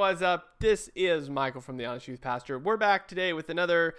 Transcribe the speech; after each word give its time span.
what's 0.00 0.22
up? 0.22 0.58
This 0.60 0.88
is 0.94 1.28
Michael 1.28 1.60
from 1.60 1.76
the 1.76 1.84
Honest 1.84 2.08
Youth 2.08 2.22
Pastor. 2.22 2.58
We're 2.58 2.78
back 2.78 3.06
today 3.06 3.34
with 3.34 3.50
another, 3.50 3.96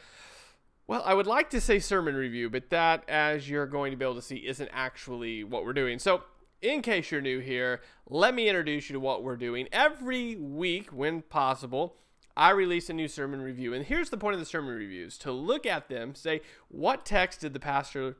well, 0.87 1.03
I 1.05 1.13
would 1.13 1.27
like 1.27 1.51
to 1.51 1.61
say 1.61 1.77
sermon 1.77 2.15
review, 2.15 2.49
but 2.49 2.71
that, 2.71 3.07
as 3.07 3.47
you're 3.47 3.67
going 3.67 3.91
to 3.91 3.97
be 3.97 4.03
able 4.03 4.15
to 4.15 4.21
see, 4.23 4.37
isn't 4.37 4.69
actually 4.73 5.43
what 5.43 5.63
we're 5.63 5.73
doing. 5.73 5.99
So, 5.99 6.23
in 6.59 6.81
case 6.81 7.11
you're 7.11 7.21
new 7.21 7.37
here, 7.37 7.81
let 8.09 8.33
me 8.33 8.49
introduce 8.49 8.89
you 8.89 8.93
to 8.93 8.99
what 8.99 9.21
we're 9.21 9.37
doing. 9.37 9.67
Every 9.71 10.35
week, 10.37 10.89
when 10.89 11.21
possible, 11.21 11.97
I 12.35 12.49
release 12.49 12.89
a 12.89 12.93
new 12.93 13.07
sermon 13.07 13.39
review. 13.39 13.71
And 13.75 13.85
here's 13.85 14.09
the 14.09 14.17
point 14.17 14.33
of 14.33 14.39
the 14.39 14.45
sermon 14.47 14.73
reviews 14.73 15.19
to 15.19 15.31
look 15.31 15.67
at 15.67 15.87
them, 15.87 16.15
say, 16.15 16.41
what 16.67 17.05
text 17.05 17.41
did 17.41 17.53
the 17.53 17.59
pastor 17.59 18.17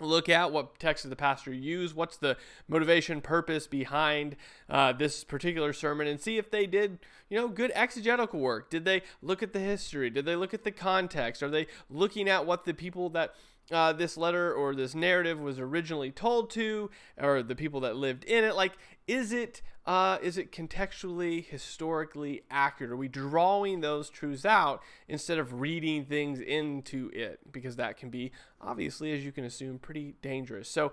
look 0.00 0.28
at 0.28 0.50
what 0.52 0.78
text 0.78 1.04
did 1.04 1.10
the 1.10 1.16
pastor 1.16 1.52
use 1.52 1.94
what's 1.94 2.16
the 2.16 2.36
motivation 2.68 3.20
purpose 3.20 3.66
behind 3.66 4.36
uh, 4.68 4.92
this 4.92 5.24
particular 5.24 5.72
sermon 5.72 6.06
and 6.06 6.20
see 6.20 6.38
if 6.38 6.50
they 6.50 6.66
did 6.66 6.98
you 7.28 7.38
know 7.38 7.48
good 7.48 7.72
exegetical 7.74 8.40
work. 8.40 8.70
Did 8.70 8.84
they 8.84 9.02
look 9.22 9.42
at 9.42 9.52
the 9.52 9.60
history? 9.60 10.10
Did 10.10 10.24
they 10.24 10.36
look 10.36 10.52
at 10.52 10.64
the 10.64 10.72
context? 10.72 11.42
Are 11.42 11.50
they 11.50 11.66
looking 11.88 12.28
at 12.28 12.44
what 12.44 12.64
the 12.64 12.74
people 12.74 13.08
that 13.10 13.34
uh, 13.70 13.92
this 13.92 14.16
letter 14.16 14.52
or 14.52 14.74
this 14.74 14.94
narrative 14.94 15.38
was 15.38 15.58
originally 15.58 16.10
told 16.10 16.50
to, 16.50 16.90
or 17.16 17.42
the 17.42 17.54
people 17.54 17.80
that 17.80 17.94
lived 17.94 18.24
in 18.24 18.42
it. 18.42 18.56
Like, 18.56 18.72
is 19.06 19.32
it 19.32 19.62
uh, 19.90 20.18
is 20.22 20.38
it 20.38 20.52
contextually, 20.52 21.44
historically 21.44 22.44
accurate? 22.48 22.92
Are 22.92 22.96
we 22.96 23.08
drawing 23.08 23.80
those 23.80 24.08
truths 24.08 24.44
out 24.44 24.84
instead 25.08 25.36
of 25.36 25.60
reading 25.60 26.04
things 26.04 26.38
into 26.38 27.10
it? 27.12 27.40
Because 27.50 27.74
that 27.74 27.96
can 27.96 28.08
be 28.08 28.30
obviously, 28.60 29.10
as 29.10 29.24
you 29.24 29.32
can 29.32 29.44
assume, 29.44 29.80
pretty 29.80 30.14
dangerous. 30.22 30.68
So. 30.68 30.92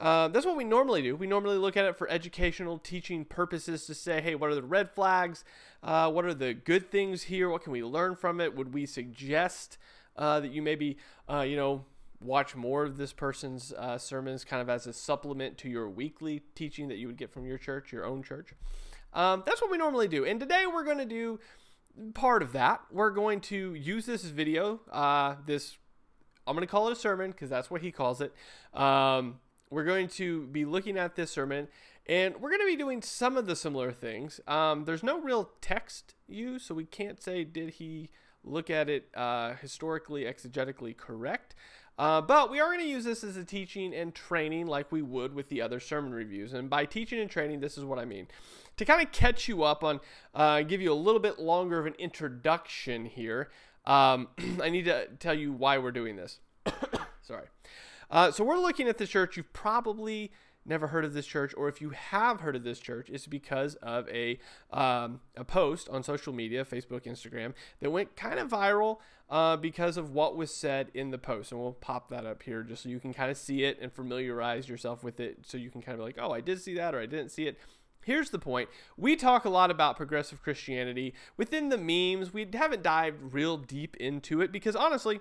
Uh, 0.00 0.28
that's 0.28 0.46
what 0.46 0.56
we 0.56 0.62
normally 0.62 1.02
do. 1.02 1.16
We 1.16 1.26
normally 1.26 1.56
look 1.56 1.76
at 1.76 1.84
it 1.84 1.98
for 1.98 2.08
educational 2.08 2.78
teaching 2.78 3.24
purposes 3.24 3.84
to 3.86 3.94
say, 3.94 4.20
hey, 4.20 4.36
what 4.36 4.48
are 4.48 4.54
the 4.54 4.62
red 4.62 4.92
flags? 4.92 5.44
Uh, 5.82 6.08
what 6.08 6.24
are 6.24 6.34
the 6.34 6.54
good 6.54 6.88
things 6.88 7.24
here? 7.24 7.48
What 7.48 7.64
can 7.64 7.72
we 7.72 7.82
learn 7.82 8.14
from 8.14 8.40
it? 8.40 8.54
Would 8.54 8.72
we 8.72 8.86
suggest 8.86 9.76
uh, 10.14 10.38
that 10.38 10.52
you 10.52 10.62
maybe, 10.62 10.98
uh, 11.28 11.40
you 11.40 11.56
know, 11.56 11.84
watch 12.20 12.56
more 12.56 12.84
of 12.84 12.96
this 12.96 13.12
person's 13.12 13.72
uh, 13.72 13.96
sermons 13.98 14.44
kind 14.44 14.60
of 14.60 14.68
as 14.68 14.86
a 14.86 14.92
supplement 14.92 15.56
to 15.58 15.68
your 15.68 15.88
weekly 15.88 16.42
teaching 16.54 16.88
that 16.88 16.96
you 16.96 17.06
would 17.06 17.16
get 17.16 17.32
from 17.32 17.46
your 17.46 17.58
church, 17.58 17.92
your 17.92 18.04
own 18.04 18.22
church. 18.22 18.52
Um, 19.12 19.42
that's 19.46 19.62
what 19.62 19.70
we 19.70 19.78
normally 19.78 20.08
do. 20.08 20.24
And 20.24 20.40
today 20.40 20.64
we're 20.66 20.84
going 20.84 20.98
to 20.98 21.06
do 21.06 21.38
part 22.14 22.42
of 22.42 22.52
that. 22.52 22.80
We're 22.90 23.10
going 23.10 23.40
to 23.42 23.74
use 23.74 24.06
this 24.06 24.24
video, 24.24 24.80
uh, 24.90 25.36
this, 25.46 25.78
I'm 26.46 26.54
going 26.54 26.66
to 26.66 26.70
call 26.70 26.88
it 26.88 26.92
a 26.92 26.96
sermon 26.96 27.30
because 27.30 27.50
that's 27.50 27.70
what 27.70 27.82
he 27.82 27.92
calls 27.92 28.20
it. 28.20 28.32
Um, 28.74 29.40
we're 29.70 29.84
going 29.84 30.08
to 30.08 30.46
be 30.46 30.64
looking 30.64 30.96
at 30.96 31.14
this 31.14 31.30
sermon 31.30 31.68
and 32.06 32.36
we're 32.40 32.50
going 32.50 32.62
to 32.62 32.66
be 32.66 32.76
doing 32.76 33.02
some 33.02 33.36
of 33.36 33.46
the 33.46 33.54
similar 33.54 33.92
things. 33.92 34.40
Um, 34.46 34.86
there's 34.86 35.02
no 35.02 35.20
real 35.20 35.50
text 35.60 36.14
used, 36.26 36.66
so 36.66 36.74
we 36.74 36.84
can't 36.84 37.22
say, 37.22 37.44
did 37.44 37.70
he 37.70 38.10
look 38.42 38.70
at 38.70 38.88
it 38.88 39.08
uh, 39.14 39.54
historically, 39.54 40.24
exegetically 40.24 40.96
correct? 40.96 41.54
Uh, 41.98 42.20
but 42.20 42.48
we 42.48 42.60
are 42.60 42.66
going 42.66 42.78
to 42.78 42.86
use 42.86 43.04
this 43.04 43.24
as 43.24 43.36
a 43.36 43.44
teaching 43.44 43.92
and 43.92 44.14
training 44.14 44.68
like 44.68 44.92
we 44.92 45.02
would 45.02 45.34
with 45.34 45.48
the 45.48 45.60
other 45.60 45.80
sermon 45.80 46.14
reviews. 46.14 46.52
And 46.52 46.70
by 46.70 46.84
teaching 46.84 47.18
and 47.18 47.28
training, 47.28 47.58
this 47.58 47.76
is 47.76 47.84
what 47.84 47.98
I 47.98 48.04
mean. 48.04 48.28
To 48.76 48.84
kind 48.84 49.04
of 49.04 49.10
catch 49.10 49.48
you 49.48 49.64
up 49.64 49.82
on, 49.82 50.00
uh, 50.32 50.62
give 50.62 50.80
you 50.80 50.92
a 50.92 50.94
little 50.94 51.20
bit 51.20 51.40
longer 51.40 51.80
of 51.80 51.86
an 51.86 51.94
introduction 51.98 53.04
here, 53.04 53.50
um, 53.84 54.28
I 54.62 54.68
need 54.68 54.84
to 54.84 55.08
tell 55.18 55.34
you 55.34 55.52
why 55.52 55.78
we're 55.78 55.90
doing 55.90 56.14
this. 56.14 56.38
Sorry. 57.22 57.46
Uh, 58.10 58.30
so 58.30 58.44
we're 58.44 58.58
looking 58.58 58.88
at 58.88 58.98
the 58.98 59.06
church 59.06 59.36
you've 59.36 59.52
probably 59.52 60.30
never 60.68 60.88
heard 60.88 61.04
of 61.04 61.14
this 61.14 61.26
church, 61.26 61.54
or 61.56 61.68
if 61.68 61.80
you 61.80 61.90
have 61.90 62.40
heard 62.40 62.56
of 62.56 62.64
this 62.64 62.78
church, 62.78 63.08
it's 63.10 63.26
because 63.26 63.74
of 63.76 64.08
a 64.08 64.38
um, 64.70 65.20
a 65.36 65.44
post 65.44 65.88
on 65.88 66.02
social 66.02 66.32
media, 66.32 66.64
Facebook, 66.64 67.04
Instagram, 67.04 67.54
that 67.80 67.90
went 67.90 68.16
kind 68.16 68.38
of 68.38 68.48
viral 68.48 68.98
uh, 69.30 69.56
because 69.56 69.96
of 69.96 70.10
what 70.10 70.36
was 70.36 70.54
said 70.54 70.90
in 70.94 71.10
the 71.10 71.18
post. 71.18 71.52
And 71.52 71.60
we'll 71.60 71.72
pop 71.72 72.10
that 72.10 72.26
up 72.26 72.42
here 72.42 72.62
just 72.62 72.82
so 72.82 72.88
you 72.88 73.00
can 73.00 73.12
kind 73.12 73.30
of 73.30 73.36
see 73.36 73.64
it 73.64 73.78
and 73.80 73.92
familiarize 73.92 74.68
yourself 74.68 75.02
with 75.02 75.20
it, 75.20 75.38
so 75.44 75.56
you 75.56 75.70
can 75.70 75.82
kind 75.82 75.94
of 75.94 76.00
be 76.00 76.04
like, 76.04 76.18
oh, 76.18 76.32
I 76.32 76.40
did 76.40 76.60
see 76.60 76.74
that, 76.74 76.94
or 76.94 77.00
I 77.00 77.06
didn't 77.06 77.30
see 77.30 77.46
it. 77.46 77.58
Here's 78.04 78.30
the 78.30 78.38
point. 78.38 78.70
We 78.96 79.16
talk 79.16 79.44
a 79.44 79.50
lot 79.50 79.70
about 79.70 79.96
progressive 79.96 80.42
Christianity 80.42 81.14
within 81.36 81.68
the 81.68 81.76
memes. 81.76 82.32
We 82.32 82.46
haven't 82.52 82.82
dived 82.82 83.34
real 83.34 83.58
deep 83.58 83.96
into 83.96 84.40
it 84.40 84.50
because 84.50 84.74
honestly, 84.74 85.20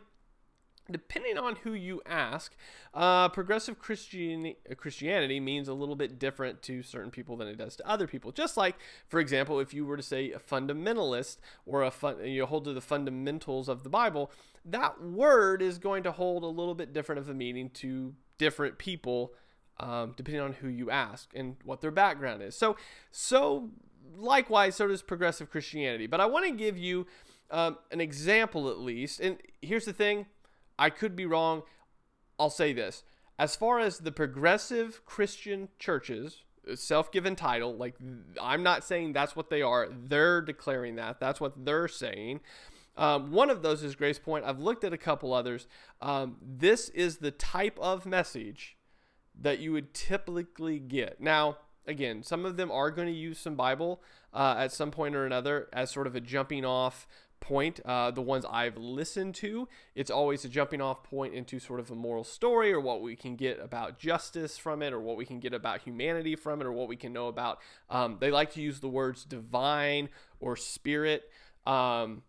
depending 0.91 1.37
on 1.37 1.57
who 1.57 1.73
you 1.73 2.01
ask, 2.05 2.55
uh, 2.93 3.29
progressive 3.29 3.79
Christian 3.79 4.53
Christianity 4.77 5.39
means 5.39 5.67
a 5.67 5.73
little 5.73 5.95
bit 5.95 6.19
different 6.19 6.61
to 6.63 6.83
certain 6.83 7.11
people 7.11 7.37
than 7.37 7.47
it 7.47 7.57
does 7.57 7.75
to 7.77 7.87
other 7.87 8.07
people. 8.07 8.31
Just 8.31 8.57
like, 8.57 8.75
for 9.07 9.19
example, 9.19 9.59
if 9.59 9.73
you 9.73 9.85
were 9.85 9.97
to 9.97 10.03
say 10.03 10.31
a 10.31 10.39
fundamentalist 10.39 11.37
or 11.65 11.83
a 11.83 11.91
fun, 11.91 12.25
you 12.25 12.45
hold 12.45 12.65
to 12.65 12.73
the 12.73 12.81
fundamentals 12.81 13.67
of 13.69 13.83
the 13.83 13.89
Bible, 13.89 14.31
that 14.65 15.01
word 15.01 15.61
is 15.61 15.77
going 15.77 16.03
to 16.03 16.11
hold 16.11 16.43
a 16.43 16.47
little 16.47 16.75
bit 16.75 16.93
different 16.93 17.19
of 17.19 17.29
a 17.29 17.33
meaning 17.33 17.69
to 17.71 18.13
different 18.37 18.77
people, 18.77 19.33
um, 19.79 20.13
depending 20.15 20.41
on 20.41 20.53
who 20.53 20.67
you 20.67 20.89
ask 20.89 21.29
and 21.35 21.55
what 21.63 21.81
their 21.81 21.91
background 21.91 22.41
is. 22.41 22.55
So, 22.55 22.77
so 23.11 23.69
likewise, 24.15 24.75
so 24.75 24.87
does 24.87 25.01
progressive 25.01 25.49
Christianity. 25.49 26.07
But 26.07 26.19
I 26.19 26.25
want 26.25 26.45
to 26.45 26.51
give 26.51 26.77
you 26.77 27.07
um, 27.49 27.77
an 27.91 28.01
example 28.01 28.69
at 28.69 28.79
least. 28.79 29.19
And 29.19 29.37
here's 29.61 29.85
the 29.85 29.93
thing 29.93 30.25
I 30.77 30.89
could 30.89 31.15
be 31.15 31.25
wrong. 31.25 31.63
I'll 32.39 32.49
say 32.49 32.73
this. 32.73 33.03
As 33.39 33.55
far 33.55 33.79
as 33.79 33.99
the 33.99 34.11
progressive 34.11 35.05
Christian 35.05 35.69
churches, 35.79 36.43
self 36.75 37.11
given 37.11 37.35
title, 37.35 37.75
like 37.75 37.95
I'm 38.41 38.63
not 38.63 38.83
saying 38.83 39.13
that's 39.13 39.35
what 39.35 39.49
they 39.49 39.61
are. 39.61 39.89
They're 39.91 40.41
declaring 40.41 40.95
that. 40.95 41.19
That's 41.19 41.39
what 41.39 41.65
they're 41.65 41.87
saying. 41.87 42.41
Um, 42.97 43.31
one 43.31 43.49
of 43.51 43.61
those 43.61 43.83
is 43.83 43.95
GracePointe. 43.95 44.43
I've 44.43 44.59
looked 44.59 44.83
at 44.83 44.91
a 44.91 44.97
couple 44.97 45.33
others. 45.33 45.67
Um, 46.01 46.37
this 46.41 46.89
is 46.89 47.17
the 47.17 47.31
type 47.31 47.77
of 47.79 48.07
message 48.07 48.75
that 49.39 49.59
you 49.59 49.71
would 49.71 49.93
typically 49.93 50.79
get. 50.79 51.21
Now, 51.21 51.57
again, 51.85 52.23
some 52.23 52.43
of 52.43 52.57
them 52.57 52.71
are 52.71 52.89
going 52.89 53.07
to 53.07 53.13
use 53.13 53.37
some 53.37 53.55
Bible 53.55 54.01
uh, 54.33 54.55
at 54.57 54.71
some 54.71 54.89
point 54.89 55.15
or 55.15 55.27
another 55.27 55.69
as 55.71 55.91
sort 55.91 56.07
of 56.07 56.15
a 56.15 56.21
jumping 56.21 56.65
off 56.65 57.07
point. 57.39 57.79
Uh, 57.85 58.11
the 58.11 58.21
ones 58.21 58.45
I've 58.49 58.77
listened 58.77 59.35
to, 59.35 59.67
it's 59.95 60.11
always 60.11 60.43
a 60.45 60.49
jumping 60.49 60.81
off 60.81 61.03
point 61.03 61.33
into 61.33 61.59
sort 61.59 61.79
of 61.79 61.91
a 61.91 61.95
moral 61.95 62.23
story 62.23 62.73
or 62.73 62.79
what 62.79 63.01
we 63.01 63.15
can 63.15 63.35
get 63.35 63.59
about 63.59 63.99
justice 63.99 64.57
from 64.57 64.81
it 64.81 64.93
or 64.93 64.99
what 64.99 65.17
we 65.17 65.25
can 65.25 65.39
get 65.39 65.53
about 65.53 65.81
humanity 65.81 66.35
from 66.35 66.61
it 66.61 66.67
or 66.67 66.71
what 66.71 66.87
we 66.87 66.95
can 66.95 67.13
know 67.13 67.27
about. 67.27 67.59
Um, 67.89 68.17
they 68.19 68.31
like 68.31 68.51
to 68.53 68.61
use 68.61 68.79
the 68.79 68.89
words 68.89 69.25
divine 69.25 70.09
or 70.39 70.55
spirit. 70.55 71.29
Um, 71.65 72.23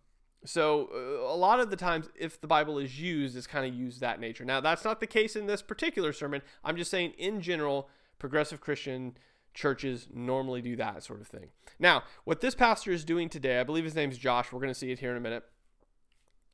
so 0.44 0.88
uh, 0.94 1.32
a 1.32 1.36
lot 1.36 1.60
of 1.60 1.70
the 1.70 1.76
times, 1.76 2.08
if 2.18 2.40
the 2.40 2.46
Bible 2.46 2.78
is 2.78 3.00
used, 3.00 3.36
it's 3.36 3.46
kind 3.46 3.66
of 3.66 3.74
used 3.74 4.00
that 4.00 4.20
nature. 4.20 4.44
Now, 4.44 4.60
that's 4.60 4.84
not 4.84 5.00
the 5.00 5.06
case 5.06 5.36
in 5.36 5.46
this 5.46 5.62
particular 5.62 6.12
sermon. 6.12 6.42
I'm 6.64 6.76
just 6.76 6.90
saying, 6.90 7.12
in 7.18 7.40
general, 7.40 7.88
progressive 8.18 8.60
Christian 8.60 9.16
churches 9.54 10.08
normally 10.12 10.62
do 10.62 10.76
that 10.76 11.02
sort 11.02 11.20
of 11.20 11.26
thing. 11.26 11.48
Now, 11.78 12.04
what 12.24 12.40
this 12.40 12.54
pastor 12.54 12.92
is 12.92 13.04
doing 13.04 13.28
today, 13.28 13.60
I 13.60 13.64
believe 13.64 13.84
his 13.84 13.94
name 13.94 14.10
is 14.10 14.18
Josh. 14.18 14.52
We're 14.52 14.60
going 14.60 14.72
to 14.72 14.78
see 14.78 14.90
it 14.90 15.00
here 15.00 15.10
in 15.10 15.16
a 15.16 15.20
minute. 15.20 15.44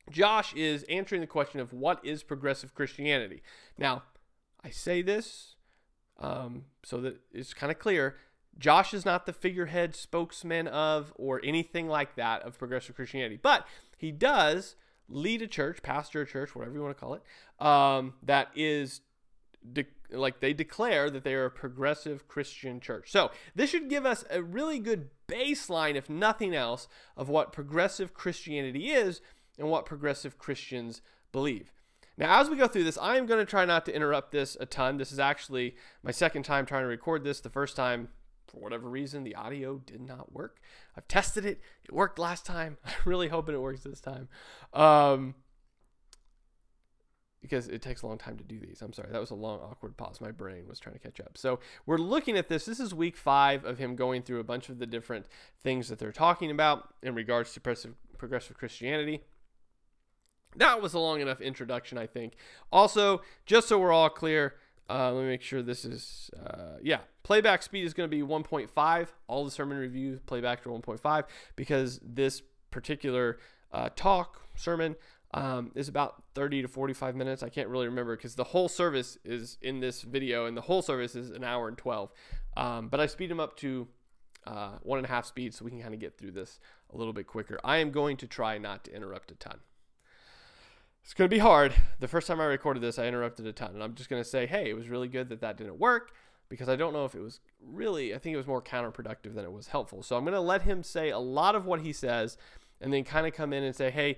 Josh 0.09 0.53
is 0.53 0.83
answering 0.83 1.21
the 1.21 1.27
question 1.27 1.59
of 1.59 1.73
what 1.73 2.03
is 2.05 2.23
progressive 2.23 2.75
Christianity. 2.75 3.41
Now, 3.77 4.03
I 4.63 4.69
say 4.69 5.01
this 5.01 5.55
um, 6.19 6.65
so 6.83 7.01
that 7.01 7.19
it's 7.31 7.53
kind 7.53 7.71
of 7.71 7.79
clear. 7.79 8.17
Josh 8.57 8.93
is 8.93 9.05
not 9.05 9.25
the 9.25 9.33
figurehead 9.33 9.95
spokesman 9.95 10.67
of 10.67 11.11
or 11.15 11.41
anything 11.43 11.87
like 11.87 12.15
that 12.15 12.43
of 12.43 12.57
progressive 12.57 12.95
Christianity, 12.95 13.39
but 13.41 13.67
he 13.97 14.11
does 14.11 14.75
lead 15.09 15.41
a 15.41 15.47
church, 15.47 15.83
pastor 15.83 16.21
a 16.21 16.25
church, 16.25 16.55
whatever 16.55 16.75
you 16.75 16.81
want 16.81 16.95
to 16.95 16.99
call 16.99 17.15
it, 17.15 17.65
um, 17.65 18.13
that 18.23 18.49
is 18.55 19.01
de- 19.73 19.85
like 20.11 20.39
they 20.39 20.53
declare 20.53 21.09
that 21.09 21.23
they 21.23 21.33
are 21.33 21.45
a 21.45 21.51
progressive 21.51 22.27
Christian 22.27 22.79
church. 22.79 23.11
So 23.11 23.31
this 23.55 23.69
should 23.69 23.89
give 23.89 24.05
us 24.05 24.23
a 24.29 24.41
really 24.43 24.79
good 24.79 25.09
baseline, 25.27 25.95
if 25.95 26.09
nothing 26.09 26.53
else, 26.53 26.87
of 27.17 27.29
what 27.29 27.53
progressive 27.53 28.13
Christianity 28.13 28.91
is 28.91 29.21
and 29.57 29.69
what 29.69 29.85
progressive 29.85 30.37
Christians 30.37 31.01
believe. 31.31 31.71
Now, 32.17 32.39
as 32.39 32.49
we 32.49 32.55
go 32.55 32.67
through 32.67 32.85
this, 32.85 32.97
I 32.97 33.17
am 33.17 33.25
going 33.25 33.39
to 33.39 33.49
try 33.49 33.65
not 33.65 33.85
to 33.85 33.95
interrupt 33.95 34.31
this 34.31 34.55
a 34.59 34.65
ton. 34.65 34.97
This 34.97 35.11
is 35.11 35.19
actually 35.19 35.75
my 36.01 36.11
second 36.11 36.43
time 36.43 36.65
trying 36.65 36.83
to 36.83 36.87
record 36.87 37.23
this. 37.23 37.41
The 37.41 37.49
first 37.49 37.75
time, 37.75 38.07
for 38.47 38.61
whatever 38.61 38.89
reason, 38.89 39.23
the 39.23 39.35
audio 39.35 39.79
did 39.79 40.01
not 40.01 40.31
work. 40.31 40.61
I've 40.95 41.07
tested 41.09 41.45
it; 41.45 41.59
it 41.83 41.91
worked 41.91 42.17
last 42.17 42.45
time. 42.45 42.77
I'm 42.85 42.93
really 43.03 43.27
hoping 43.27 43.53
it 43.53 43.61
works 43.61 43.81
this 43.81 43.99
time. 43.99 44.29
Um, 44.73 45.35
because 47.45 47.67
it 47.67 47.81
takes 47.81 48.01
a 48.01 48.07
long 48.07 48.17
time 48.17 48.37
to 48.37 48.43
do 48.43 48.59
these. 48.59 48.81
I'm 48.81 48.91
sorry, 48.91 49.09
that 49.11 49.21
was 49.21 49.29
a 49.29 49.35
long, 49.35 49.59
awkward 49.59 49.95
pause. 49.97 50.19
My 50.19 50.31
brain 50.31 50.67
was 50.67 50.79
trying 50.79 50.95
to 50.95 50.99
catch 50.99 51.19
up. 51.19 51.37
So 51.37 51.59
we're 51.85 51.99
looking 51.99 52.37
at 52.37 52.49
this. 52.49 52.65
This 52.65 52.79
is 52.79 52.91
week 52.91 53.15
five 53.15 53.63
of 53.63 53.77
him 53.77 53.95
going 53.95 54.23
through 54.23 54.39
a 54.39 54.43
bunch 54.43 54.69
of 54.69 54.79
the 54.79 54.87
different 54.87 55.27
things 55.63 55.87
that 55.89 55.99
they're 55.99 56.11
talking 56.11 56.49
about 56.49 56.93
in 57.03 57.13
regards 57.13 57.53
to 57.53 57.59
progressive 57.59 58.57
Christianity. 58.57 59.21
That 60.55 60.81
was 60.81 60.95
a 60.95 60.99
long 60.99 61.21
enough 61.21 61.39
introduction, 61.39 61.97
I 61.99 62.07
think. 62.07 62.33
Also, 62.71 63.21
just 63.45 63.67
so 63.67 63.77
we're 63.77 63.93
all 63.93 64.09
clear, 64.09 64.55
Uh, 64.87 65.11
let 65.11 65.23
me 65.23 65.29
make 65.29 65.41
sure 65.41 65.63
this 65.63 65.83
is, 65.83 66.29
uh, 66.45 66.77
yeah, 66.81 66.99
playback 67.23 67.63
speed 67.63 67.85
is 67.85 67.93
going 67.95 68.07
to 68.07 68.15
be 68.15 68.21
1.5. 68.21 69.07
All 69.27 69.43
the 69.43 69.49
sermon 69.49 69.79
reviews 69.79 70.19
playback 70.27 70.61
to 70.61 70.69
1.5 70.69 71.25
because 71.55 71.99
this 72.03 72.43
particular 72.69 73.39
uh, 73.71 73.89
talk, 73.95 74.41
sermon, 74.55 74.95
um, 75.33 75.71
is 75.75 75.87
about 75.87 76.23
30 76.33 76.63
to 76.63 76.67
45 76.67 77.15
minutes. 77.15 77.43
I 77.43 77.49
can't 77.49 77.67
really 77.67 77.87
remember 77.87 78.15
because 78.15 78.35
the 78.35 78.43
whole 78.43 78.69
service 78.69 79.17
is 79.25 79.57
in 79.61 79.79
this 79.79 80.01
video 80.01 80.45
and 80.45 80.55
the 80.55 80.61
whole 80.61 80.81
service 80.81 81.15
is 81.15 81.31
an 81.31 81.43
hour 81.43 81.67
and 81.67 81.77
12. 81.77 82.11
Um, 82.55 82.87
but 82.87 82.99
I 82.99 83.07
speed 83.07 83.31
them 83.31 83.39
up 83.39 83.57
to 83.57 83.87
uh, 84.47 84.77
one 84.83 84.99
and 84.99 85.05
a 85.05 85.09
half 85.09 85.25
speed 85.25 85.53
so 85.53 85.65
we 85.65 85.71
can 85.71 85.81
kind 85.81 85.93
of 85.93 85.99
get 85.99 86.17
through 86.17 86.31
this 86.31 86.59
a 86.93 86.97
little 86.97 87.13
bit 87.13 87.27
quicker. 87.27 87.59
I 87.63 87.77
am 87.77 87.91
going 87.91 88.17
to 88.17 88.27
try 88.27 88.57
not 88.57 88.85
to 88.85 88.95
interrupt 88.95 89.31
a 89.31 89.35
ton. 89.35 89.59
It's 91.03 91.13
going 91.13 91.29
to 91.29 91.35
be 91.35 91.39
hard. 91.39 91.73
The 91.99 92.07
first 92.07 92.27
time 92.27 92.41
I 92.41 92.45
recorded 92.45 92.81
this, 92.81 92.97
I 92.97 93.05
interrupted 93.05 93.45
a 93.45 93.53
ton. 93.53 93.71
And 93.73 93.83
I'm 93.83 93.93
just 93.93 94.09
going 94.09 94.23
to 94.23 94.27
say, 94.27 94.47
hey, 94.47 94.69
it 94.69 94.75
was 94.75 94.89
really 94.89 95.07
good 95.07 95.29
that 95.29 95.41
that 95.41 95.57
didn't 95.57 95.77
work 95.77 96.11
because 96.49 96.69
I 96.69 96.75
don't 96.75 96.93
know 96.93 97.05
if 97.05 97.13
it 97.13 97.21
was 97.21 97.41
really, 97.61 98.13
I 98.13 98.17
think 98.17 98.33
it 98.33 98.37
was 98.37 98.47
more 98.47 98.61
counterproductive 98.61 99.35
than 99.35 99.45
it 99.45 99.51
was 99.51 99.67
helpful. 99.67 100.01
So 100.01 100.15
I'm 100.15 100.23
going 100.23 100.33
to 100.33 100.39
let 100.39 100.63
him 100.63 100.81
say 100.83 101.09
a 101.09 101.19
lot 101.19 101.55
of 101.55 101.65
what 101.65 101.81
he 101.81 101.93
says 101.93 102.37
and 102.81 102.91
then 102.91 103.03
kind 103.03 103.27
of 103.27 103.33
come 103.33 103.53
in 103.53 103.63
and 103.63 103.75
say, 103.75 103.91
hey, 103.91 104.17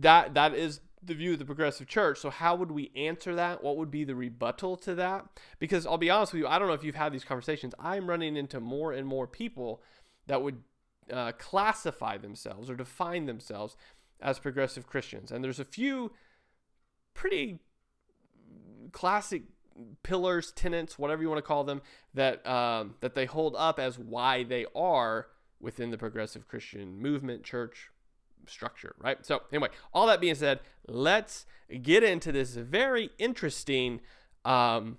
that 0.00 0.34
that 0.34 0.54
is 0.54 0.80
the 1.02 1.14
view 1.14 1.32
of 1.32 1.38
the 1.38 1.44
progressive 1.44 1.86
church. 1.86 2.18
So 2.18 2.30
how 2.30 2.56
would 2.56 2.70
we 2.70 2.90
answer 2.96 3.34
that? 3.34 3.62
What 3.62 3.76
would 3.76 3.90
be 3.90 4.04
the 4.04 4.14
rebuttal 4.14 4.76
to 4.78 4.94
that? 4.96 5.26
Because 5.58 5.86
I'll 5.86 5.98
be 5.98 6.10
honest 6.10 6.32
with 6.32 6.40
you, 6.40 6.48
I 6.48 6.58
don't 6.58 6.68
know 6.68 6.74
if 6.74 6.84
you've 6.84 6.94
had 6.94 7.12
these 7.12 7.24
conversations. 7.24 7.74
I'm 7.78 8.08
running 8.08 8.36
into 8.36 8.60
more 8.60 8.92
and 8.92 9.06
more 9.06 9.26
people 9.26 9.82
that 10.26 10.42
would 10.42 10.62
uh, 11.12 11.32
classify 11.38 12.18
themselves 12.18 12.68
or 12.68 12.76
define 12.76 13.26
themselves 13.26 13.76
as 14.20 14.38
progressive 14.38 14.86
Christians. 14.86 15.30
And 15.30 15.42
there's 15.42 15.60
a 15.60 15.64
few 15.64 16.12
pretty 17.14 17.60
classic 18.92 19.42
pillars, 20.02 20.52
tenets, 20.52 20.98
whatever 20.98 21.22
you 21.22 21.28
want 21.28 21.38
to 21.38 21.46
call 21.46 21.64
them, 21.64 21.82
that 22.14 22.46
um, 22.46 22.96
that 23.00 23.14
they 23.14 23.26
hold 23.26 23.54
up 23.56 23.78
as 23.78 23.98
why 23.98 24.42
they 24.42 24.66
are 24.74 25.28
within 25.60 25.90
the 25.90 25.98
progressive 25.98 26.48
Christian 26.48 27.00
movement, 27.00 27.44
church, 27.44 27.90
structure, 28.46 28.94
right? 28.98 29.24
So, 29.24 29.42
anyway, 29.52 29.68
all 29.92 30.06
that 30.06 30.20
being 30.20 30.34
said, 30.34 30.60
let's 30.86 31.46
get 31.82 32.02
into 32.02 32.32
this 32.32 32.54
very 32.54 33.10
interesting. 33.18 34.00
Um, 34.44 34.98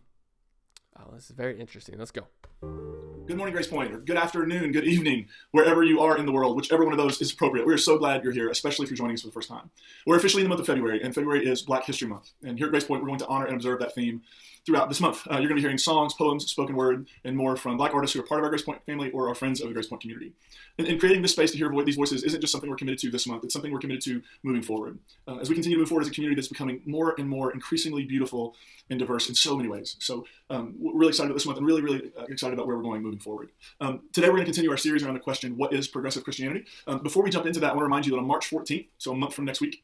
oh, 0.98 1.14
this 1.14 1.26
is 1.26 1.32
very 1.32 1.60
interesting. 1.60 1.98
Let's 1.98 2.12
go. 2.12 2.28
Good 2.62 3.38
morning, 3.38 3.56
GracePointe, 3.56 3.94
or 3.94 4.00
good 4.00 4.18
afternoon, 4.18 4.72
good 4.72 4.86
evening, 4.86 5.28
wherever 5.52 5.84
you 5.84 6.02
are 6.02 6.18
in 6.18 6.26
the 6.26 6.32
world, 6.32 6.56
whichever 6.56 6.84
one 6.84 6.94
of 6.94 6.98
those 6.98 7.22
is 7.22 7.32
appropriate. 7.32 7.66
We 7.66 7.74
are 7.74 7.78
so 7.78 7.98
glad 7.98 8.24
you're 8.24 8.34
here, 8.34 8.50
especially 8.50 8.86
if 8.86 8.90
you're 8.90 8.98
joining 8.98 9.14
us 9.14 9.22
for 9.22 9.28
the 9.28 9.34
first 9.34 9.48
time. 9.48 9.70
We're 10.08 10.18
officially 10.18 10.42
in 10.42 10.46
the 10.46 10.50
month 10.50 10.62
of 10.62 10.66
February, 10.66 11.04
and 11.04 11.14
February 11.14 11.46
is 11.46 11.62
Black 11.62 11.86
History 11.86 12.08
Month. 12.08 12.32
And 12.44 12.58
here 12.58 12.68
at 12.68 12.74
GracePointe, 12.74 13.02
we're 13.02 13.08
going 13.08 13.20
to 13.20 13.28
honor 13.28 13.46
and 13.46 13.56
observe 13.56 13.80
that 13.80 13.94
theme 13.94 14.24
throughout 14.70 14.88
this 14.88 15.02
month. 15.02 15.26
Uh, 15.26 15.40
you're 15.40 15.48
going 15.48 15.50
to 15.50 15.56
be 15.56 15.62
hearing 15.62 15.80
songs, 15.80 16.14
poems, 16.14 16.46
spoken 16.46 16.76
word, 16.76 17.08
and 17.24 17.36
more 17.36 17.58
from 17.58 17.76
Black 17.76 17.96
artists 17.96 18.14
who 18.14 18.20
are 18.20 18.24
part 18.24 18.40
of 18.40 18.46
our 18.46 18.56
GracePointe 18.56 18.86
family 18.86 19.10
or 19.10 19.28
are 19.28 19.34
friends 19.34 19.62
of 19.62 19.74
the 19.74 19.74
GracePointe 19.74 20.00
community. 20.02 20.32
And, 20.78 20.88
and 20.88 21.00
creating 21.00 21.24
this 21.24 21.32
space 21.32 21.50
to 21.52 21.58
hear 21.58 21.72
these 21.84 21.96
voices 21.96 22.24
isn't 22.24 22.40
just 22.40 22.52
something 22.52 22.70
we're 22.70 22.76
committed 22.76 23.00
to 23.00 23.10
this 23.10 23.26
month, 23.26 23.44
it's 23.44 23.54
something 23.54 23.72
we're 23.72 23.80
committed 23.80 24.04
to 24.04 24.22
moving 24.44 24.62
forward. 24.62 25.00
Uh, 25.28 25.38
as 25.38 25.50
we 25.50 25.56
continue 25.56 25.78
to 25.78 25.82
move 25.82 25.90
forward 25.90 26.04
as 26.04 26.08
a 26.08 26.12
community 26.12 26.40
that's 26.40 26.50
becoming 26.50 26.82
more 26.86 27.16
and 27.18 27.28
more 27.28 27.52
increasingly 27.52 28.06
beautiful 28.06 28.56
and 28.92 29.00
diverse 29.00 29.28
in 29.28 29.34
so 29.34 29.58
many 29.58 29.68
ways. 29.68 29.96
So 30.00 30.26
um, 30.52 30.76
we're 30.78 30.94
really 30.94 31.10
excited 31.10 31.32
about 31.32 31.36
this 31.36 31.48
month 31.48 31.58
and 31.58 31.66
really, 31.66 31.82
really 31.82 32.12
uh, 32.16 32.26
excited 32.26 32.54
about 32.54 32.68
where 32.68 32.78
we're 32.78 32.84
going 32.84 33.02
moving 33.02 33.20
forward. 33.20 33.50
Um, 33.82 34.02
today 34.14 34.28
we're 34.28 34.36
going 34.36 34.46
to 34.46 34.52
continue 34.52 34.70
our 34.70 34.78
series 34.78 35.02
around 35.02 35.16
the 35.16 35.20
question, 35.20 35.58
what 35.58 35.74
is 35.74 35.88
progressive 35.88 36.24
Christianity? 36.24 36.66
Um, 36.86 37.02
before 37.02 37.24
we 37.24 37.32
jump 37.32 37.48
into 37.48 37.60
that, 37.62 37.72
I 37.72 37.74
want 37.74 37.80
to 37.80 37.86
remind 37.86 38.06
you 38.06 38.12
that 38.12 38.20
on 38.20 38.28
March 38.28 38.52
14th, 38.52 38.88
so 39.00 39.14
a 39.14 39.16
month 39.16 39.34
from 39.34 39.46
next 39.46 39.62
week, 39.62 39.84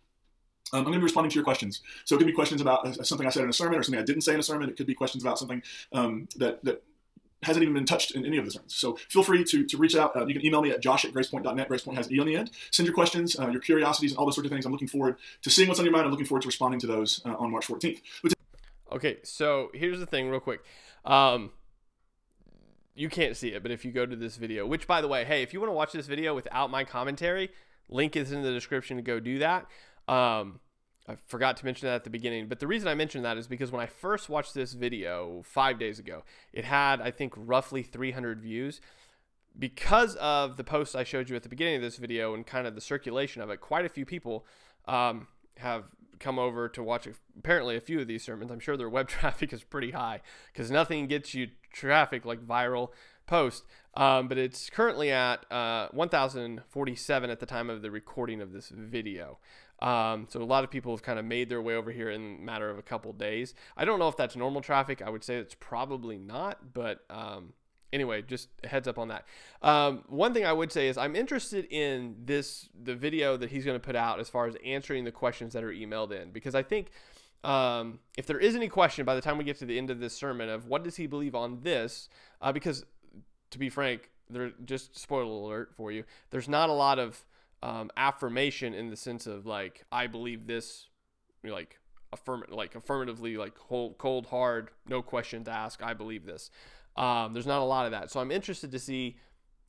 um, 0.73 0.79
I'm 0.79 0.83
going 0.83 0.93
to 0.93 0.99
be 0.99 1.03
responding 1.03 1.29
to 1.29 1.35
your 1.35 1.43
questions. 1.43 1.81
So 2.05 2.15
it 2.15 2.17
could 2.17 2.27
be 2.27 2.33
questions 2.33 2.61
about 2.61 2.85
uh, 2.85 3.03
something 3.03 3.27
I 3.27 3.29
said 3.29 3.43
in 3.43 3.49
a 3.49 3.53
sermon 3.53 3.79
or 3.79 3.83
something 3.83 3.99
I 3.99 4.05
didn't 4.05 4.21
say 4.21 4.33
in 4.33 4.39
a 4.39 4.43
sermon. 4.43 4.69
It 4.69 4.77
could 4.77 4.87
be 4.87 4.95
questions 4.95 5.23
about 5.23 5.37
something 5.37 5.61
um, 5.93 6.27
that, 6.37 6.63
that 6.65 6.83
hasn't 7.43 7.61
even 7.61 7.73
been 7.73 7.85
touched 7.85 8.11
in 8.11 8.25
any 8.25 8.37
of 8.37 8.45
the 8.45 8.51
sermons. 8.51 8.75
So 8.75 8.95
feel 9.09 9.23
free 9.23 9.43
to, 9.43 9.65
to 9.65 9.77
reach 9.77 9.95
out. 9.95 10.15
Uh, 10.15 10.25
you 10.25 10.33
can 10.33 10.45
email 10.45 10.61
me 10.61 10.71
at 10.71 10.81
josh 10.81 11.05
at 11.05 11.13
gracepointe.net. 11.13 11.69
Gracepoint 11.69 11.95
has 11.95 12.11
E 12.11 12.19
on 12.19 12.25
the 12.25 12.35
end. 12.35 12.51
Send 12.71 12.87
your 12.87 12.95
questions, 12.95 13.39
uh, 13.39 13.47
your 13.49 13.61
curiosities, 13.61 14.11
and 14.11 14.17
all 14.17 14.25
those 14.25 14.35
sorts 14.35 14.47
of 14.47 14.51
things. 14.51 14.65
I'm 14.65 14.71
looking 14.71 14.87
forward 14.87 15.17
to 15.43 15.49
seeing 15.49 15.67
what's 15.67 15.79
on 15.79 15.85
your 15.85 15.93
mind. 15.93 16.05
I'm 16.05 16.11
looking 16.11 16.25
forward 16.25 16.41
to 16.41 16.47
responding 16.47 16.79
to 16.81 16.87
those 16.87 17.21
uh, 17.25 17.35
on 17.35 17.51
March 17.51 17.67
14th. 17.67 18.01
But 18.23 18.33
okay, 18.91 19.17
so 19.23 19.69
here's 19.73 19.99
the 19.99 20.07
thing, 20.07 20.29
real 20.29 20.39
quick. 20.39 20.61
Um, 21.05 21.51
you 22.95 23.09
can't 23.09 23.35
see 23.37 23.49
it, 23.49 23.61
but 23.61 23.71
if 23.71 23.85
you 23.85 23.91
go 23.91 24.05
to 24.05 24.15
this 24.15 24.37
video, 24.37 24.65
which 24.65 24.87
by 24.87 25.01
the 25.01 25.07
way, 25.07 25.25
hey, 25.25 25.43
if 25.43 25.53
you 25.53 25.59
want 25.59 25.69
to 25.69 25.75
watch 25.75 25.91
this 25.91 26.07
video 26.07 26.33
without 26.33 26.71
my 26.71 26.83
commentary, 26.83 27.51
link 27.89 28.15
is 28.15 28.31
in 28.31 28.41
the 28.41 28.51
description 28.51 28.97
to 28.97 29.03
go 29.03 29.19
do 29.19 29.39
that. 29.39 29.67
Um, 30.07 30.59
I 31.07 31.15
forgot 31.27 31.57
to 31.57 31.65
mention 31.65 31.87
that 31.87 31.95
at 31.95 32.03
the 32.03 32.09
beginning, 32.09 32.47
but 32.47 32.59
the 32.59 32.67
reason 32.67 32.87
I 32.87 32.95
mentioned 32.95 33.25
that 33.25 33.37
is 33.37 33.47
because 33.47 33.71
when 33.71 33.81
I 33.81 33.85
first 33.85 34.27
watched 34.27 34.53
this 34.53 34.73
video 34.73 35.43
five 35.45 35.77
days 35.77 35.99
ago, 35.99 36.23
it 36.51 36.65
had, 36.65 36.99
I 36.99 37.11
think, 37.11 37.33
roughly 37.35 37.83
300 37.83 38.41
views. 38.41 38.81
Because 39.57 40.15
of 40.15 40.57
the 40.57 40.63
post 40.63 40.95
I 40.95 41.03
showed 41.03 41.29
you 41.29 41.35
at 41.35 41.43
the 41.43 41.49
beginning 41.49 41.75
of 41.75 41.81
this 41.81 41.97
video 41.97 42.33
and 42.33 42.45
kind 42.45 42.67
of 42.67 42.75
the 42.75 42.81
circulation 42.81 43.41
of 43.41 43.49
it, 43.49 43.61
quite 43.61 43.85
a 43.85 43.89
few 43.89 44.05
people 44.05 44.45
um, 44.85 45.27
have 45.57 45.85
come 46.19 46.39
over 46.39 46.67
to 46.69 46.83
watch 46.83 47.07
apparently 47.37 47.75
a 47.75 47.81
few 47.81 47.99
of 47.99 48.07
these 48.07 48.23
sermons. 48.23 48.51
I'm 48.51 48.59
sure 48.59 48.75
their 48.75 48.89
web 48.97 49.07
traffic 49.07 49.53
is 49.53 49.63
pretty 49.63 49.91
high 49.91 50.21
because 50.51 50.71
nothing 50.71 51.07
gets 51.07 51.33
you 51.33 51.49
traffic 51.71 52.25
like 52.25 52.45
viral 52.45 52.89
post. 53.27 53.63
Um, 53.95 54.27
but 54.27 54.37
it's 54.37 54.69
currently 54.69 55.11
at 55.11 55.49
uh, 55.51 55.87
1,047 55.91 57.29
at 57.29 57.39
the 57.39 57.45
time 57.45 57.69
of 57.69 57.81
the 57.81 57.91
recording 57.91 58.41
of 58.41 58.51
this 58.51 58.69
video. 58.69 59.37
Um, 59.85 60.25
so 60.29 60.41
a 60.41 60.43
lot 60.43 60.63
of 60.63 60.71
people 60.71 60.91
have 60.93 61.03
kind 61.03 61.19
of 61.19 61.25
made 61.25 61.47
their 61.47 61.61
way 61.61 61.75
over 61.75 61.91
here 61.91 62.09
in 62.09 62.37
a 62.39 62.41
matter 62.41 62.71
of 62.71 62.79
a 62.79 62.81
couple 62.81 63.13
days. 63.13 63.53
I 63.77 63.85
don't 63.85 63.99
know 63.99 64.07
if 64.07 64.17
that's 64.17 64.35
normal 64.35 64.61
traffic. 64.61 65.03
I 65.03 65.11
would 65.11 65.23
say 65.23 65.35
it's 65.35 65.53
probably 65.53 66.17
not, 66.17 66.73
but 66.73 67.05
um, 67.11 67.53
anyway, 67.93 68.23
just 68.23 68.49
heads 68.63 68.87
up 68.87 68.97
on 68.97 69.09
that. 69.09 69.25
Um, 69.61 70.03
one 70.07 70.33
thing 70.33 70.43
I 70.43 70.53
would 70.53 70.71
say 70.71 70.87
is 70.87 70.97
I'm 70.97 71.15
interested 71.15 71.67
in 71.69 72.15
this 72.25 72.67
the 72.83 72.95
video 72.95 73.37
that 73.37 73.51
he's 73.51 73.63
going 73.63 73.79
to 73.79 73.85
put 73.85 73.95
out 73.95 74.19
as 74.19 74.27
far 74.27 74.47
as 74.47 74.55
answering 74.65 75.03
the 75.03 75.11
questions 75.11 75.53
that 75.53 75.63
are 75.63 75.71
emailed 75.71 76.11
in 76.11 76.31
because 76.31 76.55
I 76.55 76.63
think 76.63 76.89
um, 77.43 77.99
if 78.17 78.25
there 78.25 78.39
is 78.39 78.55
any 78.55 78.67
question 78.67 79.05
by 79.05 79.13
the 79.13 79.21
time 79.21 79.37
we 79.37 79.43
get 79.43 79.59
to 79.59 79.67
the 79.67 79.77
end 79.77 79.91
of 79.91 79.99
this 79.99 80.15
sermon 80.15 80.49
of 80.49 80.65
what 80.65 80.83
does 80.83 80.95
he 80.95 81.05
believe 81.05 81.35
on 81.35 81.59
this, 81.61 82.09
uh, 82.41 82.51
because 82.51 82.85
to 83.51 83.59
be 83.59 83.69
frank, 83.69 84.09
there 84.31 84.51
just 84.65 84.97
spoiler 84.97 85.25
alert 85.25 85.73
for 85.77 85.91
you, 85.91 86.05
there's 86.31 86.49
not 86.49 86.69
a 86.69 86.73
lot 86.73 86.97
of 86.97 87.23
um, 87.65 87.89
affirmation 87.97 88.75
in 88.75 88.91
the 88.91 88.95
sense 88.95 89.25
of 89.25 89.47
like 89.47 89.83
I 89.91 90.05
believe 90.05 90.45
this, 90.45 90.85
like 91.43 91.79
affirm 92.13 92.43
like 92.49 92.75
affirmatively 92.75 93.37
like 93.37 93.55
cold 93.55 93.97
cold 93.97 94.27
hard 94.27 94.69
no 94.87 95.01
questions 95.01 95.47
asked 95.47 95.81
I 95.81 95.93
believe 95.93 96.25
this. 96.25 96.51
Um, 96.95 97.33
there's 97.33 97.47
not 97.47 97.61
a 97.61 97.65
lot 97.65 97.85
of 97.85 97.91
that, 97.91 98.11
so 98.11 98.19
I'm 98.19 98.31
interested 98.31 98.71
to 98.71 98.79
see 98.79 99.17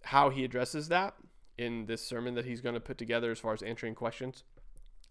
how 0.05 0.29
he 0.29 0.45
addresses 0.45 0.89
that 0.89 1.15
in 1.57 1.87
this 1.87 2.07
sermon 2.07 2.35
that 2.35 2.45
he's 2.45 2.61
going 2.61 2.75
to 2.75 2.81
put 2.81 2.99
together 2.99 3.31
as 3.31 3.41
far 3.41 3.55
as 3.55 3.63
answering 3.63 3.95
questions. 3.95 4.45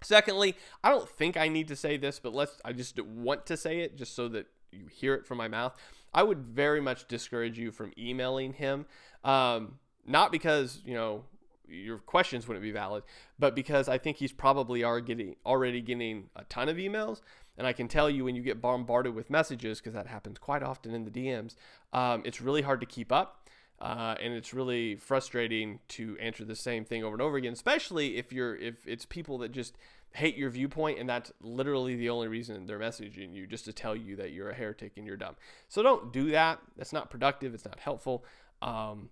Secondly, 0.04 0.56
I 0.84 0.92
don't 0.92 1.10
think 1.10 1.36
I 1.38 1.48
need 1.48 1.68
to 1.70 1.76
say 1.76 1.98
this, 1.98 2.20
but 2.20 2.36
let's 2.36 2.62
I 2.64 2.72
just 2.72 3.02
want 3.02 3.48
to 3.48 3.58
say 3.58 3.80
it 3.80 3.98
just 3.98 4.16
so 4.16 4.28
that 4.30 4.46
you 4.72 4.86
hear 4.92 5.16
it 5.16 5.26
from 5.26 5.40
my 5.40 5.48
mouth. 5.48 5.76
I 6.14 6.22
would 6.22 6.40
very 6.40 6.82
much 6.82 7.08
discourage 7.08 7.58
you 7.58 7.72
from 7.72 7.94
emailing 7.98 8.54
him. 8.54 8.86
Um, 9.24 9.80
not 10.06 10.32
because, 10.32 10.82
you 10.86 10.94
know, 10.94 11.24
your 11.70 11.98
questions 12.00 12.48
wouldn't 12.48 12.64
be 12.64 12.72
valid, 12.72 13.04
but 13.40 13.56
because 13.56 13.88
I 13.88 13.98
think 13.98 14.18
he's 14.18 14.32
probably 14.32 14.84
are 14.84 15.02
getting 15.02 15.36
already 15.46 15.82
getting 15.82 16.30
a 16.36 16.44
ton 16.46 16.70
of 16.70 16.78
emails. 16.78 17.22
And 17.58 17.66
I 17.66 17.74
can 17.74 17.88
tell 17.88 18.10
you 18.10 18.26
when 18.26 18.36
you 18.36 18.42
get 18.42 18.62
bombarded 18.62 19.16
with 19.16 19.30
messages, 19.30 19.80
because 19.80 19.94
that 19.94 20.08
happens 20.08 20.38
quite 20.40 20.62
often 20.62 20.94
in 20.94 21.06
the 21.06 21.12
DMs, 21.12 21.56
um, 21.94 22.22
it's 22.26 22.42
really 22.42 22.62
hard 22.62 22.82
to 22.82 22.86
keep 22.86 23.12
up. 23.12 23.48
Uh, 23.80 24.16
and 24.22 24.34
it's 24.34 24.54
really 24.54 24.96
frustrating 24.96 25.80
to 25.90 26.18
answer 26.20 26.46
the 26.46 26.56
same 26.56 26.86
thing 26.86 27.04
over 27.04 27.14
and 27.14 27.22
over 27.22 27.36
again, 27.36 27.52
especially 27.52 28.18
if 28.18 28.32
you're 28.32 28.56
if 28.56 28.88
it's 28.88 29.06
people 29.06 29.38
that 29.40 29.52
just 29.52 29.76
hate 30.14 30.38
your 30.38 30.50
viewpoint 30.50 30.98
and 30.98 31.10
that's 31.10 31.34
literally 31.42 31.96
the 31.98 32.10
only 32.10 32.30
reason 32.30 32.66
they're 32.66 32.80
messaging 32.80 33.34
you 33.34 33.46
just 33.46 33.66
to 33.66 33.74
tell 33.74 33.94
you 33.94 34.16
that 34.16 34.32
you're 34.32 34.50
a 34.50 34.54
heretic 34.54 34.94
and 34.96 35.06
you're 35.06 35.18
dumb. 35.18 35.36
So 35.68 35.84
don't 35.84 36.14
do 36.14 36.32
that. 36.32 36.60
That's 36.78 36.94
not 36.94 37.10
productive. 37.10 37.54
It's 37.54 37.66
not 37.66 37.80
helpful. 37.80 38.24
Um, 38.62 39.10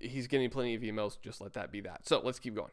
he's 0.00 0.26
getting 0.26 0.50
plenty 0.50 0.74
of 0.74 0.82
emails. 0.82 1.20
Just 1.20 1.40
let 1.40 1.52
that 1.54 1.70
be 1.70 1.80
that. 1.82 2.06
So 2.06 2.20
let's 2.24 2.38
keep 2.38 2.54
going. 2.54 2.70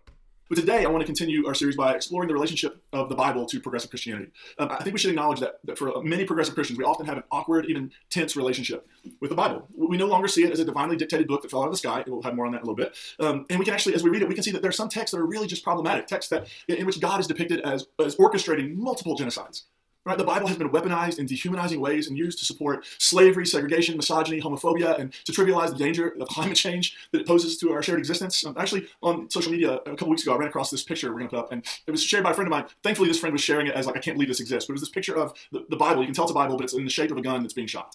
But 0.50 0.56
today, 0.56 0.86
I 0.86 0.88
want 0.88 1.02
to 1.02 1.06
continue 1.06 1.46
our 1.46 1.54
series 1.54 1.76
by 1.76 1.94
exploring 1.94 2.30
the 2.30 2.34
relationship 2.34 2.82
of 2.94 3.10
the 3.10 3.16
Bible 3.16 3.46
to 3.48 3.60
progressive 3.60 3.90
Christianity. 3.90 4.32
Um, 4.58 4.70
I 4.72 4.82
think 4.82 4.94
we 4.94 5.00
should 5.00 5.10
acknowledge 5.10 5.42
that, 5.42 5.60
that 5.66 5.78
for 5.78 6.02
many 6.02 6.24
progressive 6.24 6.56
Christians, 6.56 6.80
we 6.80 6.86
often 6.86 7.06
have 7.06 7.18
an 7.18 7.24
awkward, 7.32 7.66
even 7.66 7.92
tense 8.10 8.38
relationship 8.38 8.88
with 9.20 9.30
the 9.30 9.36
Bible. 9.36 9.68
We 9.76 9.98
no 9.98 10.06
longer 10.06 10.30
see 10.30 10.46
it 10.46 10.52
as 10.52 10.60
a 10.60 10.66
divinely 10.66 10.96
dictated 10.96 11.28
book 11.28 11.42
that 11.42 11.52
fell 11.52 11.64
out 11.64 11.66
of 11.66 11.74
the 11.74 11.78
sky. 11.78 12.04
We'll 12.08 12.22
have 12.22 12.34
more 12.34 12.46
on 12.46 12.54
that 12.54 12.60
in 12.60 12.64
a 12.64 12.72
little 12.72 12.76
bit. 12.76 12.96
Um, 13.20 13.46
and 13.50 13.60
we 13.60 13.66
can 13.66 13.74
actually, 13.74 13.96
as 13.96 14.04
we 14.04 14.10
read 14.10 14.22
it, 14.22 14.30
we 14.30 14.36
can 14.36 14.44
see 14.44 14.52
that 14.52 14.62
there 14.62 14.70
are 14.70 14.74
some 14.74 14.88
texts 14.88 15.12
that 15.12 15.20
are 15.20 15.26
really 15.26 15.48
just 15.48 15.66
problematic, 15.66 16.08
texts 16.08 16.30
that 16.30 16.48
in 16.70 16.86
which 16.86 17.02
God 17.02 17.20
is 17.20 17.28
depicted 17.28 17.60
as, 17.62 17.88
as 18.00 18.16
orchestrating 18.16 18.74
multiple 18.76 19.18
genocides 19.18 19.64
Right? 20.08 20.18
The 20.18 20.24
Bible 20.24 20.48
has 20.48 20.58
been 20.58 20.70
weaponized 20.70 21.20
in 21.20 21.26
dehumanizing 21.26 21.82
ways 21.82 22.08
and 22.08 22.18
used 22.18 22.40
to 22.40 22.46
support 22.46 22.86
slavery, 22.98 23.46
segregation, 23.46 23.98
misogyny, 23.98 24.40
homophobia, 24.40 24.98
and 24.98 25.12
to 25.26 25.34
trivialize 25.34 25.70
the 25.70 25.76
danger 25.76 26.16
of 26.20 26.28
climate 26.30 26.56
change 26.56 26.96
that 27.12 27.20
it 27.20 27.28
poses 27.28 27.58
to 27.58 27.74
our 27.74 27.84
shared 27.84 28.00
existence. 28.00 28.46
Um, 28.46 28.56
actually, 28.58 28.88
on 29.04 29.30
social 29.30 29.52
media 29.52 29.74
a 29.74 29.92
couple 29.92 30.10
weeks 30.10 30.24
ago, 30.24 30.34
I 30.34 30.38
ran 30.38 30.48
across 30.48 30.72
this 30.72 30.82
picture 30.82 31.12
we're 31.12 31.20
going 31.20 31.30
to 31.30 31.36
put 31.36 31.40
up, 31.40 31.52
and 31.52 31.66
it 31.86 31.92
was 31.92 32.02
shared 32.02 32.24
by 32.24 32.32
a 32.32 32.34
friend 32.34 32.48
of 32.48 32.52
mine. 32.52 32.66
Thankfully, 32.84 33.10
this 33.10 33.20
friend 33.20 33.34
was 33.34 33.42
sharing 33.42 33.68
it 33.68 33.76
as 33.76 33.86
like, 33.86 33.98
I 33.98 34.00
can't 34.00 34.16
believe 34.16 34.30
this 34.30 34.40
exists. 34.40 34.68
But 34.68 34.72
it 34.72 34.76
was 34.76 34.82
this 34.82 34.90
picture 34.90 35.18
of 35.18 35.34
the, 35.52 35.66
the 35.70 35.76
Bible. 35.76 36.02
You 36.02 36.08
can 36.08 36.16
tell 36.16 36.24
it's 36.24 36.32
a 36.32 36.36
Bible, 36.36 36.56
but 36.56 36.64
it's 36.64 36.74
in 36.74 36.86
the 36.86 36.90
shape 36.90 37.12
of 37.12 37.18
a 37.18 37.22
gun 37.22 37.42
that's 37.42 37.54
being 37.54 37.68
shot. 37.68 37.94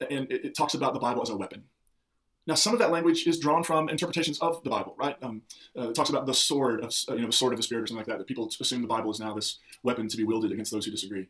And 0.00 0.32
it, 0.32 0.46
it 0.46 0.56
talks 0.56 0.72
about 0.72 0.94
the 0.94 1.00
Bible 1.00 1.20
as 1.20 1.28
a 1.28 1.36
weapon. 1.36 1.64
Now, 2.48 2.54
some 2.54 2.72
of 2.72 2.78
that 2.78 2.90
language 2.90 3.26
is 3.26 3.38
drawn 3.38 3.62
from 3.62 3.90
interpretations 3.90 4.38
of 4.38 4.62
the 4.64 4.70
Bible, 4.70 4.96
right? 4.98 5.14
Um, 5.22 5.42
uh, 5.76 5.90
it 5.90 5.94
talks 5.94 6.08
about 6.08 6.24
the 6.24 6.32
sword 6.32 6.82
of, 6.82 6.94
you 7.08 7.20
know, 7.20 7.26
the 7.26 7.32
sword 7.32 7.52
of 7.52 7.58
the 7.58 7.62
Spirit 7.62 7.82
or 7.82 7.86
something 7.86 7.98
like 7.98 8.06
that. 8.06 8.16
That 8.16 8.26
people 8.26 8.50
assume 8.58 8.80
the 8.80 8.88
Bible 8.88 9.10
is 9.10 9.20
now 9.20 9.34
this 9.34 9.58
weapon 9.82 10.08
to 10.08 10.16
be 10.16 10.24
wielded 10.24 10.50
against 10.50 10.72
those 10.72 10.86
who 10.86 10.90
disagree. 10.90 11.26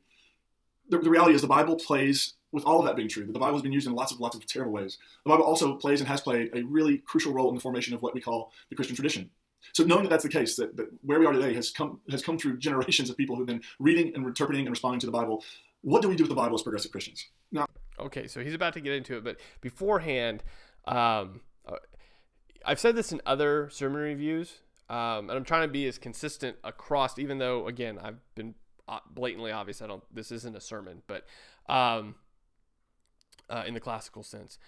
The, 0.90 0.98
the 0.98 1.10
reality 1.10 1.34
is, 1.34 1.42
the 1.42 1.48
Bible 1.48 1.74
plays, 1.74 2.34
with 2.52 2.64
all 2.64 2.78
of 2.78 2.86
that 2.86 2.94
being 2.94 3.08
true, 3.08 3.26
the 3.26 3.36
Bible 3.36 3.54
has 3.54 3.62
been 3.62 3.72
used 3.72 3.88
in 3.88 3.94
lots 3.94 4.12
of 4.12 4.20
lots 4.20 4.36
of 4.36 4.46
terrible 4.46 4.70
ways. 4.70 4.96
The 5.24 5.30
Bible 5.30 5.42
also 5.42 5.74
plays 5.74 5.98
and 5.98 6.08
has 6.08 6.20
played 6.20 6.50
a 6.54 6.62
really 6.62 6.98
crucial 6.98 7.32
role 7.32 7.48
in 7.48 7.56
the 7.56 7.60
formation 7.60 7.94
of 7.94 8.00
what 8.00 8.14
we 8.14 8.20
call 8.20 8.52
the 8.70 8.76
Christian 8.76 8.94
tradition. 8.94 9.28
So 9.72 9.82
knowing 9.82 10.04
that 10.04 10.10
that's 10.10 10.22
the 10.22 10.28
case, 10.28 10.54
that, 10.54 10.76
that 10.76 10.86
where 11.02 11.18
we 11.18 11.26
are 11.26 11.32
today 11.32 11.52
has 11.54 11.72
come 11.72 11.98
has 12.12 12.22
come 12.22 12.38
through 12.38 12.58
generations 12.58 13.10
of 13.10 13.16
people 13.16 13.34
who've 13.34 13.44
been 13.44 13.62
reading 13.80 14.14
and 14.14 14.24
interpreting 14.24 14.66
and 14.66 14.70
responding 14.70 15.00
to 15.00 15.06
the 15.06 15.12
Bible. 15.12 15.42
What 15.80 16.00
do 16.00 16.08
we 16.08 16.14
do 16.14 16.22
with 16.22 16.30
the 16.30 16.36
Bible 16.36 16.54
as 16.54 16.62
progressive 16.62 16.92
Christians? 16.92 17.26
Now, 17.50 17.66
okay, 17.98 18.28
so 18.28 18.40
he's 18.40 18.54
about 18.54 18.74
to 18.74 18.80
get 18.80 18.92
into 18.92 19.16
it, 19.16 19.24
but 19.24 19.40
beforehand. 19.60 20.44
Um, 20.96 21.40
I've 22.64 22.80
said 22.80 22.96
this 22.96 23.12
in 23.12 23.20
other 23.24 23.70
sermon 23.70 24.00
reviews, 24.00 24.60
um, 24.90 25.30
and 25.30 25.32
I'm 25.32 25.44
trying 25.44 25.66
to 25.66 25.72
be 25.72 25.86
as 25.86 25.98
consistent 25.98 26.56
across. 26.64 27.18
Even 27.18 27.38
though, 27.38 27.66
again, 27.66 27.98
I've 28.02 28.18
been 28.34 28.54
uh, 28.88 29.00
blatantly 29.10 29.52
obvious. 29.52 29.80
I 29.82 29.86
don't. 29.86 30.02
This 30.14 30.32
isn't 30.32 30.56
a 30.56 30.60
sermon, 30.60 31.02
but 31.06 31.24
um, 31.68 32.16
uh, 33.48 33.64
in 33.66 33.74
the 33.74 33.80
classical 33.80 34.22
sense. 34.22 34.58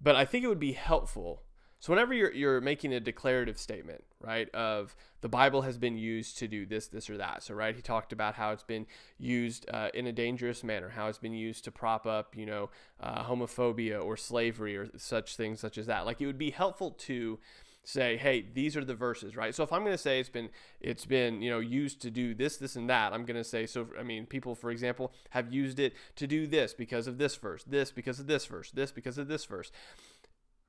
But 0.00 0.16
I 0.16 0.24
think 0.24 0.44
it 0.44 0.48
would 0.48 0.60
be 0.60 0.72
helpful 0.72 1.42
so 1.82 1.92
whenever 1.92 2.14
you're 2.14 2.32
you're 2.32 2.60
making 2.60 2.94
a 2.94 3.00
declarative 3.00 3.58
statement, 3.58 4.04
right, 4.20 4.48
of 4.54 4.94
the 5.20 5.28
Bible 5.28 5.62
has 5.62 5.78
been 5.78 5.98
used 5.98 6.38
to 6.38 6.46
do 6.46 6.64
this, 6.64 6.86
this, 6.86 7.10
or 7.10 7.16
that. 7.16 7.42
So 7.42 7.54
right, 7.54 7.74
he 7.74 7.82
talked 7.82 8.12
about 8.12 8.36
how 8.36 8.52
it's 8.52 8.62
been 8.62 8.86
used 9.18 9.68
uh, 9.68 9.88
in 9.92 10.06
a 10.06 10.12
dangerous 10.12 10.62
manner, 10.62 10.90
how 10.90 11.08
it's 11.08 11.18
been 11.18 11.34
used 11.34 11.64
to 11.64 11.72
prop 11.72 12.06
up, 12.06 12.36
you 12.36 12.46
know, 12.46 12.70
uh, 13.00 13.24
homophobia 13.24 14.00
or 14.00 14.16
slavery 14.16 14.76
or 14.76 14.90
such 14.96 15.34
things 15.34 15.58
such 15.58 15.76
as 15.76 15.86
that. 15.86 16.06
Like 16.06 16.20
it 16.20 16.26
would 16.26 16.38
be 16.38 16.52
helpful 16.52 16.92
to 16.92 17.40
say, 17.82 18.16
hey, 18.16 18.46
these 18.54 18.76
are 18.76 18.84
the 18.84 18.94
verses, 18.94 19.36
right? 19.36 19.52
So 19.52 19.64
if 19.64 19.72
I'm 19.72 19.80
going 19.80 19.90
to 19.90 19.98
say 19.98 20.20
it's 20.20 20.28
been 20.28 20.50
it's 20.80 21.04
been 21.04 21.42
you 21.42 21.50
know 21.50 21.58
used 21.58 22.00
to 22.02 22.12
do 22.12 22.32
this, 22.32 22.58
this, 22.58 22.76
and 22.76 22.88
that, 22.90 23.12
I'm 23.12 23.24
going 23.24 23.36
to 23.36 23.42
say 23.42 23.66
so. 23.66 23.88
I 23.98 24.04
mean, 24.04 24.26
people, 24.26 24.54
for 24.54 24.70
example, 24.70 25.12
have 25.30 25.52
used 25.52 25.80
it 25.80 25.94
to 26.14 26.28
do 26.28 26.46
this 26.46 26.74
because 26.74 27.08
of 27.08 27.18
this 27.18 27.34
verse, 27.34 27.64
this 27.64 27.90
because 27.90 28.20
of 28.20 28.28
this 28.28 28.46
verse, 28.46 28.70
this 28.70 28.92
because 28.92 29.18
of 29.18 29.26
this 29.26 29.44
verse 29.46 29.72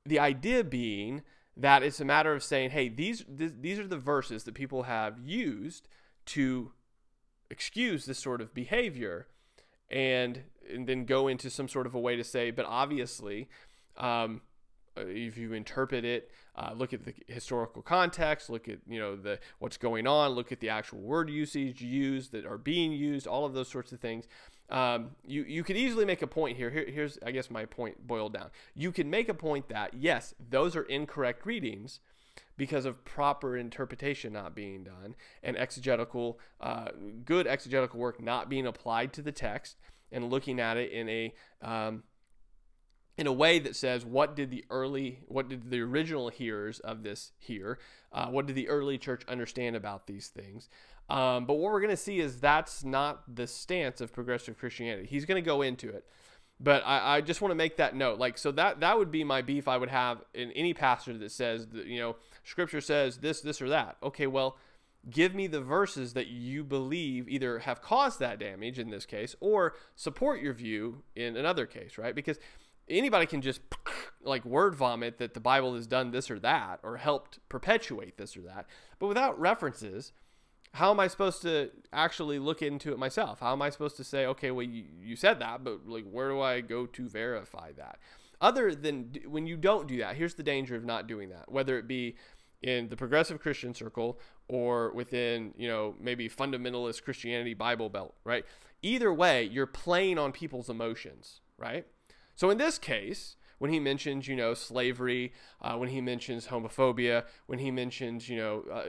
the 0.06 0.20
idea 0.20 0.64
being 0.64 1.24
that 1.56 1.84
it's 1.84 2.00
a 2.00 2.06
matter 2.06 2.34
of 2.34 2.44
saying, 2.44 2.72
hey, 2.72 2.90
these 2.90 3.26
these 3.28 3.80
are 3.80 3.88
the 3.88 3.98
verses 3.98 4.44
that 4.44 4.54
people 4.54 4.84
have 4.84 5.20
used 5.20 5.88
to 6.26 6.72
excuse 7.50 8.06
this 8.06 8.20
sort 8.20 8.42
of 8.42 8.54
behavior, 8.54 9.28
and 9.90 10.44
and 10.72 10.88
then 10.88 11.06
go 11.06 11.28
into 11.28 11.50
some 11.50 11.68
sort 11.68 11.86
of 11.86 11.94
a 11.94 12.00
way 12.00 12.16
to 12.16 12.24
say, 12.24 12.50
but 12.52 12.66
obviously, 12.66 13.50
um, 13.98 14.42
if 14.98 15.38
you 15.38 15.54
interpret 15.54 16.06
it, 16.06 16.32
uh, 16.56 16.72
look 16.76 16.94
at 16.94 17.04
the 17.06 17.14
historical 17.28 17.82
context, 17.82 18.50
look 18.50 18.68
at 18.68 18.80
you 18.88 19.00
know 19.00 19.16
the 19.16 19.40
what's 19.60 19.78
going 19.78 20.08
on, 20.08 20.32
look 20.32 20.52
at 20.52 20.60
the 20.60 20.70
actual 20.70 21.00
word 21.00 21.30
usage 21.30 21.82
used 21.82 22.32
that 22.32 22.46
are 22.46 22.58
being 22.58 22.92
used, 22.92 23.28
all 23.28 23.46
of 23.46 23.54
those 23.54 23.68
sorts 23.68 23.92
of 23.92 24.00
things. 24.00 24.26
Um, 24.70 25.12
you 25.26 25.44
you 25.44 25.64
could 25.64 25.78
easily 25.78 26.06
make 26.06 26.22
a 26.22 26.28
point 26.28 26.58
here. 26.58 26.70
here. 26.70 26.86
Here's 26.90 27.18
I 27.26 27.32
guess 27.32 27.52
my 27.52 27.66
point 27.66 28.08
boiled 28.08 28.34
down. 28.34 28.50
You 28.76 28.92
can 28.92 29.10
make 29.10 29.30
a 29.30 29.34
point 29.34 29.70
that 29.70 29.94
yes, 29.94 30.34
those 30.50 30.76
are 30.76 30.84
incorrect 30.84 31.46
readings 31.46 32.00
because 32.58 32.86
of 32.86 33.04
proper 33.04 33.58
interpretation 33.58 34.34
not 34.34 34.56
being 34.56 34.84
done 34.84 35.16
and 35.42 35.58
exegetical 35.58 36.40
uh, 36.62 36.90
good 37.26 37.48
exegetical 37.48 38.00
work 38.00 38.22
not 38.22 38.50
being 38.50 38.68
applied 38.68 39.14
to 39.14 39.22
the 39.22 39.32
text 39.32 39.78
and 40.12 40.30
looking 40.30 40.60
at 40.60 40.78
it 40.78 40.92
in 40.92 41.10
a 41.10 41.34
um, 41.62 42.04
in 43.18 43.28
a 43.28 43.34
way 43.34 43.60
that 43.60 43.76
says 43.76 44.06
what 44.06 44.36
did 44.36 44.50
the 44.50 44.66
early 44.70 45.20
what 45.28 45.48
did 45.50 45.70
the 45.70 45.82
original 45.82 46.30
hearers 46.30 46.80
of 46.80 47.04
this 47.04 47.32
hear? 47.38 47.80
Uh, 48.12 48.28
what 48.28 48.46
did 48.46 48.56
the 48.56 48.70
early 48.70 48.98
church 48.98 49.24
understand 49.28 49.76
about 49.76 50.08
these 50.08 50.28
things? 50.28 50.70
Um, 51.10 51.46
but 51.46 51.56
what 51.56 51.72
we're 51.72 51.82
going 51.82 51.90
to 51.90 51.98
see 51.98 52.20
is 52.20 52.40
that's 52.40 52.84
not 52.84 53.36
the 53.36 53.46
stance 53.46 54.02
of 54.02 54.14
progressive 54.14 54.58
christianity. 54.58 55.08
He's 55.08 55.26
going 55.26 55.42
to 55.42 55.46
go 55.46 55.62
into 55.62 55.90
it. 55.90 56.06
But 56.60 56.84
I, 56.86 57.18
I 57.18 57.22
just 57.22 57.42
want 57.42 57.52
to 57.52 57.56
make 57.56 57.78
that 57.78 57.96
note. 57.96 58.20
Like 58.20 58.38
so 58.38 58.52
that 58.54 58.80
that 58.80 58.98
would 58.98 59.12
be 59.12 59.24
my 59.24 59.42
beef 59.42 59.68
i 59.68 59.78
would 59.78 59.90
have 59.90 60.24
in 60.34 60.52
any 60.52 60.74
pastor 60.74 61.18
that 61.18 61.32
says 61.32 61.68
that 61.68 61.86
you 61.86 62.00
know 62.00 62.16
scripture 62.44 62.82
says 62.82 63.18
this 63.18 63.42
this 63.42 63.62
or 63.62 63.70
that. 63.70 63.98
Okay 64.02 64.28
well 64.28 64.58
give 65.10 65.36
me 65.36 65.48
the 65.48 65.60
verses 65.60 66.14
that 66.14 66.28
you 66.28 66.64
believe 66.64 67.28
either 67.28 67.60
have 67.60 67.82
caused 67.82 68.20
that 68.22 68.40
damage 68.40 68.80
in 68.80 68.90
this 68.90 69.06
case 69.06 69.36
or 69.42 69.76
support 69.96 70.40
your 70.40 70.54
view 70.54 71.04
in 71.16 71.36
another 71.36 71.66
case 71.66 71.98
right? 71.98 72.16
Because 72.16 72.40
anybody 72.90 73.26
can 73.26 73.42
just 73.42 73.62
like 74.24 74.46
word 74.46 74.76
vomit 74.76 75.18
that 75.18 75.34
the 75.34 75.40
Bible 75.40 75.76
has 75.76 75.88
done 75.88 76.12
this 76.12 76.30
or 76.30 76.40
that 76.40 76.80
or 76.84 76.98
helped 76.98 77.40
perpetuate 77.50 78.18
this 78.18 78.38
or 78.38 78.42
that. 78.42 78.66
But 79.00 79.08
without 79.08 79.40
references, 79.40 80.12
how 80.74 80.92
am 80.92 81.00
I 81.00 81.08
supposed 81.08 81.42
to 81.44 81.70
actually 81.92 82.40
look 82.40 82.62
into 82.62 82.92
it 82.92 83.00
myself? 83.00 83.40
How 83.40 83.54
am 83.54 83.62
I 83.62 83.70
supposed 83.70 83.98
to 83.98 84.04
say, 84.04 84.26
okay, 84.26 84.52
well, 84.52 84.66
you, 84.66 84.86
you 85.02 85.16
said 85.16 85.40
that, 85.40 85.64
but 85.64 85.88
like, 85.88 86.06
where 86.10 86.30
do 86.30 86.42
I 86.42 86.62
go 86.62 86.86
to 86.88 87.10
verify 87.10 87.72
that? 87.74 88.00
Other 88.42 88.74
than 88.74 89.14
when 89.28 89.46
you 89.46 89.56
don't 89.56 89.88
do 89.88 89.98
that, 90.00 90.16
here's 90.16 90.34
the 90.34 90.44
danger 90.44 90.76
of 90.76 90.84
not 90.84 91.08
doing 91.08 91.30
that, 91.30 91.52
whether 91.52 91.78
it 91.78 91.88
be 91.88 92.16
in 92.62 92.90
the 92.90 92.96
progressive 92.96 93.40
Christian 93.40 93.74
circle 93.74 94.20
or 94.48 94.92
within, 94.94 95.54
you 95.58 95.68
know, 95.68 95.96
maybe 96.00 96.28
fundamentalist 96.28 97.04
Christianity 97.04 97.54
Bible 97.54 97.90
belt, 97.90 98.16
right? 98.24 98.46
Either 98.82 99.14
way, 99.14 99.44
you're 99.44 99.68
playing 99.68 100.18
on 100.18 100.32
people's 100.32 100.70
emotions, 100.70 101.42
right? 101.58 101.86
So 102.36 102.50
in 102.50 102.58
this 102.58 102.78
case, 102.78 103.36
when 103.60 103.72
he 103.72 103.80
mentions, 103.80 104.28
you 104.28 104.36
know, 104.36 104.54
slavery, 104.54 105.32
uh, 105.62 105.78
when 105.78 105.90
he 105.90 106.02
mentions 106.02 106.48
homophobia, 106.48 107.24
when 107.46 107.60
he 107.60 107.72
mentions, 107.72 108.28
you 108.28 108.38
know, 108.38 108.64
uh, 108.72 108.84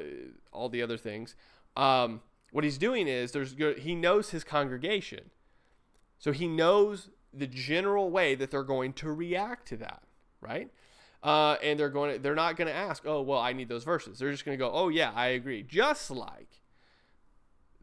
all 0.53 0.69
the 0.69 0.83
other 0.83 0.97
things, 0.97 1.37
um, 1.77 2.23
what 2.51 2.65
he's 2.65 2.79
doing 2.79 3.07
is 3.07 3.33
there's 3.33 3.55
he 3.79 3.95
knows 3.95 4.31
his 4.31 4.45
congregation, 4.45 5.31
so 6.19 6.33
he 6.33 6.49
knows 6.49 7.11
the 7.33 7.47
general 7.47 8.11
way 8.11 8.35
that 8.35 8.51
they're 8.51 8.63
going 8.63 8.93
to 8.95 9.13
react 9.13 9.69
to 9.69 9.77
that, 9.77 10.03
right? 10.41 10.71
Uh, 11.23 11.57
and 11.63 11.79
they're 11.79 11.89
going 11.89 12.15
to, 12.15 12.19
they're 12.19 12.35
not 12.35 12.57
going 12.57 12.69
to 12.69 12.75
ask, 12.75 13.05
oh 13.07 13.23
well, 13.23 13.41
I 13.41 13.53
need 13.53 13.69
those 13.69 13.85
verses. 13.85 14.19
They're 14.19 14.31
just 14.31 14.45
going 14.45 14.59
to 14.59 14.63
go, 14.63 14.71
oh 14.73 14.89
yeah, 14.89 15.13
I 15.15 15.29
agree. 15.29 15.63
Just 15.63 16.11
like 16.11 16.63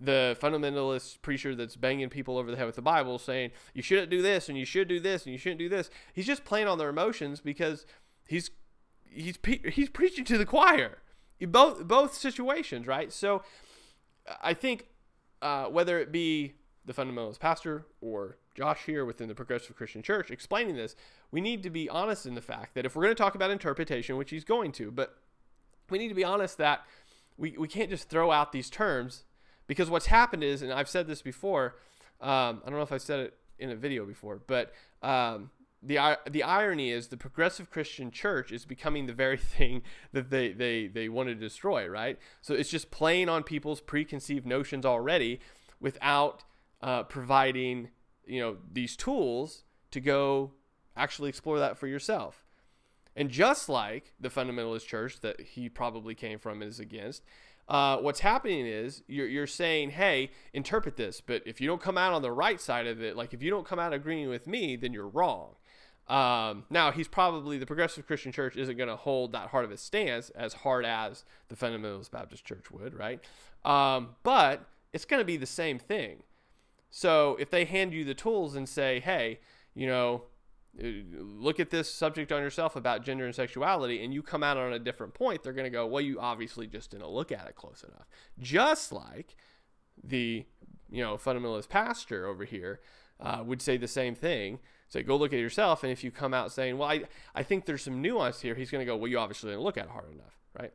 the 0.01 0.35
fundamentalist 0.41 1.21
preacher 1.21 1.53
that's 1.53 1.75
banging 1.75 2.09
people 2.09 2.37
over 2.37 2.49
the 2.49 2.57
head 2.57 2.65
with 2.65 2.75
the 2.75 2.81
Bible 2.81 3.19
saying 3.19 3.51
you 3.73 3.83
shouldn't 3.83 4.09
do 4.09 4.21
this 4.21 4.49
and 4.49 4.57
you 4.57 4.65
should 4.65 4.87
do 4.87 4.99
this 4.99 5.25
and 5.25 5.31
you 5.31 5.37
shouldn't 5.37 5.59
do 5.59 5.69
this. 5.69 5.89
He's 6.13 6.25
just 6.25 6.43
playing 6.43 6.67
on 6.67 6.79
their 6.79 6.89
emotions 6.89 7.39
because 7.39 7.85
he's 8.27 8.49
he's 9.09 9.37
he's 9.45 9.89
preaching 9.89 10.25
to 10.25 10.37
the 10.37 10.45
choir. 10.45 10.97
In 11.39 11.51
both 11.51 11.87
both 11.87 12.15
situations, 12.15 12.87
right? 12.87 13.11
So 13.13 13.43
I 14.41 14.53
think 14.53 14.87
uh, 15.41 15.65
whether 15.65 15.99
it 15.99 16.11
be 16.11 16.53
the 16.85 16.93
fundamentalist 16.93 17.39
pastor 17.39 17.85
or 18.01 18.37
Josh 18.55 18.85
here 18.85 19.05
within 19.05 19.27
the 19.27 19.35
Progressive 19.35 19.75
Christian 19.75 20.01
Church 20.01 20.31
explaining 20.31 20.75
this, 20.75 20.95
we 21.31 21.41
need 21.41 21.63
to 21.63 21.69
be 21.69 21.89
honest 21.89 22.25
in 22.25 22.35
the 22.35 22.41
fact 22.41 22.73
that 22.73 22.85
if 22.85 22.95
we're 22.95 23.03
going 23.03 23.15
to 23.15 23.21
talk 23.21 23.35
about 23.35 23.51
interpretation, 23.51 24.17
which 24.17 24.31
he's 24.31 24.43
going 24.43 24.71
to, 24.73 24.91
but 24.91 25.17
we 25.89 25.99
need 25.99 26.09
to 26.09 26.15
be 26.15 26.23
honest 26.23 26.57
that 26.57 26.85
we, 27.37 27.55
we 27.57 27.67
can't 27.67 27.89
just 27.89 28.09
throw 28.09 28.31
out 28.31 28.51
these 28.51 28.69
terms 28.69 29.25
because 29.71 29.89
what's 29.89 30.07
happened 30.07 30.43
is, 30.43 30.61
and 30.61 30.73
I've 30.73 30.89
said 30.89 31.07
this 31.07 31.21
before, 31.21 31.77
um, 32.19 32.61
I 32.65 32.69
don't 32.69 32.75
know 32.75 32.81
if 32.81 32.91
I 32.91 32.97
said 32.97 33.21
it 33.21 33.37
in 33.57 33.69
a 33.69 33.75
video 33.77 34.05
before, 34.05 34.41
but 34.45 34.73
um, 35.01 35.49
the 35.81 36.17
the 36.29 36.43
irony 36.43 36.91
is 36.91 37.07
the 37.07 37.15
progressive 37.15 37.69
Christian 37.69 38.11
church 38.11 38.51
is 38.51 38.65
becoming 38.65 39.05
the 39.05 39.13
very 39.13 39.37
thing 39.55 39.83
that 40.11 40.29
they 40.29 40.51
they 40.51 40.87
they 40.87 41.07
want 41.07 41.29
to 41.29 41.35
destroy, 41.35 41.87
right? 41.87 42.19
So 42.41 42.53
it's 42.53 42.69
just 42.69 42.91
playing 42.91 43.29
on 43.29 43.43
people's 43.43 43.79
preconceived 43.79 44.45
notions 44.45 44.85
already 44.85 45.39
without 45.79 46.43
uh, 46.81 47.03
providing 47.03 47.91
you 48.25 48.41
know 48.41 48.57
these 48.69 48.97
tools 48.97 49.63
to 49.91 50.01
go 50.01 50.51
actually 50.97 51.29
explore 51.29 51.59
that 51.59 51.77
for 51.77 51.87
yourself. 51.87 52.43
And 53.15 53.29
just 53.29 53.69
like 53.69 54.11
the 54.19 54.27
fundamentalist 54.27 54.85
church 54.85 55.21
that 55.21 55.39
he 55.39 55.69
probably 55.69 56.13
came 56.13 56.39
from 56.39 56.61
is 56.61 56.77
against, 56.77 57.23
uh, 57.71 57.95
what's 57.99 58.19
happening 58.19 58.65
is 58.65 59.01
you're, 59.07 59.27
you're 59.27 59.47
saying, 59.47 59.91
hey, 59.91 60.29
interpret 60.51 60.97
this. 60.97 61.21
But 61.21 61.41
if 61.45 61.61
you 61.61 61.67
don't 61.67 61.81
come 61.81 61.97
out 61.97 62.11
on 62.11 62.21
the 62.21 62.31
right 62.31 62.59
side 62.59 62.85
of 62.85 63.01
it, 63.01 63.15
like 63.15 63.33
if 63.33 63.41
you 63.41 63.49
don't 63.49 63.65
come 63.65 63.79
out 63.79 63.93
agreeing 63.93 64.27
with 64.27 64.45
me, 64.45 64.75
then 64.75 64.91
you're 64.91 65.07
wrong. 65.07 65.55
Um, 66.09 66.65
now, 66.69 66.91
he's 66.91 67.07
probably, 67.07 67.57
the 67.57 67.65
Progressive 67.65 68.05
Christian 68.05 68.33
Church 68.33 68.57
isn't 68.57 68.75
going 68.75 68.89
to 68.89 68.97
hold 68.97 69.31
that 69.31 69.47
hard 69.51 69.63
of 69.63 69.71
a 69.71 69.77
stance 69.77 70.29
as 70.31 70.51
hard 70.51 70.85
as 70.85 71.23
the 71.47 71.55
Fundamentalist 71.55 72.11
Baptist 72.11 72.43
Church 72.43 72.69
would, 72.71 72.93
right? 72.93 73.23
Um, 73.63 74.17
but 74.23 74.65
it's 74.91 75.05
going 75.05 75.21
to 75.21 75.25
be 75.25 75.37
the 75.37 75.45
same 75.45 75.79
thing. 75.79 76.23
So 76.89 77.37
if 77.39 77.49
they 77.49 77.63
hand 77.63 77.93
you 77.93 78.03
the 78.03 78.13
tools 78.13 78.53
and 78.53 78.67
say, 78.67 78.99
hey, 78.99 79.39
you 79.73 79.87
know, 79.87 80.23
look 80.79 81.59
at 81.59 81.69
this 81.69 81.93
subject 81.93 82.31
on 82.31 82.41
yourself 82.41 82.75
about 82.75 83.03
gender 83.03 83.25
and 83.25 83.35
sexuality, 83.35 84.03
and 84.03 84.13
you 84.13 84.21
come 84.21 84.43
out 84.43 84.57
on 84.57 84.73
a 84.73 84.79
different 84.79 85.13
point, 85.13 85.43
they're 85.43 85.53
going 85.53 85.65
to 85.65 85.69
go, 85.69 85.85
well, 85.85 86.01
you 86.01 86.19
obviously 86.19 86.67
just 86.67 86.91
didn't 86.91 87.09
look 87.09 87.31
at 87.31 87.47
it 87.47 87.55
close 87.55 87.83
enough. 87.87 88.07
Just 88.39 88.91
like 88.91 89.35
the, 90.03 90.45
you 90.89 91.03
know, 91.03 91.17
fundamentalist 91.17 91.69
pastor 91.69 92.25
over 92.25 92.45
here 92.45 92.79
uh, 93.19 93.43
would 93.45 93.61
say 93.61 93.77
the 93.77 93.87
same 93.87 94.15
thing. 94.15 94.59
Say, 94.87 95.03
go 95.03 95.15
look 95.15 95.33
at 95.33 95.39
yourself, 95.39 95.83
and 95.83 95.91
if 95.91 96.03
you 96.03 96.11
come 96.11 96.33
out 96.33 96.51
saying, 96.51 96.77
well, 96.77 96.89
I, 96.89 97.03
I 97.33 97.43
think 97.43 97.65
there's 97.65 97.83
some 97.83 98.01
nuance 98.01 98.41
here, 98.41 98.55
he's 98.55 98.71
going 98.71 98.85
to 98.85 98.85
go, 98.85 98.97
well, 98.97 99.07
you 99.07 99.19
obviously 99.19 99.49
didn't 99.49 99.63
look 99.63 99.77
at 99.77 99.85
it 99.85 99.91
hard 99.91 100.11
enough, 100.11 100.37
right? 100.59 100.73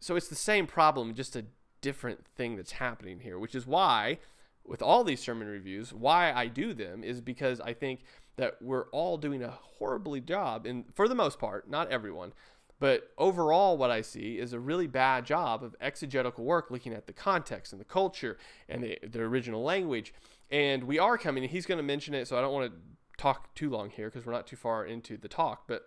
So 0.00 0.16
it's 0.16 0.28
the 0.28 0.34
same 0.34 0.66
problem, 0.66 1.14
just 1.14 1.36
a 1.36 1.44
different 1.82 2.26
thing 2.26 2.56
that's 2.56 2.72
happening 2.72 3.20
here, 3.20 3.38
which 3.38 3.54
is 3.54 3.66
why, 3.66 4.18
with 4.64 4.80
all 4.80 5.04
these 5.04 5.20
sermon 5.20 5.48
reviews, 5.48 5.92
why 5.92 6.32
I 6.32 6.46
do 6.46 6.72
them 6.72 7.04
is 7.04 7.20
because 7.20 7.60
I 7.60 7.74
think 7.74 8.04
that 8.36 8.60
we're 8.60 8.88
all 8.90 9.16
doing 9.16 9.42
a 9.42 9.50
horribly 9.50 10.20
job, 10.20 10.66
and 10.66 10.84
for 10.94 11.08
the 11.08 11.14
most 11.14 11.38
part, 11.38 11.68
not 11.70 11.90
everyone, 11.90 12.32
but 12.78 13.10
overall, 13.16 13.78
what 13.78 13.90
I 13.90 14.02
see 14.02 14.38
is 14.38 14.52
a 14.52 14.60
really 14.60 14.86
bad 14.86 15.24
job 15.24 15.64
of 15.64 15.74
exegetical 15.80 16.44
work 16.44 16.70
looking 16.70 16.92
at 16.92 17.06
the 17.06 17.12
context 17.12 17.72
and 17.72 17.80
the 17.80 17.86
culture 17.86 18.36
and 18.68 18.82
the, 18.82 18.98
the 19.02 19.22
original 19.22 19.62
language. 19.62 20.12
And 20.50 20.84
we 20.84 20.98
are 20.98 21.16
coming, 21.16 21.42
he's 21.44 21.64
going 21.64 21.78
to 21.78 21.84
mention 21.84 22.12
it, 22.12 22.28
so 22.28 22.36
I 22.36 22.42
don't 22.42 22.52
want 22.52 22.70
to 22.70 22.78
talk 23.16 23.54
too 23.54 23.70
long 23.70 23.88
here 23.88 24.10
because 24.10 24.26
we're 24.26 24.34
not 24.34 24.46
too 24.46 24.56
far 24.56 24.84
into 24.84 25.16
the 25.16 25.28
talk, 25.28 25.64
but 25.66 25.86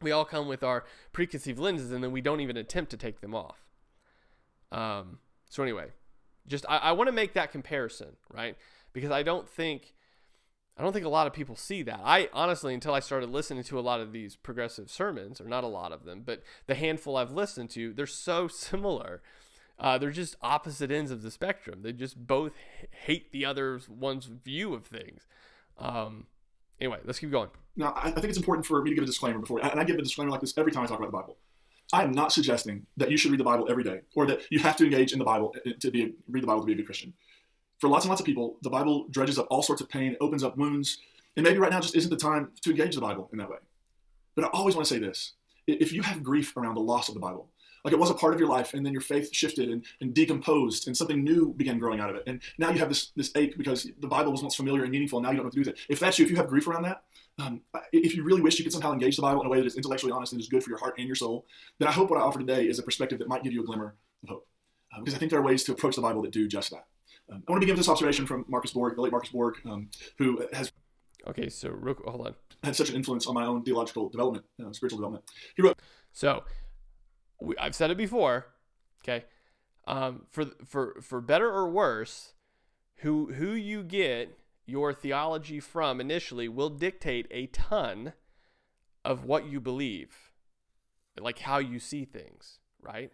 we 0.00 0.10
all 0.10 0.24
come 0.24 0.48
with 0.48 0.62
our 0.62 0.84
preconceived 1.12 1.58
lenses 1.58 1.92
and 1.92 2.02
then 2.02 2.12
we 2.12 2.22
don't 2.22 2.40
even 2.40 2.56
attempt 2.56 2.90
to 2.92 2.96
take 2.96 3.20
them 3.20 3.34
off. 3.34 3.66
Um, 4.72 5.18
so, 5.50 5.62
anyway, 5.62 5.88
just 6.46 6.64
I, 6.68 6.78
I 6.78 6.92
want 6.92 7.08
to 7.08 7.12
make 7.12 7.34
that 7.34 7.52
comparison, 7.52 8.16
right? 8.32 8.56
Because 8.92 9.10
I 9.10 9.22
don't 9.22 9.48
think 9.48 9.94
I 10.78 10.82
don't 10.82 10.92
think 10.92 11.06
a 11.06 11.10
lot 11.10 11.26
of 11.26 11.32
people 11.32 11.56
see 11.56 11.82
that. 11.84 12.00
I 12.04 12.28
honestly, 12.34 12.74
until 12.74 12.92
I 12.92 13.00
started 13.00 13.30
listening 13.30 13.64
to 13.64 13.78
a 13.78 13.80
lot 13.80 14.00
of 14.00 14.12
these 14.12 14.36
progressive 14.36 14.90
sermons, 14.90 15.40
or 15.40 15.48
not 15.48 15.64
a 15.64 15.68
lot 15.68 15.90
of 15.90 16.04
them, 16.04 16.22
but 16.24 16.42
the 16.66 16.74
handful 16.74 17.16
I've 17.16 17.32
listened 17.32 17.70
to, 17.70 17.94
they're 17.94 18.06
so 18.06 18.46
similar. 18.48 19.22
Uh, 19.78 19.98
they're 19.98 20.10
just 20.10 20.36
opposite 20.40 20.90
ends 20.90 21.10
of 21.10 21.22
the 21.22 21.30
spectrum. 21.30 21.80
They 21.82 21.92
just 21.92 22.26
both 22.26 22.52
hate 23.04 23.30
the 23.32 23.44
other 23.44 23.80
one's 23.88 24.26
view 24.26 24.74
of 24.74 24.86
things. 24.86 25.26
Um, 25.78 26.26
anyway, 26.80 26.98
let's 27.04 27.18
keep 27.18 27.30
going. 27.30 27.50
Now, 27.76 27.92
I 27.94 28.10
think 28.10 28.26
it's 28.26 28.38
important 28.38 28.66
for 28.66 28.82
me 28.82 28.90
to 28.90 28.94
give 28.94 29.04
a 29.04 29.06
disclaimer 29.06 29.38
before, 29.38 29.60
and 29.62 29.78
I 29.78 29.84
give 29.84 29.96
a 29.96 30.02
disclaimer 30.02 30.30
like 30.30 30.40
this 30.40 30.56
every 30.56 30.72
time 30.72 30.82
I 30.82 30.86
talk 30.86 30.98
about 30.98 31.10
the 31.10 31.18
Bible. 31.18 31.36
I 31.92 32.04
am 32.04 32.12
not 32.12 32.32
suggesting 32.32 32.86
that 32.96 33.10
you 33.10 33.16
should 33.16 33.30
read 33.30 33.40
the 33.40 33.44
Bible 33.44 33.66
every 33.68 33.84
day, 33.84 34.00
or 34.14 34.26
that 34.26 34.40
you 34.50 34.58
have 34.60 34.76
to 34.76 34.84
engage 34.84 35.12
in 35.12 35.18
the 35.18 35.24
Bible 35.24 35.54
to 35.80 35.90
be 35.90 36.14
read 36.28 36.42
the 36.42 36.46
Bible 36.46 36.62
to 36.62 36.66
be 36.66 36.72
a 36.72 36.76
good 36.76 36.86
Christian 36.86 37.12
for 37.78 37.88
lots 37.88 38.04
and 38.04 38.10
lots 38.10 38.20
of 38.20 38.26
people, 38.26 38.56
the 38.62 38.70
Bible 38.70 39.06
dredges 39.10 39.38
up 39.38 39.46
all 39.50 39.62
sorts 39.62 39.82
of 39.82 39.88
pain, 39.88 40.16
opens 40.20 40.42
up 40.42 40.56
wounds, 40.56 40.98
and 41.36 41.44
maybe 41.44 41.58
right 41.58 41.70
now 41.70 41.80
just 41.80 41.96
isn't 41.96 42.10
the 42.10 42.16
time 42.16 42.50
to 42.62 42.70
engage 42.70 42.94
the 42.94 43.00
Bible 43.00 43.28
in 43.32 43.38
that 43.38 43.50
way. 43.50 43.58
But 44.34 44.44
I 44.44 44.48
always 44.48 44.74
want 44.74 44.86
to 44.86 44.94
say 44.94 45.00
this 45.00 45.34
if 45.66 45.92
you 45.92 46.02
have 46.02 46.22
grief 46.22 46.56
around 46.56 46.74
the 46.74 46.80
loss 46.80 47.08
of 47.08 47.14
the 47.14 47.20
Bible, 47.20 47.48
like 47.84 47.92
it 47.92 47.98
was 47.98 48.10
a 48.10 48.14
part 48.14 48.34
of 48.34 48.40
your 48.40 48.48
life, 48.48 48.74
and 48.74 48.84
then 48.84 48.92
your 48.92 49.02
faith 49.02 49.28
shifted 49.32 49.68
and, 49.68 49.84
and 50.00 50.12
decomposed, 50.14 50.86
and 50.86 50.96
something 50.96 51.22
new 51.22 51.54
began 51.54 51.78
growing 51.78 52.00
out 52.00 52.10
of 52.10 52.16
it, 52.16 52.24
and 52.26 52.40
now 52.58 52.70
you 52.70 52.78
have 52.78 52.88
this 52.88 53.12
this 53.16 53.30
ache 53.36 53.56
because 53.56 53.88
the 54.00 54.08
Bible 54.08 54.32
was 54.32 54.42
once 54.42 54.54
familiar 54.54 54.82
and 54.82 54.90
meaningful, 54.90 55.18
and 55.18 55.24
now 55.24 55.30
you 55.30 55.36
don't 55.36 55.44
know 55.44 55.48
what 55.48 55.54
to 55.54 55.62
do 55.62 55.70
with 55.70 55.78
it. 55.78 55.86
If 55.88 56.00
that's 56.00 56.18
you, 56.18 56.24
if 56.24 56.30
you 56.30 56.36
have 56.36 56.48
grief 56.48 56.66
around 56.66 56.82
that, 56.82 57.02
um, 57.38 57.60
if 57.92 58.14
you 58.16 58.24
really 58.24 58.40
wish 58.40 58.58
you 58.58 58.64
could 58.64 58.72
somehow 58.72 58.92
engage 58.92 59.16
the 59.16 59.22
Bible 59.22 59.40
in 59.42 59.46
a 59.46 59.50
way 59.50 59.58
that 59.58 59.66
is 59.66 59.76
intellectually 59.76 60.12
honest 60.12 60.32
and 60.32 60.40
is 60.40 60.48
good 60.48 60.64
for 60.64 60.70
your 60.70 60.78
heart 60.78 60.94
and 60.98 61.06
your 61.06 61.14
soul, 61.14 61.46
then 61.78 61.86
I 61.88 61.92
hope 61.92 62.10
what 62.10 62.18
I 62.18 62.22
offer 62.22 62.38
today 62.38 62.66
is 62.66 62.78
a 62.78 62.82
perspective 62.82 63.18
that 63.18 63.28
might 63.28 63.44
give 63.44 63.52
you 63.52 63.60
a 63.60 63.64
glimmer 63.64 63.94
of 64.22 64.28
hope. 64.30 64.46
Uh, 64.92 65.00
because 65.00 65.14
I 65.14 65.18
think 65.18 65.30
there 65.30 65.40
are 65.40 65.44
ways 65.44 65.62
to 65.64 65.72
approach 65.72 65.96
the 65.96 66.02
Bible 66.02 66.22
that 66.22 66.32
do 66.32 66.48
just 66.48 66.70
that. 66.70 66.86
Um, 67.30 67.42
I 67.46 67.52
want 67.52 67.60
to 67.60 67.66
begin 67.66 67.74
with 67.74 67.80
this 67.80 67.88
observation 67.88 68.26
from 68.26 68.44
Marcus 68.48 68.72
Borg, 68.72 68.94
the 68.94 69.02
late 69.02 69.12
Marcus 69.12 69.30
Borg, 69.30 69.56
um, 69.64 69.88
who 70.18 70.46
has. 70.52 70.72
Okay, 71.26 71.48
so 71.48 71.70
real, 71.70 71.96
hold 72.06 72.28
on. 72.28 72.34
Had 72.62 72.76
such 72.76 72.90
an 72.90 72.96
influence 72.96 73.26
on 73.26 73.34
my 73.34 73.44
own 73.44 73.64
theological 73.64 74.08
development, 74.08 74.44
uh, 74.64 74.72
spiritual 74.72 74.98
development. 74.98 75.24
He 75.56 75.62
wrote. 75.62 75.78
So, 76.12 76.44
we, 77.40 77.56
I've 77.58 77.74
said 77.74 77.90
it 77.90 77.96
before. 77.96 78.46
Okay, 79.02 79.24
um, 79.86 80.26
for 80.30 80.46
for 80.64 81.00
for 81.02 81.20
better 81.20 81.50
or 81.50 81.68
worse, 81.68 82.34
who 82.98 83.32
who 83.32 83.52
you 83.52 83.82
get 83.82 84.38
your 84.66 84.92
theology 84.92 85.60
from 85.60 86.00
initially 86.00 86.48
will 86.48 86.70
dictate 86.70 87.26
a 87.30 87.46
ton 87.46 88.12
of 89.04 89.24
what 89.24 89.46
you 89.46 89.60
believe, 89.60 90.32
like 91.18 91.40
how 91.40 91.58
you 91.58 91.78
see 91.78 92.04
things, 92.04 92.58
right? 92.80 93.12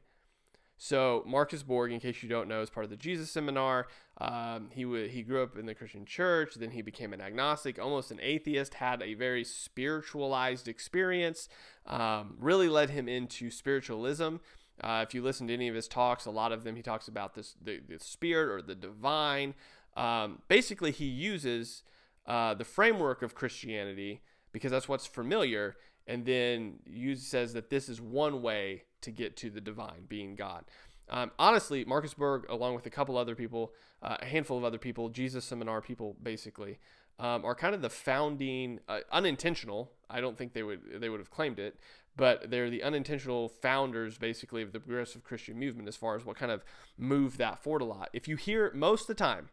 So 0.85 1.23
Marcus 1.29 1.62
Borg, 1.62 1.92
in 1.92 2.01
case 2.01 2.25
you 2.25 2.29
don't 2.29 2.49
know, 2.49 2.61
is 2.61 2.68
part 2.68 2.83
of 2.83 2.90
the 2.90 2.97
Jesus 2.97 3.31
Seminar. 3.31 3.87
Um, 4.21 4.68
he 4.73 4.83
w- 4.83 5.07
he 5.07 5.23
grew 5.23 5.40
up 5.40 5.57
in 5.57 5.64
the 5.64 5.77
Christian 5.77 6.05
church. 6.05 6.57
Then 6.57 6.73
he 6.73 6.83
became 6.83 7.12
an 7.12 7.21
agnostic, 7.21 7.79
almost 7.79 8.11
an 8.11 8.18
atheist. 8.21 8.75
Had 8.75 9.01
a 9.01 9.14
very 9.14 9.45
spiritualized 9.45 10.66
experience. 10.66 11.49
Um, 11.87 12.35
really 12.37 12.68
led 12.68 12.90
him 12.90 13.09
into 13.09 13.49
spiritualism. 13.49 14.38
Uh, 14.83 15.05
if 15.07 15.14
you 15.14 15.23
listen 15.23 15.47
to 15.47 15.55
any 15.55 15.68
of 15.68 15.77
his 15.77 15.87
talks, 15.87 16.27
a 16.27 16.33
lot 16.33 16.51
of 16.51 16.64
them 16.64 16.75
he 16.75 16.83
talks 16.83 17.07
about 17.07 17.37
this 17.37 17.55
the, 17.62 17.79
the 17.88 18.01
spirit 18.01 18.53
or 18.53 18.61
the 18.61 18.75
divine. 18.75 19.55
Um, 19.97 20.42
basically, 20.49 20.90
he 20.90 21.05
uses 21.05 21.85
uh, 22.27 22.55
the 22.55 22.64
framework 22.64 23.23
of 23.23 23.37
Christianity 23.37 24.21
because 24.51 24.73
that's 24.73 24.88
what's 24.88 25.07
familiar, 25.07 25.77
and 26.09 26.27
then 26.27 26.81
use, 26.85 27.23
says 27.23 27.53
that 27.53 27.71
this 27.71 27.88
is 27.88 28.01
one 28.01 28.42
way 28.42 28.83
to 29.03 29.11
get 29.11 29.37
to 29.38 29.51
the 29.51 29.61
divine, 29.61 30.05
being 30.09 30.35
God. 30.35 30.65
Um, 31.09 31.31
honestly, 31.38 31.85
Marcus 31.85 32.15
Borg, 32.15 32.47
along 32.49 32.75
with 32.75 32.87
a 32.87 32.91
couple 32.91 33.17
other 33.17 33.35
people, 33.35 33.73
uh, 34.03 34.17
a 34.21 34.25
handful 34.25 34.57
of 34.57 34.65
other 34.65 34.79
people, 34.79 35.09
Jesus 35.09 35.45
Seminar 35.45 35.81
people, 35.81 36.17
basically, 36.23 36.79
um, 37.19 37.45
are 37.45 37.55
kind 37.55 37.75
of 37.75 37.83
the 37.83 37.91
founding, 37.91 38.81
uh, 38.88 39.01
unintentional. 39.11 39.93
I 40.09 40.21
don't 40.21 40.38
think 40.38 40.53
they 40.53 40.62
would 40.62 41.01
they 41.01 41.09
would 41.09 41.21
have 41.21 41.31
claimed 41.31 41.59
it, 41.59 41.79
but 42.17 42.51
they're 42.51 42.71
the 42.71 42.83
unintentional 42.83 43.49
founders, 43.49 44.19
basically, 44.19 44.62
of 44.62 44.73
the 44.73 44.81
progressive 44.81 45.23
Christian 45.23 45.59
movement 45.59 45.88
as 45.88 45.97
far 45.97 46.17
as 46.17 46.25
what 46.25 46.37
kind 46.37 46.53
of 46.53 46.65
moved 46.97 47.38
that 47.38 47.62
forward 47.62 47.83
a 47.83 47.87
lot. 47.87 48.09
If 48.12 48.27
you 48.29 48.37
hear 48.37 48.73
most 48.75 49.03
of 49.03 49.07
the 49.09 49.15
time, 49.15 49.51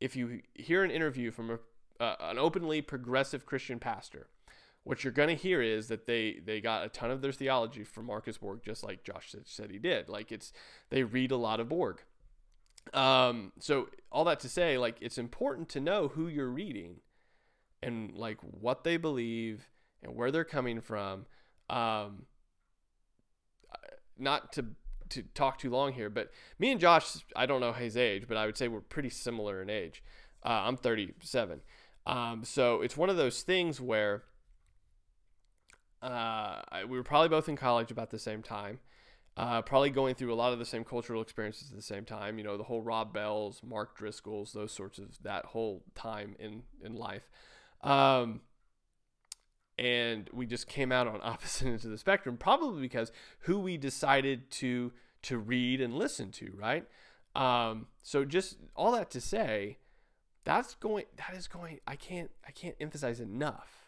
if 0.00 0.14
you 0.14 0.42
hear 0.54 0.84
an 0.84 0.90
interview 0.90 1.30
from 1.30 1.50
a, 1.50 1.58
uh, 2.02 2.16
an 2.20 2.38
openly 2.38 2.80
progressive 2.82 3.46
Christian 3.46 3.78
pastor, 3.78 4.28
what 4.84 5.04
you're 5.04 5.12
going 5.12 5.28
to 5.28 5.34
hear 5.34 5.60
is 5.60 5.88
that 5.88 6.06
they 6.06 6.40
they 6.44 6.60
got 6.60 6.84
a 6.84 6.88
ton 6.88 7.10
of 7.10 7.20
their 7.20 7.32
theology 7.32 7.84
from 7.84 8.06
Marcus 8.06 8.38
Borg, 8.38 8.60
just 8.64 8.82
like 8.82 9.04
Josh 9.04 9.34
said 9.44 9.70
he 9.70 9.78
did. 9.78 10.08
Like 10.08 10.32
it's 10.32 10.52
they 10.90 11.02
read 11.02 11.30
a 11.30 11.36
lot 11.36 11.60
of 11.60 11.68
Borg. 11.68 12.00
Um, 12.94 13.52
so 13.58 13.88
all 14.10 14.24
that 14.24 14.40
to 14.40 14.48
say, 14.48 14.78
like 14.78 14.96
it's 15.00 15.18
important 15.18 15.68
to 15.70 15.80
know 15.80 16.08
who 16.08 16.28
you're 16.28 16.48
reading, 16.48 17.00
and 17.82 18.14
like 18.14 18.38
what 18.40 18.84
they 18.84 18.96
believe 18.96 19.68
and 20.02 20.14
where 20.14 20.30
they're 20.30 20.44
coming 20.44 20.80
from. 20.80 21.26
Um, 21.68 22.26
not 24.18 24.52
to 24.54 24.66
to 25.10 25.22
talk 25.34 25.58
too 25.58 25.70
long 25.70 25.92
here, 25.92 26.10
but 26.10 26.30
me 26.58 26.70
and 26.70 26.80
Josh, 26.80 27.24
I 27.34 27.46
don't 27.46 27.60
know 27.60 27.72
his 27.72 27.96
age, 27.96 28.24
but 28.28 28.36
I 28.36 28.46
would 28.46 28.56
say 28.56 28.68
we're 28.68 28.80
pretty 28.80 29.10
similar 29.10 29.62
in 29.62 29.70
age. 29.70 30.02
Uh, 30.44 30.64
I'm 30.66 30.76
37. 30.76 31.60
Um, 32.06 32.44
so 32.44 32.82
it's 32.82 32.96
one 32.96 33.10
of 33.10 33.16
those 33.16 33.42
things 33.42 33.80
where 33.80 34.24
uh, 36.02 36.60
we 36.88 36.96
were 36.96 37.04
probably 37.04 37.28
both 37.28 37.48
in 37.48 37.56
college 37.56 37.90
about 37.90 38.10
the 38.10 38.18
same 38.18 38.42
time. 38.42 38.80
Uh, 39.36 39.62
probably 39.62 39.90
going 39.90 40.16
through 40.16 40.32
a 40.32 40.34
lot 40.34 40.52
of 40.52 40.58
the 40.58 40.64
same 40.64 40.82
cultural 40.82 41.22
experiences 41.22 41.70
at 41.70 41.76
the 41.76 41.82
same 41.82 42.04
time. 42.04 42.38
You 42.38 42.44
know, 42.44 42.56
the 42.56 42.64
whole 42.64 42.82
Rob 42.82 43.12
Bells, 43.14 43.60
Mark 43.64 43.96
Driscoll's, 43.96 44.52
those 44.52 44.72
sorts 44.72 44.98
of 44.98 45.22
that 45.22 45.44
whole 45.46 45.84
time 45.94 46.34
in 46.40 46.62
in 46.82 46.94
life. 46.94 47.30
Um, 47.82 48.40
and 49.78 50.28
we 50.32 50.44
just 50.46 50.66
came 50.66 50.90
out 50.90 51.06
on 51.06 51.20
opposite 51.22 51.68
ends 51.68 51.84
of 51.84 51.92
the 51.92 51.98
spectrum, 51.98 52.36
probably 52.36 52.80
because 52.80 53.12
who 53.40 53.60
we 53.60 53.76
decided 53.76 54.50
to 54.52 54.92
to 55.22 55.38
read 55.38 55.80
and 55.80 55.94
listen 55.94 56.30
to, 56.32 56.52
right? 56.56 56.84
Um, 57.36 57.86
so 58.02 58.24
just 58.24 58.56
all 58.74 58.92
that 58.92 59.10
to 59.12 59.20
say, 59.20 59.78
that's 60.44 60.74
going 60.74 61.04
that 61.16 61.36
is 61.36 61.46
going. 61.46 61.78
I 61.86 61.94
can't 61.94 62.30
I 62.46 62.50
can't 62.50 62.74
emphasize 62.80 63.20
enough 63.20 63.87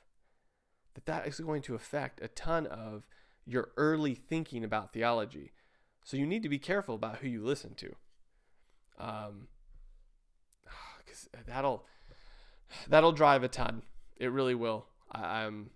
that 0.94 1.07
that 1.07 1.26
is 1.26 1.40
going 1.40 1.62
to 1.62 1.74
affect 1.74 2.20
a 2.22 2.29
ton 2.29 2.66
of 2.66 3.05
your 3.46 3.70
early 3.76 4.14
thinking 4.14 4.64
about 4.64 4.92
theology. 4.92 5.53
So 6.05 6.16
you 6.16 6.26
need 6.26 6.42
to 6.42 6.48
be 6.48 6.59
careful 6.59 6.94
about 6.94 7.18
who 7.18 7.29
you 7.29 7.42
listen 7.42 7.74
to. 7.74 7.94
Um, 8.98 9.48
because 10.98 11.29
that'll 11.46 11.85
that'll 12.88 13.12
drive 13.12 13.42
a 13.42 13.48
ton. 13.48 13.83
It 14.16 14.31
really 14.33 14.55
will. 14.55 14.87
I, 15.11 15.44
I'm, 15.44 15.70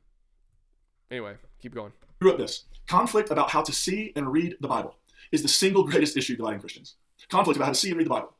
anyway. 1.10 1.34
Keep 1.60 1.74
going. 1.74 1.92
He 2.20 2.26
wrote 2.26 2.38
this: 2.38 2.64
conflict 2.86 3.30
about 3.30 3.50
how 3.50 3.62
to 3.62 3.72
see 3.72 4.12
and 4.16 4.30
read 4.30 4.56
the 4.60 4.68
Bible 4.68 4.98
is 5.32 5.42
the 5.42 5.48
single 5.48 5.84
greatest 5.84 6.16
issue 6.16 6.36
dividing 6.36 6.60
Christians. 6.60 6.96
Conflict 7.30 7.56
about 7.56 7.66
how 7.66 7.72
to 7.72 7.78
see 7.78 7.88
and 7.88 7.96
read 7.96 8.06
the 8.06 8.10
Bible 8.10 8.34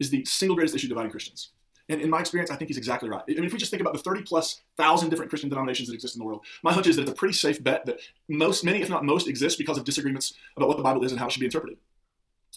is 0.00 0.10
the 0.10 0.24
single 0.24 0.56
greatest 0.56 0.74
issue 0.74 0.88
dividing 0.88 1.10
Christians. 1.10 1.50
And 1.88 2.00
in 2.00 2.10
my 2.10 2.20
experience, 2.20 2.50
I 2.50 2.56
think 2.56 2.68
he's 2.68 2.78
exactly 2.78 3.08
right. 3.08 3.22
I 3.28 3.32
mean, 3.32 3.44
if 3.44 3.52
we 3.52 3.58
just 3.58 3.70
think 3.70 3.80
about 3.80 3.92
the 3.92 3.98
30 3.98 4.22
plus 4.22 4.60
thousand 4.76 5.10
different 5.10 5.30
Christian 5.30 5.50
denominations 5.50 5.88
that 5.88 5.94
exist 5.94 6.14
in 6.14 6.20
the 6.20 6.24
world, 6.26 6.44
my 6.62 6.72
hunch 6.72 6.86
is 6.86 6.96
that 6.96 7.02
it's 7.02 7.10
a 7.10 7.14
pretty 7.14 7.34
safe 7.34 7.62
bet 7.62 7.84
that 7.86 7.98
most, 8.28 8.64
many, 8.64 8.80
if 8.80 8.88
not 8.88 9.04
most, 9.04 9.28
exist 9.28 9.58
because 9.58 9.78
of 9.78 9.84
disagreements 9.84 10.34
about 10.56 10.68
what 10.68 10.76
the 10.76 10.82
Bible 10.82 11.04
is 11.04 11.12
and 11.12 11.20
how 11.20 11.26
it 11.26 11.32
should 11.32 11.40
be 11.40 11.46
interpreted. 11.46 11.78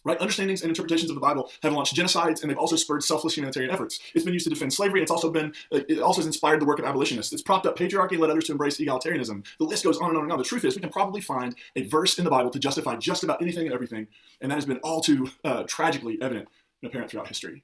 right? 0.03 0.19
Understandings 0.21 0.61
and 0.61 0.69
interpretations 0.69 1.09
of 1.09 1.15
the 1.15 1.21
Bible 1.21 1.49
have 1.63 1.73
launched 1.73 1.95
genocides, 1.95 2.41
and 2.41 2.49
they've 2.49 2.57
also 2.57 2.75
spurred 2.75 3.03
selfless 3.03 3.35
humanitarian 3.35 3.71
efforts. 3.71 3.99
It's 4.13 4.23
been 4.23 4.33
used 4.33 4.45
to 4.45 4.51
defend 4.51 4.71
slavery. 4.73 5.01
It's 5.01 5.11
also 5.11 5.31
been, 5.31 5.53
uh, 5.73 5.81
it 5.89 5.99
also 5.99 6.19
has 6.19 6.27
inspired 6.27 6.61
the 6.61 6.65
work 6.65 6.79
of 6.79 6.85
abolitionists. 6.85 7.33
It's 7.33 7.41
propped 7.41 7.65
up 7.65 7.77
patriarchy 7.77 8.11
and 8.11 8.21
led 8.21 8.29
others 8.29 8.45
to 8.45 8.51
embrace 8.51 8.77
egalitarianism. 8.77 9.45
The 9.57 9.65
list 9.65 9.83
goes 9.83 9.97
on 9.97 10.09
and 10.09 10.17
on 10.17 10.23
and 10.23 10.31
on. 10.31 10.37
The 10.37 10.45
truth 10.45 10.63
is, 10.65 10.75
we 10.75 10.81
can 10.81 10.91
probably 10.91 11.21
find 11.21 11.55
a 11.75 11.83
verse 11.87 12.17
in 12.19 12.23
the 12.23 12.31
Bible 12.31 12.51
to 12.51 12.59
justify 12.59 12.95
just 12.97 13.23
about 13.23 13.41
anything 13.41 13.65
and 13.65 13.73
everything, 13.73 14.07
and 14.41 14.51
that 14.51 14.55
has 14.55 14.65
been 14.65 14.77
all 14.77 15.01
too 15.01 15.29
uh, 15.43 15.63
tragically 15.63 16.21
evident 16.21 16.47
and 16.81 16.89
apparent 16.89 17.09
throughout 17.09 17.27
history. 17.27 17.63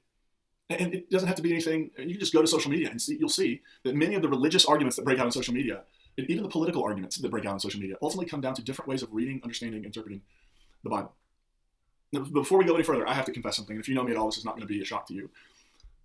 And 0.80 0.94
it 0.94 1.10
doesn't 1.10 1.28
have 1.28 1.36
to 1.38 1.42
be 1.42 1.52
anything. 1.52 1.92
You 1.98 2.12
can 2.12 2.20
just 2.20 2.34
go 2.34 2.42
to 2.42 2.48
social 2.48 2.72
media 2.72 2.90
and 2.90 3.02
see. 3.02 3.18
You'll 3.20 3.30
see 3.30 3.62
that 3.84 3.96
many 3.96 4.16
of 4.16 4.22
the 4.22 4.30
religious 4.30 4.66
arguments 4.66 4.96
that 4.96 5.04
break 5.04 5.20
out 5.20 5.26
on 5.26 5.32
social 5.32 5.54
media, 5.54 5.82
and 6.18 6.30
even 6.30 6.44
the 6.44 6.50
political 6.50 6.84
arguments 6.84 7.18
that 7.18 7.30
break 7.30 7.46
out 7.46 7.54
on 7.54 7.60
social 7.60 7.80
media, 7.80 7.96
ultimately 8.02 8.30
come 8.30 8.42
down 8.42 8.54
to 8.56 8.62
different 8.62 8.88
ways 8.88 9.04
of 9.04 9.14
reading, 9.14 9.42
understanding, 9.44 9.84
interpreting 9.84 10.22
the 10.84 10.90
Bible. 10.90 11.14
Now, 12.14 12.22
before 12.22 12.58
we 12.58 12.66
go 12.66 12.76
any 12.76 12.84
further, 12.84 13.08
I 13.08 13.14
have 13.14 13.26
to 13.26 13.32
confess 13.32 13.56
something. 13.56 13.78
If 13.78 13.88
you 13.90 13.96
know 13.96 14.04
me 14.04 14.12
at 14.12 14.18
all, 14.18 14.28
this 14.28 14.38
is 14.38 14.46
not 14.46 14.56
going 14.56 14.68
to 14.68 14.74
be 14.74 14.82
a 14.82 14.86
shock 14.86 15.08
to 15.08 15.14
you. 15.14 15.30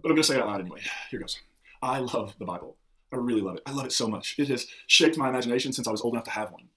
But 0.01 0.11
I'm 0.11 0.15
going 0.15 0.23
to 0.23 0.29
say 0.29 0.37
it 0.37 0.41
out 0.41 0.49
loud 0.49 0.61
anyway. 0.61 0.81
Here 1.11 1.21
goes. 1.21 1.41
I 1.83 1.99
love 1.99 2.35
the 2.39 2.45
Bible. 2.45 2.77
I 3.13 3.17
really 3.17 3.41
love 3.41 3.57
it. 3.57 3.63
I 3.67 3.73
love 3.73 3.87
it 3.87 3.93
so 3.93 4.09
much. 4.09 4.37
It 4.39 4.49
has 4.49 4.67
shaped 4.87 5.17
my 5.17 5.29
imagination 5.29 5.73
since 5.73 5.87
I 5.87 5.91
was 5.91 6.01
old 6.01 6.15
enough 6.15 6.25
to 6.25 6.31
have 6.31 6.53
one. 6.53 6.69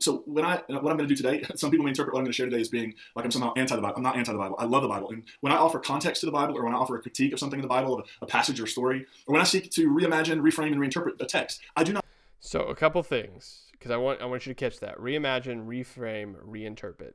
So 0.00 0.22
when 0.26 0.44
I 0.44 0.62
what 0.68 0.78
I'm 0.78 0.96
going 0.96 0.98
to 0.98 1.06
do 1.06 1.16
today, 1.16 1.44
some 1.54 1.70
people 1.70 1.84
may 1.84 1.90
interpret 1.90 2.14
what 2.14 2.20
I'm 2.20 2.24
going 2.24 2.32
to 2.32 2.36
share 2.36 2.46
today 2.46 2.60
as 2.60 2.68
being 2.68 2.94
like 3.14 3.24
I'm 3.24 3.30
somehow 3.30 3.52
anti 3.56 3.76
the 3.76 3.82
Bible. 3.82 3.96
I'm 3.96 4.02
not 4.02 4.16
anti 4.16 4.32
the 4.32 4.38
Bible. 4.38 4.56
I 4.58 4.64
love 4.64 4.82
the 4.82 4.88
Bible. 4.88 5.10
And 5.10 5.22
when 5.40 5.52
I 5.52 5.56
offer 5.56 5.78
context 5.78 6.20
to 6.20 6.26
the 6.26 6.32
Bible, 6.32 6.56
or 6.56 6.64
when 6.64 6.74
I 6.74 6.76
offer 6.76 6.96
a 6.96 7.00
critique 7.00 7.32
of 7.32 7.38
something 7.38 7.58
in 7.58 7.62
the 7.62 7.68
Bible, 7.68 8.00
a, 8.00 8.24
a 8.24 8.26
passage 8.26 8.60
or 8.60 8.66
story, 8.66 9.06
or 9.26 9.32
when 9.32 9.40
I 9.40 9.44
seek 9.44 9.70
to 9.72 9.88
reimagine, 9.88 10.40
reframe, 10.40 10.72
and 10.72 10.76
reinterpret 10.76 11.20
a 11.20 11.26
text, 11.26 11.60
I 11.76 11.84
do 11.84 11.92
not. 11.92 12.04
So 12.40 12.64
a 12.64 12.74
couple 12.74 13.02
things 13.02 13.62
because 13.72 13.90
I 13.90 13.96
want 13.96 14.20
I 14.20 14.26
want 14.26 14.46
you 14.46 14.54
to 14.54 14.58
catch 14.58 14.80
that: 14.80 14.98
reimagine, 14.98 15.66
reframe, 15.66 16.34
reinterpret. 16.44 17.12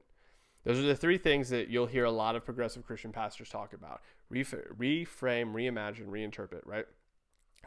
Those 0.64 0.78
are 0.78 0.84
the 0.84 0.96
three 0.96 1.18
things 1.18 1.50
that 1.50 1.70
you'll 1.70 1.88
hear 1.88 2.06
a 2.06 2.12
lot 2.12 2.36
of 2.36 2.46
progressive 2.46 2.86
Christian 2.86 3.12
pastors 3.12 3.50
talk 3.50 3.74
about 3.74 4.02
reframe, 4.32 5.54
reimagine, 5.54 6.08
reinterpret, 6.08 6.62
right? 6.66 6.86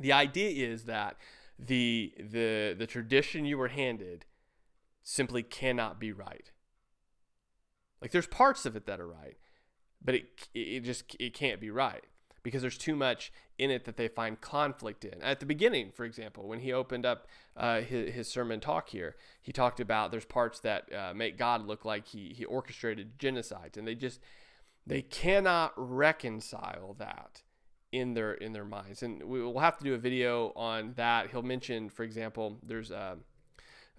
The 0.01 0.13
idea 0.13 0.69
is 0.69 0.85
that 0.85 1.17
the, 1.59 2.13
the, 2.19 2.75
the 2.77 2.87
tradition 2.87 3.45
you 3.45 3.59
were 3.59 3.69
handed 3.69 4.25
simply 5.05 5.43
cannot 5.43 6.01
be 6.01 6.11
right. 6.11 6.51
Like 8.03 8.11
there's 8.11 8.27
parts 8.27 8.67
of 8.67 8.75
it 8.75 8.87
that 8.87 9.01
are 9.01 9.07
right, 9.07 9.37
but 10.05 10.17
it, 10.17 10.49
it 10.53 10.81
just 10.81 11.15
it 11.21 11.33
can't 11.33 11.61
be 11.61 11.71
right 11.71 12.05
because 12.43 12.61
there's 12.61 12.77
too 12.77 12.97
much 12.97 13.33
in 13.59 13.71
it 13.71 13.85
that 13.85 13.97
they 13.97 14.09
find 14.09 14.41
conflict 14.41 15.05
in. 15.05 15.23
At 15.23 15.41
the 15.41 15.47
beginning, 15.47 15.91
for 15.93 16.05
example, 16.05 16.47
when 16.47 16.61
he 16.61 16.73
opened 16.73 17.07
up 17.07 17.27
uh, 17.57 17.81
his, 17.81 18.15
his, 18.15 18.29
sermon 18.29 18.61
talk 18.61 18.91
here, 18.91 19.17
he 19.41 19.53
talked 19.53 19.81
about 19.81 20.11
there's 20.11 20.27
parts 20.27 20.61
that 20.61 20.93
uh, 20.93 21.15
make 21.15 21.39
God 21.39 21.67
look 21.67 21.85
like 21.85 22.09
he, 22.09 22.35
he 22.37 22.45
orchestrated 22.45 23.19
genocides, 23.19 23.77
and 23.77 23.89
they 23.89 23.95
just 23.95 24.21
they 24.87 25.01
cannot 25.01 25.73
reconcile 25.77 26.95
that 26.99 27.43
in 27.93 28.13
their 28.13 28.35
in 28.35 28.53
their 28.53 28.65
minds. 28.65 29.03
And 29.03 29.23
we 29.25 29.41
will 29.41 29.61
have 29.61 29.79
to 29.79 29.85
do 29.85 29.95
a 29.95 29.99
video 29.99 30.53
on 30.57 30.93
that. 30.97 31.31
He'll 31.31 31.43
mention, 31.43 31.89
for 31.89 32.03
example, 32.03 32.59
there's 32.63 32.91
uh, 32.91 33.17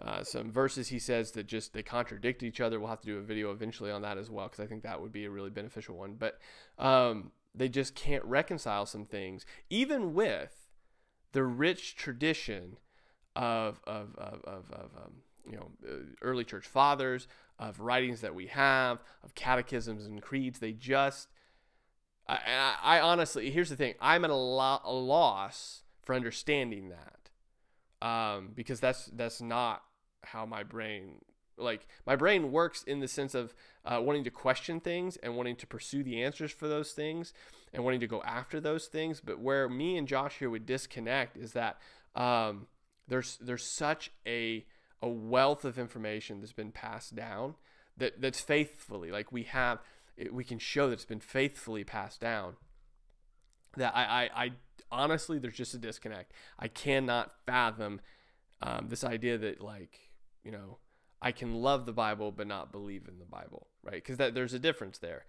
uh, 0.02 0.24
some 0.24 0.52
verses 0.52 0.90
he 0.90 1.00
says 1.00 1.32
that 1.32 1.48
just 1.48 1.74
they 1.74 1.84
contradict 1.84 2.44
each 2.44 2.60
other. 2.60 2.80
We'll 2.80 2.90
have 2.90 3.02
to 3.02 3.08
do 3.08 3.18
a 3.18 3.22
video 3.22 3.52
eventually 3.52 3.92
on 3.92 4.02
that 4.02 4.18
as 4.18 4.30
well 4.30 4.48
because 4.48 4.60
I 4.60 4.68
think 4.68 4.84
that 4.84 5.02
would 5.02 5.14
be 5.14 5.26
a 5.26 5.30
really 5.30 5.50
beneficial 5.50 5.96
one. 5.96 6.16
But 6.16 6.40
um, 6.78 7.32
they 7.54 7.70
just 7.70 7.96
can't 7.96 8.24
reconcile 8.26 8.86
some 8.86 9.06
things, 9.06 9.46
even 9.70 10.14
with 10.14 10.68
the 11.32 11.44
rich 11.44 11.96
tradition 11.96 12.78
of 13.36 13.80
of 13.88 14.16
of 14.18 14.42
of, 14.44 14.72
of 14.72 14.92
um, 14.98 15.14
you 15.50 15.56
know 15.56 15.72
uh, 15.88 15.96
early 16.22 16.44
church 16.44 16.66
fathers, 16.66 17.28
of 17.58 17.80
writings 17.80 18.20
that 18.22 18.36
we 18.36 18.48
have, 18.48 19.00
of 19.24 19.34
catechisms 19.34 20.06
and 20.06 20.22
creeds. 20.22 20.60
They 20.60 20.74
just 20.74 21.30
I, 22.28 22.76
I, 22.82 23.00
honestly 23.00 23.50
here's 23.50 23.70
the 23.70 23.76
thing. 23.76 23.94
I'm 24.02 24.26
at 24.26 24.32
a, 24.32 24.36
lo- 24.36 24.82
a 24.84 24.94
loss 24.94 25.84
for 26.02 26.16
understanding 26.16 26.90
that 26.90 27.15
um, 28.02 28.52
because 28.54 28.80
that's 28.80 29.06
that's 29.14 29.42
not 29.42 29.84
how 30.24 30.46
my 30.46 30.64
brain 30.64 31.20
like 31.58 31.88
my 32.06 32.16
brain 32.16 32.52
works 32.52 32.84
in 32.84 33.00
the 33.00 33.08
sense 33.08 33.34
of 33.34 33.54
uh, 33.86 34.02
wanting 34.02 34.24
to 34.24 34.32
question 34.32 34.80
things 34.80 35.18
and 35.18 35.36
wanting 35.36 35.56
to 35.56 35.68
pursue 35.68 36.04
the 36.04 36.22
answers 36.22 36.52
for 36.52 36.68
those 36.68 36.92
things 36.92 37.34
and 37.74 37.84
wanting 37.84 38.02
to 38.02 38.08
go 38.08 38.22
after 38.24 38.60
those 38.60 38.88
things. 38.88 39.22
But 39.24 39.40
where 39.40 39.70
me 39.70 39.98
and 39.98 40.08
josh 40.08 40.40
here 40.40 40.50
would 40.50 40.66
disconnect 40.66 41.38
is 41.38 41.54
that 41.54 41.80
um, 42.16 42.68
there's 43.08 43.38
there's 43.38 43.66
such 43.66 44.12
a 44.28 44.66
a 45.02 45.10
wealth 45.10 45.66
of 45.66 45.78
information 45.78 46.40
that's 46.40 46.54
been 46.54 46.72
passed 46.72 47.16
down 47.16 47.56
that 47.98 48.20
that's 48.22 48.42
faithfully 48.42 49.12
like 49.12 49.32
we 49.32 49.44
have 49.44 49.80
we 50.32 50.44
can 50.44 50.58
show 50.58 50.88
that 50.88 50.94
it's 50.94 51.06
been 51.06 51.20
faithfully 51.20 51.84
passed 51.84 52.20
down 52.22 52.56
that 53.78 53.96
I, 53.96 54.04
I, 54.04 54.46
I 54.46 54.52
honestly 54.96 55.38
there's 55.38 55.56
just 55.58 55.74
a 55.74 55.78
disconnect 55.78 56.32
i 56.60 56.68
cannot 56.68 57.32
fathom 57.46 58.00
um, 58.62 58.88
this 58.90 59.04
idea 59.04 59.38
that 59.38 59.62
like 59.62 60.00
you 60.44 60.52
know 60.52 60.78
I 61.22 61.32
can 61.32 61.56
love 61.56 61.88
the 61.88 61.92
Bible 61.92 62.32
but 62.32 62.46
not 62.46 62.72
believe 62.72 63.08
in 63.08 63.18
the 63.18 63.26
Bible, 63.26 63.68
right? 63.84 63.96
Because 63.96 64.18
that 64.18 64.36
there's 64.36 64.54
a 64.54 64.60
difference 64.60 65.00
there. 65.00 65.26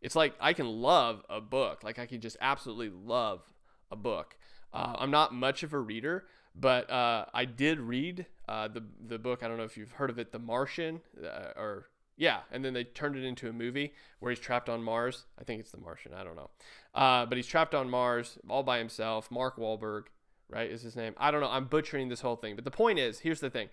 It's 0.00 0.16
like 0.16 0.34
I 0.40 0.54
can 0.54 0.66
love 0.66 1.22
a 1.28 1.40
book, 1.40 1.84
like 1.84 1.98
I 1.98 2.06
can 2.06 2.20
just 2.20 2.38
absolutely 2.40 2.88
love 2.88 3.42
a 3.90 3.96
book. 3.96 4.36
Uh, 4.72 4.94
I'm 4.98 5.10
not 5.10 5.34
much 5.34 5.62
of 5.62 5.74
a 5.74 5.78
reader, 5.78 6.24
but 6.54 6.90
uh, 6.90 7.26
I 7.34 7.44
did 7.44 7.78
read 7.78 8.26
uh, 8.48 8.68
the 8.68 8.84
the 9.06 9.18
book. 9.18 9.42
I 9.42 9.48
don't 9.48 9.58
know 9.58 9.64
if 9.64 9.76
you've 9.76 9.92
heard 9.92 10.10
of 10.10 10.18
it, 10.18 10.32
The 10.32 10.38
Martian, 10.38 11.00
uh, 11.22 11.52
or 11.56 11.88
yeah, 12.16 12.40
and 12.52 12.64
then 12.64 12.74
they 12.74 12.84
turned 12.84 13.16
it 13.16 13.24
into 13.24 13.48
a 13.48 13.52
movie 13.52 13.94
where 14.20 14.30
he's 14.30 14.40
trapped 14.40 14.68
on 14.68 14.82
Mars. 14.82 15.24
I 15.38 15.44
think 15.44 15.60
it's 15.60 15.70
The 15.70 15.78
Martian. 15.78 16.12
I 16.14 16.24
don't 16.24 16.36
know, 16.36 16.50
uh, 16.94 17.26
but 17.26 17.36
he's 17.36 17.46
trapped 17.46 17.74
on 17.74 17.90
Mars 17.90 18.38
all 18.48 18.62
by 18.62 18.78
himself. 18.78 19.30
Mark 19.30 19.56
Wahlberg, 19.56 20.04
right, 20.48 20.70
is 20.70 20.82
his 20.82 20.96
name. 20.96 21.14
I 21.16 21.30
don't 21.30 21.40
know. 21.40 21.50
I'm 21.50 21.66
butchering 21.66 22.08
this 22.08 22.20
whole 22.20 22.36
thing, 22.36 22.54
but 22.54 22.64
the 22.64 22.70
point 22.70 22.98
is, 22.98 23.20
here's 23.20 23.40
the 23.40 23.50
thing. 23.50 23.68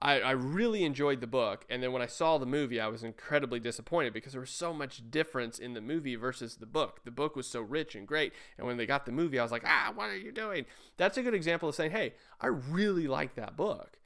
I, 0.00 0.20
I 0.20 0.30
really 0.30 0.84
enjoyed 0.84 1.20
the 1.20 1.26
book. 1.26 1.64
And 1.68 1.82
then 1.82 1.92
when 1.92 2.02
I 2.02 2.06
saw 2.06 2.38
the 2.38 2.46
movie, 2.46 2.80
I 2.80 2.86
was 2.86 3.02
incredibly 3.02 3.58
disappointed 3.58 4.12
because 4.12 4.32
there 4.32 4.40
was 4.40 4.50
so 4.50 4.72
much 4.72 5.10
difference 5.10 5.58
in 5.58 5.74
the 5.74 5.80
movie 5.80 6.14
versus 6.14 6.56
the 6.56 6.66
book. 6.66 7.00
The 7.04 7.10
book 7.10 7.34
was 7.34 7.48
so 7.48 7.60
rich 7.60 7.96
and 7.96 8.06
great. 8.06 8.32
And 8.56 8.66
when 8.66 8.76
they 8.76 8.86
got 8.86 9.06
the 9.06 9.12
movie, 9.12 9.38
I 9.38 9.42
was 9.42 9.50
like, 9.50 9.64
ah, 9.66 9.92
what 9.94 10.08
are 10.08 10.16
you 10.16 10.30
doing? 10.30 10.66
That's 10.96 11.18
a 11.18 11.22
good 11.22 11.34
example 11.34 11.68
of 11.68 11.74
saying, 11.74 11.90
hey, 11.90 12.14
I 12.40 12.46
really 12.46 13.08
like 13.08 13.34
that 13.34 13.56
book. 13.56 13.98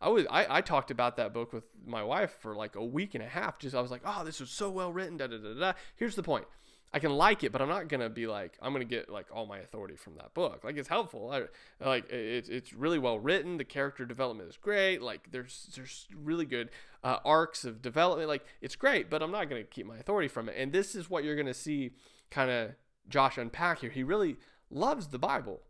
I 0.00 0.08
was 0.08 0.26
I, 0.30 0.58
I 0.58 0.60
talked 0.60 0.90
about 0.90 1.16
that 1.16 1.32
book 1.32 1.52
with 1.52 1.64
my 1.86 2.02
wife 2.02 2.36
for 2.40 2.54
like 2.54 2.76
a 2.76 2.84
week 2.84 3.14
and 3.14 3.22
a 3.22 3.28
half. 3.28 3.58
Just 3.58 3.74
I 3.74 3.80
was 3.80 3.90
like, 3.90 4.02
oh, 4.04 4.24
this 4.24 4.40
was 4.40 4.50
so 4.50 4.70
well 4.70 4.92
written. 4.92 5.16
Da 5.16 5.26
da 5.26 5.38
da 5.38 5.54
da. 5.54 5.72
Here's 5.96 6.16
the 6.16 6.22
point. 6.22 6.46
I 6.92 6.98
can 6.98 7.12
like 7.12 7.44
it, 7.44 7.52
but 7.52 7.60
I'm 7.60 7.68
not 7.68 7.88
gonna 7.88 8.08
be 8.08 8.26
like 8.26 8.56
I'm 8.62 8.72
gonna 8.72 8.84
get 8.84 9.10
like 9.10 9.26
all 9.32 9.44
my 9.46 9.58
authority 9.58 9.96
from 9.96 10.14
that 10.14 10.32
book. 10.34 10.62
Like 10.64 10.76
it's 10.76 10.88
helpful. 10.88 11.30
I, 11.30 11.42
like 11.84 12.10
it's 12.10 12.48
it's 12.48 12.72
really 12.72 12.98
well 12.98 13.18
written. 13.18 13.58
The 13.58 13.64
character 13.64 14.06
development 14.06 14.48
is 14.48 14.56
great. 14.56 15.02
Like 15.02 15.30
there's 15.30 15.68
there's 15.74 16.06
really 16.14 16.46
good 16.46 16.70
uh, 17.04 17.18
arcs 17.24 17.64
of 17.64 17.82
development. 17.82 18.28
Like 18.28 18.44
it's 18.60 18.76
great, 18.76 19.10
but 19.10 19.22
I'm 19.22 19.32
not 19.32 19.50
gonna 19.50 19.64
keep 19.64 19.86
my 19.86 19.98
authority 19.98 20.28
from 20.28 20.48
it. 20.48 20.56
And 20.56 20.72
this 20.72 20.94
is 20.94 21.10
what 21.10 21.24
you're 21.24 21.36
gonna 21.36 21.54
see, 21.54 21.90
kind 22.30 22.50
of 22.50 22.70
Josh 23.08 23.36
unpack 23.36 23.80
here. 23.80 23.90
He 23.90 24.02
really 24.02 24.36
loves 24.70 25.08
the 25.08 25.18
Bible, 25.18 25.60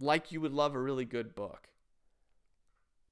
like 0.00 0.32
you 0.32 0.40
would 0.40 0.52
love 0.52 0.74
a 0.74 0.80
really 0.80 1.04
good 1.04 1.34
book, 1.34 1.68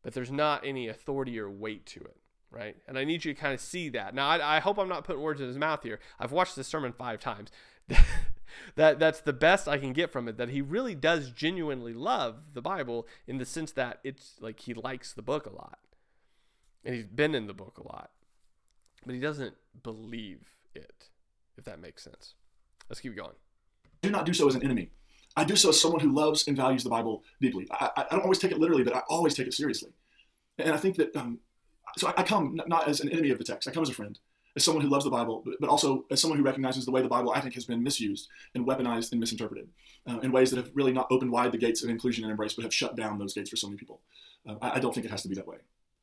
but 0.07 0.14
there's 0.14 0.31
not 0.31 0.64
any 0.64 0.87
authority 0.87 1.37
or 1.37 1.51
weight 1.51 1.85
to 1.85 1.99
it 1.99 2.16
right? 2.53 2.77
And 2.87 2.97
I 2.97 3.03
need 3.03 3.25
you 3.25 3.35
to 3.35 3.40
kind 3.40 3.53
of 3.53 3.61
see 3.61 3.88
that. 3.90 4.14
Now, 4.14 4.29
I, 4.29 4.57
I 4.57 4.61
hope 4.61 4.79
I'm 4.79 4.88
not 4.88 5.03
putting 5.05 5.21
words 5.21 5.40
in 5.40 5.49
his 5.49 5.59
mouth 5.59 5.83
here. 5.83 5.99
I've 6.19 6.31
watched 6.31 6.55
this 6.55 6.69
sermon 6.69 6.92
five 6.92 7.19
times. 7.19 7.51
that 8.77 8.99
that's 8.99 9.21
the 9.21 9.33
best 9.33 9.69
I 9.69 9.79
can 9.79 9.92
get 9.92 10.12
from 10.12 10.29
it. 10.29 10.37
That 10.38 10.51
he 10.51 10.62
really 10.62 10.95
does 10.95 11.33
genuinely 11.33 11.92
love 11.92 12.37
the 12.55 12.62
Bible 12.62 13.07
in 13.27 13.38
the 13.38 13.45
sense 13.45 13.73
that 13.73 13.99
it's 14.05 14.37
like 14.40 14.61
he 14.61 14.75
likes 14.75 15.12
the 15.12 15.23
book 15.23 15.45
a 15.45 15.55
lot, 15.55 15.81
and 16.85 16.95
he's 16.95 17.05
been 17.05 17.35
in 17.35 17.47
the 17.47 17.53
book 17.53 17.79
a 17.79 17.87
lot, 17.87 18.11
but 19.05 19.14
he 19.14 19.21
doesn't 19.21 19.57
believe 19.83 20.55
it. 20.75 21.11
If 21.59 21.64
that 21.64 21.81
makes 21.81 22.03
sense. 22.03 22.35
Let's 22.88 23.01
keep 23.01 23.16
going. 23.16 23.35
Do 24.03 24.11
not 24.11 24.25
do 24.25 24.33
so 24.33 24.47
as 24.47 24.55
an 24.55 24.62
enemy. 24.62 24.90
I 25.37 25.44
do 25.44 25.57
so 25.57 25.68
as 25.68 25.81
someone 25.81 26.01
who 26.01 26.12
loves 26.12 26.49
and 26.49 26.57
values 26.57 26.83
the 26.83 26.90
Bible 26.90 27.22
deeply. 27.40 27.68
I, 27.70 27.90
I 27.96 28.07
don't 28.11 28.22
always 28.22 28.38
take 28.38 28.53
it 28.53 28.59
literally, 28.59 28.85
but 28.85 28.96
I 28.96 29.01
always 29.09 29.35
take 29.35 29.46
it 29.46 29.55
seriously. 29.55 29.90
And 30.59 30.72
I 30.72 30.79
think 30.79 30.96
that 30.96 31.14
um, 31.14 31.40
so 31.99 32.12
I, 32.16 32.22
come 32.22 32.61
not 32.66 32.88
as 32.88 33.01
an 33.01 33.11
enemy 33.11 33.31
of 33.31 33.38
the 33.38 33.44
text. 33.44 33.68
I 33.68 33.72
come 33.72 33.83
as 33.83 33.90
a 33.90 33.94
friend, 33.94 34.18
as 34.55 34.64
someone 34.64 34.83
who 34.83 34.90
loves 34.90 35.05
the 35.05 35.11
Bible, 35.11 35.44
but 35.61 35.68
also 35.68 36.05
as 36.11 36.20
someone 36.20 36.38
who 36.38 36.44
recognizes 36.44 36.85
the 36.85 36.90
way 36.90 37.03
the 37.03 37.09
Bible, 37.09 37.33
I 37.33 37.40
think, 37.40 37.55
has 37.55 37.64
been 37.64 37.83
misused 37.83 38.29
and 38.55 38.66
weaponized 38.66 39.12
and 39.12 39.20
misinterpreted 39.20 39.68
uh, 40.07 40.18
in 40.20 40.33
ways 40.33 40.51
that 40.51 40.57
have 40.57 40.70
really 40.75 40.92
not 40.92 41.09
opened 41.11 41.31
wide 41.31 41.53
the 41.53 41.59
gates 41.59 41.83
of 41.83 41.90
inclusion 41.90 42.25
and 42.25 42.31
embrace, 42.31 42.55
but 42.55 42.64
have 42.64 42.75
shut 42.75 42.96
down 42.96 43.18
those 43.18 43.35
gates 43.35 43.51
for 43.51 43.57
so 43.57 43.66
many 43.66 43.79
people. 43.79 44.01
Uh, 44.49 44.55
I, 44.62 44.77
I, 44.77 44.81
don't 44.81 44.94
think 44.94 45.07
it 45.07 45.11
has 45.11 45.22
to 45.22 45.29
be 45.29 45.35
that 45.35 45.46
way. 45.46 45.59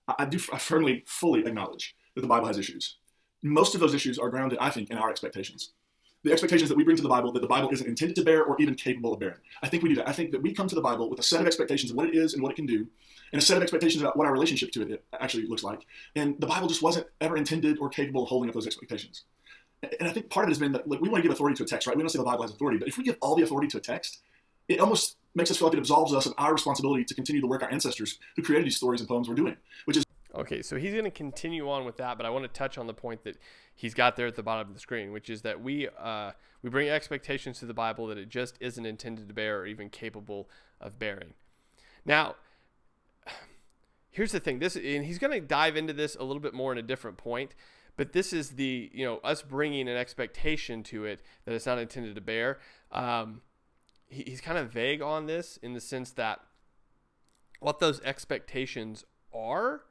I, 0.08 0.16
I 0.20 0.26
do. 0.26 0.40
I 0.52 0.60
firmly, 0.60 1.04
fully 1.08 1.46
acknowledge 1.46 1.96
that 2.16 2.22
the 2.22 2.28
Bible 2.28 2.48
has 2.48 2.58
issues. 2.58 2.98
Most 3.42 3.76
of 3.76 3.82
those 3.82 3.94
issues 3.94 4.18
are 4.18 4.30
grounded, 4.30 4.60
I 4.62 4.70
think, 4.70 4.90
in 4.90 4.98
our 4.98 5.10
expectations 5.10 5.72
the 6.24 6.32
expectations 6.32 6.70
that 6.70 6.78
we 6.78 6.84
bring 6.84 6.96
to 6.96 7.04
the 7.04 7.10
Bible 7.10 7.32
that 7.34 7.42
the 7.42 7.48
Bible 7.48 7.70
isn't 7.72 7.86
intended 7.86 8.16
to 8.16 8.24
bear 8.24 8.44
or 8.44 8.60
even 8.62 8.76
capable 8.76 9.14
of 9.14 9.20
bearing. 9.20 9.38
I 9.62 9.68
think 9.68 9.84
we 9.84 9.90
do 9.90 9.96
that. 9.96 10.08
I 10.08 10.14
think 10.14 10.32
that 10.32 10.42
we 10.42 10.54
come 10.54 10.68
to 10.68 10.76
the 10.76 10.82
Bible 10.82 11.10
with 11.10 11.20
a 11.20 11.24
set 11.24 11.42
of 11.42 11.48
expectations 11.48 11.92
of 11.92 11.98
what 11.98 12.08
it 12.08 12.16
is 12.16 12.34
and 12.34 12.42
what 12.42 12.52
it 12.52 12.56
can 12.56 12.66
do, 12.66 12.88
and 13.32 13.42
a 13.42 13.46
set 13.46 13.58
of 13.58 13.64
expectations 13.64 14.02
about 14.02 14.16
what 14.16 14.26
our 14.26 14.34
relationship 14.34 14.72
to 14.72 14.82
it 14.82 15.04
actually 15.20 15.48
looks 15.48 15.64
like. 15.64 15.86
And 16.16 16.40
the 16.40 16.48
Bible 16.48 16.68
just 16.68 16.82
wasn't 16.82 17.08
ever 17.20 17.36
intended 17.36 17.78
or 17.80 17.90
capable 17.90 18.24
of 18.24 18.30
holding 18.30 18.50
up 18.50 18.54
those 18.54 18.68
expectations. 18.68 19.26
And 20.00 20.08
I 20.08 20.14
think 20.14 20.30
part 20.30 20.46
of 20.46 20.50
it 20.50 20.52
has 20.52 20.60
been 20.60 20.72
that 20.72 20.88
like 20.88 21.02
we 21.02 21.10
want 21.10 21.22
to 21.22 21.28
give 21.28 21.34
authority 21.34 21.58
to 21.58 21.64
a 21.64 21.68
text, 21.68 21.88
right? 21.88 21.98
We 21.98 22.02
don't 22.04 22.10
say 22.10 22.20
the 22.20 22.24
Bible 22.24 22.44
has 22.44 22.52
authority, 22.52 22.78
but 22.78 22.88
if 22.88 22.98
we 22.98 23.04
give 23.04 23.18
all 23.22 23.36
the 23.36 23.44
authority 23.44 23.68
to 23.70 23.78
a 23.78 23.82
text, 23.82 24.22
it 24.70 24.80
almost 24.80 25.18
makes 25.36 25.52
us 25.52 25.58
feel 25.58 25.68
like 25.68 25.78
it 25.78 25.80
absolves 25.80 26.14
us 26.14 26.26
of 26.26 26.34
our 26.38 26.54
responsibility 26.54 27.04
to 27.04 27.14
continue 27.14 27.42
the 27.42 27.48
work 27.48 27.64
our 27.64 27.72
ancestors 27.72 28.20
who 28.36 28.44
created 28.44 28.66
these 28.66 28.78
stories 28.78 29.02
and 29.02 29.10
poems 29.10 29.28
were 29.28 29.36
doing, 29.36 29.58
which 29.86 29.98
is 29.98 30.03
Okay, 30.36 30.64
so 30.64 30.78
he's 30.78 30.94
going 30.94 31.04
to 31.04 31.12
continue 31.12 31.70
on 31.70 31.86
with 31.86 31.98
that, 31.98 32.18
but 32.18 32.26
I 32.26 32.32
want 32.32 32.44
to 32.44 32.48
touch 32.48 32.80
on 32.80 32.88
the 32.88 32.94
point 32.94 33.24
that 33.24 33.38
he's 33.76 33.94
got 33.94 34.16
there 34.16 34.26
at 34.26 34.36
the 34.36 34.42
bottom 34.42 34.68
of 34.68 34.74
the 34.74 34.80
screen, 34.80 35.12
which 35.12 35.30
is 35.30 35.44
that 35.44 35.62
we 35.62 35.88
uh, 36.00 36.32
we 36.64 36.72
bring 36.72 36.90
expectations 36.90 37.60
to 37.60 37.66
the 37.66 37.74
Bible 37.74 38.08
that 38.08 38.18
it 38.18 38.30
just 38.30 38.58
isn't 38.60 38.86
intended 38.86 39.28
to 39.28 39.34
bear 39.34 39.60
or 39.60 39.66
even 39.68 39.90
capable 39.90 40.50
of 40.82 40.98
bearing. 40.98 41.36
Now, 42.04 42.36
here's 44.10 44.32
the 44.32 44.40
thing. 44.40 44.58
This 44.58 44.76
and 44.76 45.06
he's 45.06 45.20
going 45.20 45.40
to 45.40 45.40
dive 45.40 45.78
into 45.78 45.94
this 45.94 46.16
a 46.16 46.24
little 46.24 46.42
bit 46.42 46.56
more 46.56 46.72
in 46.72 46.80
a 46.80 46.84
different 46.84 47.18
point, 47.18 47.54
but 47.96 48.14
this 48.14 48.34
is 48.34 48.52
the 48.52 48.90
you 48.92 49.06
know 49.06 49.18
us 49.18 49.44
bringing 49.44 49.88
an 49.88 49.98
expectation 49.98 50.82
to 50.84 51.06
it 51.06 51.22
that 51.46 51.54
it's 51.54 51.68
not 51.68 51.78
intended 51.78 52.16
to 52.16 52.22
bear. 52.22 52.58
Um, 52.92 53.42
he, 54.08 54.24
he's 54.24 54.42
kind 54.42 54.58
of 54.58 54.72
vague 54.72 55.04
on 55.04 55.28
this 55.28 55.60
in 55.62 55.74
the 55.74 55.82
sense 55.82 56.10
that 56.14 56.40
what 57.60 57.80
those 57.80 58.02
expectations 58.02 59.06
are 59.32 59.84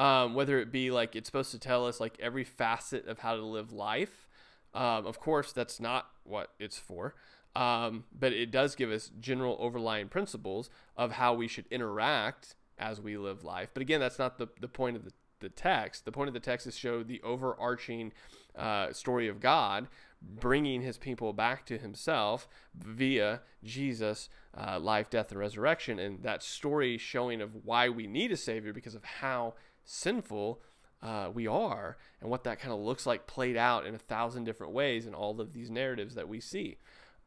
um, 0.00 0.32
whether 0.32 0.58
it 0.58 0.72
be 0.72 0.90
like 0.90 1.14
it's 1.14 1.28
supposed 1.28 1.50
to 1.50 1.58
tell 1.58 1.86
us 1.86 2.00
like 2.00 2.16
every 2.18 2.42
facet 2.42 3.06
of 3.06 3.18
how 3.18 3.36
to 3.36 3.42
live 3.42 3.70
life. 3.70 4.26
Um, 4.72 5.04
of 5.04 5.20
course, 5.20 5.52
that's 5.52 5.78
not 5.78 6.06
what 6.24 6.52
it's 6.58 6.78
for, 6.78 7.14
um, 7.54 8.04
but 8.18 8.32
it 8.32 8.50
does 8.50 8.74
give 8.74 8.90
us 8.90 9.10
general 9.20 9.58
overlying 9.60 10.08
principles 10.08 10.70
of 10.96 11.12
how 11.12 11.34
we 11.34 11.46
should 11.46 11.66
interact 11.70 12.54
as 12.78 12.98
we 12.98 13.18
live 13.18 13.44
life. 13.44 13.68
But 13.74 13.82
again, 13.82 14.00
that's 14.00 14.18
not 14.18 14.38
the, 14.38 14.48
the 14.58 14.68
point 14.68 14.96
of 14.96 15.04
the, 15.04 15.12
the 15.40 15.50
text. 15.50 16.06
The 16.06 16.12
point 16.12 16.28
of 16.28 16.34
the 16.34 16.40
text 16.40 16.66
is 16.66 16.78
show 16.78 17.02
the 17.02 17.20
overarching 17.20 18.12
uh, 18.56 18.94
story 18.94 19.28
of 19.28 19.38
God 19.38 19.86
bringing 20.22 20.82
his 20.82 20.98
people 20.98 21.32
back 21.32 21.64
to 21.66 21.78
himself 21.78 22.46
via 22.74 23.40
Jesus' 23.64 24.28
uh, 24.56 24.78
life, 24.78 25.08
death, 25.10 25.30
and 25.30 25.40
resurrection. 25.40 25.98
And 25.98 26.22
that 26.22 26.42
story 26.42 26.98
showing 26.98 27.40
of 27.40 27.64
why 27.64 27.88
we 27.88 28.06
need 28.06 28.32
a 28.32 28.36
Savior 28.36 28.72
because 28.72 28.94
of 28.94 29.04
how 29.04 29.54
sinful 29.84 30.60
uh, 31.02 31.30
we 31.32 31.46
are 31.46 31.96
and 32.20 32.30
what 32.30 32.44
that 32.44 32.60
kind 32.60 32.72
of 32.72 32.80
looks 32.80 33.06
like 33.06 33.26
played 33.26 33.56
out 33.56 33.86
in 33.86 33.94
a 33.94 33.98
thousand 33.98 34.44
different 34.44 34.72
ways 34.72 35.06
in 35.06 35.14
all 35.14 35.40
of 35.40 35.52
these 35.52 35.70
narratives 35.70 36.14
that 36.14 36.28
we 36.28 36.40
see. 36.40 36.76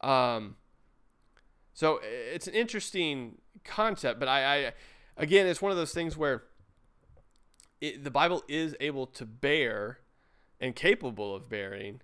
Um, 0.02 0.58
so 1.74 2.00
it's 2.04 2.48
an 2.48 2.54
interesting 2.54 3.40
concept, 3.64 4.20
but 4.20 4.28
I, 4.28 4.68
I 4.68 4.74
again, 5.18 5.48
it's 5.48 5.62
one 5.62 5.72
of 5.72 5.78
those 5.78 5.94
things 5.94 6.16
where 6.16 6.44
it, 7.82 8.04
the 8.04 8.12
Bible 8.12 8.44
is 8.48 8.76
able 8.80 9.08
to 9.08 9.26
bear 9.26 10.00
and 10.60 10.76
capable 10.76 11.36
of 11.36 11.50
bearing 11.50 12.02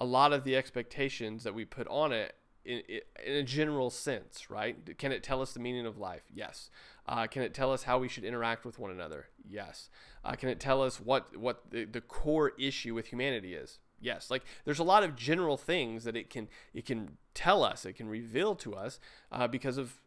a 0.00 0.04
lot 0.04 0.32
of 0.32 0.44
the 0.44 0.56
expectations 0.56 1.44
that 1.44 1.54
we 1.54 1.64
put 1.64 1.86
on 1.88 2.12
it 2.12 2.34
in, 2.64 2.82
in 3.24 3.34
a 3.34 3.42
general 3.42 3.90
sense, 3.90 4.50
right? 4.50 4.98
Can 4.98 5.12
it 5.12 5.22
tell 5.22 5.42
us 5.42 5.52
the 5.52 5.60
meaning 5.60 5.86
of 5.86 5.98
life? 5.98 6.22
Yes. 6.32 6.70
Uh, 7.06 7.26
can 7.26 7.42
it 7.42 7.54
tell 7.54 7.72
us 7.72 7.84
how 7.84 7.98
we 7.98 8.08
should 8.08 8.24
interact 8.24 8.64
with 8.64 8.78
one 8.78 8.90
another? 8.90 9.26
Yes. 9.48 9.88
Uh, 10.24 10.32
can 10.34 10.48
it 10.48 10.60
tell 10.60 10.82
us 10.82 11.00
what 11.00 11.36
what 11.36 11.70
the, 11.70 11.84
the 11.84 12.00
core 12.00 12.52
issue 12.58 12.94
with 12.94 13.06
humanity 13.06 13.54
is? 13.54 13.78
Yes. 14.00 14.30
Like 14.30 14.44
there's 14.64 14.78
a 14.78 14.84
lot 14.84 15.02
of 15.02 15.16
general 15.16 15.56
things 15.56 16.04
that 16.04 16.16
it 16.16 16.30
can 16.30 16.48
it 16.74 16.86
can 16.86 17.16
tell 17.34 17.64
us, 17.64 17.84
it 17.84 17.94
can 17.94 18.08
reveal 18.08 18.54
to 18.56 18.74
us 18.74 19.00
uh, 19.32 19.48
because 19.48 19.78
of 19.78 20.00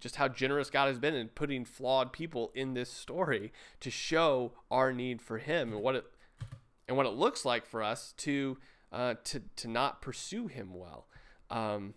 just 0.00 0.16
how 0.16 0.28
generous 0.28 0.70
God 0.70 0.88
has 0.88 0.98
been 0.98 1.14
in 1.14 1.28
putting 1.28 1.64
flawed 1.64 2.12
people 2.12 2.50
in 2.54 2.74
this 2.74 2.90
story 2.90 3.52
to 3.80 3.90
show 3.90 4.52
our 4.70 4.92
need 4.92 5.20
for 5.20 5.38
Him 5.38 5.72
and 5.72 5.82
what 5.82 5.94
it 5.94 6.04
and 6.88 6.96
what 6.96 7.06
it 7.06 7.10
looks 7.10 7.44
like 7.44 7.66
for 7.66 7.82
us 7.82 8.14
to 8.18 8.58
uh, 8.92 9.14
to 9.24 9.42
to 9.56 9.68
not 9.68 10.02
pursue 10.02 10.48
Him 10.48 10.74
well. 10.74 11.06
Um, 11.50 11.94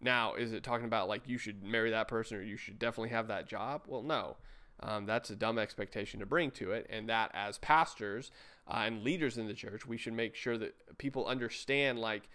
now, 0.00 0.34
is 0.34 0.52
it 0.52 0.62
talking 0.62 0.86
about 0.86 1.08
like 1.08 1.22
you 1.26 1.38
should 1.38 1.62
marry 1.62 1.90
that 1.90 2.08
person 2.08 2.36
or 2.36 2.42
you 2.42 2.56
should 2.56 2.78
definitely 2.78 3.10
have 3.10 3.28
that 3.28 3.48
job? 3.48 3.82
Well, 3.86 4.02
no. 4.02 4.36
Um, 4.80 5.06
that's 5.06 5.30
a 5.30 5.36
dumb 5.36 5.58
expectation 5.58 6.20
to 6.20 6.26
bring 6.26 6.50
to 6.52 6.72
it. 6.72 6.86
And 6.90 7.08
that 7.08 7.30
as 7.32 7.58
pastors 7.58 8.30
uh, 8.68 8.82
and 8.84 9.02
leaders 9.02 9.38
in 9.38 9.46
the 9.46 9.54
church, 9.54 9.86
we 9.86 9.96
should 9.96 10.12
make 10.12 10.34
sure 10.34 10.58
that 10.58 10.98
people 10.98 11.26
understand 11.26 11.98
like 11.98 12.28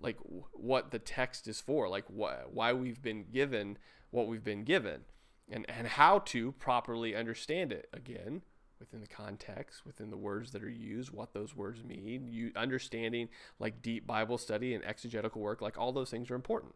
like 0.00 0.16
what 0.52 0.92
the 0.92 0.98
text 0.98 1.48
is 1.48 1.60
for, 1.60 1.88
like 1.88 2.06
wh- 2.06 2.52
why 2.52 2.72
we've 2.72 3.02
been 3.02 3.24
given 3.32 3.78
what 4.10 4.26
we've 4.26 4.44
been 4.44 4.64
given, 4.64 5.02
and 5.50 5.66
and 5.68 5.86
how 5.86 6.20
to 6.20 6.52
properly 6.52 7.14
understand 7.14 7.72
it. 7.72 7.88
Again, 7.92 8.42
within 8.80 9.00
the 9.00 9.06
context, 9.06 9.84
within 9.84 10.10
the 10.10 10.16
words 10.16 10.52
that 10.52 10.62
are 10.62 10.70
used, 10.70 11.10
what 11.10 11.32
those 11.32 11.54
words 11.54 11.82
mean, 11.84 12.28
you 12.28 12.52
understanding 12.56 13.28
like 13.58 13.82
deep 13.82 14.06
Bible 14.06 14.38
study 14.38 14.74
and 14.74 14.84
exegetical 14.84 15.40
work, 15.40 15.60
like 15.60 15.78
all 15.78 15.92
those 15.92 16.10
things 16.10 16.30
are 16.30 16.34
important. 16.34 16.74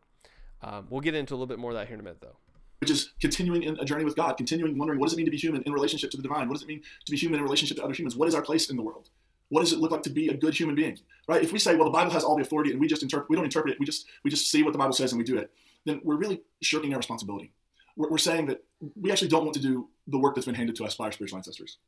Um, 0.63 0.87
we'll 0.91 1.01
get 1.01 1.15
into 1.15 1.35
a 1.35 1.37
little 1.37 1.47
bit 1.47 1.59
more 1.59 1.71
of 1.71 1.77
that 1.77 1.87
here 1.87 1.95
in 1.95 2.01
a 2.01 2.05
minute, 2.05 2.21
though. 2.21 2.37
Which 2.81 2.91
is 2.91 3.13
continuing 3.21 3.63
in 3.63 3.79
a 3.79 3.85
journey 3.85 4.05
with 4.05 4.17
God, 4.17 4.37
continuing 4.37 4.77
wondering 4.77 4.99
what 4.99 5.07
does 5.07 5.13
it 5.13 5.17
mean 5.17 5.27
to 5.27 5.31
be 5.31 5.37
human 5.37 5.63
in 5.63 5.73
relationship 5.73 6.11
to 6.11 6.17
the 6.17 6.23
divine? 6.23 6.49
What 6.49 6.55
does 6.55 6.63
it 6.63 6.69
mean 6.69 6.83
to 7.05 7.13
be 7.13 7.17
human 7.17 7.39
in 7.39 7.45
relationship 7.45 7.77
to 7.77 7.85
other 7.85 7.95
humans? 7.95 8.17
What 8.17 8.29
is 8.29 8.35
our 8.35 8.43
place 8.43 8.71
in 8.71 8.77
the 8.77 8.83
world? 8.83 9.09
What 9.51 9.61
does 9.61 9.73
it 9.73 9.79
look 9.79 9.91
like 9.91 10.03
to 10.05 10.11
be 10.11 10.29
a 10.29 10.35
good 10.35 10.55
human 10.55 10.75
being? 10.75 10.99
Right? 11.29 11.43
If 11.43 11.53
we 11.53 11.59
say, 11.59 11.77
well, 11.77 11.85
the 11.85 11.91
Bible 11.93 12.11
has 12.11 12.25
all 12.25 12.37
the 12.37 12.43
authority 12.43 12.73
and 12.73 12.81
we 12.81 12.89
just 12.89 13.03
interpret, 13.03 13.31
we 13.31 13.37
don't 13.37 13.45
interpret 13.45 13.75
it, 13.75 13.79
we 13.79 13.87
just 13.87 14.07
we 14.25 14.31
just 14.31 14.51
see 14.51 14.63
what 14.63 14.73
the 14.73 14.79
Bible 14.79 14.95
says 14.95 15.13
and 15.13 15.19
we 15.19 15.25
do 15.25 15.39
it, 15.39 15.53
then 15.85 16.01
we're 16.03 16.17
really 16.17 16.41
shirking 16.61 16.93
our 16.93 16.99
responsibility. 16.99 17.53
We're, 17.97 18.11
we're 18.11 18.19
saying 18.19 18.47
that 18.47 18.65
we 19.01 19.13
actually 19.13 19.29
don't 19.29 19.45
want 19.45 19.55
to 19.55 19.63
do 19.63 19.89
the 20.07 20.19
work 20.19 20.35
that's 20.35 20.47
been 20.47 20.55
handed 20.55 20.77
to 20.77 20.85
us 20.85 20.97
by 20.97 21.05
our 21.05 21.13
spiritual 21.13 21.37
ancestors. 21.37 21.79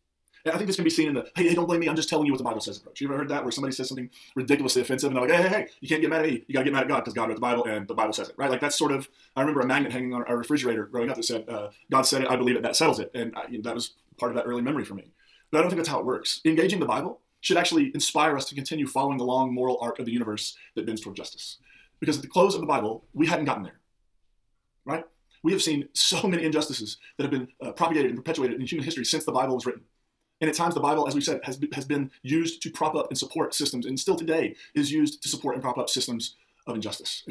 I 0.47 0.57
think 0.57 0.67
this 0.67 0.77
can 0.77 0.85
be 0.85 0.91
seen 0.91 1.09
in 1.09 1.15
the 1.15 1.31
hey, 1.35 1.49
hey, 1.49 1.55
don't 1.55 1.67
blame 1.67 1.81
me. 1.81 1.89
I'm 1.89 1.97
just 1.97 2.11
telling 2.11 2.27
you 2.27 2.33
what 2.33 2.39
the 2.39 2.45
Bible 2.45 2.61
says 2.61 2.77
approach. 2.77 3.01
You 3.01 3.09
ever 3.09 3.17
heard 3.17 3.31
that 3.31 3.43
where 3.43 3.51
somebody 3.51 3.75
says 3.75 3.89
something 3.89 4.11
ridiculously 4.37 4.83
offensive 4.83 5.09
and 5.09 5.17
they're 5.17 5.27
like, 5.27 5.35
hey, 5.35 5.43
hey, 5.43 5.49
hey, 5.49 5.69
you 5.81 5.89
can't 5.89 6.03
get 6.03 6.11
mad 6.11 6.23
at 6.23 6.31
me. 6.31 6.45
You 6.47 6.53
got 6.53 6.61
to 6.61 6.65
get 6.65 6.73
mad 6.75 6.83
at 6.83 6.89
God 6.89 7.01
because 7.01 7.15
God 7.15 7.29
wrote 7.29 7.37
the 7.37 7.41
Bible 7.41 7.65
and 7.65 7.89
the 7.89 7.95
Bible 7.95 8.13
says 8.13 8.29
it, 8.29 8.35
right? 8.37 8.51
Like 8.51 8.61
that's 8.61 8.77
sort 8.77 8.93
of. 8.93 9.09
I 9.37 9.41
remember 9.41 9.61
a 9.63 9.67
magnet 9.67 9.93
hanging 9.93 10.13
on 10.13 10.23
our 10.25 10.37
refrigerator 10.37 10.85
growing 10.85 11.09
up 11.09 11.17
that 11.17 11.25
said, 11.25 11.49
uh, 11.49 11.71
"God 11.91 12.03
said 12.03 12.23
it, 12.23 12.31
I 12.31 12.37
believe 12.37 12.57
it, 12.57 12.63
that 12.63 12.77
settles 12.77 13.01
it," 13.01 13.11
and 13.15 13.35
I, 13.37 13.45
you 13.49 13.59
know, 13.59 13.63
that 13.63 13.75
was 13.75 13.95
part 14.19 14.33
of 14.33 14.37
that 14.37 14.45
early 14.45 14.61
memory 14.61 14.85
for 14.85 14.95
me. 14.95 15.13
But 15.51 15.59
I 15.59 15.61
don't 15.63 15.71
think 15.71 15.79
that's 15.79 15.89
how 15.89 16.01
it 16.01 16.05
works. 16.05 16.41
Engaging 16.45 16.79
the 16.79 16.87
Bible 16.87 17.21
should 17.41 17.57
actually 17.57 17.91
inspire 17.95 18.37
us 18.37 18.47
to 18.47 18.55
continue 18.55 18.87
following 18.87 19.19
the 19.19 19.25
long 19.25 19.55
moral 19.55 19.79
arc 19.81 19.99
of 19.99 20.07
the 20.07 20.13
universe 20.13 20.57
that 20.75 20.87
bends 20.87 21.01
toward 21.01 21.17
justice. 21.17 21.59
Because 22.01 22.17
at 22.17 22.23
the 22.23 22.29
close 22.29 22.55
of 22.55 22.61
the 22.61 22.67
Bible, 22.67 23.07
we 23.15 23.27
hadn't 23.27 23.45
gotten 23.47 23.63
there, 23.63 23.81
right? 24.85 25.05
We 25.43 25.53
have 25.53 25.63
seen 25.63 25.89
so 25.93 26.27
many 26.27 26.45
injustices 26.45 26.99
that 27.17 27.25
have 27.25 27.31
been 27.31 27.49
uh, 27.61 27.73
propagated 27.73 28.11
and 28.11 28.19
perpetuated 28.19 28.61
in 28.61 28.67
human 28.67 28.85
history 28.85 29.05
since 29.05 29.25
the 29.25 29.33
Bible 29.33 29.55
was 29.55 29.67
written. 29.67 29.83
And 30.41 30.51
at 30.51 30.57
times, 30.57 30.75
the 30.75 30.81
Bible, 30.81 31.07
as 31.07 31.15
we 31.15 31.21
said, 31.21 31.41
has, 31.45 31.59
has 31.73 31.85
been 31.85 32.11
used 32.23 32.61
to 32.63 32.71
prop 32.71 32.95
up 32.95 33.09
and 33.09 33.17
support 33.17 33.55
systems, 33.55 33.87
and 33.87 33.99
still 33.99 34.17
today 34.17 34.57
is 34.75 34.91
used 34.91 35.23
to 35.23 35.29
support 35.29 35.55
and 35.55 35.63
prop 35.63 35.79
up 35.79 35.89
systems 35.89 36.37
of 36.67 36.75
injustice. 36.75 37.25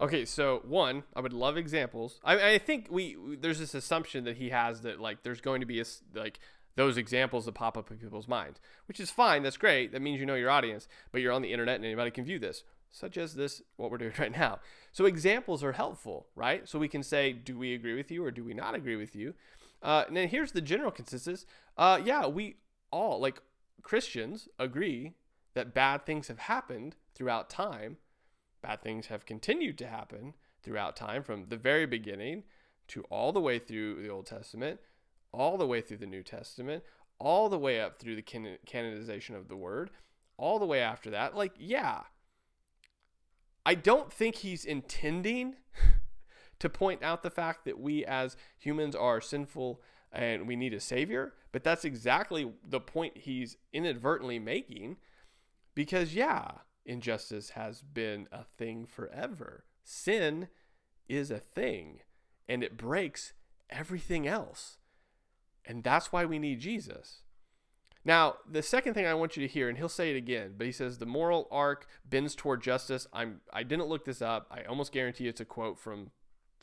Okay, 0.00 0.24
so 0.24 0.62
one, 0.64 1.02
I 1.14 1.20
would 1.20 1.34
love 1.34 1.56
examples. 1.56 2.20
I, 2.24 2.52
I 2.52 2.58
think 2.58 2.86
we 2.90 3.16
there's 3.38 3.58
this 3.58 3.74
assumption 3.74 4.24
that 4.24 4.38
he 4.38 4.48
has 4.48 4.80
that 4.80 4.98
like 4.98 5.22
there's 5.22 5.42
going 5.42 5.60
to 5.60 5.66
be 5.66 5.80
a, 5.80 5.84
like 6.14 6.40
those 6.76 6.96
examples 6.96 7.44
that 7.44 7.52
pop 7.52 7.76
up 7.76 7.90
in 7.90 7.98
people's 7.98 8.26
minds, 8.26 8.60
which 8.88 8.98
is 8.98 9.10
fine. 9.10 9.42
That's 9.42 9.58
great. 9.58 9.92
That 9.92 10.00
means 10.00 10.18
you 10.18 10.24
know 10.24 10.36
your 10.36 10.50
audience, 10.50 10.88
but 11.12 11.20
you're 11.20 11.32
on 11.32 11.42
the 11.42 11.52
internet 11.52 11.76
and 11.76 11.84
anybody 11.84 12.10
can 12.10 12.24
view 12.24 12.38
this, 12.38 12.64
such 12.90 13.18
as 13.18 13.34
this 13.34 13.60
what 13.76 13.90
we're 13.90 13.98
doing 13.98 14.14
right 14.18 14.32
now. 14.32 14.60
So 14.90 15.04
examples 15.04 15.62
are 15.62 15.72
helpful, 15.72 16.28
right? 16.34 16.66
So 16.66 16.78
we 16.78 16.88
can 16.88 17.02
say, 17.02 17.32
do 17.32 17.58
we 17.58 17.74
agree 17.74 17.94
with 17.94 18.10
you 18.10 18.24
or 18.24 18.30
do 18.30 18.42
we 18.42 18.54
not 18.54 18.74
agree 18.74 18.96
with 18.96 19.14
you? 19.14 19.34
Uh, 19.82 20.04
and 20.06 20.16
then 20.16 20.28
here's 20.28 20.52
the 20.52 20.60
general 20.60 20.90
consensus. 20.90 21.46
Uh, 21.76 22.00
yeah, 22.04 22.26
we 22.26 22.56
all, 22.90 23.20
like 23.20 23.40
Christians, 23.82 24.48
agree 24.58 25.14
that 25.54 25.74
bad 25.74 26.04
things 26.04 26.28
have 26.28 26.38
happened 26.40 26.96
throughout 27.14 27.50
time. 27.50 27.96
Bad 28.62 28.82
things 28.82 29.06
have 29.06 29.24
continued 29.24 29.78
to 29.78 29.86
happen 29.86 30.34
throughout 30.62 30.96
time 30.96 31.22
from 31.22 31.46
the 31.48 31.56
very 31.56 31.86
beginning 31.86 32.44
to 32.88 33.02
all 33.04 33.32
the 33.32 33.40
way 33.40 33.58
through 33.58 34.02
the 34.02 34.10
Old 34.10 34.26
Testament, 34.26 34.80
all 35.32 35.56
the 35.56 35.66
way 35.66 35.80
through 35.80 35.96
the 35.98 36.06
New 36.06 36.22
Testament, 36.22 36.84
all 37.18 37.48
the 37.48 37.58
way 37.58 37.80
up 37.80 37.98
through 37.98 38.16
the 38.16 38.22
can- 38.22 38.58
canonization 38.66 39.34
of 39.34 39.48
the 39.48 39.56
Word, 39.56 39.90
all 40.36 40.58
the 40.58 40.66
way 40.66 40.80
after 40.80 41.10
that. 41.10 41.34
Like, 41.34 41.52
yeah. 41.58 42.02
I 43.64 43.74
don't 43.74 44.12
think 44.12 44.36
he's 44.36 44.64
intending 44.64 45.56
to 46.60 46.68
point 46.68 47.02
out 47.02 47.22
the 47.22 47.30
fact 47.30 47.64
that 47.64 47.80
we 47.80 48.04
as 48.04 48.36
humans 48.58 48.94
are 48.94 49.20
sinful 49.20 49.80
and 50.12 50.46
we 50.46 50.56
need 50.56 50.74
a 50.74 50.80
savior. 50.80 51.34
But 51.52 51.64
that's 51.64 51.84
exactly 51.84 52.52
the 52.66 52.80
point 52.80 53.18
he's 53.18 53.56
inadvertently 53.72 54.38
making 54.38 54.96
because, 55.74 56.14
yeah, 56.14 56.50
injustice 56.84 57.50
has 57.50 57.82
been 57.82 58.28
a 58.30 58.44
thing 58.44 58.86
forever. 58.86 59.64
Sin 59.82 60.48
is 61.08 61.30
a 61.30 61.38
thing 61.38 62.00
and 62.48 62.62
it 62.62 62.76
breaks 62.76 63.32
everything 63.68 64.26
else. 64.26 64.78
And 65.64 65.82
that's 65.82 66.12
why 66.12 66.24
we 66.24 66.38
need 66.38 66.60
Jesus. 66.60 67.22
Now, 68.04 68.36
the 68.50 68.62
second 68.62 68.94
thing 68.94 69.06
I 69.06 69.14
want 69.14 69.36
you 69.36 69.46
to 69.46 69.52
hear, 69.52 69.68
and 69.68 69.76
he'll 69.76 69.88
say 69.88 70.10
it 70.10 70.16
again, 70.16 70.54
but 70.56 70.66
he 70.66 70.72
says 70.72 70.98
the 70.98 71.06
moral 71.06 71.46
arc 71.50 71.86
bends 72.08 72.34
toward 72.34 72.62
justice. 72.62 73.06
I'm 73.12 73.42
I 73.52 73.62
didn't 73.62 73.88
look 73.88 74.06
this 74.06 74.22
up. 74.22 74.46
I 74.50 74.62
almost 74.62 74.90
guarantee 74.92 75.28
it's 75.28 75.40
a 75.40 75.44
quote 75.44 75.78
from 75.78 76.10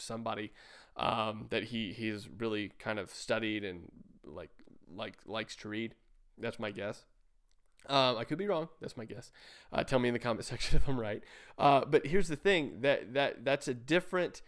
somebody 0.02 0.52
um, 0.96 1.48
that 1.50 1.66
he 1.66 1.94
he's 1.94 2.28
really 2.38 2.72
kind 2.80 3.00
of 3.00 3.12
studied 3.12 3.64
and 3.64 3.92
like 4.24 4.52
like 4.94 5.18
likes 5.26 5.56
to 5.58 5.70
read. 5.70 5.96
That's 6.38 6.60
my 6.60 6.72
guess. 6.72 7.06
Um, 7.88 8.18
I 8.18 8.26
could 8.26 8.38
be 8.38 8.48
wrong. 8.48 8.70
That's 8.82 8.98
my 8.98 9.06
guess. 9.06 9.32
Uh, 9.72 9.84
tell 9.84 10.00
me 10.00 10.10
in 10.10 10.14
the 10.14 10.20
comment 10.20 10.46
section 10.46 10.78
if 10.78 10.88
I'm 10.88 11.00
right. 11.00 11.24
Uh, 11.58 11.86
but 11.86 12.08
here's 12.08 12.28
the 12.28 12.36
thing 12.36 12.82
that 12.82 13.14
that 13.14 13.46
that's 13.46 13.68
a 13.68 13.74
different 13.74 14.42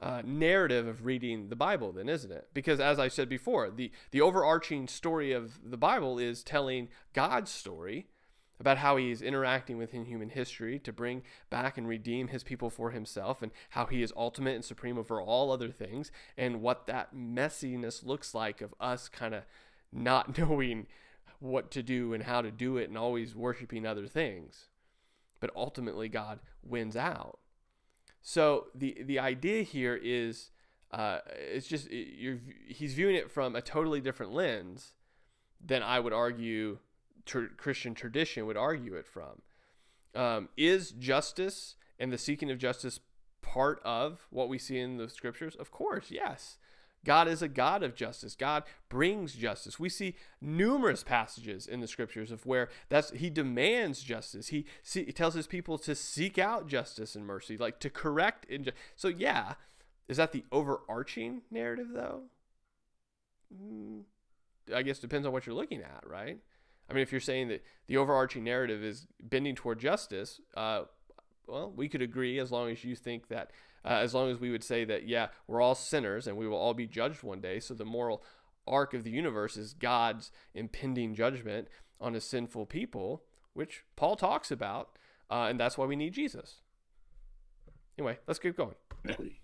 uh, 0.00 0.22
narrative 0.24 0.86
of 0.86 1.06
reading 1.06 1.48
the 1.48 1.56
Bible, 1.56 1.92
then, 1.92 2.08
isn't 2.08 2.32
it? 2.32 2.48
Because 2.52 2.80
as 2.80 2.98
I 2.98 3.08
said 3.08 3.28
before, 3.28 3.70
the 3.70 3.90
the 4.10 4.20
overarching 4.20 4.88
story 4.88 5.32
of 5.32 5.58
the 5.64 5.76
Bible 5.76 6.18
is 6.18 6.42
telling 6.42 6.88
God's 7.12 7.50
story 7.50 8.08
about 8.60 8.78
how 8.78 8.96
he 8.96 9.10
is 9.10 9.22
interacting 9.22 9.78
within 9.78 10.04
human 10.04 10.30
history 10.30 10.78
to 10.78 10.92
bring 10.92 11.22
back 11.50 11.76
and 11.76 11.88
redeem 11.88 12.28
his 12.28 12.42
people 12.42 12.70
for 12.70 12.90
himself, 12.90 13.42
and 13.42 13.52
how 13.70 13.86
he 13.86 14.02
is 14.02 14.12
ultimate 14.16 14.54
and 14.54 14.64
supreme 14.64 14.98
over 14.98 15.20
all 15.20 15.50
other 15.50 15.70
things, 15.70 16.10
and 16.36 16.62
what 16.62 16.86
that 16.86 17.14
messiness 17.14 18.04
looks 18.04 18.34
like 18.34 18.60
of 18.60 18.74
us 18.80 19.08
kind 19.08 19.34
of 19.34 19.44
not 19.92 20.38
knowing 20.38 20.86
what 21.40 21.70
to 21.70 21.82
do 21.82 22.14
and 22.14 22.24
how 22.24 22.40
to 22.40 22.50
do 22.50 22.76
it 22.76 22.88
and 22.88 22.96
always 22.96 23.34
worshiping 23.34 23.86
other 23.86 24.06
things. 24.06 24.68
But 25.40 25.50
ultimately, 25.54 26.08
God 26.08 26.40
wins 26.62 26.96
out. 26.96 27.38
So 28.22 28.68
the 28.74 28.96
the 29.04 29.18
idea 29.18 29.62
here 29.62 29.98
is 30.02 30.50
uh, 30.90 31.18
it's 31.28 31.66
just 31.66 31.90
you're 31.90 32.38
he's 32.66 32.94
viewing 32.94 33.16
it 33.16 33.30
from 33.30 33.54
a 33.54 33.60
totally 33.60 34.00
different 34.00 34.32
lens 34.32 34.94
than 35.62 35.82
I 35.82 36.00
would 36.00 36.12
argue 36.12 36.78
tr- 37.24 37.46
Christian 37.56 37.94
tradition 37.94 38.46
would 38.46 38.56
argue 38.56 38.94
it 38.94 39.06
from. 39.06 39.42
Um, 40.14 40.48
is 40.56 40.92
justice 40.92 41.76
and 41.98 42.12
the 42.12 42.18
seeking 42.18 42.50
of 42.50 42.58
justice 42.58 43.00
part 43.42 43.80
of 43.84 44.26
what 44.30 44.48
we 44.48 44.58
see 44.58 44.78
in 44.78 44.96
the 44.96 45.08
scriptures? 45.08 45.56
Of 45.56 45.70
course, 45.70 46.10
yes. 46.10 46.58
God 47.04 47.28
is 47.28 47.42
a 47.42 47.48
God 47.48 47.82
of 47.82 47.94
justice. 47.94 48.34
God 48.34 48.64
brings 48.88 49.34
justice. 49.34 49.78
We 49.78 49.88
see 49.88 50.16
numerous 50.40 51.04
passages 51.04 51.66
in 51.66 51.80
the 51.80 51.86
scriptures 51.86 52.30
of 52.30 52.46
where 52.46 52.70
that's 52.88 53.10
he 53.10 53.28
demands 53.28 54.02
justice. 54.02 54.48
He, 54.48 54.64
see, 54.82 55.04
he 55.04 55.12
tells 55.12 55.34
his 55.34 55.46
people 55.46 55.76
to 55.78 55.94
seek 55.94 56.38
out 56.38 56.66
justice 56.66 57.14
and 57.14 57.26
mercy, 57.26 57.58
like 57.58 57.78
to 57.80 57.90
correct 57.90 58.46
injustice. 58.46 58.80
So 58.96 59.08
yeah, 59.08 59.54
is 60.08 60.16
that 60.16 60.32
the 60.32 60.44
overarching 60.50 61.42
narrative 61.50 61.88
though? 61.92 62.22
Mm, 63.54 64.02
I 64.74 64.82
guess 64.82 64.98
depends 64.98 65.26
on 65.26 65.32
what 65.32 65.46
you're 65.46 65.54
looking 65.54 65.82
at, 65.82 66.04
right? 66.06 66.38
I 66.88 66.92
mean, 66.92 67.02
if 67.02 67.12
you're 67.12 67.20
saying 67.20 67.48
that 67.48 67.64
the 67.86 67.96
overarching 67.96 68.44
narrative 68.44 68.82
is 68.82 69.06
bending 69.22 69.54
toward 69.54 69.78
justice, 69.78 70.40
uh, 70.56 70.82
well, 71.46 71.72
we 71.74 71.88
could 71.88 72.02
agree 72.02 72.38
as 72.38 72.50
long 72.52 72.70
as 72.70 72.84
you 72.84 72.94
think 72.94 73.28
that 73.28 73.50
uh, 73.84 73.98
as 74.00 74.14
long 74.14 74.30
as 74.30 74.40
we 74.40 74.50
would 74.50 74.64
say 74.64 74.84
that, 74.84 75.06
yeah, 75.06 75.28
we're 75.46 75.60
all 75.60 75.74
sinners 75.74 76.26
and 76.26 76.36
we 76.36 76.48
will 76.48 76.56
all 76.56 76.74
be 76.74 76.86
judged 76.86 77.22
one 77.22 77.40
day. 77.40 77.60
So 77.60 77.74
the 77.74 77.84
moral 77.84 78.22
arc 78.66 78.94
of 78.94 79.04
the 79.04 79.10
universe 79.10 79.56
is 79.56 79.74
God's 79.74 80.30
impending 80.54 81.14
judgment 81.14 81.68
on 82.00 82.14
a 82.14 82.20
sinful 82.20 82.66
people, 82.66 83.24
which 83.52 83.84
Paul 83.94 84.16
talks 84.16 84.50
about. 84.50 84.96
Uh, 85.30 85.46
and 85.50 85.60
that's 85.60 85.76
why 85.76 85.84
we 85.84 85.96
need 85.96 86.14
Jesus. 86.14 86.60
Anyway, 87.98 88.18
let's 88.26 88.38
keep 88.38 88.56
going. 88.56 88.74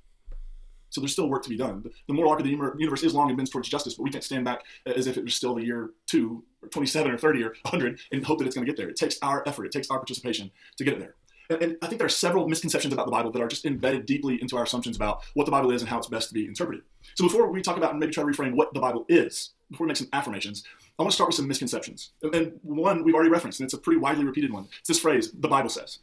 So 0.90 1.00
there's 1.00 1.12
still 1.12 1.28
work 1.28 1.42
to 1.44 1.48
be 1.48 1.56
done. 1.56 1.84
The 2.06 2.14
moral 2.14 2.30
arc 2.30 2.40
of 2.40 2.46
the 2.46 2.50
universe 2.50 3.02
is 3.02 3.14
long 3.14 3.28
and 3.28 3.36
bends 3.36 3.50
towards 3.50 3.68
justice, 3.68 3.94
but 3.94 4.02
we 4.02 4.10
can't 4.10 4.24
stand 4.24 4.44
back 4.44 4.64
as 4.86 5.06
if 5.06 5.16
it 5.16 5.24
was 5.24 5.34
still 5.34 5.54
the 5.54 5.64
year 5.64 5.90
two, 6.06 6.44
or 6.62 6.68
27, 6.68 7.10
or 7.10 7.16
30, 7.16 7.44
or 7.44 7.54
100 7.62 8.00
and 8.12 8.24
hope 8.24 8.38
that 8.38 8.46
it's 8.46 8.54
going 8.54 8.66
to 8.66 8.70
get 8.70 8.76
there. 8.76 8.88
It 8.88 8.96
takes 8.96 9.18
our 9.22 9.42
effort, 9.46 9.64
it 9.64 9.72
takes 9.72 9.90
our 9.90 9.98
participation 9.98 10.50
to 10.76 10.84
get 10.84 10.94
it 10.94 11.00
there. 11.00 11.14
And 11.50 11.76
I 11.82 11.86
think 11.86 11.98
there 11.98 12.06
are 12.06 12.08
several 12.08 12.48
misconceptions 12.48 12.94
about 12.94 13.06
the 13.06 13.12
Bible 13.12 13.32
that 13.32 13.42
are 13.42 13.48
just 13.48 13.64
embedded 13.66 14.06
deeply 14.06 14.40
into 14.40 14.56
our 14.56 14.62
assumptions 14.62 14.94
about 14.94 15.24
what 15.34 15.46
the 15.46 15.50
Bible 15.50 15.72
is 15.72 15.82
and 15.82 15.88
how 15.88 15.98
it's 15.98 16.06
best 16.06 16.28
to 16.28 16.34
be 16.34 16.46
interpreted. 16.46 16.84
So 17.16 17.24
before 17.24 17.50
we 17.50 17.60
talk 17.60 17.76
about 17.76 17.90
and 17.90 17.98
maybe 17.98 18.12
try 18.12 18.22
to 18.22 18.28
reframe 18.28 18.54
what 18.54 18.72
the 18.72 18.78
Bible 18.80 19.04
is, 19.08 19.50
before 19.68 19.84
we 19.86 19.88
make 19.88 19.96
some 19.96 20.08
affirmations, 20.12 20.62
I 20.98 21.02
want 21.02 21.10
to 21.10 21.14
start 21.14 21.28
with 21.28 21.36
some 21.36 21.48
misconceptions. 21.48 22.12
And 22.22 22.52
one 22.62 23.02
we've 23.02 23.14
already 23.14 23.30
referenced, 23.30 23.58
and 23.58 23.66
it's 23.66 23.74
a 23.74 23.78
pretty 23.78 23.98
widely 23.98 24.24
repeated 24.24 24.52
one. 24.52 24.68
It's 24.78 24.88
this 24.88 25.00
phrase, 25.00 25.32
the 25.32 25.48
Bible 25.48 25.70
says. 25.70 25.98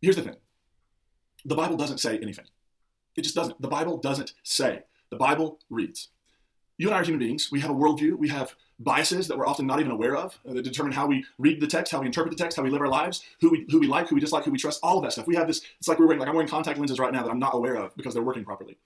Here's 0.00 0.16
the 0.16 0.22
thing 0.22 0.36
the 1.44 1.54
Bible 1.54 1.76
doesn't 1.76 1.98
say 1.98 2.18
anything. 2.18 2.46
It 3.16 3.22
just 3.22 3.34
doesn't. 3.34 3.60
The 3.60 3.68
Bible 3.68 3.98
doesn't 3.98 4.32
say. 4.42 4.84
The 5.10 5.16
Bible 5.16 5.58
reads. 5.68 6.08
You 6.78 6.88
and 6.88 6.94
I 6.94 7.00
are 7.00 7.04
human 7.04 7.18
beings. 7.18 7.50
We 7.52 7.60
have 7.60 7.70
a 7.70 7.74
worldview. 7.74 8.16
We 8.16 8.28
have 8.28 8.54
biases 8.78 9.28
that 9.28 9.36
we're 9.36 9.46
often 9.46 9.66
not 9.66 9.80
even 9.80 9.92
aware 9.92 10.16
of 10.16 10.38
uh, 10.48 10.54
that 10.54 10.62
determine 10.62 10.92
how 10.92 11.06
we 11.06 11.24
read 11.38 11.60
the 11.60 11.66
text, 11.66 11.92
how 11.92 12.00
we 12.00 12.06
interpret 12.06 12.36
the 12.36 12.42
text, 12.42 12.56
how 12.56 12.62
we 12.62 12.70
live 12.70 12.80
our 12.80 12.88
lives, 12.88 13.22
who 13.40 13.50
we, 13.50 13.66
who 13.70 13.78
we 13.78 13.86
like, 13.86 14.08
who 14.08 14.14
we 14.14 14.20
dislike, 14.20 14.44
who 14.44 14.50
we 14.50 14.58
trust, 14.58 14.80
all 14.82 14.96
of 14.96 15.04
that 15.04 15.12
stuff. 15.12 15.26
We 15.26 15.36
have 15.36 15.46
this, 15.46 15.60
it's 15.78 15.86
like 15.86 15.98
we're 15.98 16.06
wearing, 16.06 16.20
like 16.20 16.28
I'm 16.28 16.34
wearing 16.34 16.48
contact 16.48 16.78
lenses 16.78 16.98
right 16.98 17.12
now 17.12 17.22
that 17.22 17.30
I'm 17.30 17.38
not 17.38 17.54
aware 17.54 17.74
of 17.74 17.94
because 17.96 18.14
they're 18.14 18.22
working 18.22 18.44
properly. 18.44 18.78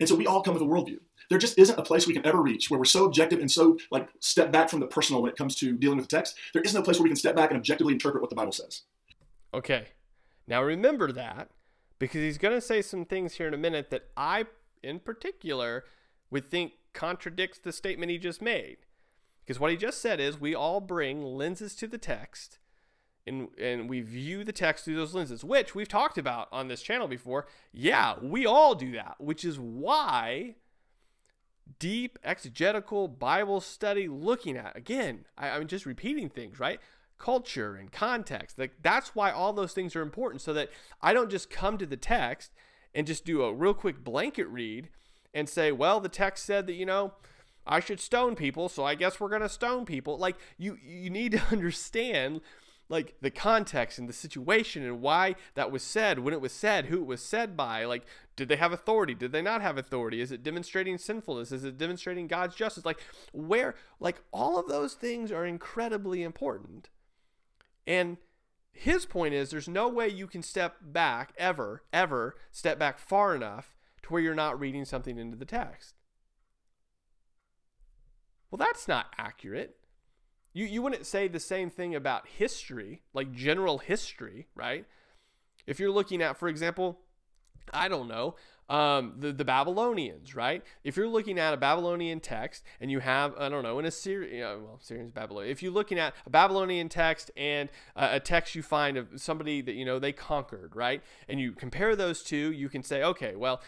And 0.00 0.08
so 0.08 0.16
we 0.16 0.26
all 0.26 0.42
come 0.42 0.54
with 0.54 0.62
a 0.62 0.66
worldview. 0.66 0.98
There 1.30 1.38
just 1.38 1.58
isn't 1.58 1.78
a 1.78 1.82
place 1.82 2.06
we 2.06 2.14
can 2.14 2.26
ever 2.26 2.42
reach 2.42 2.70
where 2.70 2.78
we're 2.78 2.84
so 2.84 3.04
objective 3.04 3.38
and 3.40 3.50
so 3.50 3.78
like 3.90 4.08
step 4.18 4.50
back 4.50 4.68
from 4.68 4.80
the 4.80 4.86
personal 4.86 5.22
when 5.22 5.30
it 5.30 5.36
comes 5.36 5.54
to 5.56 5.76
dealing 5.76 5.98
with 5.98 6.08
the 6.08 6.16
text. 6.16 6.36
There 6.52 6.62
isn't 6.62 6.80
a 6.80 6.82
place 6.82 6.98
where 6.98 7.04
we 7.04 7.10
can 7.10 7.16
step 7.16 7.36
back 7.36 7.50
and 7.50 7.58
objectively 7.58 7.92
interpret 7.92 8.22
what 8.22 8.30
the 8.30 8.36
Bible 8.36 8.52
says. 8.52 8.82
Okay. 9.54 9.88
Now 10.46 10.62
remember 10.62 11.12
that 11.12 11.50
because 11.98 12.20
he's 12.20 12.38
going 12.38 12.54
to 12.54 12.60
say 12.60 12.82
some 12.82 13.04
things 13.04 13.34
here 13.34 13.48
in 13.48 13.54
a 13.54 13.58
minute 13.58 13.90
that 13.90 14.08
I, 14.16 14.46
in 14.82 15.00
particular, 15.00 15.84
would 16.30 16.44
think 16.44 16.72
contradicts 16.92 17.58
the 17.58 17.72
statement 17.72 18.10
he 18.10 18.18
just 18.18 18.42
made. 18.42 18.78
Because 19.44 19.58
what 19.58 19.70
he 19.70 19.76
just 19.76 20.00
said 20.02 20.20
is 20.20 20.40
we 20.40 20.54
all 20.54 20.80
bring 20.80 21.22
lenses 21.22 21.74
to 21.76 21.86
the 21.86 21.98
text 21.98 22.58
and, 23.26 23.48
and 23.58 23.88
we 23.88 24.00
view 24.00 24.44
the 24.44 24.52
text 24.52 24.84
through 24.84 24.96
those 24.96 25.14
lenses, 25.14 25.44
which 25.44 25.74
we've 25.74 25.88
talked 25.88 26.18
about 26.18 26.48
on 26.50 26.68
this 26.68 26.82
channel 26.82 27.08
before. 27.08 27.46
Yeah, 27.72 28.14
we 28.22 28.46
all 28.46 28.74
do 28.74 28.92
that, 28.92 29.16
which 29.18 29.44
is 29.44 29.58
why 29.58 30.56
deep 31.78 32.18
exegetical 32.24 33.08
Bible 33.08 33.60
study 33.60 34.08
looking 34.08 34.56
at, 34.56 34.76
again, 34.76 35.26
I, 35.36 35.50
I'm 35.50 35.66
just 35.66 35.86
repeating 35.86 36.30
things, 36.30 36.58
right? 36.58 36.80
Culture 37.18 37.74
and 37.74 37.90
context. 37.90 38.58
Like 38.58 38.72
that's 38.82 39.14
why 39.14 39.30
all 39.30 39.52
those 39.52 39.72
things 39.72 39.94
are 39.96 40.02
important 40.02 40.40
so 40.40 40.52
that 40.52 40.70
I 41.02 41.12
don't 41.12 41.30
just 41.30 41.50
come 41.50 41.78
to 41.78 41.86
the 41.86 41.96
text 41.96 42.52
and 42.94 43.06
just 43.06 43.24
do 43.24 43.42
a 43.42 43.52
real 43.52 43.74
quick 43.74 44.02
blanket 44.02 44.46
read 44.48 44.88
and 45.34 45.48
say, 45.48 45.72
well, 45.72 46.00
the 46.00 46.08
text 46.08 46.46
said 46.46 46.66
that, 46.66 46.74
you 46.74 46.86
know, 46.86 47.12
I 47.66 47.80
should 47.80 48.00
stone 48.00 48.34
people, 48.34 48.68
so 48.68 48.84
I 48.84 48.94
guess 48.94 49.20
we're 49.20 49.28
gonna 49.28 49.48
stone 49.48 49.84
people. 49.84 50.16
Like 50.16 50.36
you 50.56 50.78
you 50.82 51.10
need 51.10 51.32
to 51.32 51.42
understand 51.50 52.40
like 52.88 53.14
the 53.20 53.30
context 53.30 53.98
and 53.98 54.08
the 54.08 54.12
situation 54.12 54.82
and 54.82 55.00
why 55.00 55.34
that 55.54 55.70
was 55.70 55.82
said, 55.82 56.18
when 56.18 56.32
it 56.32 56.40
was 56.40 56.52
said, 56.52 56.86
who 56.86 57.00
it 57.00 57.06
was 57.06 57.22
said 57.22 57.56
by. 57.56 57.84
Like, 57.84 58.04
did 58.36 58.48
they 58.48 58.56
have 58.56 58.72
authority? 58.72 59.14
Did 59.14 59.32
they 59.32 59.42
not 59.42 59.60
have 59.60 59.76
authority? 59.76 60.20
Is 60.20 60.32
it 60.32 60.42
demonstrating 60.42 60.96
sinfulness? 60.96 61.52
Is 61.52 61.64
it 61.64 61.76
demonstrating 61.76 62.26
God's 62.26 62.54
justice? 62.54 62.86
Like, 62.86 63.00
where, 63.32 63.74
like, 64.00 64.22
all 64.32 64.58
of 64.58 64.68
those 64.68 64.94
things 64.94 65.30
are 65.30 65.44
incredibly 65.44 66.22
important. 66.22 66.88
And 67.88 68.18
his 68.70 69.06
point 69.06 69.32
is 69.32 69.48
there's 69.48 69.66
no 69.66 69.88
way 69.88 70.08
you 70.08 70.26
can 70.26 70.42
step 70.42 70.76
back, 70.82 71.32
ever, 71.38 71.82
ever 71.90 72.36
step 72.52 72.78
back 72.78 72.98
far 72.98 73.34
enough 73.34 73.74
to 74.02 74.12
where 74.12 74.20
you're 74.22 74.34
not 74.34 74.60
reading 74.60 74.84
something 74.84 75.18
into 75.18 75.38
the 75.38 75.46
text. 75.46 75.94
Well, 78.50 78.58
that's 78.58 78.86
not 78.86 79.06
accurate. 79.16 79.76
You, 80.52 80.66
you 80.66 80.82
wouldn't 80.82 81.06
say 81.06 81.28
the 81.28 81.40
same 81.40 81.70
thing 81.70 81.94
about 81.94 82.28
history, 82.28 83.02
like 83.14 83.32
general 83.32 83.78
history, 83.78 84.48
right? 84.54 84.84
If 85.66 85.80
you're 85.80 85.90
looking 85.90 86.20
at, 86.20 86.36
for 86.36 86.48
example, 86.48 87.00
I 87.72 87.88
don't 87.88 88.08
know, 88.08 88.36
um, 88.68 89.14
the, 89.18 89.32
the 89.32 89.44
Babylonians, 89.44 90.34
right? 90.34 90.62
If 90.84 90.96
you're 90.96 91.08
looking 91.08 91.38
at 91.38 91.54
a 91.54 91.56
Babylonian 91.56 92.20
text 92.20 92.64
and 92.80 92.90
you 92.90 93.00
have, 93.00 93.34
I 93.38 93.48
don't 93.48 93.62
know, 93.62 93.78
in 93.78 93.84
Assyrian, 93.84 94.62
well, 94.62 94.78
Syrian's 94.80 95.12
Babylonian. 95.12 95.50
If 95.50 95.62
you're 95.62 95.72
looking 95.72 95.98
at 95.98 96.14
a 96.26 96.30
Babylonian 96.30 96.88
text 96.88 97.30
and 97.36 97.70
a, 97.96 98.16
a 98.16 98.20
text 98.20 98.54
you 98.54 98.62
find 98.62 98.96
of 98.96 99.08
somebody 99.16 99.62
that, 99.62 99.74
you 99.74 99.84
know, 99.84 99.98
they 99.98 100.12
conquered, 100.12 100.76
right? 100.76 101.02
And 101.28 101.40
you 101.40 101.52
compare 101.52 101.96
those 101.96 102.22
two, 102.22 102.52
you 102.52 102.68
can 102.68 102.82
say, 102.82 103.02
okay, 103.02 103.36
well, 103.36 103.62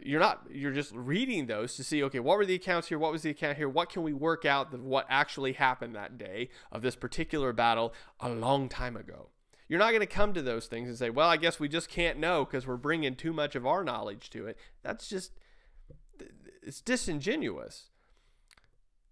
you're 0.00 0.20
not 0.20 0.42
you're 0.50 0.72
just 0.72 0.92
reading 0.94 1.46
those 1.46 1.74
to 1.74 1.82
see 1.82 2.02
okay 2.02 2.20
what 2.20 2.36
were 2.36 2.44
the 2.44 2.54
accounts 2.54 2.88
here 2.88 2.98
what 2.98 3.10
was 3.10 3.22
the 3.22 3.30
account 3.30 3.56
here 3.56 3.70
what 3.70 3.88
can 3.88 4.02
we 4.02 4.12
work 4.12 4.44
out 4.44 4.74
of 4.74 4.84
what 4.84 5.06
actually 5.08 5.54
happened 5.54 5.94
that 5.94 6.18
day 6.18 6.50
of 6.70 6.82
this 6.82 6.94
particular 6.94 7.54
battle 7.54 7.94
a 8.20 8.28
long 8.28 8.68
time 8.68 8.98
ago 8.98 9.30
you're 9.68 9.78
not 9.78 9.90
going 9.90 10.00
to 10.00 10.06
come 10.06 10.32
to 10.32 10.42
those 10.42 10.66
things 10.66 10.88
and 10.88 10.98
say 10.98 11.10
well 11.10 11.28
i 11.28 11.36
guess 11.36 11.60
we 11.60 11.68
just 11.68 11.88
can't 11.88 12.18
know 12.18 12.44
because 12.44 12.66
we're 12.66 12.76
bringing 12.76 13.14
too 13.14 13.32
much 13.32 13.54
of 13.54 13.66
our 13.66 13.84
knowledge 13.84 14.30
to 14.30 14.46
it 14.46 14.56
that's 14.82 15.08
just 15.08 15.32
it's 16.62 16.80
disingenuous 16.80 17.90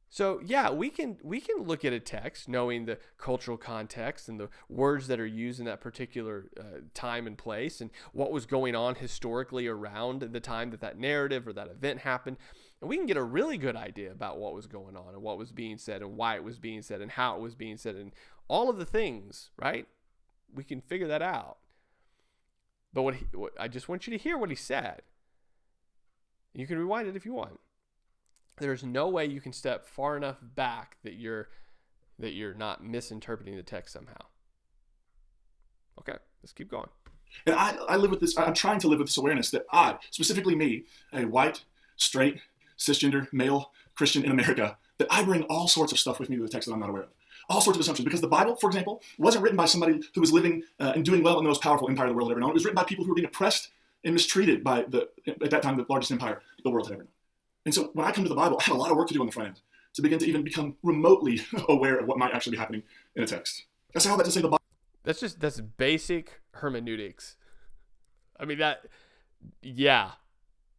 so 0.08 0.40
yeah, 0.42 0.70
we 0.70 0.88
can 0.88 1.18
we 1.22 1.40
can 1.40 1.64
look 1.64 1.84
at 1.84 1.92
a 1.92 2.00
text 2.00 2.48
knowing 2.48 2.86
the 2.86 2.98
cultural 3.18 3.58
context 3.58 4.30
and 4.30 4.38
the 4.38 4.48
words 4.68 5.08
that 5.08 5.20
are 5.20 5.26
used 5.26 5.58
in 5.58 5.66
that 5.66 5.80
particular 5.80 6.46
uh, 6.58 6.80
time 6.94 7.26
and 7.26 7.36
place 7.36 7.80
and 7.80 7.90
what 8.12 8.32
was 8.32 8.46
going 8.46 8.74
on 8.74 8.94
historically 8.94 9.66
around 9.66 10.22
the 10.22 10.40
time 10.40 10.70
that 10.70 10.80
that 10.80 10.98
narrative 10.98 11.46
or 11.46 11.52
that 11.52 11.68
event 11.68 12.00
happened. 12.00 12.38
And 12.80 12.88
we 12.88 12.96
can 12.96 13.04
get 13.04 13.16
a 13.16 13.22
really 13.22 13.58
good 13.58 13.76
idea 13.76 14.12
about 14.12 14.38
what 14.38 14.54
was 14.54 14.66
going 14.66 14.96
on 14.96 15.12
and 15.12 15.22
what 15.22 15.38
was 15.38 15.52
being 15.52 15.76
said 15.76 16.02
and 16.02 16.16
why 16.16 16.36
it 16.36 16.44
was 16.44 16.58
being 16.58 16.82
said 16.82 17.00
and 17.00 17.10
how 17.10 17.34
it 17.34 17.40
was 17.40 17.54
being 17.54 17.76
said 17.76 17.96
and 17.96 18.12
all 18.48 18.70
of 18.70 18.78
the 18.78 18.86
things, 18.86 19.50
right? 19.58 19.86
We 20.54 20.64
can 20.64 20.80
figure 20.80 21.08
that 21.08 21.22
out. 21.22 21.58
But 22.92 23.02
what, 23.02 23.14
he, 23.16 23.26
what 23.32 23.52
I 23.58 23.68
just 23.68 23.88
want 23.88 24.06
you 24.06 24.16
to 24.16 24.22
hear 24.22 24.38
what 24.38 24.50
he 24.50 24.56
said. 24.56 25.02
You 26.54 26.66
can 26.66 26.78
rewind 26.78 27.08
it 27.08 27.16
if 27.16 27.26
you 27.26 27.34
want 27.34 27.60
there's 28.58 28.84
no 28.84 29.08
way 29.08 29.26
you 29.26 29.40
can 29.40 29.52
step 29.52 29.86
far 29.86 30.16
enough 30.16 30.36
back 30.40 30.96
that 31.04 31.14
you're 31.14 31.48
that 32.18 32.32
you're 32.32 32.54
not 32.54 32.82
misinterpreting 32.82 33.56
the 33.56 33.62
text 33.62 33.92
somehow. 33.92 34.14
Okay, 35.98 36.16
let's 36.42 36.52
keep 36.52 36.70
going. 36.70 36.88
And 37.44 37.54
I, 37.54 37.76
I 37.88 37.96
live 37.96 38.10
with 38.10 38.20
this, 38.20 38.38
I'm 38.38 38.54
trying 38.54 38.78
to 38.80 38.88
live 38.88 39.00
with 39.00 39.08
this 39.08 39.18
awareness 39.18 39.50
that 39.50 39.66
I, 39.70 39.98
specifically 40.10 40.54
me, 40.54 40.84
a 41.12 41.26
white, 41.26 41.64
straight, 41.96 42.40
cisgender, 42.78 43.30
male 43.34 43.72
Christian 43.94 44.24
in 44.24 44.30
America, 44.30 44.78
that 44.96 45.08
I 45.10 45.24
bring 45.24 45.42
all 45.42 45.68
sorts 45.68 45.92
of 45.92 45.98
stuff 45.98 46.18
with 46.18 46.30
me 46.30 46.36
to 46.36 46.42
the 46.42 46.48
text 46.48 46.68
that 46.68 46.72
I'm 46.72 46.80
not 46.80 46.88
aware 46.88 47.02
of. 47.02 47.08
All 47.48 47.60
sorts 47.60 47.76
of 47.76 47.80
assumptions. 47.80 48.04
Because 48.04 48.20
the 48.20 48.28
Bible, 48.28 48.56
for 48.56 48.68
example, 48.68 49.02
wasn't 49.18 49.42
written 49.42 49.56
by 49.56 49.66
somebody 49.66 50.00
who 50.14 50.20
was 50.20 50.32
living 50.32 50.62
uh, 50.80 50.92
and 50.94 51.04
doing 51.04 51.22
well 51.22 51.38
in 51.38 51.44
the 51.44 51.48
most 51.48 51.62
powerful 51.62 51.88
empire 51.88 52.08
the 52.08 52.14
world 52.14 52.28
had 52.28 52.32
ever 52.32 52.40
known. 52.40 52.50
It 52.50 52.54
was 52.54 52.64
written 52.64 52.76
by 52.76 52.84
people 52.84 53.04
who 53.04 53.10
were 53.10 53.14
being 53.14 53.26
oppressed 53.26 53.70
and 54.04 54.14
mistreated 54.14 54.64
by 54.64 54.84
the, 54.88 55.08
at 55.26 55.50
that 55.50 55.62
time, 55.62 55.76
the 55.76 55.86
largest 55.88 56.12
empire 56.12 56.42
the 56.62 56.70
world 56.70 56.86
had 56.86 56.94
ever 56.94 57.02
known. 57.04 57.12
And 57.64 57.74
so 57.74 57.90
when 57.94 58.06
I 58.06 58.12
come 58.12 58.24
to 58.24 58.28
the 58.28 58.36
Bible, 58.36 58.58
I 58.60 58.64
have 58.64 58.76
a 58.76 58.78
lot 58.78 58.90
of 58.90 58.96
work 58.96 59.08
to 59.08 59.14
do 59.14 59.20
on 59.20 59.26
the 59.26 59.32
front 59.32 59.48
end 59.48 59.60
to 59.94 60.02
begin 60.02 60.18
to 60.20 60.26
even 60.26 60.42
become 60.42 60.76
remotely 60.82 61.40
aware 61.68 61.98
of 61.98 62.06
what 62.06 62.18
might 62.18 62.32
actually 62.32 62.52
be 62.52 62.58
happening 62.58 62.82
in 63.16 63.24
a 63.24 63.26
text. 63.26 63.64
That's 63.92 64.06
how 64.06 64.16
that 64.16 64.24
to 64.24 64.30
say 64.30 64.40
the 64.40 64.48
Bible. 64.48 64.60
That's 65.02 65.20
just 65.20 65.40
that's 65.40 65.60
basic 65.60 66.40
hermeneutics. 66.52 67.36
I 68.38 68.44
mean 68.44 68.58
that 68.58 68.86
yeah. 69.62 70.12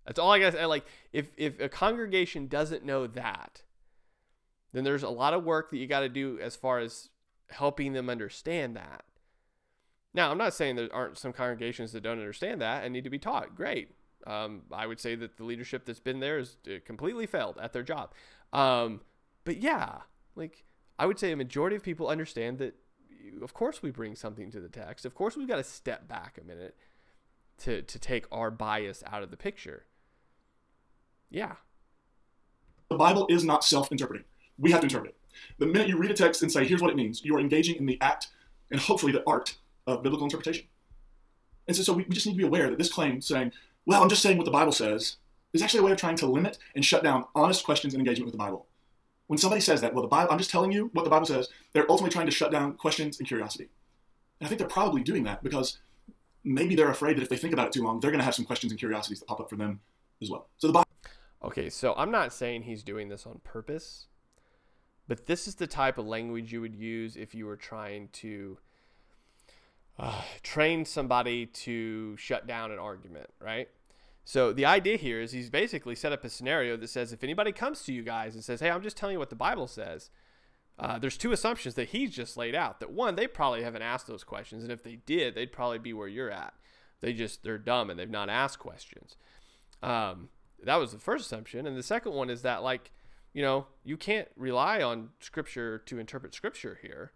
That's 0.06 0.20
all 0.20 0.32
I 0.32 0.50
say. 0.50 0.66
Like 0.66 0.86
if 1.12 1.28
if 1.36 1.60
a 1.60 1.68
congregation 1.68 2.48
doesn't 2.48 2.86
know 2.86 3.08
that, 3.08 3.64
then 4.74 4.84
there's 4.84 5.04
a 5.04 5.10
lot 5.10 5.34
of 5.34 5.44
work 5.44 5.72
that 5.72 5.78
you 5.78 5.88
gotta 5.88 6.10
do 6.10 6.40
as 6.42 6.56
far 6.56 6.80
as 6.80 7.10
helping 7.50 7.94
them 7.94 8.10
understand 8.10 8.76
that. 8.76 9.06
Now, 10.14 10.32
I'm 10.32 10.38
not 10.38 10.54
saying 10.54 10.76
there 10.76 10.90
aren't 10.92 11.18
some 11.18 11.34
congregations 11.34 11.92
that 11.92 12.02
don't 12.02 12.20
understand 12.20 12.62
that 12.62 12.84
and 12.84 12.94
need 12.94 13.04
to 13.04 13.10
be 13.10 13.20
taught. 13.20 13.56
Great. 13.56 13.92
Um, 14.26 14.64
I 14.72 14.88
would 14.88 15.00
say 15.00 15.16
that 15.16 15.38
the 15.38 15.44
leadership 15.44 15.86
that's 15.86 16.00
been 16.00 16.20
there 16.20 16.40
is 16.40 16.58
uh, 16.68 16.80
completely 16.86 17.28
failed 17.28 17.58
at 17.62 17.72
their 17.72 17.84
job. 17.84 18.14
Um, 18.52 19.02
but 19.46 19.58
yeah, 19.62 20.02
like 20.36 20.64
I 20.98 21.06
would 21.06 21.20
say 21.20 21.32
a 21.32 21.36
majority 21.36 21.76
of 21.76 21.84
people 21.84 22.08
understand 22.08 22.58
that. 22.60 22.76
Of 23.42 23.54
course, 23.54 23.84
we 23.84 23.92
bring 23.92 24.16
something 24.16 24.50
to 24.52 24.60
the 24.60 24.70
text. 24.70 25.06
Of 25.06 25.14
course, 25.14 25.38
we've 25.38 25.48
got 25.48 25.58
to 25.58 25.64
step 25.64 26.08
back 26.08 26.40
a 26.42 26.44
minute 26.44 26.76
to 27.60 27.82
to 27.82 28.00
take 28.00 28.26
our 28.32 28.50
bias 28.50 29.04
out 29.06 29.22
of 29.22 29.32
the 29.32 29.38
picture. 29.38 29.86
Yeah. 31.30 31.56
The 32.90 32.98
Bible 32.98 33.28
is 33.30 33.44
not 33.44 33.64
self-interpreting. 33.64 34.26
We 34.60 34.72
have 34.72 34.82
to 34.82 34.86
interpret 34.86 35.12
it. 35.12 35.18
The 35.60 35.66
minute 35.66 35.88
you 35.88 35.98
read 35.98 36.12
a 36.12 36.16
text 36.16 36.42
and 36.42 36.52
say, 36.52 36.66
"Here's 36.66 36.82
what 36.82 36.92
it 36.92 36.96
means," 36.96 37.24
you 37.24 37.36
are 37.36 37.40
engaging 37.40 37.76
in 37.76 37.86
the 37.86 38.00
act 38.02 38.28
and 38.72 38.80
hopefully 38.80 39.12
the 39.12 39.24
art 39.28 39.56
of 39.86 40.04
biblical 40.04 40.26
interpretation. 40.26 40.68
And 41.68 41.76
so, 41.76 41.84
so 41.84 41.94
we, 41.94 42.04
we 42.04 42.14
just 42.16 42.26
need 42.26 42.34
to 42.34 42.38
be 42.38 42.46
aware 42.46 42.70
that 42.70 42.78
this 42.78 42.92
claim 42.92 43.22
saying, 43.22 43.52
"Well, 43.86 44.02
I'm 44.02 44.10
just 44.10 44.22
saying 44.22 44.38
what 44.38 44.46
the 44.46 44.52
Bible 44.52 44.72
says," 44.72 45.18
is 45.54 45.62
actually 45.62 45.82
a 45.82 45.84
way 45.84 45.92
of 45.92 45.98
trying 45.98 46.18
to 46.18 46.28
limit 46.28 46.58
and 46.76 46.84
shut 46.84 47.04
down 47.04 47.26
honest 47.36 47.64
questions 47.64 47.94
and 47.94 48.02
engagement 48.02 48.26
with 48.26 48.34
the 48.34 48.38
Bible. 48.38 48.68
When 49.28 49.38
somebody 49.38 49.62
says 49.62 49.82
that, 49.82 49.94
well, 49.94 50.02
the 50.02 50.08
Bible, 50.08 50.32
I'm 50.32 50.38
just 50.38 50.50
telling 50.50 50.72
you 50.72 50.90
what 50.94 51.04
the 51.04 51.10
Bible 51.10 51.26
says, 51.26 51.50
they're 51.74 51.90
ultimately 51.90 52.14
trying 52.14 52.28
to 52.28 52.32
shut 52.32 52.52
down 52.52 52.76
questions 52.76 53.20
and 53.20 53.28
curiosity. 53.28 53.70
And 54.40 54.46
I 54.46 54.50
think 54.50 54.60
they're 54.60 54.70
probably 54.70 55.04
doing 55.04 55.24
that 55.24 55.44
because 55.44 55.80
maybe 56.44 56.76
they're 56.76 56.90
afraid 56.90 57.18
that 57.18 57.24
if 57.24 57.30
they 57.30 57.36
think 57.36 57.54
about 57.54 57.68
it 57.68 57.74
too 57.74 57.84
long, 57.84 58.00
they're 58.00 58.12
going 58.12 58.20
to 58.20 58.26
have 58.26 58.36
some 58.36 58.46
questions 58.46 58.72
and 58.72 58.80
curiosities 58.80 59.20
that 59.20 59.26
pop 59.26 59.42
up 59.42 59.50
for 59.50 59.58
them 59.58 59.82
as 60.22 60.30
well. 60.30 60.48
So 60.58 60.68
the 60.68 60.74
Bible. 60.74 60.88
Okay, 61.44 61.70
so 61.70 61.94
I'm 61.98 62.12
not 62.12 62.32
saying 62.32 62.64
he's 62.64 62.84
doing 62.84 63.10
this 63.10 63.26
on 63.26 63.42
purpose, 63.44 64.08
but 65.08 65.26
this 65.26 65.48
is 65.48 65.56
the 65.56 65.68
type 65.68 65.98
of 65.98 66.06
language 66.06 66.52
you 66.52 66.62
would 66.62 66.76
use 66.76 67.16
if 67.16 67.34
you 67.34 67.46
were 67.46 67.56
trying 67.56 68.10
to 68.14 68.58
uh, 70.00 70.22
train 70.44 70.86
somebody 70.86 71.46
to 71.46 72.16
shut 72.18 72.46
down 72.46 72.72
an 72.72 72.80
argument, 72.80 73.30
right? 73.40 73.70
So 74.26 74.52
the 74.52 74.66
idea 74.66 74.98
here 74.98 75.22
is 75.22 75.32
he's 75.32 75.50
basically 75.50 75.96
set 75.96 76.12
up 76.12 76.26
a 76.26 76.30
scenario 76.30 76.76
that 76.78 76.90
says 76.90 77.14
if 77.14 77.24
anybody 77.24 77.52
comes 77.52 77.84
to 77.84 77.94
you 77.94 78.04
guys 78.04 78.36
and 78.36 78.44
says, 78.44 78.60
"Hey, 78.60 78.70
I'm 78.70 78.84
just 78.84 78.98
telling 78.98 79.14
you 79.14 79.20
what 79.20 79.30
the 79.30 79.36
Bible 79.36 79.68
says," 79.68 80.10
uh, 80.78 81.00
there's 81.00 81.18
two 81.18 81.32
assumptions 81.32 81.76
that 81.76 81.90
he's 81.90 82.12
just 82.12 82.38
laid 82.38 82.54
out. 82.54 82.80
That 82.80 82.92
one, 82.92 83.16
they 83.16 83.26
probably 83.26 83.64
haven't 83.64 83.82
asked 83.82 84.06
those 84.06 84.24
questions, 84.24 84.64
and 84.64 84.72
if 84.72 84.84
they 84.84 84.98
did, 84.98 85.34
they'd 85.34 85.52
probably 85.52 85.80
be 85.80 85.94
where 85.94 86.08
you're 86.08 86.30
at. 86.30 86.54
They 87.00 87.14
just 87.14 87.44
they're 87.44 87.58
dumb 87.58 87.90
and 87.90 87.98
they've 88.00 88.10
not 88.10 88.30
asked 88.30 88.60
questions. 88.60 89.16
Um, 89.82 90.30
that 90.64 90.76
was 90.76 90.92
the 90.92 91.00
first 91.00 91.26
assumption, 91.26 91.66
and 91.66 91.78
the 91.78 91.84
second 91.84 92.14
one 92.14 92.30
is 92.30 92.42
that 92.42 92.64
like 92.64 92.92
you 93.34 93.42
know 93.42 93.68
you 93.84 93.98
can't 93.98 94.28
rely 94.36 94.82
on 94.82 95.10
Scripture 95.20 95.80
to 95.80 96.00
interpret 96.00 96.34
Scripture 96.34 96.80
here. 96.82 97.12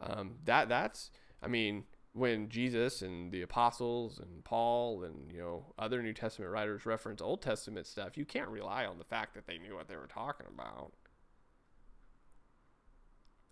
Um, 0.00 0.36
that 0.44 0.68
that's 0.68 1.10
I 1.42 1.48
mean 1.48 1.84
when 2.14 2.48
Jesus 2.48 3.02
and 3.02 3.32
the 3.32 3.42
apostles 3.42 4.20
and 4.20 4.44
Paul 4.44 5.02
and 5.02 5.30
you 5.32 5.40
know 5.40 5.74
other 5.78 6.00
New 6.02 6.12
Testament 6.12 6.50
writers 6.50 6.86
reference 6.86 7.20
Old 7.20 7.42
Testament 7.42 7.86
stuff, 7.86 8.16
you 8.16 8.24
can't 8.24 8.48
rely 8.48 8.86
on 8.86 8.98
the 8.98 9.04
fact 9.04 9.34
that 9.34 9.46
they 9.46 9.58
knew 9.58 9.74
what 9.74 9.88
they 9.88 9.96
were 9.96 10.06
talking 10.06 10.46
about. 10.46 10.92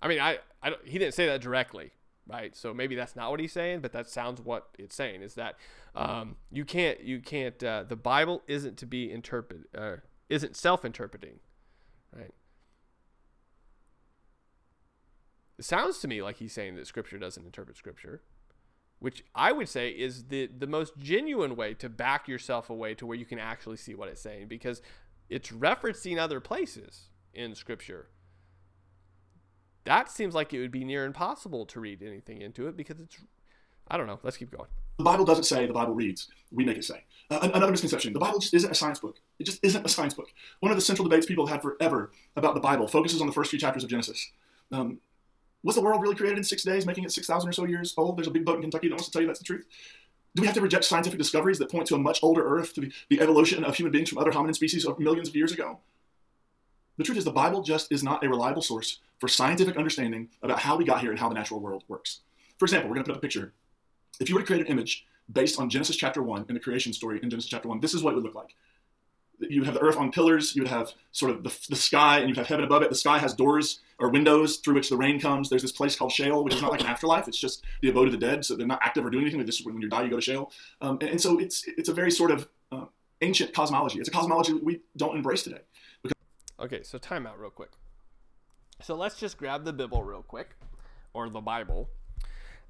I 0.01 0.09
mean, 0.09 0.21
I, 0.21 0.39
I 0.63 0.75
he 0.85 0.99
didn't 0.99 1.15
say 1.15 1.27
that 1.27 1.41
directly, 1.41 1.91
right? 2.27 2.57
So 2.57 2.73
maybe 2.73 2.95
that's 2.95 3.17
not 3.17 3.31
what 3.31 3.41
he's 3.41 3.53
saying, 3.53 3.81
but 3.81 3.93
that 3.93 4.09
sounds 4.09 4.41
what 4.41 4.69
it's 4.79 4.95
saying 4.95 5.23
is 5.23 5.35
that 5.35 5.57
um, 5.97 6.37
you 6.51 6.65
can't 6.65 7.01
you 7.03 7.21
can't 7.21 7.63
uh, 7.63 7.85
the 7.89 7.97
Bible 7.97 8.43
isn't 8.47 8.77
to 8.79 8.87
be 8.87 9.11
interpreted 9.11 9.67
uh, 9.77 9.97
isn't 10.29 10.57
self-interpreting, 10.57 11.41
right? 12.15 12.33
It 15.59 15.65
sounds 15.65 15.99
to 16.01 16.09
me 16.09 16.23
like 16.23 16.37
he's 16.37 16.53
saying 16.53 16.77
that 16.77 16.87
Scripture 16.87 17.19
doesn't 17.19 17.45
interpret 17.45 17.77
Scripture 17.77 18.23
which 19.03 19.25
I 19.35 19.51
would 19.51 19.69
say 19.69 19.91
is 19.91 20.29
the 20.29 20.47
the 20.47 20.69
most 20.69 20.97
genuine 20.97 21.57
way 21.57 21.75
to 21.75 21.89
back 21.89 22.29
yourself 22.29 22.71
away 22.71 22.95
to 22.95 23.05
where 23.05 23.19
you 23.19 23.25
can 23.25 23.41
actually 23.41 23.77
see 23.77 23.97
what 23.97 24.09
it's 24.09 24.23
saying 24.23 24.47
because 24.47 24.81
it's 25.29 25.51
referencing 25.51 26.19
other 26.19 26.39
places 26.39 27.09
in 27.35 27.55
scripture. 27.57 28.07
That 29.85 30.09
seems 30.09 30.37
like 30.37 30.55
it 30.55 30.61
would 30.61 30.71
be 30.71 30.85
near 30.85 31.05
impossible 31.05 31.67
to 31.67 31.81
read 31.81 32.01
anything 32.01 32.41
into 32.41 32.69
it 32.69 32.77
because 32.77 33.01
it's 33.01 33.17
I 33.89 33.97
don't 33.97 34.07
know. 34.07 34.21
Let's 34.23 34.37
keep 34.37 34.53
going. 34.57 34.69
The 34.99 35.05
Bible 35.05 35.25
doesn't 35.25 35.45
say, 35.45 35.67
the 35.67 35.73
Bible 35.73 35.95
reads. 35.95 36.29
We 36.53 36.65
make 36.65 36.79
it 36.79 36.85
say. 36.85 37.03
Uh, 37.29 37.41
another 37.53 37.73
misconception 37.73 38.13
the 38.13 38.21
Bible 38.21 38.39
just 38.39 38.55
isn't 38.55 38.71
a 38.71 38.75
science 38.75 39.01
book. 39.01 39.17
It 39.43 39.47
just 39.47 39.65
isn't 39.65 39.85
a 39.85 39.89
science 39.89 40.15
book. 40.15 40.33
One 40.61 40.71
of 40.71 40.79
the 40.79 40.83
central 40.83 41.09
debates 41.09 41.27
people 41.27 41.49
have 41.49 41.57
had 41.57 41.63
forever 41.63 42.13
about 42.37 42.55
the 42.55 42.61
Bible 42.61 42.87
focuses 42.87 43.21
on 43.21 43.27
the 43.27 43.33
first 43.33 43.51
few 43.51 43.59
chapters 43.59 43.83
of 43.83 43.91
Genesis. 43.91 44.31
Um, 44.71 45.01
was 45.65 45.75
the 45.75 45.83
world 45.83 46.01
really 46.01 46.15
created 46.15 46.39
in 46.39 46.45
six 46.45 46.63
days, 46.63 46.87
making 46.87 47.03
it 47.03 47.11
6,000 47.11 47.49
or 47.49 47.53
so 47.53 47.65
years 47.65 47.93
old? 47.97 48.17
There's 48.17 48.29
a 48.29 48.31
big 48.31 48.45
boat 48.45 48.55
in 48.55 48.63
Kentucky 48.63 48.87
that 48.87 48.95
wants 48.95 49.07
to 49.07 49.11
tell 49.11 49.21
you 49.21 49.27
that's 49.27 49.41
the 49.41 49.45
truth. 49.45 49.67
Do 50.37 50.43
we 50.43 50.47
have 50.47 50.55
to 50.55 50.61
reject 50.61 50.85
scientific 50.85 51.19
discoveries 51.19 51.59
that 51.59 51.73
point 51.73 51.89
to 51.89 51.97
a 51.97 51.99
much 51.99 52.21
older 52.23 52.47
Earth, 52.47 52.73
to 52.75 52.83
the, 52.83 52.93
the 53.11 53.21
evolution 53.21 53.65
of 53.65 53.75
human 53.75 53.91
beings 53.91 54.11
from 54.11 54.19
other 54.19 54.31
hominin 54.31 54.55
species 54.55 54.87
of 54.87 55.01
millions 55.01 55.29
of 55.29 55.35
years 55.35 55.51
ago? 55.51 55.81
The 56.99 57.03
truth 57.03 57.19
is, 57.19 57.25
the 57.25 57.33
Bible 57.33 57.63
just 57.63 57.91
is 57.91 58.05
not 58.05 58.25
a 58.25 58.29
reliable 58.29 58.63
source 58.63 59.01
for 59.19 59.27
scientific 59.27 59.77
understanding 59.77 60.29
about 60.45 60.61
how 60.61 60.77
we 60.77 60.85
got 60.85 61.01
here 61.01 61.11
and 61.11 61.19
how 61.19 61.29
the 61.29 61.35
natural 61.35 61.59
world 61.59 61.83
works. 61.89 62.21
For 62.59 62.65
example, 62.65 62.89
we're 62.89 62.95
going 62.95 63.07
to 63.07 63.11
put 63.11 63.17
up 63.17 63.23
a 63.25 63.27
picture. 63.27 63.55
If 64.21 64.29
you 64.29 64.37
were 64.37 64.43
to 64.43 64.47
create 64.47 64.63
an 64.63 64.69
image 64.69 65.05
based 65.33 65.59
on 65.59 65.69
Genesis 65.69 65.97
chapter 65.97 66.23
1 66.23 66.45
and 66.47 66.57
the 66.57 66.61
creation 66.61 66.93
story 66.93 67.19
in 67.21 67.29
Genesis 67.29 67.51
chapter 67.51 67.67
1, 67.67 67.81
this 67.81 67.93
is 67.93 68.05
what 68.05 68.13
it 68.13 68.15
would 68.15 68.25
look 68.25 68.37
like 68.37 68.55
you 69.51 69.61
would 69.61 69.67
have 69.67 69.75
the 69.75 69.81
earth 69.81 69.97
on 69.97 70.13
pillars, 70.13 70.55
you 70.55 70.63
would 70.63 70.71
have 70.71 70.93
sort 71.11 71.31
of 71.31 71.43
the, 71.43 71.57
the 71.69 71.77
sky, 71.77 72.19
and 72.19 72.29
you'd 72.29 72.37
have 72.37 72.47
heaven 72.47 72.65
above 72.65 72.83
it. 72.83 72.89
The 72.89 72.97
sky 72.97 73.19
has 73.19 73.35
doors 73.35 73.81
or 73.99 74.09
windows 74.09 74.57
through 74.57 74.75
which 74.75 74.89
the 74.89 74.97
rain 74.97 75.21
comes. 75.21 75.49
There's 75.49 75.63
this 75.63 75.73
place 75.73 75.97
called 75.97 76.13
Sheol, 76.13 76.45
which 76.45 76.55
is 76.55 76.63
not 76.63 76.71
like 76.71 76.81
an 76.81 76.87
afterlife. 76.87 77.29
It's 77.29 77.39
just 77.39 77.65
the 77.81 77.91
abode 77.91 78.09
of 78.09 78.13
the 78.13 78.19
dead. 78.19 78.45
So 78.45 78.57
they're 78.57 78.67
not 78.67 78.81
active 78.83 79.05
or 79.05 79.11
doing 79.11 79.25
anything. 79.25 79.41
They 79.41 79.47
just 79.47 79.65
when 79.65 79.81
you 79.81 79.89
die, 79.89 80.03
you 80.03 80.11
go 80.11 80.17
to 80.17 80.23
Sheol. 80.23 80.53
Um, 80.81 80.99
and, 81.01 81.11
and, 81.11 81.21
so 81.21 81.39
it's 81.39 81.65
it's 81.67 81.89
a 81.89 81.95
very 81.95 82.11
sort 82.11 82.31
of 82.31 82.49
uh, 82.71 82.87
ancient 83.21 83.55
cosmology. 83.55 83.99
It's 83.99 84.09
a 84.09 84.13
cosmology 84.13 84.55
we 84.55 84.81
don't 84.97 85.17
embrace 85.17 85.43
today. 85.43 85.61
Because- 86.03 86.17
okay, 86.61 86.83
so 86.83 86.99
time 86.99 87.27
out 87.27 87.39
real 87.39 87.51
quick. 87.51 87.71
So 88.83 88.97
let's 88.97 89.17
just 89.17 89.39
grab 89.39 89.65
the 89.65 89.73
Bible 89.73 90.03
real 90.03 90.23
quick, 90.23 90.57
or 91.15 91.29
the 91.29 91.41
Bible, 91.41 91.89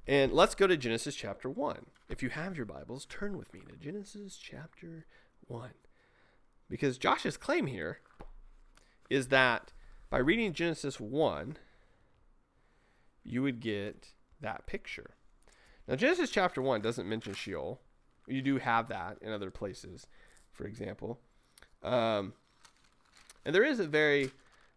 and 0.05 0.31
let's 0.31 0.53
go 0.53 0.67
to 0.67 0.77
Genesis 0.77 1.15
chapter 1.15 1.49
one. 1.49 1.87
If 2.09 2.21
you 2.21 2.29
have 2.29 2.55
your 2.55 2.67
Bibles, 2.67 3.05
turn 3.05 3.37
with 3.37 3.51
me 3.53 3.61
to 3.61 3.75
Genesis 3.75 4.37
chapter 4.37 5.07
one. 5.47 5.71
Because 6.73 6.97
Josh's 6.97 7.37
claim 7.37 7.67
here 7.67 7.99
is 9.07 9.27
that 9.27 9.71
by 10.09 10.17
reading 10.17 10.53
Genesis 10.53 10.99
1, 10.99 11.57
you 13.23 13.43
would 13.43 13.59
get 13.59 14.07
that 14.41 14.65
picture. 14.65 15.11
Now, 15.87 15.95
Genesis 15.95 16.31
chapter 16.31 16.63
1 16.63 16.81
doesn't 16.81 17.07
mention 17.07 17.35
Sheol. 17.35 17.79
You 18.25 18.41
do 18.41 18.57
have 18.57 18.87
that 18.87 19.19
in 19.21 19.31
other 19.31 19.51
places, 19.51 20.07
for 20.51 20.65
example. 20.65 21.19
Um, 21.83 22.33
and 23.45 23.53
there 23.53 23.63
is 23.63 23.79
a 23.79 23.85
very 23.85 24.31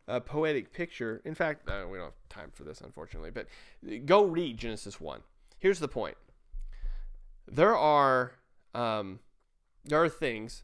uh, 0.07 0.21
poetic 0.21 0.75
picture. 0.75 1.23
In 1.25 1.35
fact, 1.35 1.67
uh, 1.67 1.87
we 1.91 1.97
don't 1.97 2.09
have 2.09 2.29
time 2.29 2.51
for 2.53 2.65
this, 2.65 2.83
unfortunately, 2.83 3.31
but 3.31 3.47
go 4.05 4.27
read 4.27 4.59
Genesis 4.59 5.01
1. 5.01 5.21
Here's 5.59 5.81
the 5.81 5.89
point 5.89 6.19
there 7.49 7.75
are, 7.75 8.33
um, 8.75 9.21
there 9.87 10.03
are 10.03 10.11
things 10.11 10.63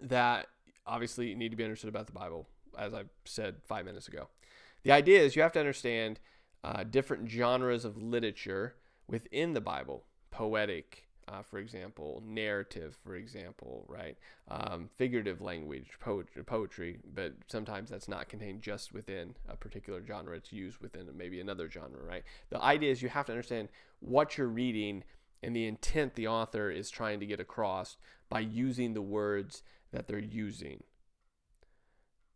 that 0.00 0.46
obviously 0.86 1.34
need 1.34 1.50
to 1.50 1.56
be 1.56 1.64
understood 1.64 1.88
about 1.88 2.06
the 2.06 2.12
Bible, 2.12 2.48
as 2.78 2.94
I 2.94 3.04
said 3.24 3.56
five 3.64 3.84
minutes 3.84 4.08
ago. 4.08 4.28
The 4.82 4.92
idea 4.92 5.20
is 5.20 5.36
you 5.36 5.42
have 5.42 5.52
to 5.52 5.60
understand 5.60 6.20
uh, 6.64 6.84
different 6.84 7.30
genres 7.30 7.84
of 7.84 7.96
literature 7.96 8.76
within 9.08 9.52
the 9.52 9.60
Bible 9.60 10.04
poetic, 10.30 11.08
uh, 11.28 11.42
for 11.42 11.58
example, 11.58 12.22
narrative, 12.24 12.96
for 13.04 13.14
example, 13.14 13.84
right? 13.88 14.16
Um, 14.48 14.88
figurative 14.96 15.40
language, 15.40 15.88
poetry, 16.00 16.42
poetry, 16.44 16.98
but 17.14 17.34
sometimes 17.46 17.90
that's 17.90 18.08
not 18.08 18.28
contained 18.28 18.62
just 18.62 18.92
within 18.92 19.34
a 19.48 19.56
particular 19.56 20.02
genre. 20.06 20.36
It's 20.36 20.52
used 20.52 20.78
within 20.80 21.06
maybe 21.16 21.40
another 21.40 21.70
genre, 21.70 22.02
right? 22.02 22.24
The 22.50 22.62
idea 22.62 22.90
is 22.90 23.02
you 23.02 23.08
have 23.10 23.26
to 23.26 23.32
understand 23.32 23.68
what 24.00 24.38
you're 24.38 24.48
reading 24.48 25.04
and 25.42 25.54
the 25.54 25.66
intent 25.66 26.14
the 26.14 26.28
author 26.28 26.70
is 26.70 26.90
trying 26.90 27.20
to 27.20 27.26
get 27.26 27.40
across 27.40 27.96
by 28.28 28.40
using 28.40 28.94
the 28.94 29.02
words 29.02 29.62
that 29.92 30.06
they're 30.06 30.18
using. 30.18 30.82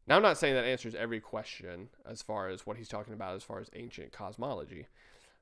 Now, 0.07 0.16
I'm 0.16 0.22
not 0.22 0.38
saying 0.38 0.55
that 0.55 0.64
answers 0.64 0.94
every 0.94 1.20
question 1.20 1.88
as 2.05 2.20
far 2.20 2.48
as 2.48 2.66
what 2.66 2.76
he's 2.76 2.88
talking 2.88 3.14
about 3.14 3.36
as 3.36 3.42
far 3.42 3.61
as 3.61 3.70
ancient 3.74 4.12
cosmology. 4.12 4.86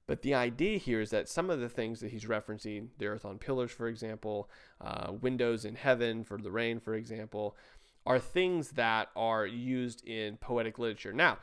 But 0.07 0.23
the 0.23 0.35
idea 0.35 0.79
here 0.79 1.01
is 1.01 1.11
that 1.11 1.29
some 1.29 1.51
of 1.51 1.61
the 1.61 1.69
things 1.69 2.01
that 2.01 2.11
he's 2.11 2.25
referencing, 2.25 2.89
the 2.99 3.07
earth 3.07 3.25
on 3.25 3.39
pillars, 3.39 3.71
for 3.71 3.89
example, 3.89 4.51
uh, 4.81 5.13
windows 5.21 5.65
in 5.65 5.75
heaven 5.75 6.25
for 6.25 6.39
the 6.39 6.51
rain, 6.51 6.81
for 6.81 6.95
example, 6.95 7.57
are 8.05 8.19
things 8.19 8.73
that 8.73 9.09
are 9.15 9.47
used 9.47 10.07
in 10.07 10.37
poetic 10.37 10.79
literature. 10.79 11.13
Now, 11.13 11.39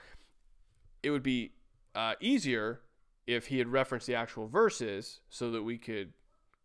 it 1.02 1.12
would 1.12 1.24
be 1.24 1.54
uh, 1.96 2.16
easier 2.20 2.82
if 3.28 3.48
he 3.48 3.60
had 3.60 3.68
referenced 3.68 4.08
the 4.08 4.16
actual 4.16 4.48
verses 4.48 5.22
so 5.30 5.52
that 5.52 5.64
we 5.64 5.78
could, 5.78 6.14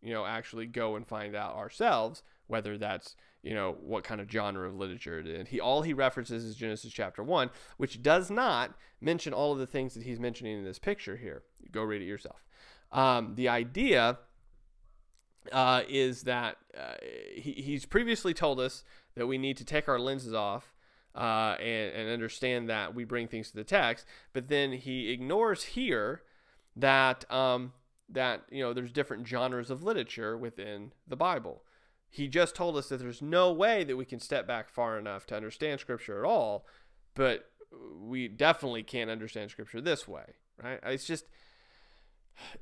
you 0.01 0.13
know, 0.13 0.25
actually 0.25 0.65
go 0.65 0.95
and 0.95 1.07
find 1.07 1.35
out 1.35 1.55
ourselves 1.55 2.23
whether 2.47 2.77
that's 2.77 3.15
you 3.45 3.53
know 3.53 3.77
what 3.79 4.03
kind 4.03 4.19
of 4.19 4.29
genre 4.29 4.67
of 4.67 4.75
literature 4.75 5.19
it 5.19 5.27
is. 5.27 5.47
He 5.47 5.59
all 5.59 5.83
he 5.83 5.93
references 5.93 6.43
is 6.43 6.55
Genesis 6.55 6.91
chapter 6.91 7.23
one, 7.23 7.51
which 7.77 8.01
does 8.01 8.31
not 8.31 8.75
mention 8.99 9.33
all 9.33 9.53
of 9.53 9.59
the 9.59 9.67
things 9.67 9.93
that 9.93 10.03
he's 10.03 10.19
mentioning 10.19 10.57
in 10.57 10.65
this 10.65 10.79
picture 10.79 11.15
here. 11.15 11.43
Go 11.71 11.83
read 11.83 12.01
it 12.01 12.05
yourself. 12.05 12.43
Um, 12.91 13.35
the 13.35 13.47
idea 13.47 14.17
uh, 15.51 15.83
is 15.87 16.23
that 16.23 16.57
uh, 16.75 16.95
he, 17.35 17.51
he's 17.51 17.85
previously 17.85 18.33
told 18.33 18.59
us 18.59 18.83
that 19.13 19.27
we 19.27 19.37
need 19.37 19.57
to 19.57 19.65
take 19.65 19.87
our 19.87 19.99
lenses 19.99 20.33
off 20.33 20.73
uh, 21.13 21.55
and, 21.59 21.93
and 21.93 22.09
understand 22.09 22.67
that 22.69 22.95
we 22.95 23.03
bring 23.03 23.27
things 23.27 23.51
to 23.51 23.57
the 23.57 23.63
text, 23.63 24.07
but 24.33 24.47
then 24.47 24.71
he 24.71 25.11
ignores 25.11 25.61
here 25.63 26.23
that 26.75 27.31
um, 27.31 27.73
that 28.09 28.41
you 28.49 28.63
know 28.63 28.73
there's 28.73 28.91
different 28.91 29.27
genres 29.27 29.69
of 29.69 29.83
literature 29.83 30.35
within 30.35 30.93
the 31.07 31.15
Bible. 31.15 31.61
He 32.15 32.29
just 32.29 32.55
told 32.55 32.77
us 32.77 32.87
that 32.87 32.99
there's 33.01 33.21
no 33.21 33.51
way 33.51 33.83
that 33.83 33.97
we 33.97 34.05
can 34.05 34.21
step 34.21 34.47
back 34.47 34.69
far 34.69 34.97
enough 34.97 35.25
to 35.25 35.35
understand 35.35 35.81
Scripture 35.81 36.17
at 36.17 36.25
all, 36.25 36.65
but 37.13 37.49
we 37.99 38.29
definitely 38.29 38.83
can't 38.83 39.09
understand 39.09 39.51
Scripture 39.51 39.81
this 39.81 40.07
way, 40.07 40.23
right? 40.63 40.79
It's 40.83 41.05
just 41.05 41.25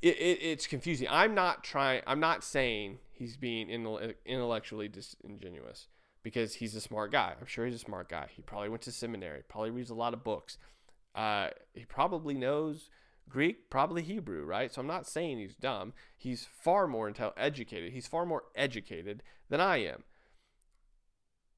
it, 0.02 0.18
it, 0.18 0.40
it's 0.42 0.66
confusing. 0.66 1.08
I'm 1.08 1.36
not 1.36 1.64
trying. 1.64 2.02
I'm 2.08 2.20
not 2.20 2.44
saying 2.44 2.98
he's 3.12 3.38
being 3.38 3.70
intellectually 4.26 4.88
disingenuous 4.88 5.88
because 6.24 6.56
he's 6.56 6.74
a 6.74 6.82
smart 6.82 7.12
guy. 7.12 7.36
I'm 7.40 7.46
sure 7.46 7.68
he's 7.68 7.76
a 7.76 7.80
smart 7.80 8.10
guy. 8.10 8.30
He 8.36 8.42
probably 8.42 8.70
went 8.70 8.82
to 8.84 8.92
seminary. 8.92 9.44
Probably 9.48 9.70
reads 9.70 9.92
a 9.92 9.96
lot 9.96 10.16
of 10.16 10.24
books. 10.24 10.58
Uh, 11.14 11.50
he 11.76 11.86
probably 11.86 12.34
knows 12.34 12.90
Greek, 13.30 13.70
probably 13.70 14.04
Hebrew, 14.04 14.44
right? 14.44 14.72
So 14.74 14.82
I'm 14.82 14.88
not 14.88 15.08
saying 15.08 15.40
he's 15.40 15.56
dumb. 15.56 15.94
He's 16.16 16.46
far 16.46 16.88
more 16.88 17.12
intel- 17.12 17.34
educated. 17.38 17.94
He's 17.94 18.08
far 18.08 18.26
more 18.26 18.44
educated 18.56 19.24
than 19.50 19.60
I 19.60 19.78
am. 19.78 20.04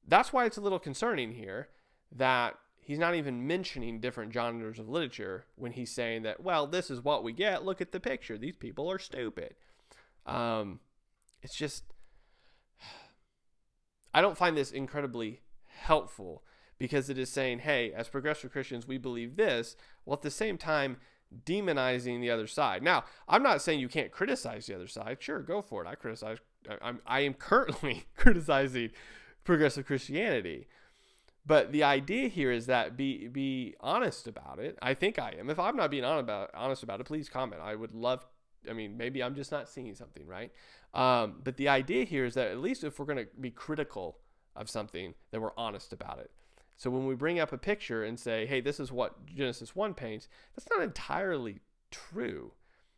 That's 0.06 0.32
why 0.32 0.46
it's 0.46 0.56
a 0.56 0.62
little 0.62 0.78
concerning 0.78 1.32
here 1.32 1.68
that 2.12 2.56
he's 2.78 2.98
not 2.98 3.14
even 3.16 3.46
mentioning 3.46 4.00
different 4.00 4.32
genres 4.32 4.78
of 4.78 4.88
literature 4.88 5.44
when 5.56 5.72
he's 5.72 5.90
saying 5.90 6.22
that, 6.22 6.42
well, 6.42 6.66
this 6.66 6.90
is 6.90 7.02
what 7.02 7.24
we 7.24 7.32
get. 7.32 7.64
Look 7.64 7.80
at 7.80 7.92
the 7.92 8.00
picture. 8.00 8.38
These 8.38 8.56
people 8.56 8.90
are 8.90 8.98
stupid. 8.98 9.54
Um, 10.24 10.80
it's 11.42 11.56
just, 11.56 11.84
I 14.14 14.22
don't 14.22 14.38
find 14.38 14.56
this 14.56 14.70
incredibly 14.70 15.40
helpful 15.66 16.44
because 16.78 17.10
it 17.10 17.18
is 17.18 17.30
saying, 17.30 17.60
hey, 17.60 17.92
as 17.92 18.08
progressive 18.08 18.52
Christians, 18.52 18.86
we 18.86 18.98
believe 18.98 19.36
this, 19.36 19.76
while 20.04 20.16
at 20.16 20.22
the 20.22 20.30
same 20.30 20.56
time, 20.56 20.98
demonizing 21.44 22.20
the 22.20 22.30
other 22.30 22.46
side. 22.46 22.82
Now, 22.82 23.04
I'm 23.28 23.42
not 23.42 23.62
saying 23.62 23.80
you 23.80 23.88
can't 23.88 24.10
criticize 24.10 24.66
the 24.66 24.74
other 24.74 24.86
side. 24.86 25.18
Sure, 25.20 25.40
go 25.40 25.62
for 25.62 25.84
it. 25.84 25.88
I 25.88 25.94
criticize. 25.94 26.38
I'm 26.82 27.00
I 27.06 27.20
am 27.20 27.34
currently 27.34 28.06
criticizing 28.16 28.90
progressive 29.44 29.86
Christianity. 29.86 30.66
But 31.46 31.70
the 31.70 31.84
idea 31.84 32.28
here 32.28 32.50
is 32.50 32.66
that 32.66 32.96
be 32.96 33.28
be 33.28 33.76
honest 33.80 34.26
about 34.26 34.58
it. 34.58 34.78
I 34.82 34.94
think 34.94 35.18
I 35.18 35.34
am. 35.38 35.48
If 35.48 35.58
I'm 35.58 35.76
not 35.76 35.90
being 35.90 36.04
honest 36.04 36.24
about 36.24 36.50
honest 36.54 36.82
about 36.82 37.00
it, 37.00 37.06
please 37.06 37.28
comment. 37.28 37.62
I 37.62 37.74
would 37.74 37.92
love. 37.92 38.24
I 38.68 38.72
mean, 38.72 38.96
maybe 38.96 39.22
I'm 39.22 39.36
just 39.36 39.52
not 39.52 39.68
seeing 39.68 39.94
something 39.94 40.26
right. 40.26 40.50
Um, 40.92 41.40
but 41.44 41.56
the 41.56 41.68
idea 41.68 42.04
here 42.04 42.24
is 42.24 42.34
that 42.34 42.48
at 42.48 42.58
least 42.58 42.82
if 42.82 42.98
we're 42.98 43.04
going 43.04 43.18
to 43.18 43.28
be 43.40 43.50
critical 43.50 44.18
of 44.56 44.68
something, 44.68 45.14
then 45.30 45.40
we're 45.40 45.56
honest 45.56 45.92
about 45.92 46.18
it. 46.18 46.30
So 46.76 46.90
when 46.90 47.06
we 47.06 47.14
bring 47.14 47.40
up 47.40 47.52
a 47.52 47.58
picture 47.58 48.04
and 48.04 48.20
say, 48.20 48.46
hey, 48.46 48.60
this 48.60 48.78
is 48.78 48.92
what 48.92 49.26
Genesis 49.26 49.74
1 49.74 49.94
paints, 49.94 50.28
that's 50.54 50.68
not 50.70 50.82
entirely 50.82 51.60
true. 51.90 52.52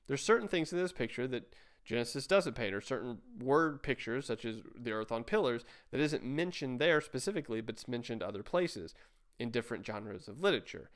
There's 0.07 0.23
certain 0.23 0.49
things 0.49 0.73
in 0.73 0.79
this 0.79 0.93
picture 0.93 1.29
that 1.29 1.55
Genesis 1.85 2.27
doesn't 2.27 2.55
paint, 2.55 2.75
or 2.75 2.81
certain 2.81 3.19
word 3.41 3.83
pictures, 3.83 4.27
such 4.27 4.45
as 4.45 4.57
the 4.79 4.93
earth 4.93 5.11
on 5.11 5.25
pillars, 5.25 5.65
that 5.91 6.01
isn't 6.01 6.25
mentioned 6.25 6.81
there 6.81 7.01
specifically, 7.01 7.61
but 7.61 7.77
it's 7.77 7.89
mentioned 7.89 8.23
other 8.23 8.43
places 8.43 8.95
in 9.39 9.51
different 9.51 9.87
genres 9.87 10.29
of 10.29 10.43
literature. 10.43 10.91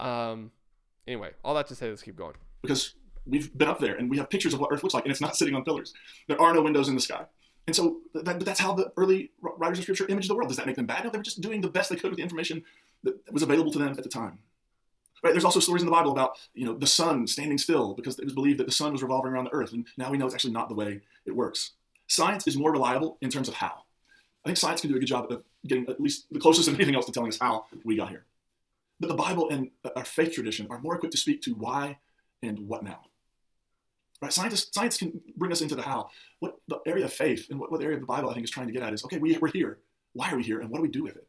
Um, 0.00 0.50
anyway, 1.06 1.30
all 1.44 1.54
that 1.54 1.68
to 1.68 1.76
say, 1.76 1.88
let's 1.90 2.02
keep 2.02 2.16
going. 2.16 2.34
Because 2.62 2.94
we've 3.24 3.56
been 3.56 3.68
up 3.68 3.78
there 3.78 3.94
and 3.94 4.10
we 4.10 4.18
have 4.18 4.30
pictures 4.30 4.52
of 4.52 4.58
what 4.58 4.70
Earth 4.72 4.82
looks 4.82 4.94
like, 4.94 5.04
and 5.04 5.12
it's 5.12 5.20
not 5.20 5.36
sitting 5.36 5.54
on 5.54 5.64
pillars. 5.64 5.94
There 6.26 6.40
are 6.40 6.52
no 6.52 6.62
windows 6.62 6.88
in 6.88 6.94
the 6.94 7.00
sky. 7.00 7.24
And 7.66 7.76
so 7.76 8.00
that, 8.14 8.24
but 8.24 8.44
that's 8.44 8.60
how 8.60 8.74
the 8.74 8.92
early 8.96 9.30
writers 9.40 9.78
of 9.78 9.84
scripture 9.84 10.08
imaged 10.08 10.28
the 10.28 10.34
world. 10.34 10.48
Does 10.48 10.56
that 10.56 10.66
make 10.66 10.76
them 10.76 10.86
bad? 10.86 11.04
No, 11.04 11.10
they 11.10 11.18
were 11.18 11.24
just 11.24 11.40
doing 11.40 11.60
the 11.60 11.68
best 11.68 11.90
they 11.90 11.96
could 11.96 12.10
with 12.10 12.16
the 12.16 12.22
information 12.22 12.64
that 13.04 13.14
was 13.32 13.42
available 13.42 13.72
to 13.72 13.78
them 13.78 13.90
at 13.90 14.02
the 14.02 14.08
time. 14.08 14.38
Right? 15.22 15.32
There's 15.32 15.44
also 15.44 15.60
stories 15.60 15.82
in 15.82 15.86
the 15.86 15.92
Bible 15.92 16.10
about 16.10 16.38
you 16.54 16.64
know 16.64 16.74
the 16.74 16.86
sun 16.86 17.26
standing 17.28 17.58
still 17.58 17.94
because 17.94 18.18
it 18.18 18.24
was 18.24 18.34
believed 18.34 18.58
that 18.58 18.66
the 18.66 18.72
sun 18.72 18.92
was 18.92 19.02
revolving 19.02 19.32
around 19.32 19.44
the 19.44 19.52
earth, 19.52 19.72
and 19.72 19.86
now 19.96 20.10
we 20.10 20.18
know 20.18 20.26
it's 20.26 20.34
actually 20.34 20.52
not 20.52 20.68
the 20.68 20.74
way 20.74 21.00
it 21.24 21.36
works. 21.36 21.72
Science 22.08 22.46
is 22.48 22.56
more 22.56 22.72
reliable 22.72 23.18
in 23.20 23.30
terms 23.30 23.48
of 23.48 23.54
how. 23.54 23.84
I 24.44 24.48
think 24.48 24.58
science 24.58 24.80
can 24.80 24.90
do 24.90 24.96
a 24.96 24.98
good 24.98 25.06
job 25.06 25.30
of 25.30 25.44
getting 25.66 25.88
at 25.88 26.00
least 26.00 26.26
the 26.32 26.40
closest 26.40 26.66
of 26.66 26.74
anything 26.74 26.96
else 26.96 27.06
to 27.06 27.12
telling 27.12 27.28
us 27.28 27.38
how 27.38 27.66
we 27.84 27.96
got 27.96 28.08
here. 28.08 28.24
But 28.98 29.08
the 29.08 29.14
Bible 29.14 29.48
and 29.50 29.70
uh, 29.84 29.90
our 29.96 30.04
faith 30.04 30.32
tradition 30.32 30.66
are 30.70 30.80
more 30.80 30.96
equipped 30.96 31.12
to 31.12 31.18
speak 31.18 31.42
to 31.42 31.54
why 31.54 31.98
and 32.42 32.58
what 32.68 32.82
now. 32.82 33.04
Right? 34.22 34.32
Science, 34.32 34.68
science 34.70 34.96
can 34.96 35.20
bring 35.36 35.50
us 35.50 35.60
into 35.60 35.74
the 35.74 35.82
how. 35.82 36.08
What 36.38 36.56
the 36.68 36.78
area 36.86 37.04
of 37.04 37.12
faith 37.12 37.48
and 37.50 37.58
what, 37.58 37.72
what 37.72 37.82
area 37.82 37.96
of 37.96 38.00
the 38.00 38.06
Bible 38.06 38.30
I 38.30 38.34
think 38.34 38.44
is 38.44 38.50
trying 38.50 38.68
to 38.68 38.72
get 38.72 38.82
at 38.82 38.94
is 38.94 39.04
okay, 39.04 39.18
we, 39.18 39.36
we're 39.38 39.48
here. 39.48 39.78
Why 40.12 40.30
are 40.30 40.36
we 40.36 40.44
here? 40.44 40.60
And 40.60 40.70
what 40.70 40.78
do 40.78 40.82
we 40.82 40.88
do 40.88 41.02
with 41.02 41.16
it? 41.16 41.26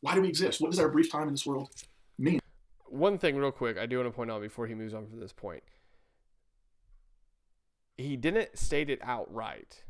Why 0.00 0.16
do 0.16 0.20
we 0.20 0.28
exist? 0.28 0.60
What 0.60 0.70
does 0.70 0.80
our 0.80 0.88
brief 0.88 1.10
time 1.10 1.28
in 1.28 1.34
this 1.34 1.46
world 1.46 1.70
mean? 2.18 2.40
One 2.86 3.16
thing, 3.16 3.36
real 3.36 3.52
quick, 3.52 3.78
I 3.78 3.86
do 3.86 3.98
want 3.98 4.08
to 4.08 4.16
point 4.16 4.30
out 4.30 4.42
before 4.42 4.66
he 4.66 4.74
moves 4.74 4.92
on 4.92 5.06
from 5.06 5.20
this 5.20 5.32
point. 5.32 5.62
He 7.96 8.16
didn't 8.16 8.58
state 8.58 8.90
it 8.90 8.98
outright. 9.02 9.84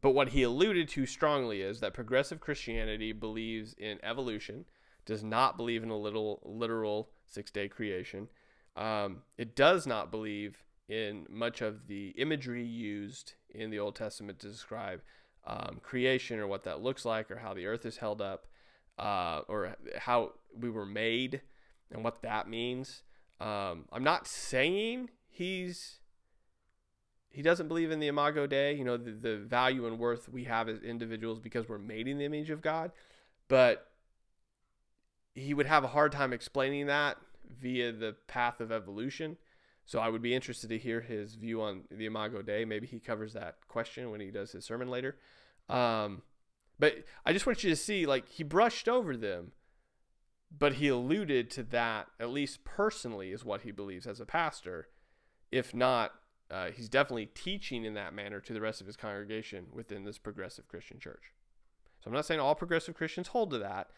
But 0.00 0.12
what 0.12 0.30
he 0.30 0.42
alluded 0.42 0.88
to 0.88 1.06
strongly 1.06 1.60
is 1.60 1.80
that 1.80 1.92
progressive 1.92 2.40
Christianity 2.40 3.12
believes 3.12 3.74
in 3.74 3.98
evolution, 4.02 4.64
does 5.04 5.22
not 5.22 5.56
believe 5.56 5.82
in 5.82 5.90
a 5.90 5.96
little 5.96 6.40
literal 6.44 7.10
six 7.26 7.50
day 7.50 7.68
creation. 7.68 8.28
Um, 8.76 9.22
it 9.36 9.54
does 9.54 9.86
not 9.86 10.10
believe 10.10 10.64
in 10.88 11.26
much 11.28 11.60
of 11.60 11.86
the 11.86 12.08
imagery 12.10 12.64
used 12.64 13.34
in 13.50 13.70
the 13.70 13.78
Old 13.78 13.96
Testament 13.96 14.38
to 14.40 14.48
describe 14.48 15.00
um, 15.46 15.80
creation 15.82 16.38
or 16.38 16.46
what 16.46 16.64
that 16.64 16.82
looks 16.82 17.04
like 17.04 17.30
or 17.30 17.38
how 17.38 17.54
the 17.54 17.66
earth 17.66 17.84
is 17.84 17.98
held 17.98 18.20
up 18.20 18.46
uh, 18.98 19.40
or 19.48 19.76
how 19.98 20.32
we 20.58 20.70
were 20.70 20.86
made 20.86 21.40
and 21.90 22.04
what 22.04 22.22
that 22.22 22.48
means. 22.48 23.02
Um, 23.40 23.86
I'm 23.92 24.04
not 24.04 24.26
saying 24.26 25.10
he's 25.28 25.98
he 27.30 27.40
doesn't 27.40 27.66
believe 27.66 27.90
in 27.90 27.98
the 27.98 28.08
imago 28.08 28.46
dei, 28.46 28.74
you 28.74 28.84
know, 28.84 28.98
the, 28.98 29.10
the 29.12 29.38
value 29.38 29.86
and 29.86 29.98
worth 29.98 30.28
we 30.28 30.44
have 30.44 30.68
as 30.68 30.82
individuals 30.82 31.40
because 31.40 31.66
we're 31.66 31.78
made 31.78 32.06
in 32.06 32.18
the 32.18 32.26
image 32.26 32.50
of 32.50 32.60
God, 32.60 32.92
but 33.48 33.90
he 35.34 35.54
would 35.54 35.66
have 35.66 35.82
a 35.82 35.88
hard 35.88 36.12
time 36.12 36.34
explaining 36.34 36.86
that 36.86 37.16
via 37.58 37.90
the 37.90 38.14
path 38.26 38.60
of 38.60 38.70
evolution. 38.70 39.38
So 39.84 39.98
I 39.98 40.08
would 40.08 40.22
be 40.22 40.34
interested 40.34 40.70
to 40.70 40.78
hear 40.78 41.00
his 41.00 41.34
view 41.34 41.60
on 41.60 41.82
the 41.90 42.06
Imago 42.06 42.40
Dei. 42.40 42.64
Maybe 42.64 42.86
he 42.86 43.00
covers 43.00 43.32
that 43.32 43.56
question 43.68 44.10
when 44.10 44.20
he 44.20 44.30
does 44.30 44.52
his 44.52 44.64
sermon 44.64 44.88
later. 44.88 45.16
Um, 45.68 46.22
but 46.78 47.04
I 47.26 47.32
just 47.32 47.46
want 47.46 47.62
you 47.64 47.70
to 47.70 47.76
see, 47.76 48.06
like, 48.06 48.28
he 48.28 48.44
brushed 48.44 48.88
over 48.88 49.16
them, 49.16 49.52
but 50.56 50.74
he 50.74 50.88
alluded 50.88 51.50
to 51.52 51.62
that, 51.64 52.08
at 52.20 52.30
least 52.30 52.64
personally, 52.64 53.32
is 53.32 53.44
what 53.44 53.62
he 53.62 53.70
believes 53.70 54.06
as 54.06 54.20
a 54.20 54.26
pastor. 54.26 54.88
If 55.50 55.74
not, 55.74 56.12
uh, 56.50 56.70
he's 56.70 56.88
definitely 56.88 57.26
teaching 57.26 57.84
in 57.84 57.94
that 57.94 58.14
manner 58.14 58.40
to 58.40 58.52
the 58.52 58.60
rest 58.60 58.80
of 58.80 58.86
his 58.86 58.96
congregation 58.96 59.66
within 59.72 60.04
this 60.04 60.18
progressive 60.18 60.68
Christian 60.68 60.98
church. 60.98 61.32
So 62.00 62.08
I'm 62.08 62.14
not 62.14 62.26
saying 62.26 62.40
all 62.40 62.54
progressive 62.54 62.94
Christians 62.94 63.28
hold 63.28 63.50
to 63.50 63.58
that, 63.58 63.90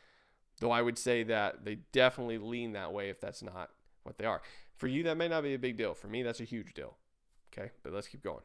though 0.60 0.70
I 0.70 0.82
would 0.82 0.98
say 0.98 1.22
that 1.24 1.64
they 1.64 1.78
definitely 1.92 2.38
lean 2.38 2.72
that 2.72 2.92
way 2.92 3.08
if 3.08 3.20
that's 3.20 3.42
not 3.42 3.70
what 4.02 4.18
they 4.18 4.24
are. 4.24 4.42
For 4.76 4.86
you, 4.86 5.04
that 5.04 5.16
may 5.16 5.28
not 5.28 5.42
be 5.42 5.54
a 5.54 5.58
big 5.58 5.76
deal. 5.76 5.94
For 5.94 6.08
me, 6.08 6.22
that's 6.22 6.40
a 6.40 6.44
huge 6.44 6.74
deal. 6.74 6.96
Okay, 7.52 7.70
but 7.82 7.92
let's 7.92 8.08
keep 8.08 8.22
going. 8.22 8.42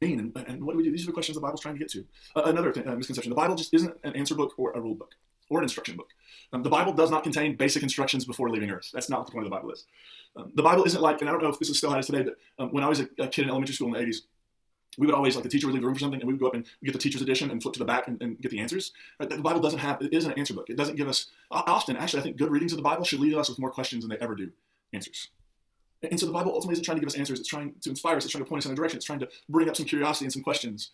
And, 0.00 0.32
and 0.48 0.64
what 0.64 0.72
do 0.72 0.78
we 0.78 0.84
do? 0.84 0.90
These 0.90 1.04
are 1.04 1.06
the 1.06 1.12
questions 1.12 1.36
the 1.36 1.40
Bible's 1.40 1.60
trying 1.60 1.74
to 1.74 1.78
get 1.78 1.90
to. 1.90 2.04
Uh, 2.34 2.42
another 2.46 2.72
thing, 2.72 2.88
uh, 2.88 2.94
misconception: 2.96 3.30
the 3.30 3.36
Bible 3.36 3.54
just 3.54 3.72
isn't 3.72 3.94
an 4.02 4.16
answer 4.16 4.34
book 4.34 4.54
or 4.56 4.72
a 4.72 4.80
rule 4.80 4.94
book 4.94 5.14
or 5.52 5.58
an 5.58 5.64
instruction 5.64 5.96
book. 5.96 6.08
Um, 6.52 6.62
the 6.62 6.70
Bible 6.70 6.92
does 6.92 7.10
not 7.10 7.22
contain 7.22 7.56
basic 7.56 7.82
instructions 7.82 8.24
before 8.24 8.48
leaving 8.48 8.70
Earth. 8.70 8.90
That's 8.92 9.10
not 9.10 9.20
what 9.20 9.26
the 9.26 9.32
point 9.32 9.46
of 9.46 9.50
the 9.50 9.56
Bible 9.56 9.70
is. 9.70 9.84
Um, 10.34 10.50
the 10.54 10.62
Bible 10.62 10.84
isn't 10.84 11.02
like, 11.02 11.20
and 11.20 11.28
I 11.28 11.32
don't 11.32 11.42
know 11.42 11.50
if 11.50 11.58
this 11.58 11.68
is 11.68 11.78
still 11.78 11.90
how 11.90 11.96
it 11.96 12.00
is 12.00 12.06
today, 12.06 12.22
but 12.22 12.36
um, 12.62 12.70
when 12.70 12.82
I 12.82 12.88
was 12.88 13.00
a, 13.00 13.08
a, 13.18 13.28
kid 13.28 13.42
in 13.42 13.50
elementary 13.50 13.74
school 13.74 13.88
in 13.88 13.92
the 13.92 13.98
80s, 13.98 14.22
we 14.98 15.06
would 15.06 15.14
always, 15.14 15.34
like 15.34 15.42
the 15.42 15.50
teacher 15.50 15.66
would 15.66 15.74
leave 15.74 15.82
the 15.82 15.86
room 15.86 15.94
for 15.94 16.00
something, 16.00 16.20
and 16.20 16.26
we 16.26 16.34
would 16.34 16.40
go 16.40 16.46
up 16.46 16.54
and 16.54 16.64
get 16.82 16.92
the 16.92 16.98
teacher's 16.98 17.22
edition 17.22 17.50
and 17.50 17.62
flip 17.62 17.74
to 17.74 17.78
the 17.78 17.84
back 17.84 18.08
and, 18.08 18.20
and 18.22 18.40
get 18.40 18.50
the 18.50 18.60
answers. 18.60 18.92
Right? 19.20 19.28
The 19.28 19.38
Bible 19.38 19.60
doesn't 19.60 19.78
have, 19.78 20.00
it 20.00 20.12
isn't 20.12 20.32
an 20.32 20.38
answer 20.38 20.54
book. 20.54 20.70
It 20.70 20.76
doesn't 20.76 20.96
give 20.96 21.08
us, 21.08 21.26
often, 21.50 21.96
actually, 21.96 22.20
I 22.20 22.22
think 22.22 22.36
good 22.38 22.50
readings 22.50 22.72
of 22.72 22.76
the 22.76 22.82
Bible 22.82 23.04
should 23.04 23.20
leave 23.20 23.36
us 23.36 23.48
with 23.48 23.58
more 23.58 23.70
questions 23.70 24.04
than 24.04 24.10
they 24.10 24.22
ever 24.24 24.34
do 24.34 24.50
answers. 24.92 25.28
And 26.02 26.18
so 26.18 26.26
the 26.26 26.32
Bible 26.32 26.52
ultimately 26.52 26.72
isn't 26.72 26.84
trying 26.84 26.96
to 26.96 27.00
give 27.00 27.08
us 27.08 27.16
answers. 27.16 27.38
It's 27.38 27.48
trying 27.48 27.74
to 27.80 27.90
inspire 27.90 28.16
us. 28.16 28.24
It's 28.24 28.32
trying 28.32 28.44
to 28.44 28.48
point 28.48 28.62
us 28.62 28.66
in 28.66 28.72
a 28.72 28.74
direction. 28.74 28.96
It's 28.96 29.06
trying 29.06 29.20
to 29.20 29.28
bring 29.48 29.68
up 29.68 29.76
some 29.76 29.86
curiosity 29.86 30.24
and 30.24 30.32
some 30.32 30.42
questions. 30.42 30.90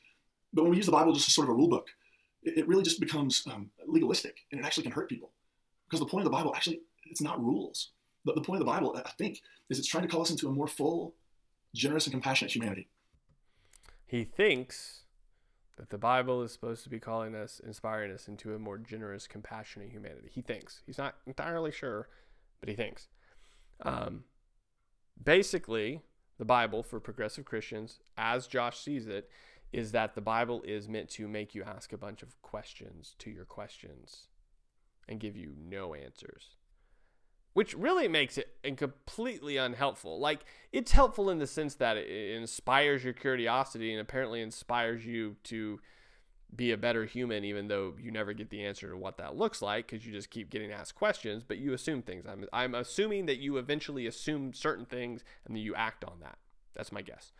But 0.52 0.62
when 0.62 0.70
we 0.70 0.76
use 0.76 0.86
the 0.86 0.92
Bible 0.92 1.12
just 1.12 1.28
as 1.28 1.34
sort 1.34 1.46
of 1.46 1.50
a 1.50 1.54
rule 1.54 1.68
book, 1.68 1.88
it, 2.42 2.68
really 2.68 2.82
just 2.82 3.00
becomes 3.00 3.42
um, 3.52 3.70
legalistic, 3.86 4.44
and 4.52 4.60
it 4.60 4.64
actually 4.64 4.84
can 4.84 4.92
hurt 4.92 5.08
people. 5.08 5.30
Because 5.86 6.00
the 6.00 6.06
point 6.06 6.26
of 6.26 6.30
the 6.30 6.36
Bible 6.36 6.54
actually, 6.54 6.80
it's 7.06 7.20
not 7.20 7.42
rules. 7.42 7.90
The, 8.24 8.32
the 8.34 8.40
point 8.40 8.60
of 8.60 8.66
the 8.66 8.70
Bible, 8.70 9.00
I 9.04 9.10
think, 9.10 9.40
is 9.70 9.78
it's 9.78 9.88
trying 9.88 10.04
to 10.04 10.08
call 10.08 10.22
us 10.22 10.30
into 10.30 10.48
a 10.48 10.52
more 10.52 10.66
full, 10.66 11.14
generous, 11.74 12.06
and 12.06 12.12
compassionate 12.12 12.54
humanity. 12.54 12.88
He 14.06 14.24
thinks 14.24 15.02
that 15.76 15.90
the 15.90 15.98
Bible 15.98 16.42
is 16.42 16.52
supposed 16.52 16.82
to 16.84 16.90
be 16.90 16.98
calling 16.98 17.34
us, 17.34 17.60
inspiring 17.64 18.12
us 18.12 18.28
into 18.28 18.54
a 18.54 18.58
more 18.58 18.78
generous, 18.78 19.26
compassionate 19.26 19.90
humanity. 19.90 20.28
He 20.30 20.42
thinks. 20.42 20.82
He's 20.86 20.98
not 20.98 21.16
entirely 21.26 21.70
sure, 21.70 22.08
but 22.60 22.68
he 22.68 22.74
thinks. 22.74 23.08
Um, 23.82 24.24
basically, 25.22 26.02
the 26.38 26.44
Bible 26.44 26.82
for 26.82 27.00
progressive 27.00 27.44
Christians, 27.44 28.00
as 28.16 28.46
Josh 28.46 28.78
sees 28.78 29.06
it, 29.06 29.28
is 29.72 29.92
that 29.92 30.14
the 30.14 30.20
Bible 30.20 30.62
is 30.62 30.88
meant 30.88 31.10
to 31.10 31.28
make 31.28 31.54
you 31.54 31.62
ask 31.62 31.92
a 31.92 31.98
bunch 31.98 32.22
of 32.22 32.40
questions 32.42 33.14
to 33.18 33.30
your 33.30 33.44
questions 33.44 34.28
and 35.08 35.20
give 35.20 35.36
you 35.36 35.52
no 35.58 35.94
answers. 35.94 36.56
Which 37.54 37.74
really 37.74 38.08
makes 38.08 38.38
it 38.38 38.56
completely 38.76 39.56
unhelpful. 39.56 40.20
Like, 40.20 40.44
it's 40.72 40.92
helpful 40.92 41.28
in 41.28 41.38
the 41.38 41.46
sense 41.46 41.74
that 41.76 41.96
it 41.96 42.36
inspires 42.36 43.02
your 43.02 43.14
curiosity 43.14 43.92
and 43.92 44.00
apparently 44.00 44.40
inspires 44.40 45.04
you 45.04 45.36
to 45.44 45.80
be 46.54 46.72
a 46.72 46.76
better 46.76 47.04
human, 47.04 47.44
even 47.44 47.68
though 47.68 47.94
you 48.00 48.10
never 48.10 48.32
get 48.32 48.50
the 48.50 48.64
answer 48.64 48.88
to 48.88 48.96
what 48.96 49.18
that 49.18 49.36
looks 49.36 49.60
like 49.60 49.86
because 49.86 50.06
you 50.06 50.12
just 50.12 50.30
keep 50.30 50.50
getting 50.50 50.72
asked 50.72 50.94
questions, 50.94 51.44
but 51.46 51.58
you 51.58 51.72
assume 51.72 52.02
things. 52.02 52.24
I'm, 52.26 52.46
I'm 52.52 52.74
assuming 52.74 53.26
that 53.26 53.38
you 53.38 53.58
eventually 53.58 54.06
assume 54.06 54.54
certain 54.54 54.86
things 54.86 55.22
and 55.44 55.54
then 55.54 55.62
you 55.62 55.74
act 55.74 56.04
on 56.04 56.20
that. 56.22 56.38
That's 56.74 56.92
my 56.92 57.02
guess. 57.02 57.32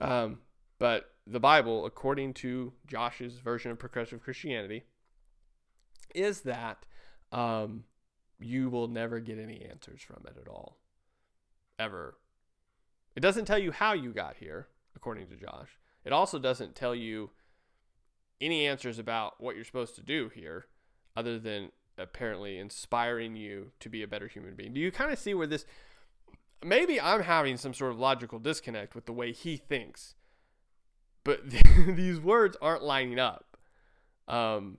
Um, 0.00 0.38
but 0.78 1.10
the 1.26 1.40
Bible, 1.40 1.84
according 1.84 2.34
to 2.34 2.72
Josh's 2.86 3.38
version 3.38 3.70
of 3.70 3.78
progressive 3.78 4.22
Christianity, 4.22 4.84
is 6.14 6.42
that 6.42 6.86
um, 7.32 7.84
you 8.38 8.70
will 8.70 8.88
never 8.88 9.20
get 9.20 9.38
any 9.38 9.66
answers 9.68 10.00
from 10.00 10.22
it 10.26 10.36
at 10.40 10.48
all. 10.48 10.78
Ever. 11.78 12.16
It 13.16 13.20
doesn't 13.20 13.46
tell 13.46 13.58
you 13.58 13.72
how 13.72 13.94
you 13.94 14.12
got 14.12 14.36
here, 14.36 14.68
according 14.94 15.26
to 15.28 15.36
Josh. 15.36 15.78
It 16.04 16.12
also 16.12 16.38
doesn't 16.38 16.76
tell 16.76 16.94
you 16.94 17.30
any 18.40 18.66
answers 18.66 18.98
about 18.98 19.40
what 19.40 19.56
you're 19.56 19.64
supposed 19.64 19.94
to 19.96 20.02
do 20.02 20.30
here, 20.34 20.66
other 21.16 21.38
than 21.38 21.72
apparently 21.96 22.58
inspiring 22.58 23.36
you 23.36 23.72
to 23.80 23.88
be 23.88 24.02
a 24.02 24.08
better 24.08 24.28
human 24.28 24.54
being. 24.54 24.72
Do 24.72 24.80
you 24.80 24.92
kind 24.92 25.12
of 25.12 25.18
see 25.18 25.34
where 25.34 25.46
this 25.46 25.64
maybe 26.64 27.00
I'm 27.00 27.22
having 27.22 27.56
some 27.56 27.74
sort 27.74 27.92
of 27.92 27.98
logical 27.98 28.38
disconnect 28.38 28.94
with 28.94 29.06
the 29.06 29.12
way 29.12 29.32
he 29.32 29.56
thinks, 29.56 30.14
but 31.24 31.40
these 31.86 32.20
words 32.20 32.56
aren't 32.60 32.82
lining 32.82 33.18
up. 33.18 33.56
Um, 34.26 34.78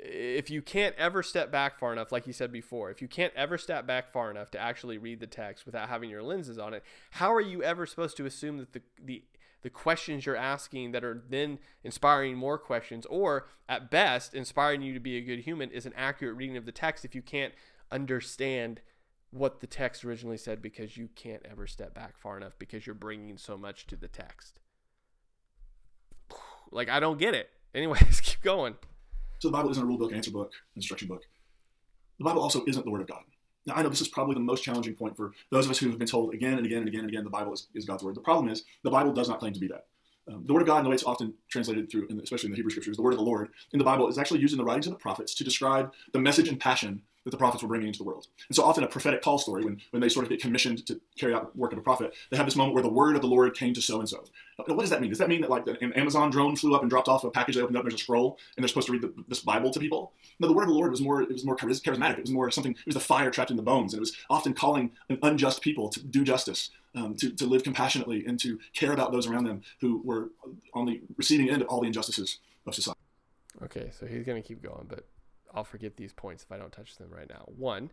if 0.00 0.48
you 0.48 0.62
can't 0.62 0.94
ever 0.96 1.22
step 1.22 1.50
back 1.50 1.78
far 1.78 1.92
enough, 1.92 2.12
like 2.12 2.24
he 2.24 2.32
said 2.32 2.52
before, 2.52 2.90
if 2.90 3.02
you 3.02 3.08
can't 3.08 3.32
ever 3.34 3.58
step 3.58 3.86
back 3.86 4.12
far 4.12 4.30
enough 4.30 4.50
to 4.52 4.58
actually 4.58 4.96
read 4.96 5.20
the 5.20 5.26
text 5.26 5.66
without 5.66 5.88
having 5.88 6.08
your 6.08 6.22
lenses 6.22 6.58
on 6.58 6.72
it, 6.72 6.84
how 7.12 7.32
are 7.32 7.40
you 7.40 7.62
ever 7.62 7.84
supposed 7.84 8.16
to 8.16 8.26
assume 8.26 8.58
that 8.58 8.72
the 8.72 8.82
the 9.02 9.24
the 9.62 9.70
questions 9.70 10.24
you're 10.24 10.36
asking 10.36 10.92
that 10.92 11.04
are 11.04 11.22
then 11.28 11.58
inspiring 11.82 12.36
more 12.36 12.58
questions, 12.58 13.06
or 13.06 13.46
at 13.68 13.90
best 13.90 14.34
inspiring 14.34 14.82
you 14.82 14.94
to 14.94 15.00
be 15.00 15.16
a 15.16 15.20
good 15.20 15.40
human, 15.40 15.70
is 15.70 15.86
an 15.86 15.92
accurate 15.96 16.36
reading 16.36 16.56
of 16.56 16.66
the 16.66 16.72
text 16.72 17.04
if 17.04 17.14
you 17.14 17.22
can't 17.22 17.54
understand 17.90 18.80
what 19.30 19.60
the 19.60 19.66
text 19.66 20.04
originally 20.04 20.36
said 20.36 20.62
because 20.62 20.96
you 20.96 21.08
can't 21.14 21.44
ever 21.50 21.66
step 21.66 21.94
back 21.94 22.16
far 22.16 22.36
enough 22.36 22.54
because 22.58 22.86
you're 22.86 22.94
bringing 22.94 23.36
so 23.36 23.56
much 23.56 23.86
to 23.86 23.96
the 23.96 24.08
text. 24.08 24.60
Like 26.70 26.90
I 26.90 27.00
don't 27.00 27.18
get 27.18 27.34
it. 27.34 27.48
Anyways, 27.74 28.20
keep 28.20 28.42
going. 28.42 28.74
So 29.38 29.48
the 29.48 29.52
Bible 29.52 29.70
isn't 29.70 29.82
a 29.82 29.86
rule 29.86 29.96
book, 29.96 30.12
answer 30.12 30.30
book, 30.30 30.52
instruction 30.76 31.08
book. 31.08 31.22
The 32.18 32.24
Bible 32.24 32.42
also 32.42 32.62
isn't 32.66 32.84
the 32.84 32.90
Word 32.90 33.00
of 33.00 33.06
God. 33.06 33.22
Now, 33.68 33.74
I 33.74 33.82
know 33.82 33.90
this 33.90 34.00
is 34.00 34.08
probably 34.08 34.34
the 34.34 34.40
most 34.40 34.64
challenging 34.64 34.94
point 34.94 35.16
for 35.16 35.32
those 35.50 35.66
of 35.66 35.70
us 35.70 35.78
who 35.78 35.90
have 35.90 35.98
been 35.98 36.08
told 36.08 36.32
again 36.32 36.54
and 36.54 36.64
again 36.64 36.78
and 36.78 36.88
again 36.88 37.00
and 37.00 37.08
again 37.10 37.24
the 37.24 37.30
Bible 37.30 37.52
is, 37.52 37.68
is 37.74 37.84
God's 37.84 38.02
Word. 38.02 38.14
The 38.14 38.20
problem 38.20 38.48
is 38.48 38.64
the 38.82 38.90
Bible 38.90 39.12
does 39.12 39.28
not 39.28 39.38
claim 39.40 39.52
to 39.52 39.60
be 39.60 39.68
that. 39.68 39.86
Um, 40.26 40.44
the 40.46 40.52
Word 40.52 40.62
of 40.62 40.68
God, 40.68 40.78
in 40.78 40.84
the 40.84 40.90
way 40.90 40.94
it's 40.94 41.04
often 41.04 41.34
translated 41.48 41.90
through, 41.90 42.08
especially 42.22 42.48
in 42.48 42.52
the 42.52 42.56
Hebrew 42.56 42.70
Scriptures, 42.70 42.96
the 42.96 43.02
Word 43.02 43.12
of 43.12 43.18
the 43.18 43.24
Lord 43.24 43.50
in 43.72 43.78
the 43.78 43.84
Bible 43.84 44.08
is 44.08 44.18
actually 44.18 44.40
used 44.40 44.54
in 44.54 44.58
the 44.58 44.64
writings 44.64 44.86
of 44.86 44.92
the 44.94 44.98
prophets 44.98 45.34
to 45.34 45.44
describe 45.44 45.92
the 46.12 46.18
message 46.18 46.48
and 46.48 46.58
passion 46.58 47.02
that 47.28 47.36
the 47.36 47.38
prophets 47.38 47.62
were 47.62 47.68
bringing 47.68 47.88
into 47.88 47.98
the 47.98 48.04
world. 48.04 48.26
And 48.48 48.56
so 48.56 48.64
often 48.64 48.84
a 48.84 48.86
prophetic 48.86 49.22
call 49.22 49.38
story, 49.38 49.64
when, 49.64 49.80
when 49.90 50.00
they 50.00 50.08
sort 50.08 50.24
of 50.24 50.30
get 50.30 50.40
commissioned 50.40 50.86
to 50.86 50.98
carry 51.18 51.34
out 51.34 51.54
work 51.54 51.72
of 51.72 51.78
a 51.78 51.82
prophet, 51.82 52.14
they 52.30 52.36
have 52.38 52.46
this 52.46 52.56
moment 52.56 52.74
where 52.74 52.82
the 52.82 52.88
word 52.88 53.16
of 53.16 53.20
the 53.20 53.28
Lord 53.28 53.54
came 53.54 53.74
to 53.74 53.82
so-and-so. 53.82 54.24
What 54.56 54.80
does 54.80 54.90
that 54.90 55.00
mean? 55.00 55.10
Does 55.10 55.18
that 55.18 55.28
mean 55.28 55.42
that 55.42 55.50
like 55.50 55.66
an 55.66 55.92
Amazon 55.92 56.30
drone 56.30 56.56
flew 56.56 56.74
up 56.74 56.80
and 56.80 56.90
dropped 56.90 57.08
off 57.08 57.22
a 57.24 57.30
package 57.30 57.56
they 57.56 57.60
opened 57.60 57.76
up 57.76 57.84
there's 57.84 57.94
a 57.94 57.98
scroll 57.98 58.38
and 58.56 58.64
they're 58.64 58.68
supposed 58.68 58.86
to 58.86 58.92
read 58.92 59.02
the, 59.02 59.12
this 59.28 59.40
Bible 59.40 59.70
to 59.70 59.78
people? 59.78 60.12
No, 60.40 60.48
the 60.48 60.54
word 60.54 60.62
of 60.62 60.68
the 60.68 60.74
Lord 60.74 60.90
was 60.90 61.00
more, 61.00 61.22
it 61.22 61.28
was 61.28 61.44
more 61.44 61.56
charismatic. 61.56 62.18
It 62.18 62.22
was 62.22 62.30
more 62.30 62.50
something, 62.50 62.72
it 62.72 62.86
was 62.86 62.94
the 62.94 63.00
fire 63.00 63.30
trapped 63.30 63.50
in 63.50 63.56
the 63.56 63.62
bones. 63.62 63.92
And 63.92 63.98
it 63.98 64.00
was 64.00 64.16
often 64.30 64.54
calling 64.54 64.92
an 65.10 65.18
unjust 65.22 65.60
people 65.60 65.88
to 65.90 66.00
do 66.00 66.24
justice, 66.24 66.70
um, 66.94 67.14
to, 67.16 67.30
to 67.30 67.46
live 67.46 67.62
compassionately 67.62 68.24
and 68.26 68.40
to 68.40 68.58
care 68.74 68.92
about 68.92 69.12
those 69.12 69.26
around 69.26 69.44
them 69.44 69.62
who 69.80 70.02
were 70.04 70.30
on 70.74 70.86
the 70.86 71.02
receiving 71.16 71.50
end 71.50 71.62
of 71.62 71.68
all 71.68 71.80
the 71.80 71.86
injustices 71.86 72.38
of 72.66 72.74
society. 72.74 72.98
Okay, 73.62 73.90
so 73.98 74.06
he's 74.06 74.24
going 74.24 74.40
to 74.40 74.46
keep 74.46 74.62
going, 74.62 74.86
but 74.88 75.06
I'll 75.54 75.64
forget 75.64 75.96
these 75.96 76.12
points 76.12 76.44
if 76.44 76.52
I 76.52 76.58
don't 76.58 76.72
touch 76.72 76.96
them 76.96 77.10
right 77.10 77.28
now. 77.28 77.44
One, 77.46 77.90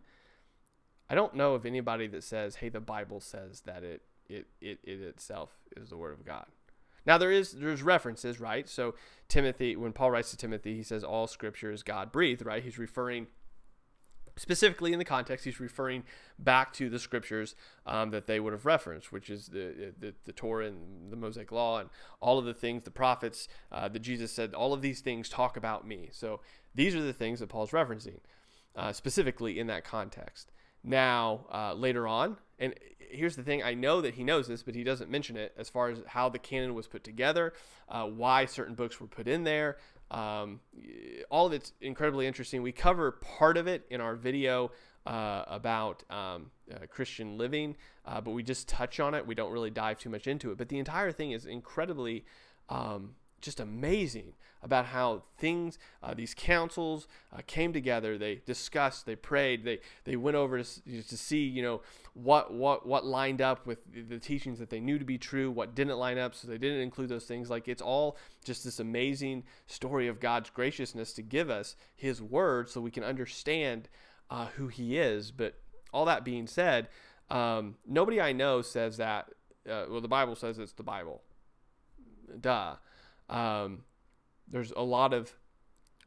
I 1.08 1.14
don't 1.14 1.34
know 1.34 1.54
of 1.54 1.64
anybody 1.66 2.06
that 2.08 2.24
says, 2.24 2.56
"Hey, 2.56 2.68
the 2.68 2.80
Bible 2.80 3.20
says 3.20 3.62
that 3.62 3.82
it 3.82 4.02
it 4.28 4.46
it, 4.60 4.78
it 4.84 5.00
itself 5.00 5.50
is 5.76 5.90
the 5.90 5.96
word 5.96 6.12
of 6.12 6.24
God." 6.24 6.46
Now 7.06 7.18
there 7.18 7.30
is 7.30 7.52
there's 7.52 7.82
references, 7.82 8.40
right? 8.40 8.68
So 8.68 8.94
Timothy, 9.28 9.76
when 9.76 9.92
Paul 9.92 10.10
writes 10.10 10.30
to 10.30 10.36
Timothy, 10.36 10.76
he 10.76 10.82
says 10.82 11.04
all 11.04 11.26
Scripture 11.26 11.70
is 11.70 11.82
God 11.82 12.10
breathed, 12.12 12.44
right? 12.44 12.62
He's 12.62 12.78
referring 12.78 13.28
specifically 14.36 14.92
in 14.92 14.98
the 14.98 15.04
context, 15.04 15.44
he's 15.44 15.60
referring 15.60 16.04
back 16.38 16.72
to 16.74 16.90
the 16.90 16.98
scriptures 16.98 17.54
um, 17.86 18.10
that 18.10 18.26
they 18.26 18.38
would 18.38 18.52
have 18.52 18.66
referenced, 18.66 19.10
which 19.10 19.30
is 19.30 19.48
the, 19.48 19.94
the, 19.98 20.14
the 20.24 20.32
Torah 20.32 20.66
and 20.66 21.10
the 21.10 21.16
Mosaic 21.16 21.50
Law 21.50 21.80
and 21.80 21.88
all 22.20 22.38
of 22.38 22.44
the 22.44 22.54
things, 22.54 22.82
the 22.82 22.90
prophets 22.90 23.48
uh, 23.72 23.88
that 23.88 24.00
Jesus 24.00 24.30
said, 24.32 24.54
all 24.54 24.72
of 24.72 24.82
these 24.82 25.00
things 25.00 25.28
talk 25.28 25.56
about 25.56 25.86
me. 25.86 26.10
So 26.12 26.40
these 26.76 26.94
are 26.94 27.02
the 27.02 27.12
things 27.12 27.40
that 27.40 27.48
Paul's 27.48 27.70
referencing 27.70 28.20
uh, 28.76 28.92
specifically 28.92 29.58
in 29.58 29.66
that 29.66 29.84
context. 29.84 30.52
Now, 30.84 31.46
uh, 31.52 31.74
later 31.74 32.06
on, 32.06 32.36
and 32.58 32.74
here's 32.98 33.34
the 33.34 33.42
thing 33.42 33.62
I 33.62 33.74
know 33.74 34.00
that 34.00 34.14
he 34.14 34.22
knows 34.22 34.46
this, 34.46 34.62
but 34.62 34.74
he 34.74 34.84
doesn't 34.84 35.10
mention 35.10 35.36
it 35.36 35.52
as 35.58 35.68
far 35.68 35.88
as 35.88 35.98
how 36.06 36.28
the 36.28 36.38
canon 36.38 36.74
was 36.74 36.86
put 36.86 37.02
together, 37.02 37.54
uh, 37.88 38.04
why 38.04 38.44
certain 38.44 38.74
books 38.74 39.00
were 39.00 39.06
put 39.06 39.26
in 39.26 39.42
there, 39.44 39.78
um, 40.10 40.60
all 41.30 41.46
of 41.46 41.52
it's 41.52 41.72
incredibly 41.80 42.26
interesting. 42.26 42.62
We 42.62 42.72
cover 42.72 43.10
part 43.12 43.56
of 43.56 43.66
it 43.66 43.84
in 43.90 44.00
our 44.00 44.14
video 44.14 44.70
uh, 45.04 45.44
about 45.48 46.04
um, 46.10 46.50
uh, 46.72 46.86
Christian 46.88 47.36
living, 47.38 47.76
uh, 48.04 48.20
but 48.20 48.30
we 48.30 48.42
just 48.42 48.68
touch 48.68 49.00
on 49.00 49.14
it. 49.14 49.26
We 49.26 49.34
don't 49.34 49.52
really 49.52 49.70
dive 49.70 49.98
too 49.98 50.10
much 50.10 50.26
into 50.26 50.52
it. 50.52 50.58
But 50.58 50.68
the 50.68 50.78
entire 50.78 51.12
thing 51.12 51.32
is 51.32 51.46
incredibly 51.46 52.24
um, 52.68 53.14
just 53.40 53.60
amazing 53.60 54.34
about 54.62 54.86
how 54.86 55.22
things, 55.38 55.78
uh, 56.02 56.14
these 56.14 56.34
councils 56.34 57.06
uh, 57.32 57.40
came 57.46 57.72
together. 57.72 58.18
They 58.18 58.40
discussed, 58.46 59.06
they 59.06 59.16
prayed, 59.16 59.64
they 59.64 59.80
they 60.04 60.16
went 60.16 60.36
over 60.36 60.62
to, 60.62 61.02
to 61.02 61.16
see, 61.16 61.44
you 61.44 61.62
know, 61.62 61.82
what 62.14 62.52
what 62.52 62.86
what 62.86 63.04
lined 63.04 63.40
up 63.40 63.66
with 63.66 63.78
the 64.08 64.18
teachings 64.18 64.58
that 64.58 64.70
they 64.70 64.80
knew 64.80 64.98
to 64.98 65.04
be 65.04 65.18
true, 65.18 65.50
what 65.50 65.74
didn't 65.74 65.98
line 65.98 66.18
up, 66.18 66.34
so 66.34 66.48
they 66.48 66.58
didn't 66.58 66.80
include 66.80 67.08
those 67.08 67.26
things. 67.26 67.50
Like 67.50 67.68
it's 67.68 67.82
all 67.82 68.16
just 68.44 68.64
this 68.64 68.80
amazing 68.80 69.44
story 69.66 70.08
of 70.08 70.20
God's 70.20 70.50
graciousness 70.50 71.12
to 71.14 71.22
give 71.22 71.50
us 71.50 71.76
His 71.94 72.20
word, 72.20 72.68
so 72.68 72.80
we 72.80 72.90
can 72.90 73.04
understand 73.04 73.88
uh, 74.30 74.46
who 74.56 74.68
He 74.68 74.98
is. 74.98 75.30
But 75.30 75.54
all 75.92 76.04
that 76.06 76.24
being 76.24 76.46
said, 76.46 76.88
um, 77.30 77.76
nobody 77.86 78.20
I 78.20 78.32
know 78.32 78.62
says 78.62 78.96
that. 78.96 79.30
Uh, 79.68 79.86
well, 79.90 80.00
the 80.00 80.08
Bible 80.08 80.36
says 80.36 80.58
it's 80.58 80.72
the 80.72 80.82
Bible. 80.82 81.22
Duh. 82.40 82.76
Um, 83.28 83.82
there's 84.48 84.72
a 84.72 84.82
lot 84.82 85.12
of 85.12 85.32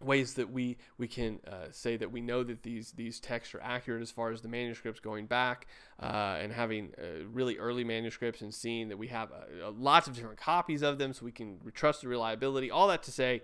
ways 0.02 0.36
that 0.36 0.50
we 0.50 0.78
we 0.98 1.08
can 1.08 1.40
uh, 1.46 1.66
say 1.72 1.98
that 1.98 2.12
we 2.12 2.22
know 2.22 2.44
that 2.44 2.64
these 2.64 2.94
these 2.94 3.20
texts 3.20 3.54
are 3.54 3.62
accurate 3.62 4.02
as 4.02 4.10
far 4.10 4.32
as 4.32 4.42
the 4.42 4.48
manuscripts 4.48 5.00
going 5.00 5.26
back 5.26 5.68
uh, 6.02 6.38
and 6.40 6.54
having 6.54 6.94
uh, 6.98 7.26
really 7.32 7.58
early 7.58 7.84
manuscripts 7.84 8.42
and 8.42 8.54
seeing 8.54 8.88
that 8.90 8.98
we 8.98 9.08
have 9.08 9.30
uh, 9.32 9.72
lots 9.72 10.08
of 10.08 10.16
different 10.16 10.38
copies 10.38 10.82
of 10.82 10.98
them 10.98 11.14
so 11.14 11.26
we 11.26 11.32
can 11.32 11.60
trust 11.74 12.02
the 12.02 12.08
reliability. 12.08 12.72
All 12.72 12.88
that 12.88 13.04
to 13.04 13.12
say 13.12 13.42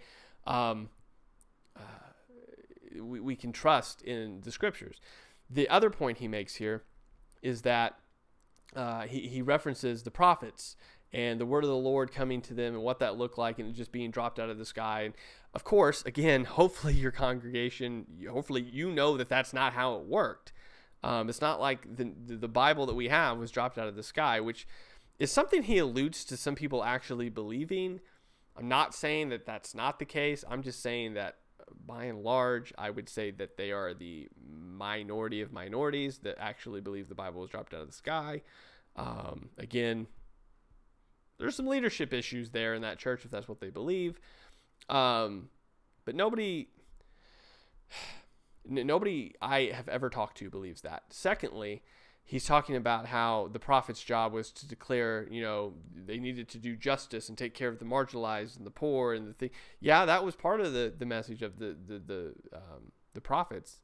um, 0.48 0.90
uh, 1.76 1.82
we, 3.02 3.20
we 3.20 3.36
can 3.36 3.52
trust 3.52 4.02
in 4.02 4.42
the 4.42 4.52
scriptures. 4.52 5.02
The 5.50 5.68
other 5.70 5.90
point 5.90 6.20
he 6.20 6.28
makes 6.28 6.56
here 6.56 6.84
is 7.42 7.64
that 7.64 8.00
uh, 8.76 9.04
he, 9.04 9.28
he 9.28 9.42
references 9.42 10.04
the 10.04 10.12
prophets 10.12 10.76
and 11.16 11.40
the 11.40 11.46
word 11.46 11.64
of 11.64 11.70
the 11.70 11.76
Lord 11.78 12.12
coming 12.12 12.42
to 12.42 12.54
them 12.54 12.74
and 12.74 12.84
what 12.84 13.00
that 13.00 13.18
looked 13.18 13.38
like 13.38 13.58
and 13.58 13.74
just 13.74 13.94
being 13.94 14.12
dropped 14.12 14.38
out 14.38 14.50
of 14.50 14.58
the 14.58 14.66
sky. 14.66 15.04
And 15.04 15.14
of 15.54 15.64
course, 15.64 16.04
again, 16.06 16.44
hopefully 16.44 16.94
your 16.94 17.12
congregation, 17.12 18.06
hopefully 18.30 18.62
you 18.62 18.92
know 18.92 19.16
that 19.16 19.30
that's 19.30 19.54
not 19.54 19.72
how 19.72 19.96
it 19.96 20.06
worked. 20.06 20.52
Um, 21.04 21.30
it's 21.30 21.40
not 21.40 21.62
like 21.62 21.96
the, 21.96 22.12
the 22.28 22.50
Bible 22.50 22.86
that 22.88 22.96
we 22.96 23.08
have 23.08 23.38
was 23.38 23.50
dropped 23.50 23.78
out 23.78 23.88
of 23.88 23.96
the 23.96 24.04
sky, 24.04 24.42
which 24.42 24.68
is 25.18 25.32
something 25.32 25.64
he 25.64 25.78
alludes 25.78 26.26
to 26.26 26.36
some 26.36 26.56
people 26.56 26.84
actually 26.84 27.30
believing. 27.30 28.02
I'm 28.58 28.68
not 28.68 28.94
saying 28.94 29.30
that 29.30 29.46
that's 29.46 29.74
not 29.74 30.00
the 30.00 30.06
case. 30.06 30.44
I'm 30.50 30.64
just 30.64 30.82
saying 30.82 31.14
that 31.14 31.38
by 31.86 32.06
and 32.06 32.24
large, 32.24 32.74
I 32.78 32.90
would 32.90 33.08
say 33.08 33.32
that 33.32 33.56
they 33.56 33.72
are 33.72 33.94
the 33.94 34.28
minority 34.46 35.42
of 35.42 35.54
minorities 35.54 36.18
that 36.20 36.36
actually 36.40 36.82
believe 36.82 37.08
the 37.08 37.16
Bible 37.16 37.40
was 37.40 37.50
dropped 37.50 37.74
out 37.74 37.82
of 37.82 37.88
the 37.88 37.94
sky. 37.94 38.42
Um, 38.98 39.50
again, 39.58 40.08
there's 41.38 41.56
some 41.56 41.68
leadership 41.68 42.14
issues 42.14 42.50
there 42.52 42.74
in 42.74 42.82
that 42.82 42.98
church 42.98 43.26
if 43.26 43.32
that's 43.32 43.48
what 43.48 43.60
they 43.60 43.70
believe. 43.70 44.20
Um, 44.90 45.50
but 46.06 46.16
nobody, 46.16 46.70
nobody 48.66 49.34
I 49.42 49.72
have 49.74 49.88
ever 49.90 50.10
talked 50.10 50.38
to 50.38 50.50
believes 50.50 50.82
that. 50.82 51.04
Secondly, 51.10 51.84
he's 52.24 52.46
talking 52.46 52.76
about 52.76 53.06
how 53.08 53.50
the 53.54 53.60
prophet's 53.60 54.04
job 54.04 54.34
was 54.34 54.52
to 54.52 54.68
declare, 54.68 55.28
you 55.30 55.42
know, 55.42 55.74
they 56.06 56.18
needed 56.18 56.50
to 56.50 56.58
do 56.58 56.76
justice 56.76 57.30
and 57.30 57.38
take 57.38 57.54
care 57.54 57.70
of 57.70 57.80
the 57.80 57.86
marginalized 57.86 58.58
and 58.58 58.66
the 58.66 58.72
poor 58.72 59.14
and 59.14 59.28
the 59.28 59.34
thing. 59.34 59.52
Yeah, 59.80 60.06
that 60.06 60.26
was 60.26 60.36
part 60.36 60.60
of 60.60 60.74
the 60.74 60.94
the 60.98 61.06
message 61.06 61.42
of 61.42 61.60
the 61.60 61.76
the 61.88 62.00
the 62.00 62.34
um, 62.54 62.92
the 63.14 63.22
prophets. 63.22 63.80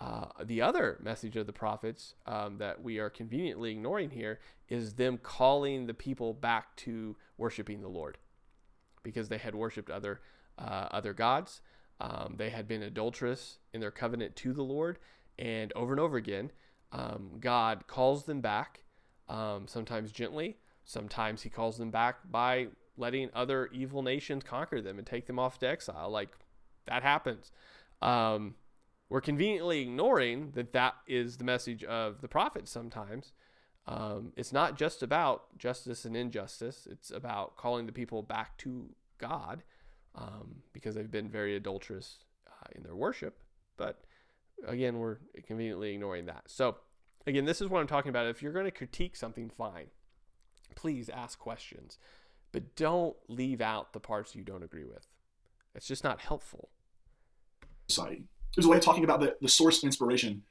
Uh, 0.00 0.26
the 0.44 0.62
other 0.62 0.98
message 1.02 1.36
of 1.36 1.46
the 1.46 1.52
prophets 1.52 2.14
um, 2.24 2.56
that 2.56 2.82
we 2.82 2.98
are 2.98 3.10
conveniently 3.10 3.70
ignoring 3.70 4.10
here 4.10 4.40
is 4.68 4.94
them 4.94 5.18
calling 5.18 5.86
the 5.86 5.94
people 5.94 6.32
back 6.32 6.74
to 6.74 7.16
worshiping 7.36 7.82
the 7.82 7.88
Lord 7.88 8.16
because 9.02 9.28
they 9.28 9.36
had 9.36 9.54
worshipped 9.54 9.90
other 9.90 10.20
uh, 10.58 10.88
other 10.90 11.12
gods. 11.12 11.60
Um, 12.00 12.34
they 12.38 12.48
had 12.48 12.66
been 12.66 12.82
adulterous 12.82 13.58
in 13.74 13.80
their 13.80 13.90
covenant 13.90 14.36
to 14.36 14.54
the 14.54 14.62
Lord, 14.62 14.98
and 15.38 15.70
over 15.74 15.92
and 15.92 16.00
over 16.00 16.16
again, 16.16 16.50
um, 16.92 17.32
God 17.38 17.86
calls 17.86 18.24
them 18.24 18.40
back. 18.40 18.80
Um, 19.28 19.68
sometimes 19.68 20.12
gently, 20.12 20.56
sometimes 20.84 21.42
He 21.42 21.50
calls 21.50 21.76
them 21.76 21.90
back 21.90 22.16
by 22.30 22.68
letting 22.96 23.28
other 23.34 23.68
evil 23.72 24.02
nations 24.02 24.44
conquer 24.44 24.80
them 24.80 24.98
and 24.98 25.06
take 25.06 25.26
them 25.26 25.38
off 25.38 25.58
to 25.58 25.68
exile. 25.68 26.08
Like 26.10 26.30
that 26.86 27.02
happens. 27.02 27.52
We're 29.10 29.20
conveniently 29.20 29.82
ignoring 29.82 30.52
that 30.52 30.72
that 30.72 30.94
is 31.06 31.36
the 31.36 31.44
message 31.44 31.82
of 31.82 32.20
the 32.20 32.28
prophet 32.28 32.68
sometimes. 32.68 33.32
Um, 33.86 34.32
it's 34.36 34.52
not 34.52 34.78
just 34.78 35.02
about 35.02 35.58
justice 35.58 36.04
and 36.04 36.16
injustice, 36.16 36.86
it's 36.88 37.10
about 37.10 37.56
calling 37.56 37.86
the 37.86 37.92
people 37.92 38.22
back 38.22 38.56
to 38.58 38.90
God 39.18 39.64
um, 40.14 40.62
because 40.72 40.94
they've 40.94 41.10
been 41.10 41.28
very 41.28 41.56
adulterous 41.56 42.18
uh, 42.46 42.68
in 42.76 42.84
their 42.84 42.94
worship. 42.94 43.40
But 43.76 44.00
again, 44.64 45.00
we're 45.00 45.16
conveniently 45.44 45.92
ignoring 45.92 46.26
that. 46.26 46.44
So, 46.46 46.76
again, 47.26 47.46
this 47.46 47.60
is 47.60 47.68
what 47.68 47.80
I'm 47.80 47.88
talking 47.88 48.10
about. 48.10 48.26
If 48.26 48.42
you're 48.42 48.52
going 48.52 48.66
to 48.66 48.70
critique 48.70 49.16
something, 49.16 49.50
fine. 49.50 49.86
Please 50.76 51.08
ask 51.08 51.36
questions, 51.36 51.98
but 52.52 52.76
don't 52.76 53.16
leave 53.26 53.60
out 53.60 53.92
the 53.92 53.98
parts 53.98 54.36
you 54.36 54.44
don't 54.44 54.62
agree 54.62 54.84
with. 54.84 55.08
It's 55.74 55.88
just 55.88 56.04
not 56.04 56.20
helpful. 56.20 56.68
It 58.50 58.56
was 58.56 58.66
a 58.66 58.68
way 58.68 58.76
of 58.76 58.82
talking 58.82 59.04
about 59.04 59.20
the, 59.20 59.36
the 59.40 59.48
source 59.48 59.78
of 59.78 59.84
inspiration, 59.84 60.42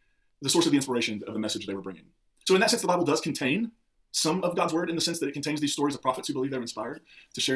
the 0.41 0.49
source 0.49 0.65
of 0.65 0.71
the 0.71 0.77
inspiration 0.77 1.21
of 1.27 1.33
the 1.33 1.39
message 1.39 1.65
they 1.65 1.73
were 1.73 1.81
bringing. 1.81 2.05
So 2.45 2.55
in 2.55 2.61
that 2.61 2.69
sense, 2.69 2.81
the 2.81 2.87
Bible 2.87 3.05
does 3.05 3.21
contain 3.21 3.71
some 4.11 4.43
of 4.43 4.55
God's 4.55 4.73
word 4.73 4.89
in 4.89 4.95
the 4.95 5.01
sense 5.01 5.19
that 5.19 5.27
it 5.27 5.33
contains 5.33 5.61
these 5.61 5.73
stories 5.73 5.95
of 5.95 6.01
prophets 6.01 6.27
who 6.27 6.33
believe 6.33 6.51
they're 6.51 6.61
inspired 6.61 7.01
to 7.33 7.41
share. 7.41 7.55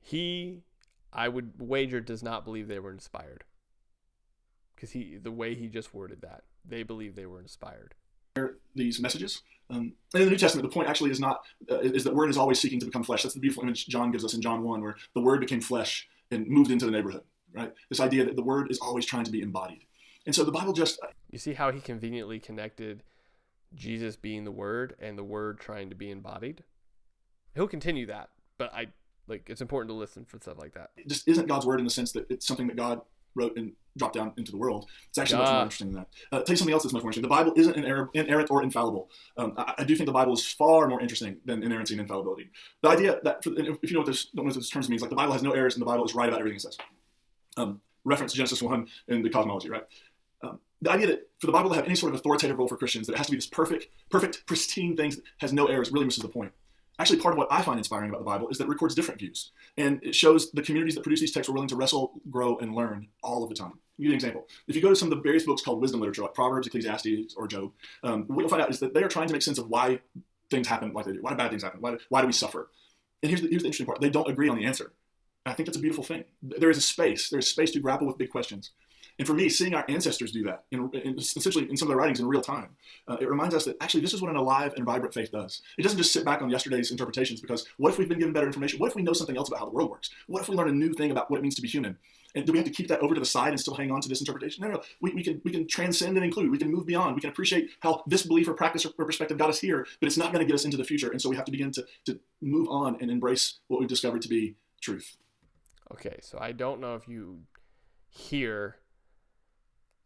He, 0.00 0.62
I 1.12 1.28
would 1.28 1.52
wager, 1.58 2.00
does 2.00 2.22
not 2.22 2.44
believe 2.44 2.68
they 2.68 2.78
were 2.78 2.92
inspired 2.92 3.44
because 4.74 4.92
he, 4.92 5.16
the 5.16 5.32
way 5.32 5.54
he 5.54 5.68
just 5.68 5.92
worded 5.92 6.22
that, 6.22 6.44
they 6.64 6.82
believe 6.82 7.16
they 7.16 7.26
were 7.26 7.40
inspired. 7.40 7.94
These 8.76 9.00
messages. 9.00 9.42
Um, 9.70 9.94
and 10.14 10.22
in 10.22 10.26
the 10.26 10.30
New 10.30 10.38
Testament, 10.38 10.68
the 10.68 10.72
point 10.72 10.88
actually 10.88 11.10
is 11.10 11.18
not 11.18 11.40
uh, 11.68 11.80
is 11.80 12.04
that 12.04 12.14
word 12.14 12.30
is 12.30 12.38
always 12.38 12.60
seeking 12.60 12.78
to 12.78 12.86
become 12.86 13.02
flesh. 13.02 13.24
That's 13.24 13.34
the 13.34 13.40
beautiful 13.40 13.64
image 13.64 13.88
John 13.88 14.12
gives 14.12 14.24
us 14.24 14.34
in 14.34 14.40
John 14.40 14.62
one, 14.62 14.80
where 14.80 14.94
the 15.14 15.20
word 15.20 15.40
became 15.40 15.60
flesh 15.60 16.06
and 16.30 16.46
moved 16.46 16.70
into 16.70 16.84
the 16.84 16.92
neighborhood 16.92 17.22
right? 17.52 17.72
This 17.88 18.00
idea 18.00 18.24
that 18.24 18.36
the 18.36 18.42
word 18.42 18.70
is 18.70 18.78
always 18.78 19.06
trying 19.06 19.24
to 19.24 19.30
be 19.30 19.40
embodied. 19.40 19.84
And 20.26 20.34
so 20.34 20.44
the 20.44 20.52
Bible 20.52 20.72
just. 20.72 21.00
You 21.30 21.38
see 21.38 21.54
how 21.54 21.72
he 21.72 21.80
conveniently 21.80 22.38
connected 22.38 23.02
Jesus 23.74 24.16
being 24.16 24.44
the 24.44 24.50
word 24.50 24.94
and 25.00 25.18
the 25.18 25.24
word 25.24 25.60
trying 25.60 25.90
to 25.90 25.96
be 25.96 26.10
embodied? 26.10 26.64
He'll 27.54 27.68
continue 27.68 28.06
that, 28.06 28.30
but 28.56 28.72
I 28.74 28.88
like 29.26 29.48
it's 29.50 29.60
important 29.60 29.90
to 29.90 29.94
listen 29.94 30.24
for 30.24 30.38
stuff 30.38 30.58
like 30.58 30.74
that. 30.74 30.90
It 30.96 31.08
just 31.08 31.26
isn't 31.28 31.46
God's 31.46 31.66
word 31.66 31.78
in 31.78 31.84
the 31.84 31.90
sense 31.90 32.12
that 32.12 32.30
it's 32.30 32.46
something 32.46 32.66
that 32.68 32.76
God 32.76 33.00
wrote 33.34 33.56
and 33.56 33.72
dropped 33.96 34.14
down 34.14 34.32
into 34.36 34.50
the 34.50 34.58
world. 34.58 34.86
It's 35.08 35.18
actually 35.18 35.42
much 35.42 35.50
more 35.50 35.62
interesting 35.62 35.92
than 35.92 35.96
that. 35.96 36.08
Uh, 36.32 36.42
tell 36.42 36.52
you 36.52 36.56
something 36.56 36.72
else 36.72 36.82
that's 36.82 36.92
much 36.92 37.02
more 37.02 37.10
interesting. 37.10 37.22
The 37.22 37.34
Bible 37.34 37.52
isn't 37.56 37.76
inerrant 37.76 38.50
or 38.50 38.62
infallible. 38.62 39.10
Um, 39.36 39.54
I, 39.56 39.74
I, 39.78 39.84
do 39.84 39.96
think 39.96 40.06
the 40.06 40.12
Bible 40.12 40.32
is 40.32 40.46
far 40.46 40.88
more 40.88 41.00
interesting 41.00 41.38
than 41.44 41.62
inerrancy 41.62 41.94
and 41.94 42.00
infallibility. 42.00 42.50
The 42.82 42.88
idea 42.88 43.18
that, 43.24 43.42
for, 43.42 43.50
if 43.56 43.90
you 43.90 43.94
know 43.94 44.00
what 44.00 44.06
this, 44.06 44.26
don't 44.26 44.44
know 44.44 44.48
what 44.50 44.54
this 44.54 44.70
terms 44.70 44.88
means, 44.88 45.02
like 45.02 45.10
the 45.10 45.16
Bible 45.16 45.32
has 45.32 45.42
no 45.42 45.52
errors 45.52 45.74
and 45.74 45.82
the 45.82 45.86
Bible 45.86 46.04
is 46.04 46.14
right 46.14 46.28
about 46.28 46.40
everything 46.40 46.56
it 46.56 46.62
says 46.62 46.78
um, 47.58 47.80
reference 48.04 48.32
Genesis 48.32 48.62
1 48.62 48.86
in 49.08 49.22
the 49.22 49.30
cosmology, 49.30 49.68
right? 49.68 49.84
Um, 50.42 50.60
the 50.80 50.90
idea 50.90 51.08
that 51.08 51.30
for 51.38 51.46
the 51.46 51.52
Bible 51.52 51.70
to 51.70 51.76
have 51.76 51.84
any 51.84 51.96
sort 51.96 52.14
of 52.14 52.20
authoritative 52.20 52.58
role 52.58 52.68
for 52.68 52.76
Christians, 52.76 53.06
that 53.06 53.14
it 53.14 53.18
has 53.18 53.26
to 53.26 53.32
be 53.32 53.36
this 53.36 53.46
perfect, 53.46 53.88
perfect, 54.10 54.46
pristine 54.46 54.96
thing 54.96 55.10
that 55.10 55.22
has 55.38 55.52
no 55.52 55.66
errors, 55.66 55.90
really 55.90 56.06
misses 56.06 56.22
the 56.22 56.28
point. 56.28 56.52
Actually, 57.00 57.20
part 57.20 57.34
of 57.34 57.38
what 57.38 57.46
I 57.50 57.62
find 57.62 57.78
inspiring 57.78 58.10
about 58.10 58.18
the 58.18 58.24
Bible 58.24 58.48
is 58.48 58.58
that 58.58 58.64
it 58.64 58.70
records 58.70 58.94
different 58.94 59.20
views. 59.20 59.52
And 59.76 60.00
it 60.02 60.16
shows 60.16 60.50
the 60.50 60.62
communities 60.62 60.96
that 60.96 61.02
produce 61.02 61.20
these 61.20 61.30
texts 61.30 61.48
were 61.48 61.54
willing 61.54 61.68
to 61.68 61.76
wrestle, 61.76 62.20
grow, 62.28 62.56
and 62.58 62.74
learn 62.74 63.06
all 63.22 63.44
of 63.44 63.48
the 63.48 63.54
time. 63.54 63.68
I'll 63.68 64.02
give 64.02 64.06
you 64.06 64.10
an 64.10 64.16
example. 64.16 64.48
If 64.66 64.74
you 64.74 64.82
go 64.82 64.88
to 64.88 64.96
some 64.96 65.12
of 65.12 65.16
the 65.16 65.22
various 65.22 65.44
books 65.44 65.62
called 65.62 65.80
wisdom 65.80 66.00
literature, 66.00 66.22
like 66.22 66.34
Proverbs, 66.34 66.66
Ecclesiastes, 66.66 67.34
or 67.36 67.46
Job, 67.46 67.72
um, 68.02 68.24
what 68.26 68.40
you'll 68.40 68.48
find 68.48 68.62
out 68.62 68.70
is 68.70 68.80
that 68.80 68.94
they 68.94 69.02
are 69.04 69.08
trying 69.08 69.28
to 69.28 69.32
make 69.32 69.42
sense 69.42 69.58
of 69.58 69.68
why 69.68 70.00
things 70.50 70.66
happen 70.66 70.92
like 70.92 71.06
they 71.06 71.12
do. 71.12 71.22
Why 71.22 71.30
do 71.30 71.36
bad 71.36 71.50
things 71.50 71.62
happen? 71.62 71.80
Why 71.80 71.92
do, 71.92 71.98
why 72.08 72.20
do 72.20 72.26
we 72.26 72.32
suffer? 72.32 72.70
And 73.22 73.30
here's 73.30 73.42
the, 73.42 73.48
here's 73.48 73.62
the 73.62 73.68
interesting 73.68 73.86
part. 73.86 74.00
They 74.00 74.10
don't 74.10 74.28
agree 74.28 74.48
on 74.48 74.56
the 74.56 74.64
answer. 74.64 74.92
I 75.46 75.54
think 75.54 75.66
that's 75.66 75.78
a 75.78 75.80
beautiful 75.80 76.04
thing. 76.04 76.24
There 76.42 76.70
is 76.70 76.78
a 76.78 76.82
space. 76.82 77.30
There's 77.30 77.48
space 77.48 77.70
to 77.72 77.80
grapple 77.80 78.06
with 78.06 78.18
big 78.18 78.30
questions. 78.30 78.72
And 79.18 79.26
for 79.26 79.34
me, 79.34 79.48
seeing 79.48 79.74
our 79.74 79.84
ancestors 79.88 80.30
do 80.30 80.44
that, 80.44 80.64
in, 80.70 80.88
in, 80.92 81.18
essentially 81.18 81.68
in 81.68 81.76
some 81.76 81.88
of 81.88 81.90
their 81.90 81.96
writings 81.96 82.20
in 82.20 82.28
real 82.28 82.40
time, 82.40 82.76
uh, 83.08 83.16
it 83.20 83.28
reminds 83.28 83.52
us 83.52 83.64
that 83.64 83.76
actually 83.80 84.00
this 84.00 84.14
is 84.14 84.22
what 84.22 84.30
an 84.30 84.36
alive 84.36 84.74
and 84.76 84.84
vibrant 84.84 85.12
faith 85.12 85.32
does. 85.32 85.60
It 85.76 85.82
doesn't 85.82 85.98
just 85.98 86.12
sit 86.12 86.24
back 86.24 86.40
on 86.40 86.50
yesterday's 86.50 86.92
interpretations 86.92 87.40
because 87.40 87.66
what 87.78 87.90
if 87.90 87.98
we've 87.98 88.08
been 88.08 88.20
given 88.20 88.32
better 88.32 88.46
information? 88.46 88.78
What 88.78 88.90
if 88.90 88.94
we 88.94 89.02
know 89.02 89.12
something 89.12 89.36
else 89.36 89.48
about 89.48 89.58
how 89.58 89.64
the 89.64 89.72
world 89.72 89.90
works? 89.90 90.10
What 90.28 90.42
if 90.42 90.48
we 90.48 90.54
learn 90.54 90.68
a 90.68 90.72
new 90.72 90.92
thing 90.92 91.10
about 91.10 91.30
what 91.30 91.38
it 91.38 91.42
means 91.42 91.56
to 91.56 91.62
be 91.62 91.68
human? 91.68 91.98
And 92.36 92.46
do 92.46 92.52
we 92.52 92.58
have 92.58 92.66
to 92.66 92.72
keep 92.72 92.86
that 92.88 93.00
over 93.00 93.14
to 93.14 93.20
the 93.20 93.26
side 93.26 93.48
and 93.48 93.58
still 93.58 93.74
hang 93.74 93.90
on 93.90 94.00
to 94.02 94.08
this 94.08 94.20
interpretation? 94.20 94.62
No, 94.62 94.68
no, 94.68 94.74
no. 94.74 94.82
We, 95.00 95.12
we, 95.12 95.24
can, 95.24 95.40
we 95.44 95.50
can 95.50 95.66
transcend 95.66 96.16
and 96.16 96.24
include. 96.24 96.50
We 96.50 96.58
can 96.58 96.70
move 96.70 96.86
beyond. 96.86 97.16
We 97.16 97.20
can 97.20 97.30
appreciate 97.30 97.70
how 97.80 98.04
this 98.06 98.24
belief 98.24 98.46
or 98.46 98.54
practice 98.54 98.84
or 98.84 98.90
perspective 98.90 99.38
got 99.38 99.48
us 99.48 99.58
here, 99.58 99.86
but 99.98 100.06
it's 100.06 100.18
not 100.18 100.32
going 100.32 100.44
to 100.44 100.46
get 100.46 100.54
us 100.54 100.64
into 100.64 100.76
the 100.76 100.84
future. 100.84 101.10
And 101.10 101.20
so 101.20 101.28
we 101.30 101.36
have 101.36 101.46
to 101.46 101.50
begin 101.50 101.72
to, 101.72 101.86
to 102.04 102.20
move 102.40 102.68
on 102.68 102.98
and 103.00 103.10
embrace 103.10 103.58
what 103.66 103.80
we've 103.80 103.88
discovered 103.88 104.22
to 104.22 104.28
be 104.28 104.54
truth. 104.80 105.16
Okay, 105.92 106.18
so 106.20 106.38
I 106.40 106.52
don't 106.52 106.80
know 106.80 106.94
if 106.94 107.08
you 107.08 107.40
hear 108.08 108.76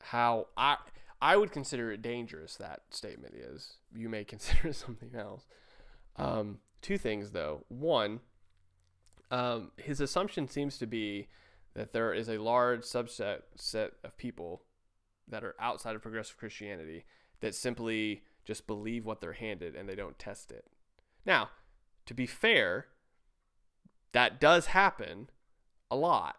how 0.00 0.48
I 0.56 0.76
I 1.20 1.36
would 1.36 1.52
consider 1.52 1.92
it 1.92 2.02
dangerous 2.02 2.56
that 2.56 2.82
statement 2.90 3.34
is. 3.34 3.74
You 3.94 4.08
may 4.08 4.24
consider 4.34 4.72
something 4.72 5.14
else. 5.14 5.46
Um, 6.16 6.58
two 6.80 6.98
things 6.98 7.30
though. 7.30 7.64
One, 7.68 8.20
um, 9.30 9.70
his 9.76 10.00
assumption 10.00 10.48
seems 10.48 10.78
to 10.78 10.86
be 10.86 11.28
that 11.74 11.92
there 11.92 12.12
is 12.12 12.28
a 12.28 12.38
large 12.38 12.82
subset 12.82 13.42
set 13.56 13.92
of 14.04 14.16
people 14.16 14.62
that 15.28 15.44
are 15.44 15.54
outside 15.58 15.96
of 15.96 16.02
progressive 16.02 16.36
Christianity 16.36 17.04
that 17.40 17.54
simply 17.54 18.22
just 18.44 18.66
believe 18.66 19.06
what 19.06 19.20
they're 19.20 19.32
handed 19.32 19.74
and 19.74 19.88
they 19.88 19.94
don't 19.94 20.18
test 20.18 20.50
it. 20.50 20.66
Now, 21.24 21.50
to 22.06 22.14
be 22.14 22.26
fair, 22.26 22.88
that 24.12 24.40
does 24.40 24.66
happen 24.66 25.30
a 25.92 25.96
lot, 25.96 26.36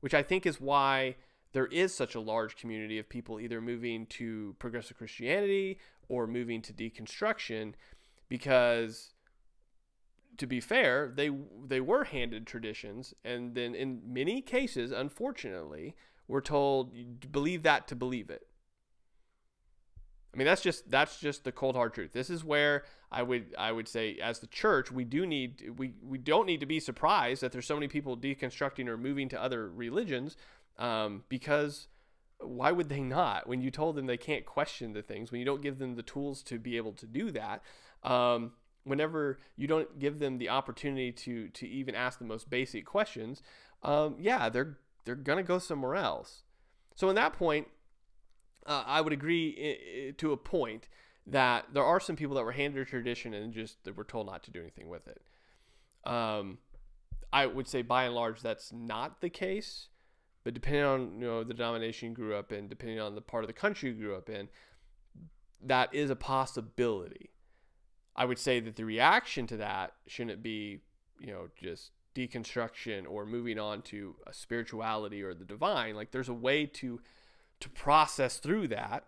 which 0.00 0.12
I 0.12 0.22
think 0.22 0.44
is 0.44 0.60
why 0.60 1.16
there 1.52 1.66
is 1.66 1.94
such 1.94 2.14
a 2.14 2.20
large 2.20 2.56
community 2.56 2.98
of 2.98 3.08
people 3.08 3.38
either 3.38 3.60
moving 3.60 4.06
to 4.06 4.56
progressive 4.58 4.96
Christianity 4.96 5.78
or 6.08 6.26
moving 6.26 6.60
to 6.62 6.72
deconstruction 6.72 7.74
because 8.28 9.12
to 10.38 10.46
be 10.46 10.60
fair, 10.60 11.12
they 11.14 11.30
they 11.66 11.80
were 11.80 12.04
handed 12.04 12.46
traditions, 12.46 13.14
and 13.24 13.54
then 13.54 13.74
in 13.74 14.00
many 14.04 14.40
cases, 14.40 14.90
unfortunately, 14.90 15.94
were 16.26 16.40
told 16.40 16.92
believe 17.30 17.62
that 17.62 17.86
to 17.88 17.94
believe 17.94 18.30
it. 18.30 18.46
I 20.34 20.38
mean, 20.38 20.46
that's 20.46 20.62
just 20.62 20.90
that's 20.90 21.20
just 21.20 21.44
the 21.44 21.52
cold 21.52 21.76
hard 21.76 21.92
truth. 21.92 22.12
This 22.12 22.30
is 22.30 22.42
where 22.42 22.84
I 23.10 23.22
would 23.22 23.54
I 23.58 23.70
would 23.70 23.86
say, 23.86 24.16
as 24.16 24.38
the 24.38 24.46
church, 24.46 24.90
we 24.90 25.04
do 25.04 25.26
need 25.26 25.74
we 25.76 25.92
we 26.02 26.16
don't 26.16 26.46
need 26.46 26.60
to 26.60 26.66
be 26.66 26.80
surprised 26.80 27.42
that 27.42 27.52
there's 27.52 27.66
so 27.66 27.74
many 27.74 27.88
people 27.88 28.16
deconstructing 28.16 28.88
or 28.88 28.96
moving 28.96 29.28
to 29.30 29.42
other 29.42 29.68
religions, 29.68 30.36
um, 30.78 31.24
because 31.28 31.88
why 32.38 32.72
would 32.72 32.88
they 32.88 33.00
not? 33.00 33.46
When 33.46 33.60
you 33.60 33.70
told 33.70 33.94
them 33.96 34.06
they 34.06 34.16
can't 34.16 34.46
question 34.46 34.94
the 34.94 35.02
things, 35.02 35.30
when 35.30 35.38
you 35.38 35.44
don't 35.44 35.62
give 35.62 35.78
them 35.78 35.96
the 35.96 36.02
tools 36.02 36.42
to 36.44 36.58
be 36.58 36.76
able 36.78 36.92
to 36.92 37.06
do 37.06 37.30
that, 37.32 37.62
um, 38.02 38.52
whenever 38.84 39.38
you 39.56 39.66
don't 39.66 39.98
give 39.98 40.18
them 40.18 40.38
the 40.38 40.48
opportunity 40.48 41.12
to 41.12 41.48
to 41.48 41.68
even 41.68 41.94
ask 41.94 42.18
the 42.18 42.24
most 42.24 42.48
basic 42.48 42.86
questions, 42.86 43.42
um, 43.82 44.16
yeah, 44.18 44.48
they're 44.48 44.78
they're 45.04 45.14
gonna 45.14 45.42
go 45.42 45.58
somewhere 45.58 45.94
else. 45.94 46.44
So 46.94 47.10
in 47.10 47.16
that 47.16 47.34
point, 47.34 47.68
uh, 48.66 48.84
I 48.86 49.00
would 49.00 49.12
agree 49.12 50.14
to 50.16 50.32
a 50.32 50.36
point 50.36 50.88
that 51.26 51.66
there 51.72 51.84
are 51.84 52.00
some 52.00 52.16
people 52.16 52.36
that 52.36 52.44
were 52.44 52.52
handed 52.52 52.80
a 52.80 52.84
tradition 52.84 53.34
and 53.34 53.52
just 53.52 53.82
that 53.84 53.96
were 53.96 54.04
told 54.04 54.26
not 54.26 54.42
to 54.44 54.50
do 54.50 54.60
anything 54.60 54.88
with 54.88 55.06
it. 55.06 55.22
Um, 56.04 56.58
I 57.32 57.46
would 57.46 57.68
say 57.68 57.82
by 57.82 58.04
and 58.04 58.14
large 58.14 58.42
that's 58.42 58.72
not 58.72 59.20
the 59.20 59.30
case, 59.30 59.88
but 60.44 60.54
depending 60.54 60.84
on 60.84 61.20
you 61.20 61.26
know 61.26 61.44
the 61.44 61.54
denomination 61.54 62.10
you 62.10 62.14
grew 62.14 62.34
up 62.34 62.52
in, 62.52 62.68
depending 62.68 63.00
on 63.00 63.14
the 63.14 63.20
part 63.20 63.44
of 63.44 63.48
the 63.48 63.54
country 63.54 63.90
you 63.90 63.94
grew 63.94 64.16
up 64.16 64.28
in, 64.28 64.48
that 65.62 65.94
is 65.94 66.10
a 66.10 66.16
possibility. 66.16 67.30
I 68.14 68.24
would 68.24 68.38
say 68.38 68.60
that 68.60 68.76
the 68.76 68.84
reaction 68.84 69.46
to 69.46 69.56
that 69.58 69.94
shouldn't 70.06 70.42
be 70.42 70.80
you 71.20 71.28
know 71.28 71.48
just 71.56 71.92
deconstruction 72.14 73.04
or 73.08 73.24
moving 73.24 73.58
on 73.58 73.80
to 73.82 74.16
a 74.26 74.34
spirituality 74.34 75.22
or 75.22 75.32
the 75.34 75.44
divine. 75.44 75.94
Like 75.94 76.10
there's 76.10 76.28
a 76.28 76.34
way 76.34 76.66
to 76.66 77.00
to 77.62 77.68
process 77.68 78.38
through 78.38 78.68
that 78.68 79.04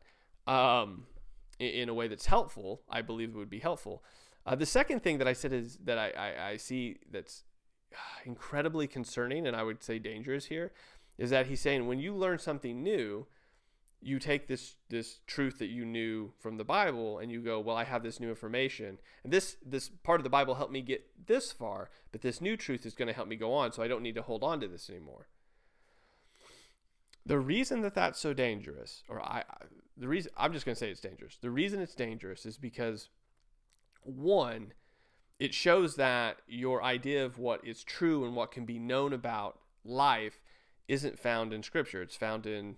um, 0.47 1.07
in, 1.59 1.89
a 1.89 1.95
way 1.95 2.09
that's 2.09 2.27
helpful. 2.27 2.83
I 2.89 3.03
believe 3.03 3.31
it 3.31 3.37
would 3.37 3.51
be 3.51 3.59
helpful. 3.59 4.03
Uh, 4.47 4.55
the 4.55 4.67
second 4.67 5.03
thing 5.03 5.19
that 5.19 5.29
I 5.29 5.33
said 5.33 5.53
is 5.53 5.79
that 5.85 5.99
I, 5.99 6.11
I, 6.11 6.49
I 6.51 6.57
see 6.57 6.99
that's 7.11 7.45
incredibly 8.25 8.87
concerning 8.87 9.47
and 9.47 9.57
I 9.57 9.63
would 9.63 9.83
say 9.83 9.99
dangerous 9.99 10.47
here 10.47 10.73
is 11.19 11.31
that 11.31 11.47
he's 11.47 11.61
saying 11.61 11.87
when 11.87 11.99
you 11.99 12.15
learn 12.15 12.39
something 12.39 12.83
new, 12.83 13.27
you 14.01 14.19
take 14.19 14.47
this 14.49 14.77
this 14.91 15.21
truth 15.27 15.59
that 15.59 15.69
you 15.69 15.85
knew 15.85 16.33
from 16.39 16.59
the 16.59 16.65
Bible 16.65 17.19
and 17.19 17.33
you 17.33 17.41
go, 17.41 17.59
well, 17.59 17.77
I 17.77 17.85
have 17.85 18.03
this 18.03 18.21
new 18.21 18.29
information, 18.29 18.99
and 19.23 19.33
this 19.33 19.57
this 19.65 19.89
part 19.89 20.21
of 20.21 20.25
the 20.25 20.31
Bible 20.31 20.57
helped 20.57 20.73
me 20.73 20.83
get 20.83 21.27
this 21.27 21.53
far, 21.53 21.89
but 22.13 22.21
this 22.21 22.41
new 22.41 22.57
truth 22.57 22.85
is 22.85 22.95
going 22.95 23.09
to 23.09 23.15
help 23.15 23.29
me 23.29 23.37
go 23.37 23.55
on, 23.55 23.73
so 23.73 23.83
I 23.83 23.89
don't 23.89 24.03
need 24.03 24.17
to 24.17 24.23
hold 24.23 24.43
on 24.43 24.61
to 24.61 24.69
this 24.69 24.91
anymore. 24.91 25.29
The 27.27 27.39
reason 27.39 27.83
that 27.83 27.95
that's 27.95 28.21
so 28.21 28.35
dangerous, 28.35 29.03
or 29.09 29.23
I, 29.23 29.45
the 29.97 30.09
reason 30.09 30.33
I'm 30.37 30.53
just 30.53 30.67
going 30.67 30.75
to 30.75 30.79
say 30.79 30.91
it's 30.91 31.01
dangerous. 31.01 31.39
The 31.41 31.51
reason 31.51 31.81
it's 31.81 31.95
dangerous 31.95 32.45
is 32.45 32.59
because 32.59 33.09
one, 34.03 34.73
it 35.39 35.55
shows 35.55 35.97
that 35.97 36.39
your 36.47 36.83
idea 36.83 37.25
of 37.25 37.39
what 37.39 37.67
is 37.67 37.83
true 37.83 38.25
and 38.25 38.37
what 38.37 38.53
can 38.53 38.67
be 38.67 38.79
known 38.79 39.13
about 39.13 39.59
life 39.85 40.41
isn't 40.87 41.19
found 41.19 41.53
in 41.53 41.63
Scripture. 41.63 42.03
It's 42.03 42.17
found 42.17 42.47
in 42.47 42.77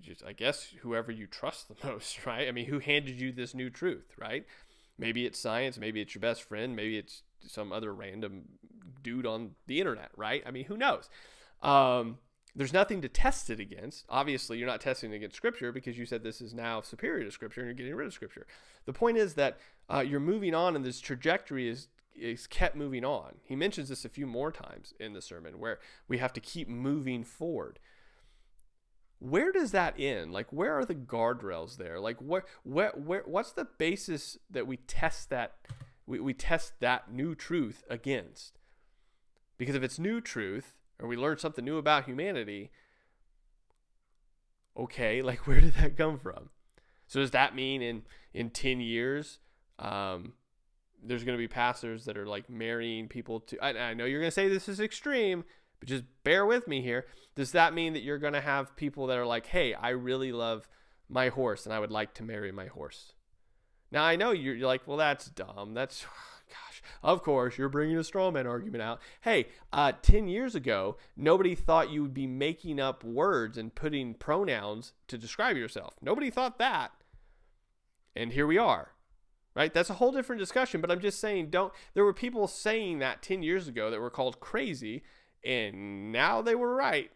just 0.00 0.24
I 0.24 0.32
guess 0.32 0.74
whoever 0.82 1.10
you 1.10 1.26
trust 1.26 1.68
the 1.68 1.76
most, 1.86 2.24
right? 2.26 2.48
I 2.48 2.52
mean, 2.52 2.66
who 2.66 2.78
handed 2.78 3.20
you 3.20 3.32
this 3.32 3.54
new 3.54 3.70
truth, 3.70 4.12
right? 4.18 4.44
Maybe 4.98 5.26
it's 5.26 5.38
science, 5.40 5.76
maybe 5.76 6.00
it's 6.00 6.14
your 6.14 6.20
best 6.20 6.42
friend, 6.42 6.76
maybe 6.76 6.96
it's 6.98 7.22
some 7.46 7.72
other 7.72 7.92
random 7.92 8.44
dude 9.02 9.26
on 9.26 9.52
the 9.66 9.80
internet, 9.80 10.10
right? 10.16 10.42
I 10.46 10.50
mean, 10.50 10.66
who 10.66 10.76
knows? 10.76 11.08
Um, 11.62 12.18
there's 12.56 12.72
nothing 12.72 13.02
to 13.02 13.08
test 13.08 13.50
it 13.50 13.60
against. 13.60 14.04
Obviously, 14.08 14.58
you're 14.58 14.68
not 14.68 14.80
testing 14.80 15.12
it 15.12 15.16
against 15.16 15.36
Scripture 15.36 15.72
because 15.72 15.98
you 15.98 16.06
said 16.06 16.22
this 16.22 16.40
is 16.40 16.54
now 16.54 16.80
superior 16.80 17.24
to 17.24 17.30
Scripture 17.30 17.60
and 17.60 17.68
you're 17.68 17.74
getting 17.74 17.94
rid 17.94 18.06
of 18.06 18.12
Scripture. 18.12 18.46
The 18.86 18.92
point 18.92 19.16
is 19.16 19.34
that 19.34 19.58
uh, 19.92 20.04
you're 20.06 20.20
moving 20.20 20.54
on, 20.54 20.76
and 20.76 20.84
this 20.84 21.00
trajectory 21.00 21.68
is 21.68 21.88
is 22.14 22.46
kept 22.46 22.76
moving 22.76 23.04
on. 23.04 23.34
He 23.42 23.56
mentions 23.56 23.88
this 23.88 24.04
a 24.04 24.08
few 24.08 24.24
more 24.24 24.52
times 24.52 24.94
in 25.00 25.14
the 25.14 25.20
sermon 25.20 25.58
where 25.58 25.80
we 26.06 26.18
have 26.18 26.32
to 26.34 26.40
keep 26.40 26.68
moving 26.68 27.24
forward 27.24 27.80
where 29.24 29.52
does 29.52 29.70
that 29.70 29.94
end? 29.98 30.32
Like, 30.32 30.52
where 30.52 30.78
are 30.78 30.84
the 30.84 30.94
guardrails 30.94 31.78
there? 31.78 31.98
Like, 31.98 32.18
where, 32.18 32.44
where, 32.62 32.90
where, 32.90 33.22
what's 33.24 33.52
the 33.52 33.64
basis 33.64 34.36
that 34.50 34.66
we 34.66 34.76
test 34.76 35.30
that, 35.30 35.54
we, 36.06 36.20
we 36.20 36.34
test 36.34 36.74
that 36.80 37.10
new 37.10 37.34
truth 37.34 37.82
against? 37.88 38.58
Because 39.56 39.74
if 39.74 39.82
it's 39.82 39.98
new 39.98 40.20
truth, 40.20 40.74
or 41.00 41.08
we 41.08 41.16
learn 41.16 41.38
something 41.38 41.64
new 41.64 41.78
about 41.78 42.04
humanity, 42.04 42.70
okay, 44.76 45.22
like, 45.22 45.38
where 45.46 45.60
did 45.60 45.74
that 45.74 45.96
come 45.96 46.18
from? 46.18 46.50
So 47.06 47.20
does 47.20 47.32
that 47.32 47.54
mean 47.54 47.82
in, 47.82 48.02
in 48.32 48.50
10 48.50 48.80
years, 48.80 49.38
um, 49.78 50.32
there's 51.02 51.24
going 51.24 51.36
to 51.36 51.42
be 51.42 51.48
pastors 51.48 52.06
that 52.06 52.16
are 52.16 52.26
like 52.26 52.48
marrying 52.48 53.08
people 53.08 53.40
to, 53.40 53.58
I, 53.58 53.90
I 53.90 53.94
know 53.94 54.04
you're 54.04 54.20
going 54.20 54.30
to 54.30 54.34
say 54.34 54.48
this 54.48 54.68
is 54.68 54.80
extreme, 54.80 55.44
but 55.80 55.88
just 55.88 56.04
bear 56.22 56.46
with 56.46 56.66
me 56.66 56.80
here. 56.80 57.06
Does 57.34 57.52
that 57.52 57.74
mean 57.74 57.92
that 57.92 58.02
you're 58.02 58.18
going 58.18 58.32
to 58.32 58.40
have 58.40 58.74
people 58.76 59.08
that 59.08 59.18
are 59.18 59.26
like, 59.26 59.46
hey, 59.46 59.74
I 59.74 59.90
really 59.90 60.32
love 60.32 60.68
my 61.08 61.28
horse 61.28 61.66
and 61.66 61.74
I 61.74 61.78
would 61.78 61.90
like 61.90 62.14
to 62.14 62.22
marry 62.22 62.52
my 62.52 62.66
horse? 62.66 63.12
Now, 63.92 64.02
I 64.02 64.16
know 64.16 64.30
you're, 64.30 64.54
you're 64.54 64.66
like, 64.66 64.88
well, 64.88 64.96
that's 64.96 65.26
dumb. 65.26 65.74
That's, 65.74 66.06
of 67.02 67.22
course, 67.22 67.58
you're 67.58 67.68
bringing 67.68 67.96
a 67.96 68.04
straw 68.04 68.30
man 68.30 68.46
argument 68.46 68.82
out. 68.82 69.00
Hey, 69.22 69.48
uh, 69.72 69.92
10 70.02 70.28
years 70.28 70.54
ago, 70.54 70.96
nobody 71.16 71.54
thought 71.54 71.90
you 71.90 72.02
would 72.02 72.14
be 72.14 72.26
making 72.26 72.80
up 72.80 73.04
words 73.04 73.58
and 73.58 73.74
putting 73.74 74.14
pronouns 74.14 74.92
to 75.08 75.18
describe 75.18 75.56
yourself. 75.56 75.94
Nobody 76.00 76.30
thought 76.30 76.58
that. 76.58 76.92
And 78.16 78.32
here 78.32 78.46
we 78.46 78.58
are 78.58 78.90
right? 79.54 79.72
That's 79.72 79.90
a 79.90 79.94
whole 79.94 80.12
different 80.12 80.40
discussion, 80.40 80.80
but 80.80 80.90
I'm 80.90 81.00
just 81.00 81.20
saying 81.20 81.50
don't 81.50 81.72
there 81.94 82.04
were 82.04 82.12
people 82.12 82.48
saying 82.48 82.98
that 82.98 83.22
10 83.22 83.42
years 83.42 83.68
ago 83.68 83.90
that 83.90 84.00
were 84.00 84.10
called 84.10 84.40
crazy 84.40 85.02
and 85.44 86.10
now 86.10 86.42
they 86.42 86.54
were 86.54 86.74
right. 86.74 87.10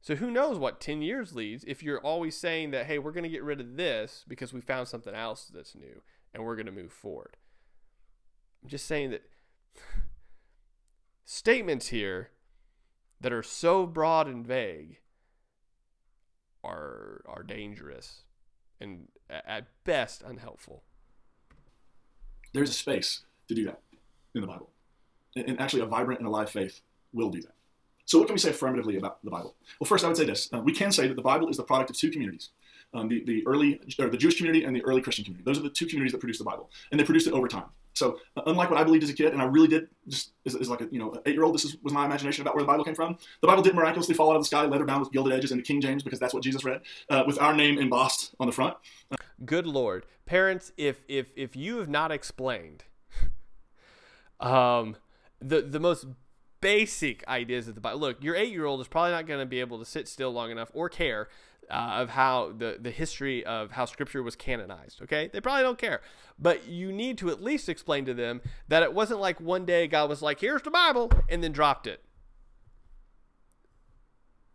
So 0.00 0.14
who 0.16 0.30
knows 0.30 0.58
what 0.58 0.80
10 0.80 1.02
years 1.02 1.34
leads 1.34 1.64
if 1.64 1.82
you're 1.82 2.00
always 2.00 2.36
saying 2.36 2.70
that, 2.70 2.86
hey, 2.86 2.98
we're 2.98 3.12
going 3.12 3.24
to 3.24 3.30
get 3.30 3.42
rid 3.42 3.60
of 3.60 3.76
this 3.76 4.24
because 4.28 4.52
we 4.52 4.60
found 4.60 4.88
something 4.88 5.14
else 5.14 5.50
that's 5.52 5.74
new 5.74 6.02
and 6.32 6.44
we're 6.44 6.56
going 6.56 6.66
to 6.66 6.72
move 6.72 6.92
forward. 6.92 7.36
I'm 8.62 8.68
just 8.68 8.86
saying 8.86 9.10
that 9.10 9.22
statements 11.24 11.88
here 11.88 12.30
that 13.20 13.32
are 13.32 13.42
so 13.42 13.86
broad 13.86 14.26
and 14.28 14.46
vague 14.46 14.98
are 16.62 17.22
are 17.26 17.42
dangerous 17.42 18.22
and 18.80 19.08
at 19.30 19.66
best 19.84 20.22
unhelpful. 20.22 20.82
There's 22.52 22.70
a 22.70 22.74
space 22.74 23.22
to 23.48 23.54
do 23.54 23.64
that 23.64 23.80
in 24.34 24.40
the 24.40 24.46
Bible. 24.46 24.70
And 25.34 25.60
actually 25.60 25.82
a 25.82 25.86
vibrant 25.86 26.20
and 26.20 26.26
alive 26.26 26.50
faith 26.50 26.80
will 27.12 27.30
do 27.30 27.40
that. 27.42 27.52
So, 28.06 28.18
what 28.18 28.28
can 28.28 28.34
we 28.34 28.38
say 28.38 28.50
affirmatively 28.50 28.96
about 28.96 29.22
the 29.24 29.30
Bible? 29.30 29.56
Well, 29.80 29.86
first, 29.86 30.04
I 30.04 30.08
would 30.08 30.16
say 30.16 30.24
this: 30.24 30.48
uh, 30.52 30.60
we 30.60 30.72
can 30.72 30.92
say 30.92 31.08
that 31.08 31.14
the 31.14 31.22
Bible 31.22 31.48
is 31.48 31.56
the 31.56 31.64
product 31.64 31.90
of 31.90 31.96
two 31.96 32.10
communities. 32.10 32.50
Um, 32.94 33.08
the, 33.08 33.24
the 33.24 33.44
early 33.46 33.80
or 33.98 34.08
the 34.08 34.16
Jewish 34.16 34.36
community 34.36 34.64
and 34.64 34.74
the 34.74 34.82
early 34.84 35.02
Christian 35.02 35.24
community. 35.24 35.44
Those 35.44 35.58
are 35.58 35.62
the 35.62 35.70
two 35.70 35.86
communities 35.86 36.12
that 36.12 36.18
produced 36.18 36.38
the 36.38 36.44
Bible, 36.44 36.70
and 36.90 37.00
they 37.00 37.04
produced 37.04 37.26
it 37.26 37.32
over 37.32 37.48
time. 37.48 37.66
So, 37.96 38.18
uh, 38.36 38.42
unlike 38.46 38.70
what 38.70 38.78
I 38.78 38.84
believed 38.84 39.04
as 39.04 39.10
a 39.10 39.14
kid, 39.14 39.32
and 39.32 39.40
I 39.40 39.46
really 39.46 39.68
did 39.68 39.88
just 40.06 40.32
as 40.44 40.68
like 40.68 40.82
a 40.82 40.88
you 40.90 40.98
know 40.98 41.18
eight 41.24 41.34
year 41.34 41.44
old, 41.44 41.54
this 41.54 41.64
is, 41.64 41.76
was 41.82 41.94
my 41.94 42.04
imagination 42.04 42.42
about 42.42 42.54
where 42.54 42.62
the 42.62 42.66
Bible 42.66 42.84
came 42.84 42.94
from. 42.94 43.16
The 43.40 43.46
Bible 43.46 43.62
did 43.62 43.74
miraculously 43.74 44.14
fall 44.14 44.30
out 44.30 44.36
of 44.36 44.42
the 44.42 44.46
sky, 44.46 44.66
leather 44.66 44.84
bound 44.84 45.00
with 45.00 45.12
gilded 45.12 45.32
edges, 45.32 45.50
into 45.50 45.64
King 45.64 45.80
James 45.80 46.02
because 46.02 46.20
that's 46.20 46.34
what 46.34 46.42
Jesus 46.42 46.62
read, 46.62 46.82
uh, 47.08 47.24
with 47.26 47.40
our 47.40 47.54
name 47.54 47.78
embossed 47.78 48.34
on 48.38 48.46
the 48.46 48.52
front. 48.52 48.76
Good 49.44 49.66
Lord, 49.66 50.04
parents, 50.26 50.72
if 50.76 51.00
if 51.08 51.32
if 51.36 51.56
you 51.56 51.78
have 51.78 51.88
not 51.88 52.12
explained, 52.12 52.84
um, 54.40 54.96
the 55.40 55.62
the 55.62 55.80
most 55.80 56.06
basic 56.60 57.26
ideas 57.28 57.66
of 57.66 57.74
the 57.74 57.80
Bible. 57.80 58.00
Look, 58.00 58.22
your 58.22 58.36
eight 58.36 58.52
year 58.52 58.66
old 58.66 58.82
is 58.82 58.88
probably 58.88 59.12
not 59.12 59.26
going 59.26 59.40
to 59.40 59.46
be 59.46 59.60
able 59.60 59.78
to 59.78 59.86
sit 59.86 60.06
still 60.06 60.32
long 60.32 60.50
enough 60.50 60.70
or 60.74 60.90
care 60.90 61.28
uh, 61.70 61.98
of 62.00 62.10
how 62.10 62.52
the, 62.56 62.78
the 62.80 62.90
history 62.90 63.44
of 63.44 63.72
how 63.72 63.84
scripture 63.84 64.22
was 64.22 64.36
canonized. 64.36 65.02
Okay. 65.02 65.30
They 65.32 65.40
probably 65.40 65.62
don't 65.62 65.78
care. 65.78 66.00
But 66.38 66.68
you 66.68 66.92
need 66.92 67.18
to 67.18 67.30
at 67.30 67.42
least 67.42 67.68
explain 67.68 68.04
to 68.06 68.14
them 68.14 68.40
that 68.68 68.82
it 68.82 68.92
wasn't 68.92 69.20
like 69.20 69.40
one 69.40 69.64
day 69.64 69.86
God 69.86 70.08
was 70.08 70.22
like, 70.22 70.40
here's 70.40 70.62
the 70.62 70.70
Bible, 70.70 71.10
and 71.28 71.42
then 71.42 71.52
dropped 71.52 71.86
it. 71.86 72.02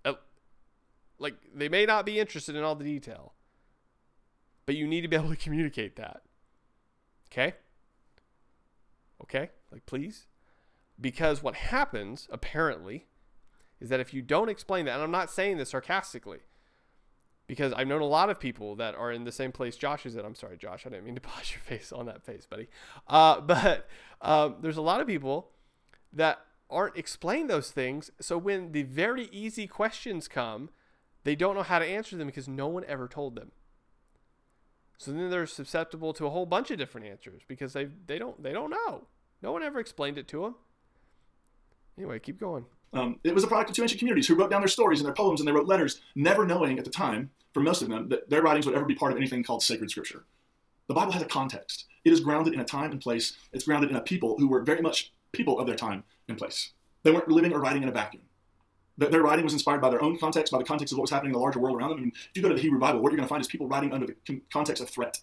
Uh, 0.05 0.13
like, 1.17 1.35
they 1.53 1.69
may 1.69 1.85
not 1.85 2.05
be 2.05 2.19
interested 2.19 2.55
in 2.55 2.63
all 2.63 2.75
the 2.75 2.83
detail, 2.83 3.33
but 4.65 4.75
you 4.75 4.87
need 4.87 5.01
to 5.01 5.07
be 5.07 5.15
able 5.17 5.29
to 5.29 5.35
communicate 5.35 5.95
that. 5.95 6.21
Okay? 7.31 7.53
Okay? 9.23 9.49
Like, 9.71 9.85
please? 9.85 10.27
Because 10.99 11.41
what 11.41 11.55
happens, 11.55 12.27
apparently, 12.31 13.07
is 13.79 13.89
that 13.89 13.99
if 13.99 14.13
you 14.13 14.21
don't 14.21 14.49
explain 14.49 14.85
that, 14.85 14.93
and 14.93 15.03
I'm 15.03 15.11
not 15.11 15.31
saying 15.31 15.57
this 15.57 15.71
sarcastically, 15.71 16.39
because 17.51 17.73
I've 17.73 17.89
known 17.89 17.99
a 17.99 18.05
lot 18.05 18.29
of 18.29 18.39
people 18.39 18.77
that 18.77 18.95
are 18.95 19.11
in 19.11 19.25
the 19.25 19.31
same 19.33 19.51
place 19.51 19.75
Josh 19.75 20.05
is 20.05 20.15
in. 20.15 20.23
I'm 20.23 20.35
sorry, 20.35 20.55
Josh, 20.55 20.85
I 20.85 20.89
didn't 20.89 21.03
mean 21.03 21.15
to 21.15 21.21
pause 21.29 21.51
your 21.51 21.59
face 21.59 21.91
on 21.91 22.05
that 22.05 22.23
face, 22.23 22.45
buddy. 22.45 22.69
Uh, 23.09 23.41
but 23.41 23.89
um, 24.21 24.55
there's 24.61 24.77
a 24.77 24.81
lot 24.81 25.01
of 25.01 25.07
people 25.07 25.49
that 26.13 26.39
aren't 26.69 26.95
explained 26.95 27.49
those 27.49 27.69
things. 27.69 28.09
So 28.21 28.37
when 28.37 28.71
the 28.71 28.83
very 28.83 29.27
easy 29.33 29.67
questions 29.67 30.29
come, 30.29 30.69
they 31.25 31.35
don't 31.35 31.55
know 31.55 31.63
how 31.63 31.79
to 31.79 31.85
answer 31.85 32.15
them 32.15 32.27
because 32.27 32.47
no 32.47 32.69
one 32.69 32.85
ever 32.87 33.09
told 33.09 33.35
them. 33.35 33.51
So 34.97 35.11
then 35.11 35.29
they're 35.29 35.45
susceptible 35.45 36.13
to 36.13 36.27
a 36.27 36.29
whole 36.29 36.45
bunch 36.45 36.71
of 36.71 36.77
different 36.77 37.07
answers 37.07 37.41
because 37.49 37.73
they 37.73 37.89
they 38.07 38.17
don't 38.17 38.41
they 38.41 38.53
don't 38.53 38.69
know. 38.69 39.07
No 39.41 39.51
one 39.51 39.61
ever 39.61 39.81
explained 39.81 40.17
it 40.17 40.29
to 40.29 40.43
them. 40.43 40.55
Anyway, 41.97 42.17
keep 42.19 42.39
going. 42.39 42.63
Um, 42.93 43.19
it 43.23 43.33
was 43.33 43.43
a 43.43 43.47
product 43.47 43.69
of 43.69 43.75
two 43.75 43.83
ancient 43.83 43.99
communities 43.99 44.27
who 44.27 44.35
wrote 44.35 44.51
down 44.51 44.61
their 44.61 44.67
stories 44.67 44.99
and 44.99 45.05
their 45.05 45.13
poems 45.13 45.39
and 45.39 45.47
they 45.47 45.51
wrote 45.51 45.67
letters, 45.67 46.01
never 46.15 46.45
knowing 46.45 46.77
at 46.77 46.83
the 46.83 46.91
time, 46.91 47.31
for 47.53 47.61
most 47.61 47.81
of 47.81 47.89
them, 47.89 48.09
that 48.09 48.29
their 48.29 48.41
writings 48.41 48.65
would 48.65 48.75
ever 48.75 48.85
be 48.85 48.95
part 48.95 49.11
of 49.11 49.17
anything 49.17 49.43
called 49.43 49.63
sacred 49.63 49.89
scripture. 49.89 50.25
The 50.87 50.93
Bible 50.93 51.13
has 51.13 51.21
a 51.21 51.25
context. 51.25 51.85
It 52.03 52.11
is 52.11 52.19
grounded 52.19 52.53
in 52.53 52.59
a 52.59 52.65
time 52.65 52.91
and 52.91 52.99
place. 52.99 53.37
It's 53.53 53.63
grounded 53.63 53.91
in 53.91 53.95
a 53.95 54.01
people 54.01 54.35
who 54.37 54.47
were 54.47 54.61
very 54.61 54.81
much 54.81 55.13
people 55.31 55.59
of 55.59 55.67
their 55.67 55.75
time 55.75 56.03
and 56.27 56.37
place. 56.37 56.71
They 57.03 57.11
weren't 57.11 57.29
living 57.29 57.53
or 57.53 57.59
writing 57.59 57.83
in 57.83 57.89
a 57.89 57.93
vacuum. 57.93 58.23
Their 58.97 59.23
writing 59.23 59.45
was 59.45 59.53
inspired 59.53 59.81
by 59.81 59.89
their 59.89 60.03
own 60.03 60.19
context, 60.19 60.51
by 60.51 60.59
the 60.59 60.65
context 60.65 60.91
of 60.91 60.97
what 60.97 61.03
was 61.03 61.11
happening 61.11 61.29
in 61.29 61.33
the 61.33 61.39
larger 61.39 61.59
world 61.59 61.77
around 61.77 61.91
them. 61.91 62.01
Mean, 62.01 62.11
if 62.13 62.31
you 62.35 62.41
go 62.41 62.49
to 62.49 62.55
the 62.55 62.61
Hebrew 62.61 62.79
Bible, 62.79 62.99
what 62.99 63.11
you're 63.11 63.17
going 63.17 63.27
to 63.27 63.29
find 63.29 63.41
is 63.41 63.47
people 63.47 63.67
writing 63.67 63.93
under 63.93 64.05
the 64.05 64.41
context 64.51 64.83
of 64.83 64.89
threat. 64.89 65.19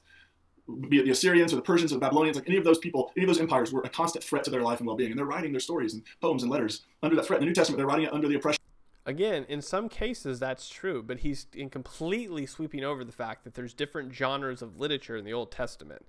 Be 0.89 0.99
it 0.99 1.05
the 1.05 1.11
Assyrians 1.13 1.53
or 1.53 1.57
the 1.57 1.63
Persians 1.63 1.93
or 1.93 1.97
the 1.97 2.01
Babylonians, 2.01 2.37
like 2.37 2.49
any 2.49 2.59
of 2.59 2.65
those 2.65 2.79
people, 2.79 3.13
any 3.17 3.25
of 3.25 3.29
those 3.29 3.41
empires 3.41 3.73
were 3.73 3.81
a 3.83 3.89
constant 3.89 4.25
threat 4.25 4.45
to 4.45 4.51
their 4.51 4.63
life 4.63 4.81
and 4.81 4.87
well-being, 4.87 5.11
and 5.11 5.19
they're 5.19 5.27
writing 5.27 5.53
their 5.53 5.61
stories 5.61 5.95
and 5.95 6.03
poems 6.21 6.43
and 6.43 6.53
letters 6.53 6.83
under 7.03 7.17
that 7.17 7.27
threat. 7.27 7.39
In 7.39 7.43
the 7.43 7.47
New 7.47 7.55
Testament, 7.55 7.79
they're 7.79 7.87
writing 7.87 8.07
it 8.07 8.13
under 8.13 8.29
the 8.29 8.35
oppression. 8.35 8.59
Again, 9.07 9.47
in 9.49 9.63
some 9.63 9.89
cases 9.89 10.39
that's 10.39 10.69
true, 10.69 11.03
but 11.03 11.21
he's 11.21 11.47
in 11.55 11.71
completely 11.71 12.45
sweeping 12.45 12.85
over 12.85 13.05
the 13.05 13.13
fact 13.13 13.45
that 13.45 13.55
there's 13.55 13.73
different 13.73 14.13
genres 14.13 14.61
of 14.61 14.79
literature 14.79 15.17
in 15.17 15.25
the 15.25 15.33
Old 15.33 15.51
Testament. 15.51 16.05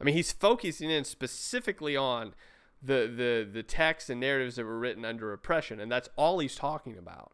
I 0.00 0.04
mean, 0.04 0.14
he's 0.14 0.30
focusing 0.30 0.88
in 0.88 1.04
specifically 1.04 1.96
on 1.96 2.34
the 2.80 3.10
the 3.14 3.48
the 3.50 3.62
texts 3.62 4.10
and 4.10 4.20
narratives 4.20 4.56
that 4.56 4.64
were 4.64 4.78
written 4.78 5.04
under 5.04 5.32
oppression, 5.32 5.80
and 5.80 5.90
that's 5.90 6.08
all 6.14 6.38
he's 6.38 6.54
talking 6.54 6.96
about. 6.96 7.32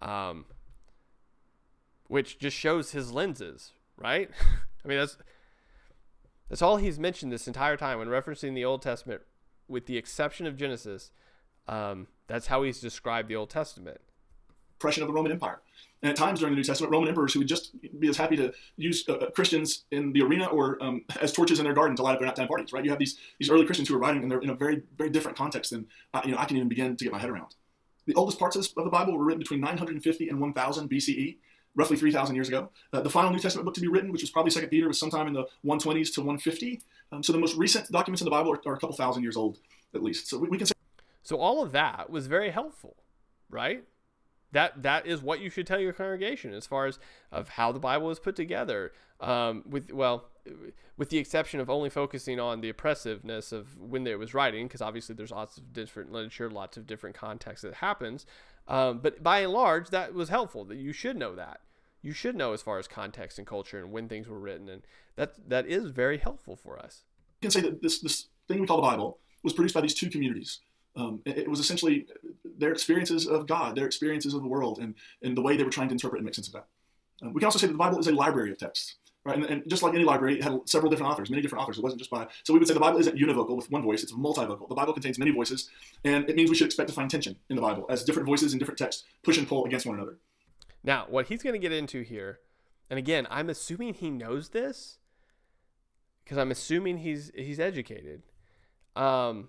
Um, 0.00 0.46
which 2.08 2.38
just 2.38 2.56
shows 2.56 2.92
his 2.92 3.12
lenses, 3.12 3.72
right? 3.96 4.30
I 4.84 4.88
mean, 4.88 4.98
that's 4.98 5.16
that's 6.48 6.62
all 6.62 6.76
he's 6.76 6.98
mentioned 6.98 7.32
this 7.32 7.46
entire 7.46 7.76
time 7.76 7.98
when 7.98 8.08
referencing 8.08 8.54
the 8.54 8.64
Old 8.64 8.82
Testament, 8.82 9.22
with 9.68 9.86
the 9.86 9.96
exception 9.96 10.46
of 10.46 10.56
Genesis. 10.56 11.10
Um, 11.68 12.08
that's 12.26 12.48
how 12.48 12.62
he's 12.62 12.80
described 12.80 13.28
the 13.28 13.36
Old 13.36 13.50
Testament. 13.50 14.00
Oppression 14.78 15.02
of 15.02 15.08
the 15.08 15.12
Roman 15.14 15.32
Empire. 15.32 15.60
And 16.02 16.10
at 16.10 16.16
times 16.16 16.40
during 16.40 16.54
the 16.54 16.56
New 16.56 16.64
Testament, 16.64 16.90
Roman 16.92 17.08
emperors 17.08 17.32
who 17.32 17.40
would 17.40 17.48
just 17.48 17.76
be 18.00 18.08
as 18.08 18.16
happy 18.16 18.36
to 18.36 18.52
use 18.76 19.04
uh, 19.08 19.14
uh, 19.14 19.30
Christians 19.30 19.84
in 19.92 20.12
the 20.12 20.22
arena 20.22 20.46
or 20.46 20.82
um, 20.82 21.04
as 21.20 21.32
torches 21.32 21.60
in 21.60 21.64
their 21.64 21.74
garden 21.74 21.94
to 21.96 22.02
light 22.02 22.14
up 22.14 22.18
their 22.18 22.26
nighttime 22.26 22.48
parties, 22.48 22.72
right? 22.72 22.84
You 22.84 22.90
have 22.90 22.98
these, 22.98 23.18
these 23.38 23.50
early 23.50 23.64
Christians 23.64 23.88
who 23.88 23.94
are 23.94 23.98
writing, 23.98 24.22
and 24.22 24.30
they're 24.30 24.40
in 24.40 24.50
a 24.50 24.54
very, 24.54 24.82
very 24.98 25.10
different 25.10 25.38
context 25.38 25.70
than 25.70 25.86
uh, 26.12 26.22
you 26.24 26.32
know, 26.32 26.38
I 26.38 26.44
can 26.44 26.56
even 26.56 26.68
begin 26.68 26.96
to 26.96 27.04
get 27.04 27.12
my 27.12 27.20
head 27.20 27.30
around. 27.30 27.54
The 28.06 28.14
oldest 28.14 28.40
parts 28.40 28.56
of, 28.56 28.62
this, 28.62 28.72
of 28.76 28.82
the 28.82 28.90
Bible 28.90 29.16
were 29.16 29.24
written 29.24 29.38
between 29.38 29.60
950 29.60 30.28
and 30.28 30.40
1000 30.40 30.90
BCE, 30.90 31.36
roughly 31.74 31.96
3,000 31.96 32.34
years 32.34 32.48
ago. 32.48 32.70
Uh, 32.92 33.00
the 33.00 33.10
final 33.10 33.30
New 33.30 33.38
Testament 33.38 33.64
book 33.64 33.74
to 33.74 33.80
be 33.80 33.88
written, 33.88 34.12
which 34.12 34.22
was 34.22 34.30
probably 34.30 34.50
Second 34.50 34.68
Peter, 34.68 34.88
was 34.88 34.98
sometime 34.98 35.26
in 35.26 35.32
the 35.32 35.44
120s 35.64 36.12
to 36.14 36.20
150. 36.20 36.80
Um, 37.12 37.22
so 37.22 37.32
the 37.32 37.38
most 37.38 37.56
recent 37.56 37.90
documents 37.90 38.20
in 38.20 38.24
the 38.24 38.30
Bible 38.30 38.52
are, 38.52 38.60
are, 38.66 38.74
a 38.74 38.78
couple 38.78 38.94
thousand 38.94 39.22
years 39.22 39.36
old, 39.36 39.58
at 39.94 40.02
least. 40.02 40.28
So 40.28 40.38
we, 40.38 40.48
we 40.48 40.58
can 40.58 40.66
say. 40.66 40.74
So 41.22 41.36
all 41.36 41.62
of 41.62 41.72
that 41.72 42.10
was 42.10 42.26
very 42.26 42.50
helpful, 42.50 42.96
right? 43.48 43.84
That 44.52 44.82
that 44.82 45.06
is 45.06 45.22
what 45.22 45.40
you 45.40 45.48
should 45.48 45.66
tell 45.66 45.80
your 45.80 45.94
congregation 45.94 46.52
as 46.52 46.66
far 46.66 46.86
as 46.86 46.98
of 47.30 47.50
how 47.50 47.72
the 47.72 47.78
Bible 47.78 48.10
is 48.10 48.18
put 48.18 48.36
together. 48.36 48.92
Um, 49.20 49.64
with 49.66 49.92
well, 49.92 50.28
with 50.96 51.08
the 51.08 51.18
exception 51.18 51.58
of 51.60 51.70
only 51.70 51.88
focusing 51.88 52.38
on 52.38 52.60
the 52.60 52.68
oppressiveness 52.68 53.52
of 53.52 53.78
when 53.78 54.06
it 54.06 54.18
was 54.18 54.34
writing, 54.34 54.66
because 54.66 54.82
obviously 54.82 55.14
there's 55.14 55.30
lots 55.30 55.56
of 55.56 55.72
different 55.72 56.12
literature, 56.12 56.50
lots 56.50 56.76
of 56.76 56.86
different 56.86 57.16
contexts 57.16 57.62
that 57.62 57.74
happens. 57.74 58.26
Um, 58.68 59.00
but 59.00 59.22
by 59.22 59.40
and 59.40 59.52
large, 59.52 59.90
that 59.90 60.14
was 60.14 60.28
helpful. 60.28 60.64
That 60.64 60.78
you 60.78 60.92
should 60.92 61.16
know 61.16 61.34
that. 61.34 61.60
You 62.00 62.12
should 62.12 62.36
know 62.36 62.52
as 62.52 62.62
far 62.62 62.78
as 62.78 62.88
context 62.88 63.38
and 63.38 63.46
culture 63.46 63.78
and 63.78 63.92
when 63.92 64.08
things 64.08 64.28
were 64.28 64.38
written, 64.38 64.68
and 64.68 64.82
that 65.16 65.48
that 65.48 65.66
is 65.66 65.90
very 65.90 66.18
helpful 66.18 66.56
for 66.56 66.78
us. 66.78 67.04
You 67.40 67.48
can 67.48 67.50
say 67.50 67.60
that 67.60 67.82
this 67.82 68.00
this 68.00 68.26
thing 68.48 68.60
we 68.60 68.66
call 68.66 68.76
the 68.76 68.88
Bible 68.88 69.18
was 69.42 69.52
produced 69.52 69.74
by 69.74 69.80
these 69.80 69.94
two 69.94 70.10
communities. 70.10 70.60
Um, 70.94 71.22
it, 71.24 71.48
was 71.48 71.58
essentially 71.58 72.06
their 72.44 72.70
experiences 72.70 73.26
of 73.26 73.46
God, 73.46 73.76
their 73.76 73.86
experiences 73.86 74.34
of 74.34 74.42
the 74.42 74.48
world, 74.48 74.78
and, 74.78 74.94
and 75.22 75.34
the 75.34 75.40
way 75.40 75.56
they 75.56 75.64
were 75.64 75.70
trying 75.70 75.88
to 75.88 75.92
interpret 75.92 76.18
and 76.18 76.26
make 76.26 76.34
sense 76.34 76.48
of 76.48 76.52
that. 76.52 76.66
Um, 77.22 77.32
we 77.32 77.40
can 77.40 77.46
also 77.46 77.58
say 77.58 77.66
that 77.66 77.72
the 77.72 77.78
Bible 77.78 77.98
is 77.98 78.08
a 78.08 78.12
library 78.12 78.50
of 78.50 78.58
texts, 78.58 78.96
right? 79.24 79.36
And, 79.36 79.44
and, 79.44 79.68
just 79.68 79.82
like 79.82 79.94
any 79.94 80.04
library, 80.04 80.38
it 80.38 80.42
had 80.42 80.58
several 80.66 80.90
different 80.90 81.12
authors, 81.12 81.30
many 81.30 81.42
different 81.42 81.62
authors. 81.62 81.78
It 81.78 81.84
wasn't 81.84 82.00
just 82.00 82.10
by. 82.10 82.26
So 82.44 82.52
we 82.52 82.58
would 82.58 82.68
say 82.68 82.74
the 82.74 82.80
Bible 82.80 82.98
isn't 82.98 83.16
univocal 83.16 83.56
with 83.56 83.70
one 83.70 83.82
voice; 83.82 84.02
it's 84.02 84.12
multivocal. 84.12 84.68
The 84.68 84.74
Bible 84.74 84.92
contains 84.92 85.18
many 85.18 85.30
voices, 85.30 85.70
and 86.04 86.28
it 86.28 86.36
means 86.36 86.50
we 86.50 86.56
should 86.56 86.66
expect 86.66 86.88
to 86.88 86.94
find 86.94 87.10
tension 87.10 87.36
in 87.48 87.56
the 87.56 87.62
Bible 87.62 87.86
as 87.88 88.04
different 88.04 88.26
voices 88.26 88.52
and 88.52 88.60
different 88.60 88.78
texts 88.78 89.04
push 89.22 89.38
and 89.38 89.48
pull 89.48 89.64
against 89.64 89.86
one 89.86 89.96
another. 89.96 90.18
Now, 90.84 91.06
what 91.08 91.26
he's 91.26 91.42
going 91.42 91.54
to 91.54 91.58
get 91.58 91.72
into 91.72 92.02
here, 92.02 92.40
and 92.90 92.98
again, 92.98 93.26
I'm 93.30 93.48
assuming 93.48 93.94
he 93.94 94.10
knows 94.10 94.50
this 94.50 94.98
because 96.24 96.38
I'm 96.38 96.50
assuming 96.50 96.98
he's 96.98 97.30
he's 97.34 97.60
educated. 97.60 98.22
Um, 98.96 99.48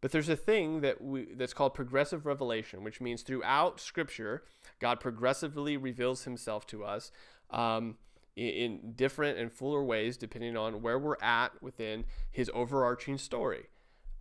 but 0.00 0.12
there's 0.12 0.28
a 0.28 0.36
thing 0.36 0.80
that 0.82 1.02
we 1.02 1.28
that's 1.34 1.54
called 1.54 1.74
progressive 1.74 2.26
revelation, 2.26 2.84
which 2.84 3.00
means 3.00 3.22
throughout 3.22 3.80
Scripture, 3.80 4.44
God 4.78 5.00
progressively 5.00 5.76
reveals 5.76 6.24
Himself 6.24 6.66
to 6.68 6.84
us 6.84 7.10
um, 7.50 7.96
in, 8.38 8.92
different 8.94 9.38
and 9.38 9.52
fuller 9.52 9.82
ways, 9.82 10.16
depending 10.16 10.56
on 10.56 10.82
where 10.82 10.98
we're 10.98 11.20
at 11.20 11.60
within 11.62 12.04
His 12.30 12.50
overarching 12.54 13.18
story. 13.18 13.66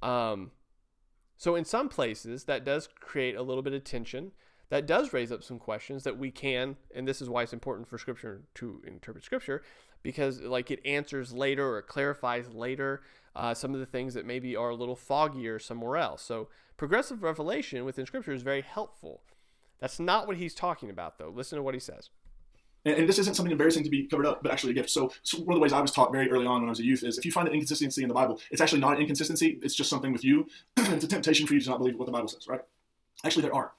Um, 0.02 0.52
so, 1.36 1.56
in 1.56 1.66
some 1.66 1.88
places, 1.88 2.46
that 2.46 2.66
does 2.66 2.90
create 3.00 3.36
a 3.36 3.44
little 3.44 3.64
bit 3.64 3.74
of 3.74 3.84
tension. 3.84 4.32
That 4.70 4.86
does 4.86 5.14
raise 5.14 5.32
up 5.32 5.44
some 5.44 5.60
questions 5.60 6.04
that 6.04 6.18
we 6.18 6.30
can, 6.30 6.76
and 6.94 7.08
this 7.08 7.22
is 7.22 7.30
why 7.30 7.44
it's 7.44 7.54
important 7.54 7.88
for 7.88 7.98
Scripture 7.98 8.44
to 8.56 8.82
interpret 8.86 9.24
Scripture, 9.24 9.64
because 10.04 10.42
like 10.42 10.72
it 10.72 10.86
answers 10.86 11.32
later 11.32 11.76
or 11.76 11.82
clarifies 11.82 12.50
later 12.50 13.02
uh, 13.36 13.54
some 13.54 13.74
of 13.74 13.80
the 13.80 13.86
things 13.86 14.14
that 14.16 14.26
maybe 14.26 14.56
are 14.56 14.72
a 14.72 14.76
little 14.76 14.96
foggier 14.96 15.62
somewhere 15.62 15.96
else. 15.96 16.22
So 16.22 16.50
progressive 16.76 17.24
revelation 17.24 17.86
within 17.86 18.06
Scripture 18.06 18.34
is 18.34 18.42
very 18.42 18.62
helpful. 18.62 19.22
That's 19.80 20.00
not 20.00 20.28
what 20.28 20.38
he's 20.38 20.56
talking 20.56 20.90
about, 20.90 21.18
though. 21.18 21.30
Listen 21.30 21.58
to 21.58 21.64
what 21.64 21.76
he 21.76 21.80
says. 21.80 22.10
And, 22.88 23.00
and 23.00 23.10
this 23.10 23.20
isn't 23.20 23.36
something 23.36 23.52
embarrassing 23.52 23.84
to 23.84 23.90
be 23.90 24.06
covered 24.06 24.26
up, 24.26 24.42
but 24.42 24.52
actually 24.52 24.72
a 24.72 24.76
gift. 24.76 24.90
So, 24.90 25.12
so, 25.22 25.40
one 25.40 25.50
of 25.50 25.56
the 25.56 25.62
ways 25.62 25.74
I 25.74 25.82
was 25.82 25.92
taught 25.92 26.12
very 26.12 26.32
early 26.32 26.46
on 26.46 26.62
when 26.62 26.70
I 26.70 26.72
was 26.72 26.80
a 26.80 26.86
youth 26.86 27.04
is 27.04 27.18
if 27.18 27.26
you 27.26 27.32
find 27.32 27.48
an 27.48 27.54
inconsistency 27.54 28.02
in 28.02 28.08
the 28.08 28.14
Bible, 28.14 28.40
it's 28.50 28.62
actually 28.62 28.80
not 28.80 28.94
an 28.94 29.02
inconsistency. 29.02 29.60
It's 29.62 29.76
just 29.76 29.90
something 29.90 30.14
with 30.14 30.24
you. 30.24 30.48
it's 30.78 31.04
a 31.04 31.08
temptation 31.08 31.46
for 31.46 31.54
you 31.54 31.60
to 31.60 31.70
not 31.70 31.80
believe 31.80 31.98
what 31.98 32.06
the 32.06 32.12
Bible 32.12 32.30
says, 32.30 32.48
right? 32.48 32.62
Actually, 33.26 33.44
there 33.44 33.56
are. 33.56 33.74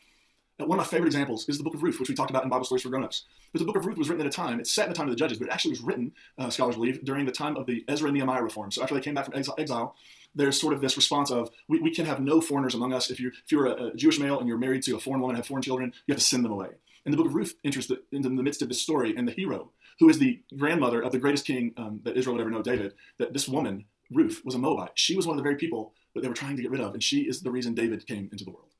One 0.59 0.80
of 0.80 0.84
my 0.84 0.90
favorite 0.90 1.06
examples 1.06 1.48
is 1.48 1.56
the 1.56 1.62
book 1.62 1.74
of 1.74 1.84
Ruth, 1.84 2.00
which 2.00 2.09
we 2.09 2.16
talked 2.16 2.30
about 2.30 2.42
in 2.42 2.50
Bible 2.50 2.64
Stories 2.64 2.82
for 2.82 2.88
Grown-Ups. 2.88 3.26
But 3.52 3.61
the 3.61 3.64
book 3.64 3.76
of 3.76 3.86
Ruth 3.86 3.96
was 3.96 4.09
written 4.09 4.26
at 4.26 4.32
a 4.32 4.36
time, 4.36 4.59
it's 4.59 4.72
set 4.72 4.86
in 4.86 4.92
the 4.92 4.96
time 4.96 5.06
of 5.06 5.12
the 5.12 5.16
judges, 5.16 5.38
but 5.38 5.46
it 5.46 5.52
actually 5.52 5.70
was 5.70 5.80
written, 5.80 6.12
uh, 6.36 6.50
scholars 6.50 6.74
believe, 6.74 7.04
during 7.04 7.24
the 7.26 7.32
time 7.32 7.56
of 7.56 7.64
the 7.66 7.84
Ezra 7.86 8.11
Nehemiah 8.11 8.42
reform. 8.42 8.72
So 8.72 8.82
after 8.82 8.96
they 8.96 9.00
came 9.00 9.14
back 9.14 9.26
from 9.26 9.34
exile, 9.56 9.94
there's 10.34 10.61
sort 10.61 10.74
of 10.74 10.80
this 10.80 10.96
response 10.96 11.30
of, 11.30 11.50
we, 11.68 11.78
we 11.78 11.94
can 11.94 12.06
have 12.06 12.20
no 12.20 12.40
foreigners 12.40 12.74
among 12.74 12.92
us. 12.92 13.09
If 13.09 13.20
you're, 13.20 13.30
if 13.30 13.52
you're 13.52 13.66
a, 13.66 13.86
a, 13.86 13.94
Jewish 13.94 14.18
male 14.18 14.40
and 14.40 14.48
you're 14.48 14.59
married 14.59 14.82
to 14.82 14.96
a 14.96 15.00
foreign 15.00 15.20
woman 15.20 15.36
and 15.36 15.38
have 15.38 15.46
foreign 15.46 15.62
children, 15.62 15.92
you 16.06 16.12
have 16.12 16.18
to 16.18 16.24
send 16.24 16.44
them 16.44 16.52
away. 16.52 16.70
And 17.09 17.14
the 17.14 17.16
book 17.16 17.28
of 17.28 17.34
Ruth 17.34 17.54
enters 17.64 17.86
the, 17.86 18.02
into 18.12 18.28
the 18.28 18.42
midst 18.42 18.61
of 18.61 18.68
this 18.68 18.82
story, 18.82 19.16
and 19.16 19.26
the 19.26 19.32
hero, 19.32 19.70
who 19.98 20.11
is 20.11 20.18
the 20.18 20.42
grandmother 20.59 21.00
of 21.00 21.11
the 21.11 21.18
greatest 21.18 21.46
king 21.46 21.72
um, 21.78 22.00
that 22.02 22.18
Israel 22.18 22.36
would 22.36 22.42
ever 22.42 22.50
know, 22.50 22.61
David, 22.61 22.92
that 23.16 23.32
this 23.32 23.48
woman, 23.48 23.86
Ruth, 24.11 24.42
was 24.44 24.54
a 24.54 24.59
Moabite. 24.59 24.90
She 24.94 25.16
was 25.16 25.26
one 25.26 25.32
of 25.32 25.38
the 25.38 25.42
very 25.42 25.56
people 25.56 25.94
that 26.14 26.20
they 26.20 26.28
were 26.28 26.34
trying 26.34 26.54
to 26.56 26.61
get 26.61 26.70
rid 26.70 26.82
of, 26.82 26.92
and 26.92 27.02
she 27.02 27.20
is 27.22 27.40
the 27.40 27.50
reason 27.50 27.72
David 27.72 28.06
came 28.06 28.28
into 28.30 28.44
the 28.44 28.50
world. 28.50 28.74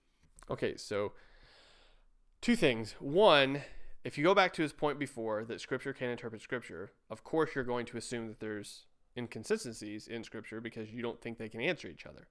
Okay, 0.51 0.77
so 0.77 1.13
two 2.43 2.55
things. 2.55 2.97
One, 3.01 3.63
if 4.05 4.19
you 4.19 4.25
go 4.25 4.35
back 4.35 4.53
to 4.53 4.63
his 4.63 4.75
point 4.75 4.99
before 4.99 5.47
that 5.47 5.63
scripture 5.63 5.95
can 5.95 6.11
interpret 6.11 6.43
scripture, 6.43 6.93
of 7.09 7.25
course 7.25 7.55
you're 7.55 7.65
going 7.65 7.87
to 7.87 7.97
assume 7.97 8.29
that 8.29 8.41
there's 8.41 8.85
inconsistencies 9.17 10.07
in 10.07 10.23
scripture 10.23 10.61
because 10.61 10.93
you 10.93 11.01
don't 11.01 11.23
think 11.23 11.39
they 11.39 11.49
can 11.49 11.63
answer 11.63 11.89
each 11.89 12.05
other. 12.05 12.29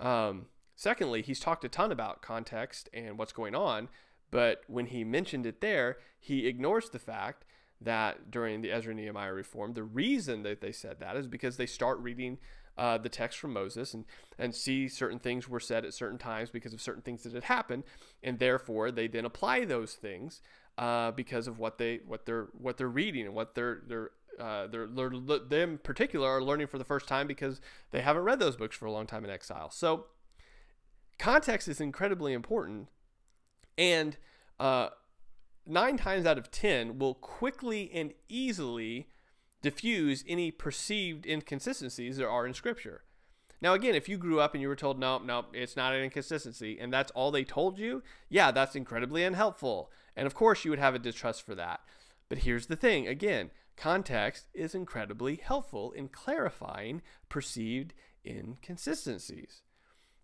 Um, 0.00 0.46
secondly, 0.74 1.20
he's 1.20 1.40
talked 1.40 1.62
a 1.62 1.68
ton 1.68 1.92
about 1.92 2.22
context 2.22 2.88
and 2.94 3.18
what's 3.18 3.34
going 3.34 3.54
on, 3.54 3.90
but 4.30 4.62
when 4.66 4.86
he 4.86 5.04
mentioned 5.04 5.46
it 5.46 5.60
there, 5.60 5.98
he 6.18 6.46
ignores 6.46 6.90
the 6.90 6.98
fact 6.98 7.44
that 7.80 8.30
during 8.30 8.62
the 8.62 8.72
Ezra 8.72 8.94
Nehemiah 8.94 9.32
reform, 9.32 9.74
the 9.74 9.82
reason 9.82 10.42
that 10.42 10.60
they 10.60 10.72
said 10.72 11.00
that 11.00 11.16
is 11.16 11.26
because 11.26 11.56
they 11.56 11.66
start 11.66 11.98
reading 11.98 12.38
uh, 12.76 12.98
the 12.98 13.08
text 13.08 13.38
from 13.38 13.52
Moses 13.52 13.94
and, 13.94 14.04
and 14.38 14.54
see 14.54 14.88
certain 14.88 15.18
things 15.18 15.48
were 15.48 15.60
said 15.60 15.84
at 15.84 15.94
certain 15.94 16.18
times 16.18 16.50
because 16.50 16.72
of 16.72 16.80
certain 16.80 17.02
things 17.02 17.22
that 17.22 17.32
had 17.32 17.44
happened, 17.44 17.84
and 18.22 18.38
therefore 18.38 18.90
they 18.90 19.06
then 19.06 19.24
apply 19.24 19.64
those 19.64 19.94
things 19.94 20.40
uh, 20.78 21.10
because 21.12 21.46
of 21.46 21.58
what 21.58 21.78
they 21.78 22.00
what 22.06 22.26
they're 22.26 22.48
what 22.52 22.76
they're 22.76 22.88
reading 22.88 23.26
and 23.26 23.34
what 23.34 23.54
they're 23.54 23.82
they're 23.86 24.10
uh, 24.40 24.66
they're, 24.66 24.88
they're 24.88 25.10
them 25.48 25.78
particular 25.82 26.28
are 26.28 26.42
learning 26.42 26.66
for 26.66 26.78
the 26.78 26.84
first 26.84 27.06
time 27.06 27.28
because 27.28 27.60
they 27.92 28.00
haven't 28.00 28.24
read 28.24 28.40
those 28.40 28.56
books 28.56 28.76
for 28.76 28.86
a 28.86 28.92
long 28.92 29.06
time 29.06 29.24
in 29.24 29.30
exile. 29.30 29.70
So 29.70 30.06
context 31.18 31.68
is 31.68 31.80
incredibly 31.80 32.32
important, 32.32 32.88
and 33.76 34.16
uh, 34.58 34.88
nine 35.66 35.96
times 35.96 36.26
out 36.26 36.38
of 36.38 36.50
10 36.50 36.98
will 36.98 37.14
quickly 37.14 37.90
and 37.92 38.12
easily 38.28 39.08
diffuse 39.62 40.24
any 40.28 40.50
perceived 40.50 41.26
inconsistencies 41.26 42.16
there 42.16 42.30
are 42.30 42.46
in 42.46 42.54
Scripture. 42.54 43.02
Now, 43.60 43.72
again, 43.72 43.94
if 43.94 44.10
you 44.10 44.18
grew 44.18 44.40
up 44.40 44.52
and 44.52 44.60
you 44.60 44.68
were 44.68 44.76
told, 44.76 44.98
no, 44.98 45.18
no, 45.18 45.46
it's 45.54 45.76
not 45.76 45.94
an 45.94 46.02
inconsistency, 46.02 46.78
and 46.78 46.92
that's 46.92 47.10
all 47.12 47.30
they 47.30 47.44
told 47.44 47.78
you, 47.78 48.02
yeah, 48.28 48.50
that's 48.50 48.76
incredibly 48.76 49.24
unhelpful. 49.24 49.90
And 50.14 50.26
of 50.26 50.34
course, 50.34 50.64
you 50.64 50.70
would 50.70 50.78
have 50.78 50.94
a 50.94 50.98
distrust 50.98 51.46
for 51.46 51.54
that. 51.54 51.80
But 52.28 52.38
here's 52.38 52.66
the 52.66 52.76
thing 52.76 53.08
again, 53.08 53.50
context 53.76 54.48
is 54.52 54.74
incredibly 54.74 55.36
helpful 55.36 55.92
in 55.92 56.08
clarifying 56.08 57.00
perceived 57.30 57.94
inconsistencies. 58.26 59.62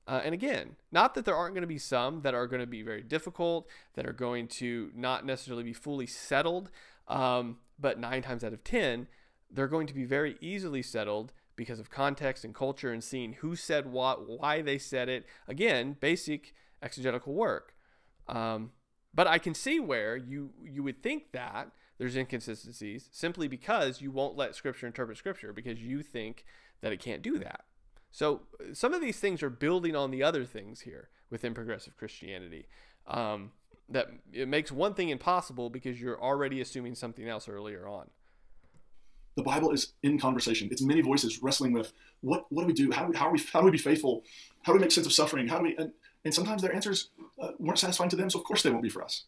Uh, 0.07 0.21
and 0.25 0.35
again, 0.35 0.77
not 0.91 1.15
that 1.15 1.25
there 1.25 1.37
aren't 1.37 1.55
going 1.55 1.63
to 1.63 1.69
be 1.69 1.79
some 1.79 2.23
that 2.23 2.35
are 2.35 2.47
going 2.47 2.61
to 2.61 2.67
be 2.67 2.83
very 2.83 3.03
difficult, 3.03 3.69
that 3.95 4.07
are 4.07 4.13
going 4.13 4.49
to 4.49 4.91
not 4.95 5.25
necessarily 5.25 5.63
be 5.63 5.73
fully 5.73 6.07
settled, 6.07 6.71
um, 7.07 7.59
but 7.79 7.99
nine 7.99 8.23
times 8.23 8.43
out 8.43 8.53
of 8.53 8.65
10, 8.65 9.07
they're 9.51 9.69
going 9.69 9.87
to 9.87 9.95
be 9.95 10.05
very 10.05 10.37
easily 10.41 10.83
settled 10.83 11.33
because 11.57 11.79
of 11.79 11.91
context 11.91 12.45
and 12.45 12.55
culture 12.55 12.91
and 12.93 13.05
seeing 13.05 13.35
who 13.35 13.55
said 13.55 13.87
what, 13.87 14.29
why 14.29 14.63
they 14.63 14.79
said 14.79 15.09
it. 15.09 15.27
Again, 15.47 15.97
basic 16.01 16.55
exegetical 16.83 17.35
work. 17.35 17.75
Um, 18.29 18.73
but 19.13 19.27
I 19.27 19.39
can 19.39 19.55
see 19.55 19.81
where 19.81 20.17
you 20.17 20.51
you 20.65 20.83
would 20.83 21.03
think 21.03 21.33
that 21.33 21.71
there's 21.99 22.17
inconsistencies 22.17 23.09
simply 23.13 23.49
because 23.49 24.01
you 24.01 24.11
won't 24.11 24.37
let 24.37 24.55
Scripture 24.55 24.87
interpret 24.87 25.19
Scripture 25.19 25.53
because 25.53 25.83
you 25.83 26.03
think 26.03 26.45
that 26.81 26.93
it 26.93 27.01
can't 27.01 27.23
do 27.23 27.39
that. 27.39 27.65
So 28.11 28.43
some 28.73 28.93
of 28.93 29.01
these 29.01 29.19
things 29.21 29.43
are 29.43 29.51
building 29.51 29.95
on 29.95 30.11
the 30.11 30.23
other 30.23 30.45
things 30.45 30.81
here 30.81 31.09
within 31.31 31.55
progressive 31.55 31.97
Christianity. 31.97 32.67
Um, 33.07 33.53
that 33.89 34.09
it 34.33 34.49
makes 34.49 34.71
one 34.71 34.95
thing 34.95 35.09
impossible 35.09 35.69
because 35.69 36.01
you're 36.01 36.21
already 36.21 36.61
assuming 36.61 36.95
something 36.95 37.29
else 37.29 37.49
earlier 37.49 37.89
on. 37.89 38.09
The 39.37 39.43
Bible 39.43 39.71
is 39.71 39.95
in 40.03 40.19
conversation. 40.19 40.69
It's 40.71 40.83
many 40.83 41.01
voices 41.01 41.43
wrestling 41.43 41.73
with 41.73 41.93
what 42.21 42.47
what 42.51 42.63
do 42.63 42.67
we 42.67 42.73
do? 42.73 42.91
How 42.91 43.05
do 43.05 43.11
we, 43.11 43.17
how 43.17 43.29
are 43.29 43.33
we 43.33 43.41
how 43.53 43.61
do 43.61 43.67
we 43.67 43.73
be 43.73 43.79
faithful? 43.79 44.25
How 44.63 44.73
do 44.73 44.79
we 44.79 44.83
make 44.83 44.93
sense 44.93 45.07
of 45.07 45.13
suffering? 45.13 45.49
How 45.49 45.59
do 45.59 45.65
we 45.65 45.77
and, 45.77 45.93
and 46.25 46.35
sometimes 46.35 46.63
their 46.63 46.75
answers 46.75 47.11
uh, 47.41 47.53
weren't 47.59 47.79
satisfying 47.79 48.11
to 48.11 48.17
them, 48.17 48.31
so 48.31 48.39
of 48.39 48.45
course 48.45 48.63
they 48.63 48.71
won't 48.71 48.83
be 48.83 48.89
for 48.89 49.03
us, 49.03 49.25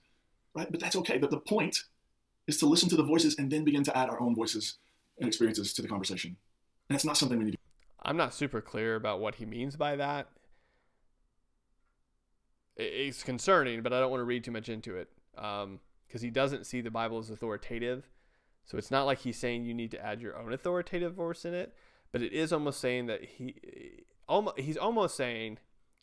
right? 0.54 0.70
But 0.70 0.80
that's 0.80 0.96
okay. 0.96 1.18
But 1.18 1.30
the 1.30 1.38
point 1.38 1.84
is 2.46 2.58
to 2.58 2.66
listen 2.66 2.88
to 2.90 2.96
the 2.96 3.04
voices 3.04 3.36
and 3.38 3.50
then 3.50 3.64
begin 3.64 3.84
to 3.84 3.96
add 3.96 4.10
our 4.10 4.20
own 4.20 4.34
voices 4.34 4.78
and 5.18 5.28
experiences 5.28 5.72
to 5.74 5.82
the 5.82 5.88
conversation. 5.88 6.36
And 6.88 6.96
it's 6.96 7.04
not 7.04 7.16
something 7.16 7.38
we 7.38 7.44
need 7.44 7.52
to 7.52 7.61
I'm 8.04 8.16
not 8.16 8.34
super 8.34 8.60
clear 8.60 8.96
about 8.96 9.20
what 9.20 9.36
he 9.36 9.46
means 9.46 9.76
by 9.76 9.96
that. 9.96 10.28
It's 12.76 13.22
concerning, 13.22 13.82
but 13.82 13.92
I 13.92 14.00
don't 14.00 14.10
want 14.10 14.20
to 14.20 14.24
read 14.24 14.44
too 14.44 14.50
much 14.50 14.68
into 14.68 14.96
it 14.96 15.08
because 15.34 15.64
um, 15.64 15.80
he 16.20 16.30
doesn't 16.30 16.66
see 16.66 16.80
the 16.80 16.90
Bible 16.90 17.18
as 17.18 17.30
authoritative. 17.30 18.08
So 18.64 18.78
it's 18.78 18.90
not 18.90 19.04
like 19.04 19.18
he's 19.18 19.38
saying 19.38 19.64
you 19.64 19.74
need 19.74 19.90
to 19.90 20.04
add 20.04 20.20
your 20.20 20.38
own 20.38 20.52
authoritative 20.52 21.14
verse 21.14 21.44
in 21.44 21.54
it, 21.54 21.74
but 22.12 22.22
it 22.22 22.32
is 22.32 22.52
almost 22.52 22.80
saying 22.80 23.06
that 23.06 23.24
he, 23.24 23.56
almost 24.28 24.58
he's 24.58 24.76
almost 24.76 25.16
saying, 25.16 25.58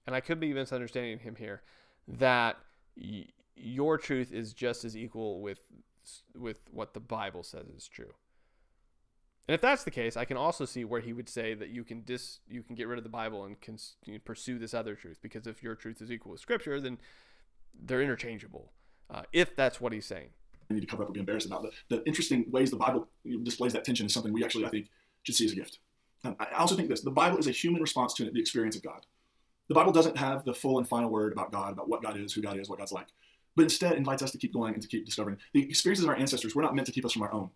and 0.05 0.15
I 0.15 0.19
could 0.19 0.39
be 0.39 0.53
misunderstanding 0.53 1.19
him 1.19 1.35
here, 1.35 1.61
that 2.07 2.57
y- 2.97 3.27
your 3.55 3.97
truth 3.97 4.31
is 4.31 4.53
just 4.53 4.85
as 4.85 4.95
equal 4.95 5.41
with 5.41 5.59
with 6.35 6.59
what 6.71 6.93
the 6.93 6.99
Bible 6.99 7.43
says 7.43 7.67
is 7.69 7.87
true. 7.87 8.13
And 9.49 9.55
if 9.55 9.61
that's 9.61 9.83
the 9.83 9.89
case, 9.89 10.15
I 10.15 10.25
can 10.25 10.37
also 10.37 10.63
see 10.63 10.85
where 10.85 11.01
he 11.01 11.11
would 11.11 11.27
say 11.27 11.55
that 11.55 11.69
you 11.69 11.83
can 11.83 12.01
dis 12.01 12.37
you 12.47 12.61
can 12.61 12.75
get 12.75 12.87
rid 12.87 12.99
of 12.99 13.03
the 13.03 13.09
Bible 13.09 13.45
and 13.45 13.55
pursue 14.23 14.59
this 14.59 14.75
other 14.75 14.93
truth 14.93 15.17
because 15.23 15.47
if 15.47 15.63
your 15.63 15.73
truth 15.73 16.03
is 16.03 16.11
equal 16.11 16.33
with 16.33 16.39
Scripture, 16.39 16.79
then 16.79 16.99
they're 17.73 18.03
interchangeable. 18.03 18.71
Uh, 19.09 19.23
if 19.33 19.55
that's 19.55 19.81
what 19.81 19.91
he's 19.91 20.05
saying. 20.05 20.29
I 20.69 20.75
need 20.75 20.81
to 20.81 20.85
cover 20.85 21.01
up 21.01 21.09
or 21.09 21.13
be 21.13 21.19
embarrassed 21.19 21.47
about 21.47 21.63
the, 21.63 21.71
the 21.89 22.05
interesting 22.05 22.45
ways 22.51 22.69
the 22.69 22.77
Bible 22.77 23.07
displays 23.41 23.73
that 23.73 23.83
tension 23.83 24.05
is 24.05 24.13
something 24.13 24.31
we 24.31 24.43
actually 24.43 24.67
I 24.67 24.69
think 24.69 24.91
should 25.23 25.33
see 25.33 25.45
as 25.45 25.53
a 25.53 25.55
gift. 25.55 25.79
Um, 26.23 26.35
I 26.39 26.51
also 26.59 26.75
think 26.75 26.87
this: 26.87 27.01
the 27.01 27.09
Bible 27.09 27.39
is 27.39 27.47
a 27.47 27.51
human 27.51 27.81
response 27.81 28.13
to 28.13 28.29
the 28.29 28.39
experience 28.39 28.75
of 28.75 28.83
God. 28.83 29.07
The 29.67 29.73
Bible 29.73 29.91
doesn't 29.91 30.17
have 30.17 30.45
the 30.45 30.53
full 30.53 30.77
and 30.77 30.87
final 30.87 31.09
word 31.09 31.33
about 31.33 31.51
God, 31.51 31.73
about 31.73 31.89
what 31.89 32.03
God 32.03 32.17
is, 32.17 32.33
who 32.33 32.43
God 32.43 32.59
is, 32.59 32.69
what 32.69 32.77
God's 32.77 32.91
like, 32.91 33.07
but 33.55 33.63
instead 33.63 33.93
invites 33.93 34.21
us 34.21 34.29
to 34.29 34.37
keep 34.37 34.53
going 34.53 34.75
and 34.75 34.83
to 34.83 34.87
keep 34.87 35.07
discovering. 35.07 35.37
The 35.55 35.63
experiences 35.63 36.03
of 36.03 36.11
our 36.11 36.17
ancestors 36.17 36.53
were 36.53 36.61
not 36.61 36.75
meant 36.75 36.85
to 36.85 36.91
keep 36.91 37.03
us 37.03 37.13
from 37.13 37.23
our 37.23 37.33
own 37.33 37.49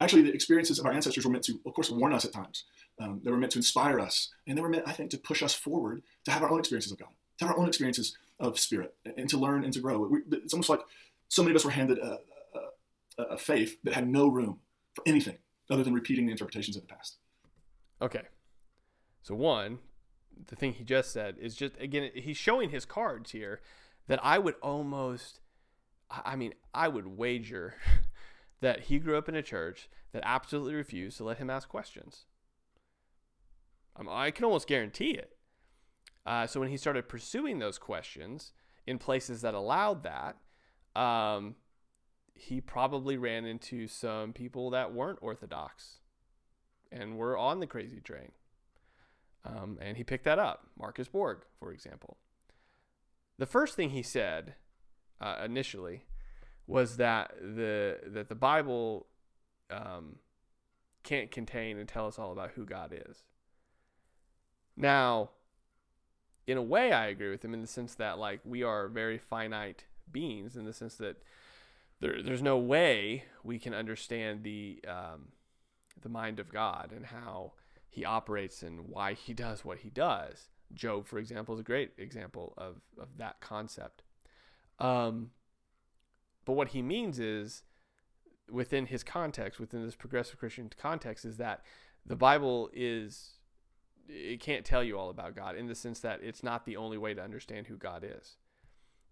actually 0.00 0.22
the 0.22 0.32
experiences 0.32 0.78
of 0.78 0.86
our 0.86 0.92
ancestors 0.92 1.24
were 1.24 1.30
meant 1.30 1.44
to, 1.44 1.60
of 1.66 1.74
course, 1.74 1.90
warn 1.90 2.12
us 2.12 2.24
at 2.24 2.32
times. 2.32 2.64
Um, 3.00 3.20
they 3.24 3.30
were 3.30 3.36
meant 3.36 3.52
to 3.52 3.58
inspire 3.58 3.98
us, 4.00 4.30
and 4.46 4.56
they 4.56 4.62
were 4.62 4.68
meant, 4.68 4.86
I 4.86 4.92
think, 4.92 5.10
to 5.10 5.18
push 5.18 5.42
us 5.42 5.54
forward 5.54 6.02
to 6.24 6.30
have 6.30 6.42
our 6.42 6.50
own 6.50 6.58
experiences 6.58 6.92
of 6.92 6.98
God, 6.98 7.10
to 7.38 7.44
have 7.44 7.54
our 7.54 7.60
own 7.60 7.68
experiences 7.68 8.16
of 8.40 8.58
Spirit, 8.58 8.94
and 9.16 9.28
to 9.28 9.38
learn 9.38 9.64
and 9.64 9.72
to 9.72 9.80
grow. 9.80 10.10
It's 10.30 10.52
almost 10.52 10.68
like 10.68 10.80
so 11.28 11.42
many 11.42 11.52
of 11.52 11.56
us 11.56 11.64
were 11.64 11.70
handed 11.70 11.98
a, 11.98 12.18
a, 13.18 13.22
a 13.22 13.38
faith 13.38 13.78
that 13.84 13.94
had 13.94 14.08
no 14.08 14.28
room 14.28 14.60
for 14.94 15.02
anything 15.06 15.38
other 15.70 15.82
than 15.82 15.94
repeating 15.94 16.26
the 16.26 16.32
interpretations 16.32 16.76
of 16.76 16.82
the 16.86 16.94
past. 16.94 17.16
Okay, 18.02 18.22
so 19.22 19.34
one, 19.34 19.78
the 20.48 20.56
thing 20.56 20.74
he 20.74 20.84
just 20.84 21.12
said 21.12 21.36
is 21.40 21.56
just 21.56 21.74
again, 21.80 22.10
he's 22.14 22.36
showing 22.36 22.70
his 22.70 22.84
cards 22.84 23.30
here 23.30 23.60
that 24.06 24.20
I 24.22 24.38
would 24.38 24.56
almost, 24.62 25.40
I 26.10 26.36
mean, 26.36 26.54
I 26.74 26.88
would 26.88 27.06
wager 27.06 27.74
that 28.64 28.84
he 28.84 28.98
grew 28.98 29.18
up 29.18 29.28
in 29.28 29.34
a 29.34 29.42
church 29.42 29.90
that 30.12 30.22
absolutely 30.24 30.74
refused 30.74 31.18
to 31.18 31.24
let 31.24 31.36
him 31.36 31.50
ask 31.50 31.68
questions. 31.68 32.24
Um, 33.94 34.08
I 34.10 34.30
can 34.30 34.46
almost 34.46 34.66
guarantee 34.66 35.10
it. 35.10 35.36
Uh, 36.24 36.46
so 36.46 36.60
when 36.60 36.70
he 36.70 36.78
started 36.78 37.06
pursuing 37.06 37.58
those 37.58 37.78
questions 37.78 38.54
in 38.86 38.96
places 38.96 39.42
that 39.42 39.52
allowed 39.52 40.02
that, 40.04 40.36
um, 40.98 41.56
he 42.34 42.58
probably 42.58 43.18
ran 43.18 43.44
into 43.44 43.86
some 43.86 44.32
people 44.32 44.70
that 44.70 44.94
weren't 44.94 45.18
orthodox 45.20 45.98
and 46.90 47.18
were 47.18 47.36
on 47.36 47.60
the 47.60 47.66
crazy 47.66 48.00
train. 48.00 48.32
Um, 49.44 49.76
and 49.82 49.98
he 49.98 50.04
picked 50.04 50.24
that 50.24 50.38
up. 50.38 50.68
Marcus 50.78 51.08
Borg, 51.08 51.40
for 51.58 51.70
example. 51.70 52.16
The 53.36 53.44
first 53.44 53.74
thing 53.74 53.90
he 53.90 54.02
said 54.02 54.54
uh, 55.20 55.36
initially 55.44 56.06
was 56.66 56.96
that 56.96 57.34
the 57.40 57.98
that 58.06 58.28
the 58.28 58.34
Bible 58.34 59.06
um, 59.70 60.16
can't 61.02 61.30
contain 61.30 61.78
and 61.78 61.88
tell 61.88 62.06
us 62.06 62.18
all 62.18 62.32
about 62.32 62.52
who 62.52 62.64
God 62.64 62.92
is. 63.08 63.22
Now, 64.76 65.30
in 66.46 66.56
a 66.56 66.62
way, 66.62 66.92
I 66.92 67.06
agree 67.06 67.30
with 67.30 67.44
him 67.44 67.54
in 67.54 67.60
the 67.60 67.66
sense 67.66 67.94
that 67.96 68.18
like 68.18 68.40
we 68.44 68.62
are 68.62 68.88
very 68.88 69.18
finite 69.18 69.84
beings 70.10 70.56
in 70.56 70.64
the 70.64 70.72
sense 70.72 70.96
that 70.96 71.22
there, 72.00 72.22
there's 72.22 72.42
no 72.42 72.58
way 72.58 73.24
we 73.42 73.58
can 73.58 73.74
understand 73.74 74.42
the 74.42 74.80
um, 74.86 75.28
the 76.02 76.08
mind 76.08 76.40
of 76.40 76.50
God 76.50 76.92
and 76.94 77.06
how 77.06 77.52
He 77.88 78.04
operates 78.04 78.62
and 78.62 78.88
why 78.88 79.14
He 79.14 79.32
does 79.32 79.64
what 79.64 79.78
He 79.78 79.90
does. 79.90 80.48
Job, 80.72 81.06
for 81.06 81.18
example, 81.18 81.54
is 81.54 81.60
a 81.60 81.64
great 81.64 81.92
example 81.98 82.54
of 82.56 82.80
of 82.98 83.16
that 83.18 83.40
concept. 83.40 84.02
Um, 84.78 85.30
but 86.44 86.52
what 86.52 86.68
he 86.68 86.82
means 86.82 87.18
is, 87.18 87.62
within 88.50 88.86
his 88.86 89.02
context, 89.02 89.58
within 89.58 89.84
this 89.84 89.96
progressive 89.96 90.38
Christian 90.38 90.70
context, 90.76 91.24
is 91.24 91.36
that 91.38 91.62
the 92.04 92.16
Bible 92.16 92.70
is 92.72 93.34
it 94.08 94.40
can't 94.40 94.64
tell 94.64 94.84
you 94.84 94.98
all 94.98 95.10
about 95.10 95.34
God 95.34 95.56
in 95.56 95.66
the 95.66 95.74
sense 95.74 96.00
that 96.00 96.20
it's 96.22 96.42
not 96.42 96.66
the 96.66 96.76
only 96.76 96.98
way 96.98 97.14
to 97.14 97.22
understand 97.22 97.66
who 97.66 97.76
God 97.76 98.04
is. 98.04 98.36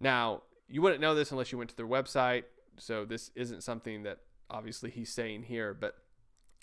Now, 0.01 0.43
you 0.68 0.83
wouldn't 0.83 1.01
know 1.01 1.14
this 1.14 1.30
unless 1.30 1.53
you 1.53 1.59
went 1.59 1.70
to 1.70 1.76
their 1.76 1.87
website, 1.87 2.45
so 2.78 3.05
this 3.05 3.30
isn't 3.35 3.62
something 3.62 4.03
that 4.03 4.18
obviously 4.51 4.91
he's 4.91 5.11
saying 5.11 5.45
here, 5.45 5.72
but 5.72 5.97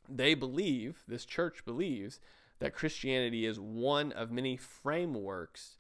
they 0.07 0.33
believe, 0.33 1.03
this 1.07 1.25
church 1.25 1.65
believes, 1.65 2.19
that 2.59 2.73
Christianity 2.73 3.45
is 3.45 3.59
one 3.59 4.11
of 4.11 4.31
many 4.31 4.57
frameworks 4.57 5.77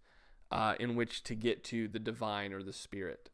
uh, 0.51 0.75
in 0.79 0.95
which 0.95 1.23
to 1.23 1.35
get 1.35 1.63
to 1.65 1.87
the 1.87 1.99
divine 1.99 2.53
or 2.53 2.63
the 2.63 2.73
spirit 2.73 3.29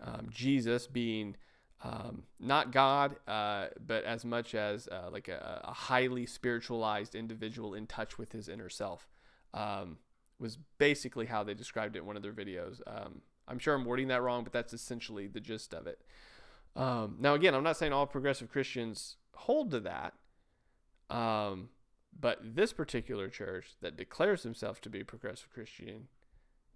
um, 0.00 0.28
Jesus 0.30 0.86
being 0.86 1.36
um, 1.82 2.24
not 2.40 2.72
God, 2.72 3.16
uh, 3.26 3.66
but 3.86 4.04
as 4.04 4.24
much 4.24 4.54
as 4.54 4.88
uh, 4.88 5.08
like 5.12 5.28
a, 5.28 5.60
a, 5.64 5.72
highly 5.72 6.24
spiritualized 6.24 7.14
individual 7.14 7.74
in 7.74 7.86
touch 7.86 8.18
with 8.18 8.32
his 8.32 8.48
inner 8.48 8.70
self, 8.70 9.08
um, 9.52 9.98
was 10.38 10.58
basically 10.78 11.26
how 11.26 11.44
they 11.44 11.54
described 11.54 11.94
it 11.96 12.00
in 12.00 12.06
one 12.06 12.16
of 12.16 12.22
their 12.22 12.32
videos. 12.32 12.80
Um, 12.86 13.20
I'm 13.46 13.58
sure 13.58 13.74
I'm 13.74 13.84
wording 13.84 14.08
that 14.08 14.22
wrong, 14.22 14.42
but 14.42 14.52
that's 14.52 14.72
essentially 14.72 15.26
the 15.26 15.40
gist 15.40 15.74
of 15.74 15.86
it. 15.86 16.00
Um, 16.74 17.16
now, 17.20 17.34
again, 17.34 17.54
I'm 17.54 17.62
not 17.62 17.76
saying 17.76 17.92
all 17.92 18.06
progressive 18.06 18.50
Christians 18.50 19.16
hold 19.34 19.70
to 19.70 19.80
that, 19.80 20.14
um, 21.08 21.70
but 22.18 22.38
this 22.42 22.72
particular 22.72 23.28
church 23.28 23.74
that 23.80 23.96
declares 23.96 24.42
himself 24.42 24.80
to 24.82 24.90
be 24.90 25.04
progressive 25.04 25.50
Christian 25.52 26.08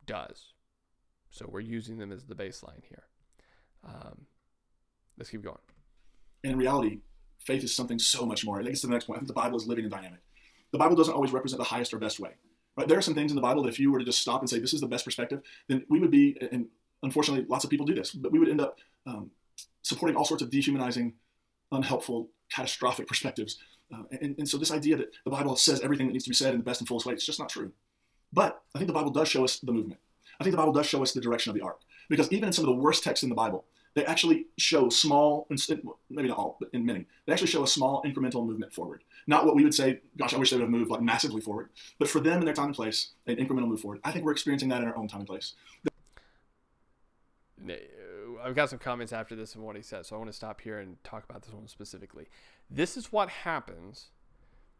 does. 0.06 0.52
So 1.30 1.48
we're 1.48 1.60
using 1.60 1.98
them 1.98 2.12
as 2.12 2.24
the 2.24 2.34
baseline 2.34 2.84
here. 2.88 3.04
Um, 3.84 4.26
let's 5.16 5.30
keep 5.30 5.42
going. 5.42 5.58
In 6.42 6.56
reality, 6.56 6.98
faith 7.38 7.64
is 7.64 7.74
something 7.74 7.98
so 7.98 8.26
much 8.26 8.44
more. 8.44 8.58
I 8.58 8.62
think 8.62 8.72
it's 8.72 8.82
the 8.82 8.88
next 8.88 9.04
point. 9.04 9.18
I 9.18 9.20
think 9.20 9.28
the 9.28 9.34
Bible 9.34 9.56
is 9.56 9.66
living 9.66 9.84
and 9.84 9.92
dynamic. 9.92 10.20
The 10.72 10.78
Bible 10.78 10.96
doesn't 10.96 11.14
always 11.14 11.32
represent 11.32 11.58
the 11.58 11.64
highest 11.64 11.94
or 11.94 11.98
best 11.98 12.20
way. 12.20 12.30
Right? 12.76 12.88
There 12.88 12.98
are 12.98 13.02
some 13.02 13.14
things 13.14 13.32
in 13.32 13.36
the 13.36 13.42
Bible 13.42 13.62
that 13.62 13.68
if 13.68 13.78
you 13.78 13.90
were 13.90 13.98
to 13.98 14.04
just 14.04 14.20
stop 14.20 14.40
and 14.40 14.48
say 14.48 14.58
this 14.58 14.74
is 14.74 14.80
the 14.80 14.86
best 14.86 15.04
perspective, 15.04 15.42
then 15.68 15.84
we 15.88 15.98
would 15.98 16.10
be, 16.10 16.36
and 16.52 16.66
unfortunately, 17.02 17.46
lots 17.48 17.64
of 17.64 17.70
people 17.70 17.86
do 17.86 17.94
this, 17.94 18.12
but 18.12 18.32
we 18.32 18.38
would 18.38 18.48
end 18.48 18.60
up 18.60 18.78
um, 19.06 19.30
supporting 19.82 20.16
all 20.16 20.24
sorts 20.24 20.42
of 20.42 20.50
dehumanizing, 20.50 21.14
unhelpful, 21.72 22.30
catastrophic 22.52 23.06
perspectives. 23.06 23.58
Uh, 23.92 24.02
and, 24.20 24.36
and 24.38 24.48
so 24.48 24.56
this 24.56 24.70
idea 24.70 24.96
that 24.96 25.12
the 25.24 25.30
Bible 25.30 25.56
says 25.56 25.80
everything 25.80 26.06
that 26.06 26.12
needs 26.12 26.24
to 26.24 26.30
be 26.30 26.36
said 26.36 26.52
in 26.52 26.60
the 26.60 26.64
best 26.64 26.80
and 26.80 26.88
fullest 26.88 27.06
way, 27.06 27.12
it's 27.12 27.26
just 27.26 27.40
not 27.40 27.48
true. 27.48 27.72
But 28.32 28.62
I 28.74 28.78
think 28.78 28.86
the 28.86 28.94
Bible 28.94 29.10
does 29.10 29.28
show 29.28 29.44
us 29.44 29.58
the 29.58 29.72
movement. 29.72 30.00
I 30.40 30.44
think 30.44 30.52
the 30.52 30.58
Bible 30.58 30.72
does 30.72 30.86
show 30.86 31.02
us 31.02 31.12
the 31.12 31.20
direction 31.20 31.50
of 31.50 31.56
the 31.56 31.62
arc. 31.62 31.80
Because 32.08 32.32
even 32.32 32.48
in 32.48 32.52
some 32.52 32.64
of 32.64 32.74
the 32.74 32.80
worst 32.82 33.04
texts 33.04 33.22
in 33.22 33.28
the 33.28 33.34
Bible, 33.34 33.66
they 33.94 34.04
actually 34.04 34.46
show 34.56 34.88
small, 34.88 35.46
maybe 36.08 36.28
not 36.28 36.38
all, 36.38 36.56
but 36.60 36.70
in 36.72 36.86
many, 36.86 37.06
they 37.26 37.32
actually 37.32 37.48
show 37.48 37.62
a 37.62 37.68
small 37.68 38.02
incremental 38.04 38.46
movement 38.46 38.72
forward. 38.72 39.04
Not 39.26 39.44
what 39.44 39.54
we 39.54 39.64
would 39.64 39.74
say, 39.74 40.00
gosh, 40.16 40.32
I 40.32 40.38
wish 40.38 40.50
they 40.50 40.56
would 40.56 40.62
have 40.62 40.70
moved 40.70 40.90
like 40.90 41.02
massively 41.02 41.40
forward, 41.40 41.70
but 41.98 42.08
for 42.08 42.20
them 42.20 42.38
in 42.38 42.44
their 42.44 42.54
time 42.54 42.66
and 42.66 42.74
place, 42.74 43.10
an 43.26 43.36
incremental 43.36 43.68
move 43.68 43.80
forward. 43.80 44.00
I 44.04 44.12
think 44.12 44.24
we're 44.24 44.32
experiencing 44.32 44.68
that 44.70 44.80
in 44.80 44.88
our 44.88 44.96
own 44.96 45.08
time 45.08 45.20
and 45.20 45.28
place. 45.28 45.54
Uh, 47.68 47.74
I've 48.42 48.54
got 48.54 48.70
some 48.70 48.78
comments 48.78 49.12
after 49.12 49.36
this 49.36 49.54
and 49.54 49.64
what 49.64 49.76
he 49.76 49.82
said, 49.82 50.06
so 50.06 50.16
I 50.16 50.18
want 50.18 50.30
to 50.30 50.36
stop 50.36 50.60
here 50.60 50.78
and 50.78 51.02
talk 51.04 51.24
about 51.28 51.42
this 51.42 51.52
one 51.52 51.68
specifically. 51.68 52.28
This 52.70 52.96
is 52.96 53.12
what 53.12 53.28
happens, 53.28 54.10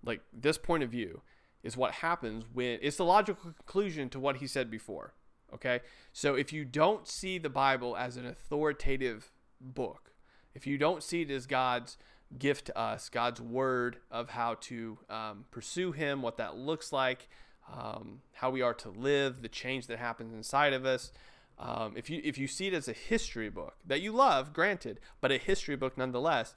like 0.05 0.23
this 0.33 0.57
point 0.57 0.83
of 0.83 0.91
view 0.91 1.23
is 1.63 1.77
what 1.77 1.93
happens 1.93 2.45
when 2.53 2.79
it's 2.81 2.97
the 2.97 3.05
logical 3.05 3.53
conclusion 3.53 4.09
to 4.11 4.19
what 4.19 4.37
he 4.37 4.47
said 4.47 4.71
before. 4.71 5.15
Okay, 5.55 5.81
so 6.13 6.35
if 6.35 6.53
you 6.53 6.65
don't 6.65 7.09
see 7.09 7.39
the 7.39 7.49
Bible 7.49 7.97
as 7.97 8.17
an 8.17 8.27
authoritative 8.27 9.33
book, 9.61 10.13
if 10.55 10.67
you 10.67 10.79
don't 10.79 11.03
see 11.03 11.23
it 11.23 11.31
as 11.31 11.47
God's 11.47 11.97
gift 12.39 12.67
to 12.67 12.79
us, 12.79 13.09
God's 13.09 13.41
word 13.41 13.99
of 14.11 14.31
how 14.31 14.55
to 14.63 14.99
um, 15.09 15.45
pursue 15.51 15.93
Him, 15.93 16.23
what 16.23 16.37
that 16.37 16.57
looks 16.57 16.93
like, 16.93 17.29
um, 17.73 18.21
how 18.33 18.51
we 18.51 18.63
are 18.63 18.75
to 18.75 18.91
live, 18.91 19.43
the 19.43 19.49
change 19.49 19.87
that 19.89 19.99
happens 19.99 20.33
inside 20.33 20.73
of 20.73 20.85
us. 20.85 21.13
Um, 21.59 21.93
if 21.97 22.09
you 22.09 22.21
if 22.25 22.39
you 22.39 22.47
see 22.47 22.69
it 22.69 22.75
as 22.75 22.89
a 22.89 22.93
history 22.93 23.51
book 23.51 23.75
that 23.87 24.01
you 24.01 24.13
love, 24.13 24.53
granted, 24.53 24.99
but 25.21 25.31
a 25.31 25.37
history 25.37 25.77
book 25.77 25.99
nonetheless, 25.99 26.55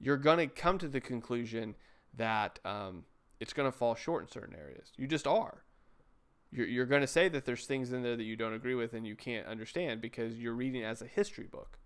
you're 0.00 0.16
to 0.38 0.46
come 0.46 0.78
to 0.78 0.88
the 0.88 1.00
conclusion 1.00 1.74
that 2.16 2.58
um, 2.64 3.04
it's 3.40 3.52
to 3.70 3.76
fall 3.76 3.94
short 3.94 4.22
in 4.24 4.30
certain 4.30 4.56
areas. 4.56 4.92
You 4.96 5.06
just 5.06 5.26
are. 5.26 5.62
You're, 6.50 6.66
you're 6.66 6.86
going 6.86 7.02
to 7.02 7.06
say 7.06 7.28
that 7.28 7.44
there's 7.44 7.66
things 7.66 7.92
in 7.92 8.02
there 8.02 8.16
that 8.16 8.22
you 8.22 8.36
don't 8.36 8.54
agree 8.54 8.74
with 8.74 8.94
and 8.94 9.06
you 9.06 9.16
can't 9.16 9.46
understand 9.46 10.00
because 10.00 10.38
you're 10.38 10.54
reading 10.54 10.82
as 10.82 11.02
a 11.02 11.06
history 11.06 11.46
book. 11.46 11.78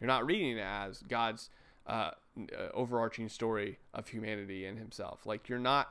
You're 0.00 0.08
not 0.08 0.26
reading 0.26 0.58
it 0.58 0.62
as 0.62 1.02
God's 1.02 1.50
uh, 1.86 2.10
uh 2.38 2.68
overarching 2.72 3.28
story 3.28 3.78
of 3.92 4.08
humanity 4.08 4.64
and 4.64 4.78
Himself. 4.78 5.26
Like 5.26 5.48
you're 5.48 5.58
not 5.58 5.88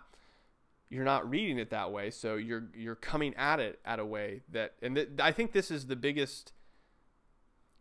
you're 0.89 1.03
not 1.03 1.30
reading 1.30 1.57
it 1.57 1.69
that 1.69 1.91
way 1.91 2.10
so 2.10 2.35
you're 2.35 2.68
you're 2.76 2.95
coming 2.95 3.34
at 3.35 3.60
it 3.60 3.80
at 3.85 3.99
a 3.99 4.06
way 4.06 4.41
that 4.49 4.73
and 4.81 4.95
th- 4.95 5.10
i 5.19 5.31
think 5.31 5.52
this 5.52 5.69
is 5.69 5.88
the 5.88 5.95
biggest 5.95 6.53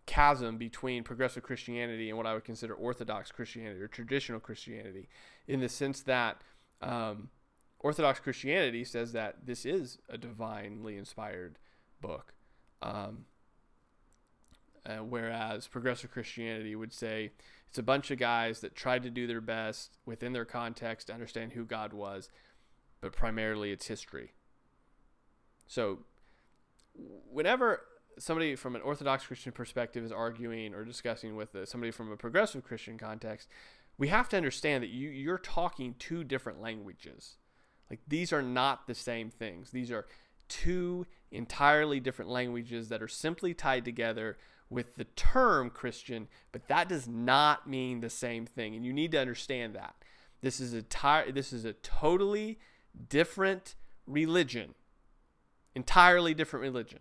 chasm 0.06 0.56
between 0.56 1.02
progressive 1.02 1.42
christianity 1.42 2.08
and 2.08 2.16
what 2.16 2.26
i 2.26 2.34
would 2.34 2.44
consider 2.44 2.74
orthodox 2.74 3.30
christianity 3.30 3.80
or 3.80 3.88
traditional 3.88 4.40
christianity 4.40 5.08
in 5.46 5.60
the 5.60 5.68
sense 5.68 6.02
that 6.02 6.40
um, 6.82 7.30
orthodox 7.86 8.20
christianity 8.20 8.84
says 8.84 9.12
that 9.12 9.46
this 9.46 9.64
is 9.64 9.98
a 10.08 10.18
divinely 10.18 10.96
inspired 10.96 11.58
book 12.00 12.34
um, 12.82 13.24
uh, 14.84 14.96
whereas 14.96 15.66
progressive 15.66 16.10
christianity 16.10 16.74
would 16.74 16.92
say 16.92 17.30
it's 17.68 17.78
a 17.78 17.82
bunch 17.82 18.10
of 18.10 18.18
guys 18.18 18.60
that 18.60 18.74
tried 18.74 19.02
to 19.02 19.10
do 19.10 19.26
their 19.26 19.40
best 19.40 19.98
within 20.04 20.32
their 20.32 20.44
context 20.44 21.06
to 21.06 21.12
understand 21.12 21.52
who 21.52 21.64
god 21.64 21.92
was 21.92 22.28
but 23.00 23.12
primarily 23.12 23.70
it's 23.70 23.86
history. 23.86 24.32
So, 25.66 26.00
whenever 27.30 27.82
somebody 28.18 28.56
from 28.56 28.76
an 28.76 28.82
Orthodox 28.82 29.26
Christian 29.26 29.52
perspective 29.52 30.04
is 30.04 30.12
arguing 30.12 30.74
or 30.74 30.84
discussing 30.84 31.36
with 31.36 31.54
somebody 31.64 31.90
from 31.90 32.10
a 32.10 32.16
progressive 32.16 32.64
Christian 32.64 32.98
context, 32.98 33.48
we 33.98 34.08
have 34.08 34.28
to 34.30 34.36
understand 34.36 34.82
that 34.82 34.90
you, 34.90 35.08
you're 35.08 35.38
talking 35.38 35.94
two 35.98 36.24
different 36.24 36.60
languages. 36.60 37.36
Like 37.90 38.00
these 38.06 38.32
are 38.32 38.42
not 38.42 38.86
the 38.86 38.94
same 38.94 39.30
things. 39.30 39.70
These 39.70 39.90
are 39.90 40.06
two 40.48 41.06
entirely 41.30 42.00
different 42.00 42.30
languages 42.30 42.88
that 42.88 43.02
are 43.02 43.08
simply 43.08 43.54
tied 43.54 43.84
together 43.84 44.36
with 44.68 44.96
the 44.96 45.04
term 45.04 45.70
Christian, 45.70 46.28
but 46.50 46.66
that 46.68 46.88
does 46.88 47.06
not 47.06 47.68
mean 47.68 48.00
the 48.00 48.10
same 48.10 48.46
thing. 48.46 48.74
And 48.74 48.84
you 48.84 48.92
need 48.92 49.12
to 49.12 49.20
understand 49.20 49.74
that. 49.74 49.94
This 50.40 50.60
is 50.60 50.74
a 50.74 50.84
this 51.32 51.52
is 51.52 51.64
a 51.64 51.72
totally 51.72 52.58
different 53.08 53.74
religion, 54.06 54.74
entirely 55.74 56.34
different 56.34 56.62
religion, 56.62 57.00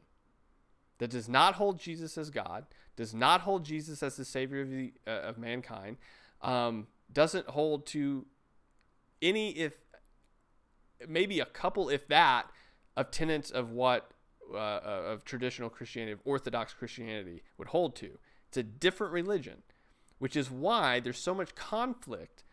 that 0.99 1.09
does 1.09 1.27
not 1.27 1.55
hold 1.55 1.79
Jesus 1.79 2.17
as 2.17 2.29
God, 2.29 2.65
does 2.95 3.13
not 3.13 3.41
hold 3.41 3.65
Jesus 3.65 4.01
as 4.01 4.15
the 4.15 4.25
Savior 4.25 4.61
of, 4.61 4.69
the, 4.69 4.93
uh, 5.05 5.09
of 5.09 5.37
mankind, 5.37 5.97
um, 6.41 6.87
doesn't 7.11 7.47
hold 7.49 7.85
to 7.87 8.25
any, 9.21 9.51
if 9.51 9.73
maybe 11.07 11.39
a 11.39 11.45
couple, 11.45 11.89
if 11.89 12.07
that, 12.07 12.49
of 12.95 13.11
tenets 13.11 13.51
of 13.51 13.71
what 13.71 14.11
uh, 14.53 14.57
uh, 14.57 15.01
of 15.07 15.25
traditional 15.25 15.69
Christianity, 15.69 16.11
of 16.11 16.19
Orthodox 16.23 16.73
Christianity 16.73 17.41
would 17.57 17.69
hold 17.69 17.95
to. 17.97 18.19
It's 18.47 18.57
a 18.57 18.63
different 18.63 19.11
religion, 19.11 19.63
which 20.19 20.35
is 20.35 20.51
why 20.51 20.99
there's 20.99 21.17
so 21.17 21.33
much 21.33 21.55
conflict 21.55 22.43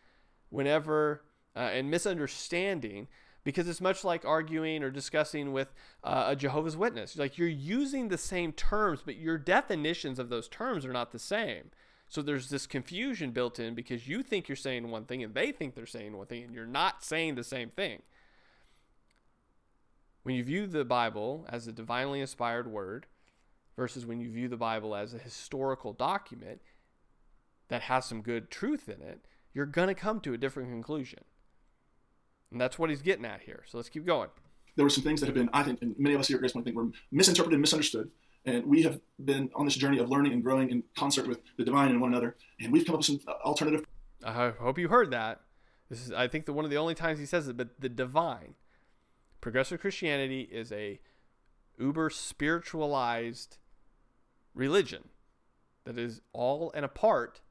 whenever 0.49 1.23
uh, 1.55 1.59
and 1.59 1.91
misunderstanding 1.91 3.07
because 3.43 3.67
it's 3.67 3.81
much 3.81 4.03
like 4.03 4.25
arguing 4.25 4.83
or 4.83 4.89
discussing 4.89 5.51
with 5.51 5.73
uh, 6.03 6.25
a 6.27 6.35
Jehovah's 6.35 6.77
Witness. 6.77 7.17
Like 7.17 7.37
you're 7.37 7.47
using 7.47 8.07
the 8.07 8.17
same 8.17 8.53
terms, 8.53 9.01
but 9.05 9.17
your 9.17 9.37
definitions 9.37 10.17
of 10.17 10.29
those 10.29 10.47
terms 10.47 10.85
are 10.85 10.93
not 10.93 11.11
the 11.11 11.19
same. 11.19 11.71
So 12.07 12.21
there's 12.21 12.49
this 12.49 12.67
confusion 12.67 13.31
built 13.31 13.59
in 13.59 13.75
because 13.75 14.07
you 14.07 14.23
think 14.23 14.47
you're 14.47 14.55
saying 14.55 14.89
one 14.89 15.05
thing 15.05 15.23
and 15.23 15.33
they 15.33 15.51
think 15.51 15.75
they're 15.75 15.85
saying 15.85 16.15
one 16.15 16.27
thing, 16.27 16.43
and 16.43 16.53
you're 16.53 16.65
not 16.65 17.03
saying 17.03 17.35
the 17.35 17.43
same 17.43 17.69
thing. 17.69 18.01
When 20.23 20.35
you 20.35 20.43
view 20.43 20.67
the 20.67 20.85
Bible 20.85 21.45
as 21.49 21.67
a 21.67 21.73
divinely 21.73 22.21
inspired 22.21 22.67
word 22.67 23.07
versus 23.75 24.05
when 24.05 24.21
you 24.21 24.31
view 24.31 24.47
the 24.47 24.57
Bible 24.57 24.95
as 24.95 25.13
a 25.13 25.17
historical 25.17 25.93
document 25.93 26.61
that 27.67 27.83
has 27.83 28.05
some 28.05 28.21
good 28.21 28.49
truth 28.49 28.87
in 28.87 29.01
it, 29.01 29.25
you're 29.53 29.65
going 29.65 29.89
to 29.89 29.93
come 29.93 30.21
to 30.21 30.33
a 30.33 30.37
different 30.37 30.69
conclusion. 30.69 31.25
And 32.51 32.61
that's 32.61 32.79
what 32.79 32.89
he's 32.89 33.01
getting 33.01 33.25
at 33.25 33.41
here. 33.41 33.63
So 33.67 33.77
let's 33.77 33.89
keep 33.89 34.05
going. 34.05 34.29
There 34.75 34.85
were 34.85 34.89
some 34.89 35.03
things 35.03 35.19
that 35.19 35.25
have 35.27 35.35
been, 35.35 35.49
I 35.53 35.63
think, 35.63 35.81
and 35.81 35.93
many 35.99 36.15
of 36.15 36.21
us 36.21 36.27
here 36.27 36.37
at 36.37 36.43
GracePointe 36.43 36.63
think 36.63 36.75
were 36.75 36.87
misinterpreted 37.11 37.53
and 37.53 37.61
misunderstood. 37.61 38.09
And 38.45 38.65
we 38.65 38.83
have 38.83 38.99
been 39.23 39.49
on 39.55 39.65
this 39.65 39.75
journey 39.75 39.99
of 39.99 40.09
learning 40.09 40.33
and 40.33 40.43
growing 40.43 40.69
in 40.69 40.83
concert 40.97 41.27
with 41.27 41.41
the 41.57 41.65
divine 41.65 41.91
and 41.91 42.01
one 42.01 42.11
another. 42.11 42.35
And 42.59 42.71
we've 42.71 42.85
come 42.85 42.95
up 42.95 42.99
with 42.99 43.07
some 43.07 43.19
uh, 43.27 43.33
alternative. 43.45 43.85
I 44.23 44.49
hope 44.49 44.77
you 44.77 44.87
heard 44.87 45.11
that. 45.11 45.41
This 45.89 46.05
is, 46.05 46.11
I 46.11 46.27
think, 46.27 46.45
the 46.45 46.53
one 46.53 46.65
of 46.65 46.71
the 46.71 46.77
only 46.77 46.95
times 46.95 47.19
he 47.19 47.25
says 47.25 47.47
it. 47.47 47.57
But 47.57 47.79
the 47.79 47.89
divine, 47.89 48.55
progressive 49.43 49.81
Christianity 49.81 50.47
is 50.49 50.71
a 50.71 51.01
uber 51.77 52.09
spiritualized 52.09 53.57
religion 54.55 55.09
that 55.83 55.99
is 55.99 56.21
all 56.31 56.71
and 56.73 56.85
apart 56.85 57.41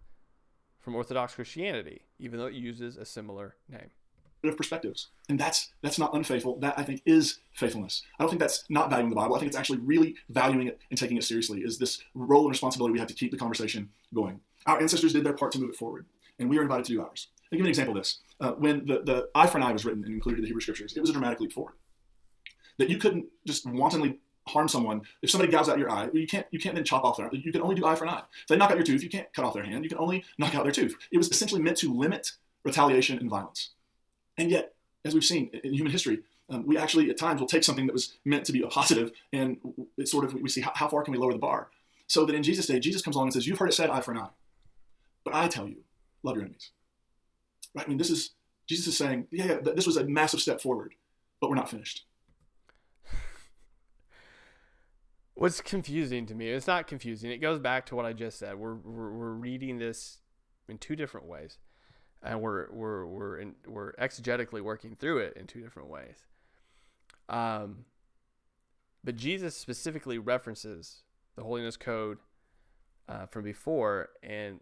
from 0.81 0.95
Orthodox 0.95 1.35
Christianity, 1.35 2.07
even 2.19 2.39
though 2.39 2.47
it 2.47 2.55
uses 2.55 2.97
a 2.97 3.05
similar 3.05 3.57
name 3.69 3.91
of 4.43 4.57
perspectives. 4.57 5.09
And 5.29 5.39
that's 5.39 5.69
that's 5.83 5.99
not 5.99 6.15
unfaithful. 6.15 6.59
That 6.61 6.79
I 6.79 6.83
think 6.83 7.03
is 7.05 7.41
faithfulness. 7.53 8.03
I 8.19 8.23
don't 8.23 8.31
think 8.31 8.41
that's 8.41 8.65
not 8.71 8.89
valuing 8.89 9.11
the 9.11 9.17
Bible. 9.17 9.37
I 9.37 9.39
think 9.39 9.51
it's 9.51 9.59
actually 9.59 9.81
really 9.81 10.17
valuing 10.31 10.69
it 10.69 10.81
and 10.89 10.99
taking 10.99 11.19
it 11.19 11.25
seriously. 11.25 11.61
Is 11.61 11.77
this 11.77 12.03
role 12.15 12.45
and 12.45 12.51
responsibility 12.51 12.95
we 12.95 13.01
have 13.01 13.09
to 13.09 13.15
keep 13.15 13.33
the 13.33 13.37
conversation 13.37 13.91
going? 14.15 14.41
Our 14.65 14.81
ancestors 14.81 15.13
did 15.13 15.25
their 15.25 15.35
part 15.35 15.53
to 15.53 15.59
move 15.59 15.69
it 15.69 15.77
forward, 15.77 16.07
and 16.39 16.49
we 16.49 16.57
are 16.57 16.63
invited 16.63 16.87
to 16.87 16.93
do 16.95 17.03
ours. 17.03 17.29
I'll 17.53 17.59
give 17.59 17.61
you 17.61 17.65
an 17.67 17.69
example 17.69 17.95
of 17.95 18.01
this. 18.03 18.21
Uh, 18.41 18.53
when 18.53 18.87
the, 18.87 19.03
the 19.05 19.29
eye 19.35 19.47
for 19.47 19.59
an 19.59 19.65
eye 19.65 19.73
was 19.73 19.85
written 19.85 20.03
and 20.05 20.15
included 20.15 20.39
in 20.39 20.43
the 20.43 20.49
Hebrew 20.49 20.63
Scriptures, 20.63 20.95
it 20.97 21.01
was 21.01 21.11
a 21.11 21.13
dramatic 21.13 21.39
leap 21.39 21.53
forward. 21.53 21.75
That 22.83 22.91
you 22.91 22.99
couldn't 22.99 23.27
just 23.47 23.65
wantonly 23.65 24.19
harm 24.49 24.67
someone. 24.67 25.03
If 25.23 25.31
somebody 25.31 25.53
gouges 25.53 25.69
out 25.69 25.79
your 25.79 25.89
eye, 25.89 26.09
you 26.13 26.27
can't 26.27 26.45
you 26.51 26.59
can't 26.59 26.75
then 26.75 26.83
chop 26.83 27.05
off 27.05 27.17
their. 27.17 27.33
You 27.33 27.53
can 27.53 27.63
only 27.63 27.77
do 27.77 27.87
eye 27.87 27.95
for 27.95 28.03
an 28.03 28.11
eye. 28.11 28.23
If 28.41 28.49
they 28.49 28.57
knock 28.57 28.73
out 28.73 28.77
your 28.77 28.85
tooth, 28.85 29.05
you 29.05 29.09
can't 29.09 29.33
cut 29.33 29.45
off 29.45 29.55
their 29.55 29.63
hand. 29.63 29.85
You 29.85 29.89
can 29.89 29.99
only 29.99 30.25
knock 30.37 30.57
out 30.57 30.65
their 30.65 30.73
tooth. 30.73 30.97
It 31.13 31.19
was 31.19 31.31
essentially 31.31 31.63
meant 31.63 31.77
to 31.77 31.95
limit 31.95 32.33
retaliation 32.65 33.19
and 33.21 33.31
violence. 33.31 33.71
And 34.37 34.51
yet, 34.51 34.75
as 35.05 35.15
we've 35.15 35.25
seen 35.25 35.49
in 35.63 35.75
human 35.75 35.93
history, 35.93 36.23
um, 36.51 36.67
we 36.67 36.77
actually 36.77 37.09
at 37.09 37.19
times 37.19 37.41
will 37.41 37.47
take 37.47 37.63
something 37.63 37.87
that 37.87 37.93
was 37.93 38.15
meant 38.25 38.45
to 38.47 38.53
be 38.53 38.63
a 38.63 38.67
positive 38.67 39.13
and 39.33 39.59
it's 39.97 40.11
sort 40.11 40.25
of 40.25 40.35
we 40.35 40.49
see 40.49 40.61
how, 40.61 40.73
how 40.75 40.89
far 40.89 41.05
can 41.05 41.13
we 41.13 41.19
lower 41.19 41.33
the 41.33 41.39
bar. 41.39 41.69
So 42.09 42.25
that 42.27 42.35
in 42.35 42.43
Jesus' 42.43 42.67
day, 42.67 42.81
Jesus 42.81 43.01
comes 43.01 43.15
along 43.15 43.29
and 43.29 43.35
says, 43.35 43.47
"You've 43.47 43.59
heard 43.59 43.69
it 43.69 43.75
said, 43.75 43.91
eye 43.91 44.01
for 44.01 44.11
an 44.11 44.19
eye, 44.19 44.31
but 45.25 45.37
I 45.37 45.47
tell 45.47 45.69
you, 45.69 45.85
love 46.25 46.35
your 46.35 46.43
enemies." 46.43 46.73
Right? 47.77 47.87
I 47.87 47.89
mean, 47.89 47.99
this 47.99 48.11
is 48.11 48.31
Jesus 48.67 48.89
is 48.89 48.99
saying, 48.99 49.29
"Yeah, 49.31 49.45
yeah 49.47 49.73
this 49.77 49.87
was 49.87 49.99
a 49.99 50.05
massive 50.05 50.41
step 50.41 50.61
forward, 50.61 50.95
but 51.41 51.49
we're 51.49 51.55
not 51.55 51.71
finished." 51.71 52.07
What's 55.35 55.61
confusing 55.61 56.27
to 56.27 56.35
me? 56.35 56.49
It's 56.49 56.67
not 56.67 56.87
confusing. 56.87 57.31
It 57.31 57.39
goes 57.39 57.59
back 57.59 57.87
to 57.87 57.97
what 57.97 58.05
I 58.05 58.13
just 58.13 58.39
said. 58.39 58.57
We're 58.57 58.75
we're, 58.75 59.13
we're 59.13 59.33
reading 59.33 59.79
this 59.79 60.19
in 60.69 60.79
two 60.79 60.97
different 60.97 61.27
ways 61.27 61.59
and 62.23 62.41
we're 62.41 62.71
we're 62.71 63.07
we're 63.07 63.39
in, 63.39 63.55
we're 63.67 63.93
exegetically 63.95 64.61
working 64.61 64.95
through 64.95 65.19
it 65.19 65.37
in 65.37 65.47
two 65.47 65.61
different 65.61 65.89
ways. 65.89 66.27
Um, 67.29 67.85
but 69.03 69.17
Jesus 69.17 69.57
specifically 69.57 70.19
references 70.19 71.03
the 71.37 71.43
holiness 71.43 71.77
code 71.77 72.19
uh, 73.09 73.27
from 73.27 73.45
before 73.45 74.11
and 74.23 74.61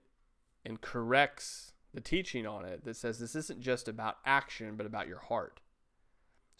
and 0.64 0.80
corrects 0.80 1.72
the 1.92 2.00
teaching 2.00 2.46
on 2.46 2.64
it 2.64 2.84
that 2.84 2.96
says 2.96 3.18
this 3.18 3.34
isn't 3.34 3.60
just 3.60 3.88
about 3.88 4.16
action 4.24 4.76
but 4.76 4.86
about 4.86 5.08
your 5.08 5.18
heart. 5.18 5.60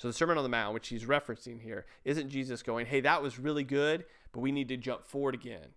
So 0.01 0.09
the 0.09 0.15
Sermon 0.15 0.39
on 0.39 0.43
the 0.43 0.49
Mount, 0.49 0.73
which 0.73 0.89
he's 0.89 1.05
referencing 1.05 1.61
here, 1.61 1.85
isn't 2.07 2.31
Jesus 2.31 2.63
going, 2.63 2.87
"Hey, 2.87 3.03
that 3.03 3.23
was 3.23 3.39
really 3.39 3.65
good, 3.65 4.07
but 4.33 4.41
we 4.41 4.51
need 4.51 4.69
to 4.69 4.79
jump 4.79 5.05
forward 5.05 5.35
again." 5.35 5.75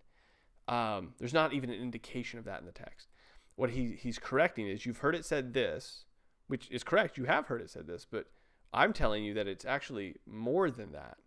Um, 0.66 1.12
there's 1.18 1.34
not 1.34 1.52
even 1.52 1.68
an 1.68 1.78
indication 1.78 2.38
of 2.38 2.46
that 2.46 2.58
in 2.60 2.64
the 2.64 2.72
text. 2.72 3.08
What 3.54 3.70
he 3.70 3.92
he's 3.96 4.18
correcting 4.18 4.66
is 4.66 4.86
you've 4.86 5.00
heard 5.00 5.14
it 5.14 5.26
said 5.26 5.52
this, 5.52 6.06
which 6.46 6.70
is 6.70 6.82
correct. 6.82 7.18
You 7.18 7.24
have 7.24 7.48
heard 7.48 7.60
it 7.60 7.68
said 7.68 7.86
this, 7.86 8.06
but 8.10 8.28
I'm 8.72 8.94
telling 8.94 9.24
you 9.24 9.34
that 9.34 9.46
it's 9.46 9.66
actually 9.66 10.16
more 10.24 10.70
than 10.70 10.92
that. 10.92 11.18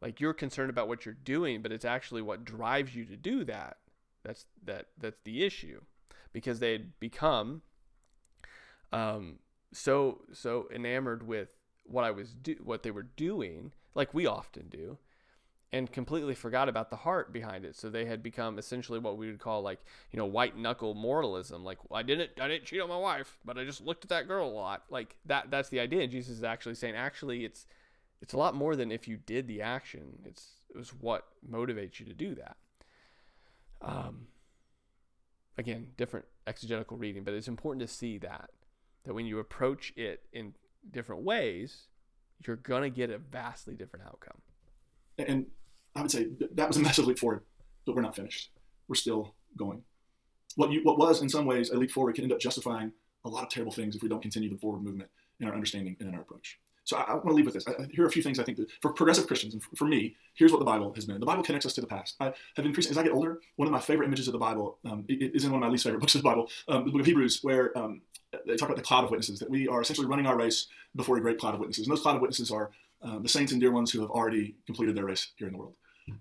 Like 0.00 0.20
you're 0.20 0.32
concerned 0.32 0.70
about 0.70 0.86
what 0.86 1.04
you're 1.04 1.14
doing, 1.14 1.60
but 1.60 1.72
it's 1.72 1.84
actually 1.84 2.22
what 2.22 2.44
drives 2.44 2.94
you 2.94 3.04
to 3.06 3.16
do 3.16 3.42
that. 3.46 3.78
That's 4.22 4.46
that 4.64 4.86
that's 4.96 5.18
the 5.24 5.42
issue, 5.42 5.80
because 6.32 6.60
they 6.60 6.70
had 6.70 7.00
become 7.00 7.62
um, 8.92 9.40
so 9.72 10.20
so 10.32 10.68
enamored 10.72 11.26
with 11.26 11.57
what 11.88 12.04
I 12.04 12.10
was 12.10 12.34
do 12.34 12.56
what 12.62 12.82
they 12.82 12.90
were 12.90 13.06
doing, 13.16 13.72
like 13.94 14.14
we 14.14 14.26
often 14.26 14.68
do, 14.68 14.98
and 15.72 15.90
completely 15.90 16.34
forgot 16.34 16.68
about 16.68 16.90
the 16.90 16.96
heart 16.96 17.32
behind 17.32 17.64
it. 17.64 17.76
So 17.76 17.90
they 17.90 18.06
had 18.06 18.22
become 18.22 18.58
essentially 18.58 18.98
what 18.98 19.18
we 19.18 19.26
would 19.26 19.38
call 19.38 19.62
like 19.62 19.80
you 20.10 20.18
know 20.18 20.26
white 20.26 20.56
knuckle 20.56 20.94
moralism. 20.94 21.64
Like 21.64 21.78
I 21.92 22.02
didn't 22.02 22.30
I 22.40 22.48
didn't 22.48 22.64
cheat 22.64 22.80
on 22.80 22.88
my 22.88 22.96
wife, 22.96 23.38
but 23.44 23.58
I 23.58 23.64
just 23.64 23.84
looked 23.84 24.04
at 24.04 24.10
that 24.10 24.28
girl 24.28 24.48
a 24.48 24.50
lot. 24.50 24.84
Like 24.90 25.16
that 25.26 25.50
that's 25.50 25.68
the 25.68 25.80
idea. 25.80 26.06
Jesus 26.06 26.38
is 26.38 26.44
actually 26.44 26.74
saying 26.74 26.94
actually 26.94 27.44
it's 27.44 27.66
it's 28.20 28.32
a 28.32 28.38
lot 28.38 28.54
more 28.54 28.76
than 28.76 28.90
if 28.90 29.06
you 29.06 29.16
did 29.16 29.46
the 29.46 29.62
action. 29.62 30.20
It's 30.24 30.60
it 30.70 30.76
was 30.76 30.90
what 30.90 31.26
motivates 31.48 32.00
you 32.00 32.06
to 32.06 32.14
do 32.14 32.34
that. 32.34 32.56
Um, 33.80 34.26
again, 35.56 35.88
different 35.96 36.26
exegetical 36.46 36.96
reading, 36.96 37.24
but 37.24 37.34
it's 37.34 37.48
important 37.48 37.86
to 37.86 37.92
see 37.92 38.18
that 38.18 38.50
that 39.04 39.14
when 39.14 39.26
you 39.26 39.38
approach 39.38 39.92
it 39.96 40.24
in 40.32 40.54
different 40.90 41.22
ways, 41.22 41.86
you're 42.46 42.56
gonna 42.56 42.90
get 42.90 43.10
a 43.10 43.18
vastly 43.18 43.74
different 43.74 44.06
outcome. 44.06 44.38
And 45.18 45.46
I 45.94 46.02
would 46.02 46.10
say 46.10 46.28
that 46.52 46.68
was 46.68 46.76
a 46.76 46.80
massive 46.80 47.06
leap 47.06 47.18
forward, 47.18 47.42
but 47.84 47.94
we're 47.94 48.02
not 48.02 48.16
finished. 48.16 48.50
We're 48.86 48.94
still 48.94 49.34
going. 49.56 49.82
What 50.56 50.70
you 50.70 50.82
what 50.82 50.98
was 50.98 51.22
in 51.22 51.28
some 51.28 51.46
ways 51.46 51.70
a 51.70 51.76
leap 51.76 51.90
forward 51.90 52.14
can 52.14 52.24
end 52.24 52.32
up 52.32 52.40
justifying 52.40 52.92
a 53.24 53.28
lot 53.28 53.42
of 53.42 53.50
terrible 53.50 53.72
things 53.72 53.96
if 53.96 54.02
we 54.02 54.08
don't 54.08 54.22
continue 54.22 54.48
the 54.48 54.58
forward 54.58 54.82
movement 54.82 55.10
in 55.40 55.46
our 55.46 55.54
understanding 55.54 55.96
and 56.00 56.08
in 56.08 56.14
our 56.14 56.22
approach. 56.22 56.58
So 56.84 56.96
I, 56.96 57.02
I 57.02 57.14
want 57.14 57.28
to 57.28 57.34
leave 57.34 57.44
with 57.44 57.54
this. 57.54 57.66
I, 57.68 57.86
here 57.90 58.04
are 58.04 58.08
a 58.08 58.10
few 58.10 58.22
things 58.22 58.38
I 58.38 58.44
think 58.44 58.56
that 58.56 58.70
for 58.80 58.92
progressive 58.92 59.26
Christians 59.26 59.52
and 59.52 59.62
for, 59.62 59.76
for, 59.76 59.84
me, 59.84 60.16
here's 60.34 60.52
what 60.52 60.58
the 60.58 60.64
Bible 60.64 60.92
has 60.94 61.04
been. 61.04 61.20
The 61.20 61.26
Bible 61.26 61.42
connects 61.42 61.66
us 61.66 61.74
to 61.74 61.82
the 61.82 61.86
past. 61.86 62.16
I 62.18 62.32
have 62.56 62.64
increased 62.64 62.90
as 62.90 62.96
I 62.96 63.02
get 63.02 63.12
older. 63.12 63.40
One 63.56 63.68
of 63.68 63.72
my 63.72 63.80
favorite 63.80 64.06
images 64.06 64.26
of 64.26 64.32
the 64.32 64.38
Bible 64.38 64.78
um, 64.86 65.04
is 65.08 65.44
in 65.44 65.52
one 65.52 65.62
of 65.62 65.66
my 65.66 65.70
least 65.70 65.84
favorite 65.84 66.00
books 66.00 66.14
of 66.14 66.22
the 66.22 66.28
Bible, 66.28 66.48
um, 66.66 66.86
the 66.86 66.90
Book 66.90 67.02
of 67.02 67.06
Hebrews, 67.06 67.40
where 67.42 67.76
um, 67.76 68.00
they 68.46 68.56
talk 68.56 68.68
about 68.68 68.76
the 68.76 68.82
cloud 68.82 69.04
of 69.04 69.10
witnesses. 69.10 69.38
That 69.38 69.50
we 69.50 69.68
are 69.68 69.80
essentially 69.80 70.06
running 70.06 70.26
our 70.26 70.36
race 70.36 70.66
before 70.96 71.16
a 71.16 71.20
great 71.20 71.38
cloud 71.38 71.54
of 71.54 71.60
witnesses, 71.60 71.86
and 71.86 71.92
those 71.92 72.02
cloud 72.02 72.16
of 72.16 72.22
witnesses 72.22 72.50
are 72.50 72.70
um, 73.02 73.22
the 73.22 73.28
saints 73.28 73.52
and 73.52 73.60
dear 73.60 73.70
ones 73.70 73.90
who 73.90 74.00
have 74.00 74.10
already 74.10 74.56
completed 74.66 74.94
their 74.94 75.04
race 75.04 75.28
here 75.36 75.46
in 75.46 75.52
the 75.52 75.58
world. 75.58 75.74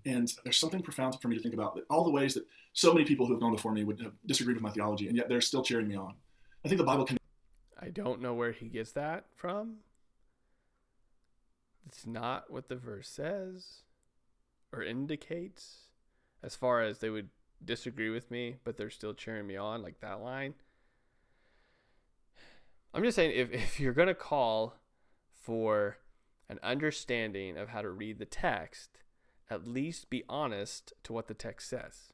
And 0.06 0.32
there's 0.44 0.58
something 0.58 0.82
profound 0.82 1.20
for 1.22 1.30
me 1.30 1.38
to 1.38 1.42
think 1.42 1.54
about 1.54 1.76
that 1.76 1.86
all 1.90 2.04
the 2.04 2.12
ways 2.12 2.34
that 2.34 2.46
so 2.74 2.94
many 2.94 3.06
people 3.06 3.26
who 3.26 3.34
have 3.34 3.42
gone 3.42 3.54
before 3.54 3.72
me 3.72 3.84
would 3.84 4.02
have 4.02 4.14
disagreed 4.26 4.56
with 4.56 4.64
my 4.64 4.70
theology, 4.70 5.08
and 5.08 5.16
yet 5.16 5.30
they're 5.30 5.42
still 5.42 5.64
cheering 5.64 5.88
me 5.88 5.96
on. 5.96 6.14
I 6.66 6.68
think 6.68 6.80
the 6.80 6.86
Bible 6.86 7.06
can. 7.06 7.18
I 7.80 7.90
don't 7.90 8.22
know 8.22 8.34
where 8.34 8.52
he 8.52 8.68
gets 8.68 8.92
that 8.94 9.26
from. 9.36 9.78
It's 11.88 12.06
not 12.06 12.52
what 12.52 12.68
the 12.68 12.76
verse 12.76 13.08
says 13.08 13.84
or 14.74 14.84
indicates 14.84 15.84
as 16.44 16.56
far 16.56 16.82
as 16.82 17.00
they 17.00 17.10
would 17.10 17.30
disagree 17.64 18.10
with 18.10 18.30
me, 18.30 18.58
but 18.64 18.78
they're 18.78 18.90
still 18.90 19.14
cheering 19.14 19.48
me 19.48 19.56
on, 19.56 19.82
like 19.82 20.02
that 20.02 20.22
line. 20.22 20.54
I'm 22.98 23.04
just 23.04 23.16
saying 23.16 23.32
if, 23.36 23.52
if 23.54 23.80
you're 23.80 23.94
going 23.94 24.08
to 24.08 24.16
call 24.16 24.74
for 25.44 25.98
an 26.50 26.60
understanding 26.64 27.58
of 27.58 27.70
how 27.70 27.82
to 27.82 27.90
read 27.90 28.20
the 28.20 28.26
text, 28.26 29.00
at 29.50 29.68
least 29.68 30.10
be 30.10 30.24
honest 30.28 30.94
to 31.04 31.14
what 31.14 31.28
the 31.28 31.34
text 31.34 31.70
says 31.70 32.14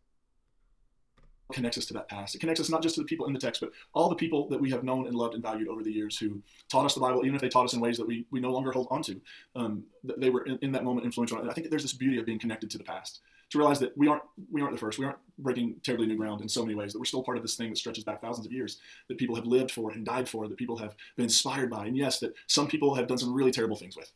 connects 1.51 1.77
us 1.77 1.85
to 1.85 1.93
that 1.93 2.09
past. 2.09 2.35
It 2.35 2.39
connects 2.39 2.59
us 2.59 2.69
not 2.69 2.81
just 2.81 2.95
to 2.95 3.01
the 3.01 3.05
people 3.05 3.27
in 3.27 3.33
the 3.33 3.39
text, 3.39 3.61
but 3.61 3.71
all 3.93 4.09
the 4.09 4.15
people 4.15 4.47
that 4.49 4.59
we 4.59 4.69
have 4.71 4.83
known 4.83 5.07
and 5.07 5.15
loved 5.15 5.33
and 5.35 5.43
valued 5.43 5.67
over 5.67 5.83
the 5.83 5.91
years 5.91 6.17
who 6.17 6.41
taught 6.69 6.85
us 6.85 6.95
the 6.95 6.99
Bible, 6.99 7.21
even 7.23 7.35
if 7.35 7.41
they 7.41 7.49
taught 7.49 7.65
us 7.65 7.73
in 7.73 7.79
ways 7.79 7.97
that 7.97 8.07
we, 8.07 8.25
we 8.31 8.39
no 8.39 8.51
longer 8.51 8.71
hold 8.71 8.87
on 8.89 9.03
to. 9.03 9.21
Um, 9.55 9.83
they 10.03 10.29
were 10.29 10.45
in, 10.45 10.57
in, 10.61 10.71
that 10.71 10.83
moment 10.83 11.05
influential. 11.05 11.39
And 11.39 11.49
I 11.49 11.53
think 11.53 11.69
there's 11.69 11.83
this 11.83 11.93
beauty 11.93 12.17
of 12.17 12.25
being 12.25 12.39
connected 12.39 12.69
to 12.71 12.77
the 12.77 12.83
past. 12.83 13.21
To 13.53 13.59
realize 13.59 13.79
that 13.79 13.95
we 13.95 14.07
aren't 14.07 14.23
we 14.51 14.61
aren't 14.61 14.73
the 14.73 14.79
first. 14.79 14.97
We 14.97 15.05
aren't 15.05 15.19
breaking 15.37 15.75
terribly 15.83 16.07
new 16.07 16.17
ground 16.17 16.41
in 16.41 16.49
so 16.49 16.63
many 16.63 16.73
ways. 16.73 16.91
That 16.91 16.97
we're 16.97 17.05
still 17.05 17.21
part 17.21 17.37
of 17.37 17.43
this 17.43 17.55
thing 17.55 17.69
that 17.69 17.77
stretches 17.77 18.03
back 18.03 18.19
thousands 18.19 18.47
of 18.47 18.51
years. 18.51 18.79
That 19.09 19.19
people 19.19 19.35
have 19.35 19.45
lived 19.45 19.69
for 19.69 19.91
and 19.91 20.03
died 20.03 20.27
for. 20.27 20.47
That 20.47 20.57
people 20.57 20.77
have 20.77 20.95
been 21.15 21.25
inspired 21.25 21.69
by. 21.69 21.85
And 21.85 21.95
yes, 21.95 22.19
that 22.21 22.33
some 22.47 22.67
people 22.67 22.95
have 22.95 23.05
done 23.05 23.19
some 23.19 23.31
really 23.31 23.51
terrible 23.51 23.75
things 23.75 23.95
with. 23.95 24.11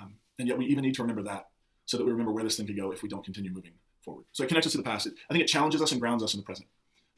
Um, 0.00 0.14
and 0.38 0.46
yet 0.46 0.56
we 0.56 0.66
even 0.66 0.84
need 0.84 0.94
to 0.94 1.02
remember 1.02 1.24
that 1.24 1.48
so 1.86 1.96
that 1.96 2.04
we 2.04 2.12
remember 2.12 2.30
where 2.30 2.44
this 2.44 2.56
thing 2.56 2.66
could 2.68 2.76
go 2.76 2.92
if 2.92 3.02
we 3.02 3.08
don't 3.08 3.24
continue 3.24 3.50
moving 3.50 3.72
forward. 4.04 4.24
So 4.30 4.44
it 4.44 4.46
connects 4.46 4.68
us 4.68 4.72
to 4.72 4.78
the 4.78 4.84
past. 4.84 5.08
I 5.28 5.34
think 5.34 5.42
it 5.42 5.48
challenges 5.48 5.82
us 5.82 5.90
and 5.90 6.00
grounds 6.00 6.22
us 6.22 6.34
in 6.34 6.38
the 6.38 6.44
present. 6.44 6.68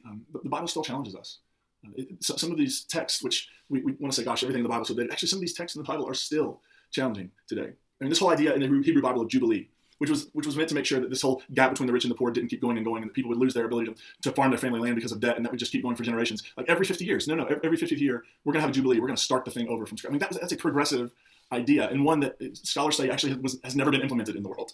Um, 0.07 0.25
but 0.31 0.43
the 0.43 0.49
Bible 0.49 0.67
still 0.67 0.83
challenges 0.83 1.15
us. 1.15 1.37
Uh, 1.85 1.91
it, 1.95 2.23
so 2.23 2.35
some 2.35 2.51
of 2.51 2.57
these 2.57 2.85
texts, 2.85 3.21
which 3.21 3.49
we, 3.69 3.83
we 3.83 3.91
want 3.99 4.11
to 4.11 4.19
say, 4.19 4.25
gosh, 4.25 4.41
everything 4.41 4.61
in 4.61 4.63
the 4.63 4.69
Bible 4.69 4.85
so 4.85 4.95
good, 4.95 5.11
actually 5.11 5.29
some 5.29 5.37
of 5.37 5.41
these 5.41 5.53
texts 5.53 5.75
in 5.75 5.83
the 5.83 5.87
Bible 5.87 6.07
are 6.07 6.15
still 6.15 6.61
challenging 6.89 7.29
today. 7.47 7.69
I 7.69 8.03
mean, 8.03 8.09
this 8.09 8.17
whole 8.17 8.31
idea 8.31 8.55
in 8.55 8.61
the 8.61 8.81
Hebrew 8.83 9.03
Bible 9.03 9.21
of 9.21 9.29
Jubilee, 9.29 9.69
which 9.97 10.09
was 10.09 10.29
which 10.33 10.45
was 10.45 10.55
meant 10.55 10.69
to 10.69 10.75
make 10.75 10.85
sure 10.85 10.99
that 10.99 11.09
this 11.09 11.21
whole 11.21 11.41
gap 11.53 11.71
between 11.71 11.87
the 11.87 11.93
rich 11.93 12.03
and 12.03 12.11
the 12.11 12.15
poor 12.15 12.31
didn't 12.31 12.49
keep 12.49 12.61
going 12.61 12.77
and 12.77 12.85
going, 12.85 13.01
and 13.01 13.09
that 13.09 13.13
people 13.13 13.29
would 13.29 13.37
lose 13.37 13.53
their 13.53 13.65
ability 13.65 13.91
to, 13.91 13.95
to 14.21 14.31
farm 14.31 14.51
their 14.51 14.59
family 14.59 14.79
land 14.79 14.95
because 14.95 15.11
of 15.11 15.19
debt, 15.19 15.35
and 15.35 15.45
that 15.45 15.51
would 15.51 15.59
just 15.59 15.71
keep 15.71 15.83
going 15.83 15.95
for 15.95 16.03
generations. 16.03 16.43
Like 16.57 16.69
every 16.69 16.85
50 16.85 17.05
years, 17.05 17.27
no, 17.27 17.35
no, 17.35 17.45
every 17.45 17.77
50th 17.77 17.99
year, 17.99 18.23
we're 18.43 18.53
to 18.53 18.61
have 18.61 18.69
a 18.69 18.73
Jubilee. 18.73 18.99
We're 18.99 19.07
to 19.07 19.17
start 19.17 19.45
the 19.45 19.51
thing 19.51 19.67
over 19.67 19.85
from 19.85 19.97
scratch. 19.97 20.09
I 20.09 20.13
mean, 20.13 20.19
that 20.19 20.29
was, 20.29 20.39
that's 20.39 20.53
a 20.53 20.57
progressive 20.57 21.11
idea, 21.51 21.89
and 21.89 22.03
one 22.03 22.19
that 22.21 22.37
scholars 22.53 22.97
say 22.97 23.09
actually 23.09 23.35
was, 23.35 23.59
has 23.63 23.75
never 23.75 23.91
been 23.91 24.01
implemented 24.01 24.35
in 24.35 24.43
the 24.43 24.49
world. 24.49 24.73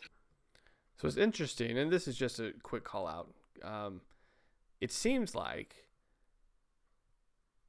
So 0.97 1.07
it's 1.07 1.17
interesting, 1.17 1.77
and 1.77 1.91
this 1.91 2.07
is 2.07 2.17
just 2.17 2.39
a 2.39 2.53
quick 2.61 2.83
call 2.83 3.07
out. 3.07 3.33
Um, 3.63 4.01
it 4.81 4.91
seems 4.91 5.35
like 5.35 5.85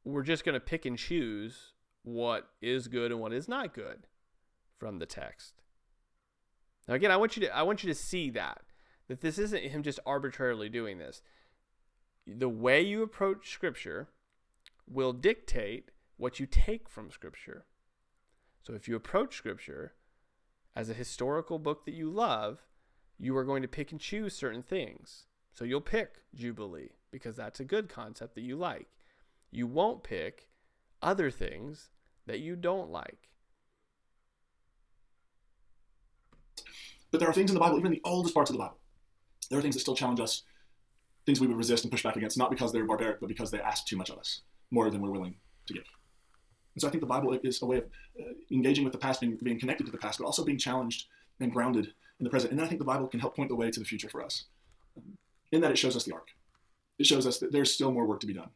we're 0.05 0.22
just 0.22 0.44
going 0.44 0.55
to 0.55 0.60
pick 0.60 0.86
and 0.86 0.97
choose 0.97 1.72
what 2.02 2.48
is 2.62 2.89
good 2.89 3.12
and 3.12 3.20
what 3.20 3.32
is 3.32 3.48
not 3.48 3.74
good 3.74 4.06
from 4.78 4.98
the 4.98 5.06
text. 5.06 5.60
Now 6.91 6.97
again, 6.97 7.12
I 7.12 7.17
want 7.17 7.37
you 7.37 7.43
to 7.47 7.57
I 7.57 7.62
want 7.62 7.85
you 7.85 7.89
to 7.89 7.99
see 7.99 8.31
that 8.31 8.62
that 9.07 9.21
this 9.21 9.39
isn't 9.39 9.62
him 9.62 9.85
just 9.85 10.01
arbitrarily 10.05 10.69
doing 10.69 10.99
this. 10.99 11.23
The 12.27 12.49
way 12.49 12.83
you 12.83 13.05
approach 13.05 13.53
scripture 13.53 14.09
will 14.89 15.12
dictate 15.12 15.93
what 16.17 16.41
you 16.41 16.47
take 16.47 16.89
from 16.89 17.12
scripture. 17.12 17.65
So 18.61 18.75
if 18.75 18.89
you 18.89 18.97
approach 18.97 19.37
scripture 19.37 19.93
as 20.75 20.91
a 20.91 20.95
historical 20.95 21.61
book 21.61 21.85
that 21.85 21.95
you 21.95 22.11
love, 22.11 22.67
you 23.19 23.37
are 23.37 23.45
going 23.45 23.62
to 23.62 23.69
pick 23.69 23.93
and 23.93 24.01
choose 24.01 24.35
certain 24.35 24.62
things. 24.62 25.27
So 25.53 25.65
you'll 25.65 25.81
pick 25.81 26.23
Jubilee 26.35 26.91
because 27.12 27.37
that's 27.37 27.61
a 27.61 27.65
good 27.65 27.89
concept 27.89 28.35
that 28.35 28.43
you 28.43 28.57
like 28.57 28.89
you 29.53 29.69
won't 29.69 30.03
pick 30.03 30.49
other 31.01 31.31
things 31.31 31.91
that 32.27 32.41
you 32.41 32.57
don't 32.57 32.91
like. 32.91 33.31
But 37.11 37.20
there 37.20 37.28
are 37.28 37.32
things 37.32 37.51
in 37.51 37.55
the 37.55 37.61
Bible, 37.61 37.78
even 37.78 37.93
in 37.93 37.99
the 38.03 38.09
oldest 38.09 38.35
parts 38.35 38.51
of 38.51 38.55
the 38.55 38.62
Bible, 38.62 38.78
there 39.51 39.59
are 39.59 39.62
things 39.62 39.74
that 39.74 39.81
still 39.81 39.97
challenge 39.97 40.20
us, 40.20 40.43
things 41.27 41.41
we 41.41 41.47
would 41.47 41.57
resist 41.57 41.85
and 41.85 41.91
push 41.91 42.03
back 42.03 42.16
against, 42.16 42.39
not 42.39 42.51
because 42.51 42.73
they're 42.73 42.87
barbaric, 42.87 43.20
but 43.20 43.28
because 43.28 43.51
they 43.51 43.61
ask 43.61 43.87
too 43.87 43.97
much 43.97 44.11
of 44.11 44.19
us, 44.19 44.43
more 44.70 44.91
than 44.91 45.01
we're 45.01 45.11
willing 45.11 45.37
to 45.66 45.74
give. 45.74 45.85
And 46.74 46.82
so 46.82 46.87
I 46.87 46.91
think 46.91 47.01
the 47.01 47.07
Bible 47.07 47.39
is 47.43 47.62
a 47.62 47.66
way 47.66 47.78
of 47.78 47.85
uh, 48.20 48.32
engaging 48.51 48.85
with 48.85 48.93
the 48.93 48.99
past, 48.99 49.20
being, 49.20 49.37
being 49.43 49.59
connected 49.59 49.87
to 49.87 49.93
the 49.93 49.99
past, 49.99 50.19
but 50.19 50.24
also 50.24 50.45
being 50.45 50.59
challenged 50.59 51.07
and 51.41 51.53
grounded 51.53 51.87
in 52.20 52.24
the 52.24 52.31
present. 52.31 52.53
And 52.53 52.61
I 52.61 52.66
think 52.66 52.78
the 52.78 52.85
Bible 52.85 53.09
can 53.09 53.19
help 53.19 53.35
point 53.35 53.49
the 53.49 53.57
way 53.57 53.70
to 53.70 53.81
the 53.81 53.87
future 53.87 54.09
for 54.09 54.23
us. 54.23 54.45
In 55.53 55.61
that 55.62 55.70
it 55.73 55.78
shows 55.78 55.97
us 55.97 56.05
the 56.05 56.12
arc. 56.12 56.28
It 56.99 57.07
shows 57.07 57.27
us 57.27 57.39
that 57.39 57.51
there's 57.51 57.73
still 57.73 57.91
more 57.91 58.07
work 58.07 58.20
to 58.20 58.27
be 58.27 58.35
done 58.35 58.51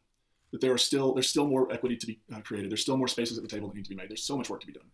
that 0.55 0.61
there 0.61 0.71
are 0.71 0.77
still 0.77 1.13
there's 1.13 1.29
still 1.29 1.47
more 1.47 1.69
equity 1.69 1.97
to 1.97 2.07
be 2.07 2.19
uh, 2.33 2.39
created. 2.39 2.71
There's 2.71 2.81
still 2.81 2.95
more 2.95 3.09
spaces 3.09 3.37
at 3.37 3.43
the 3.43 3.49
table 3.49 3.67
that 3.67 3.75
need 3.75 3.83
to 3.83 3.89
be 3.89 3.95
made. 3.95 4.09
There's 4.09 4.23
so 4.23 4.37
much 4.37 4.49
work 4.49 4.61
to 4.61 4.67
be 4.67 4.71
done. 4.71 4.85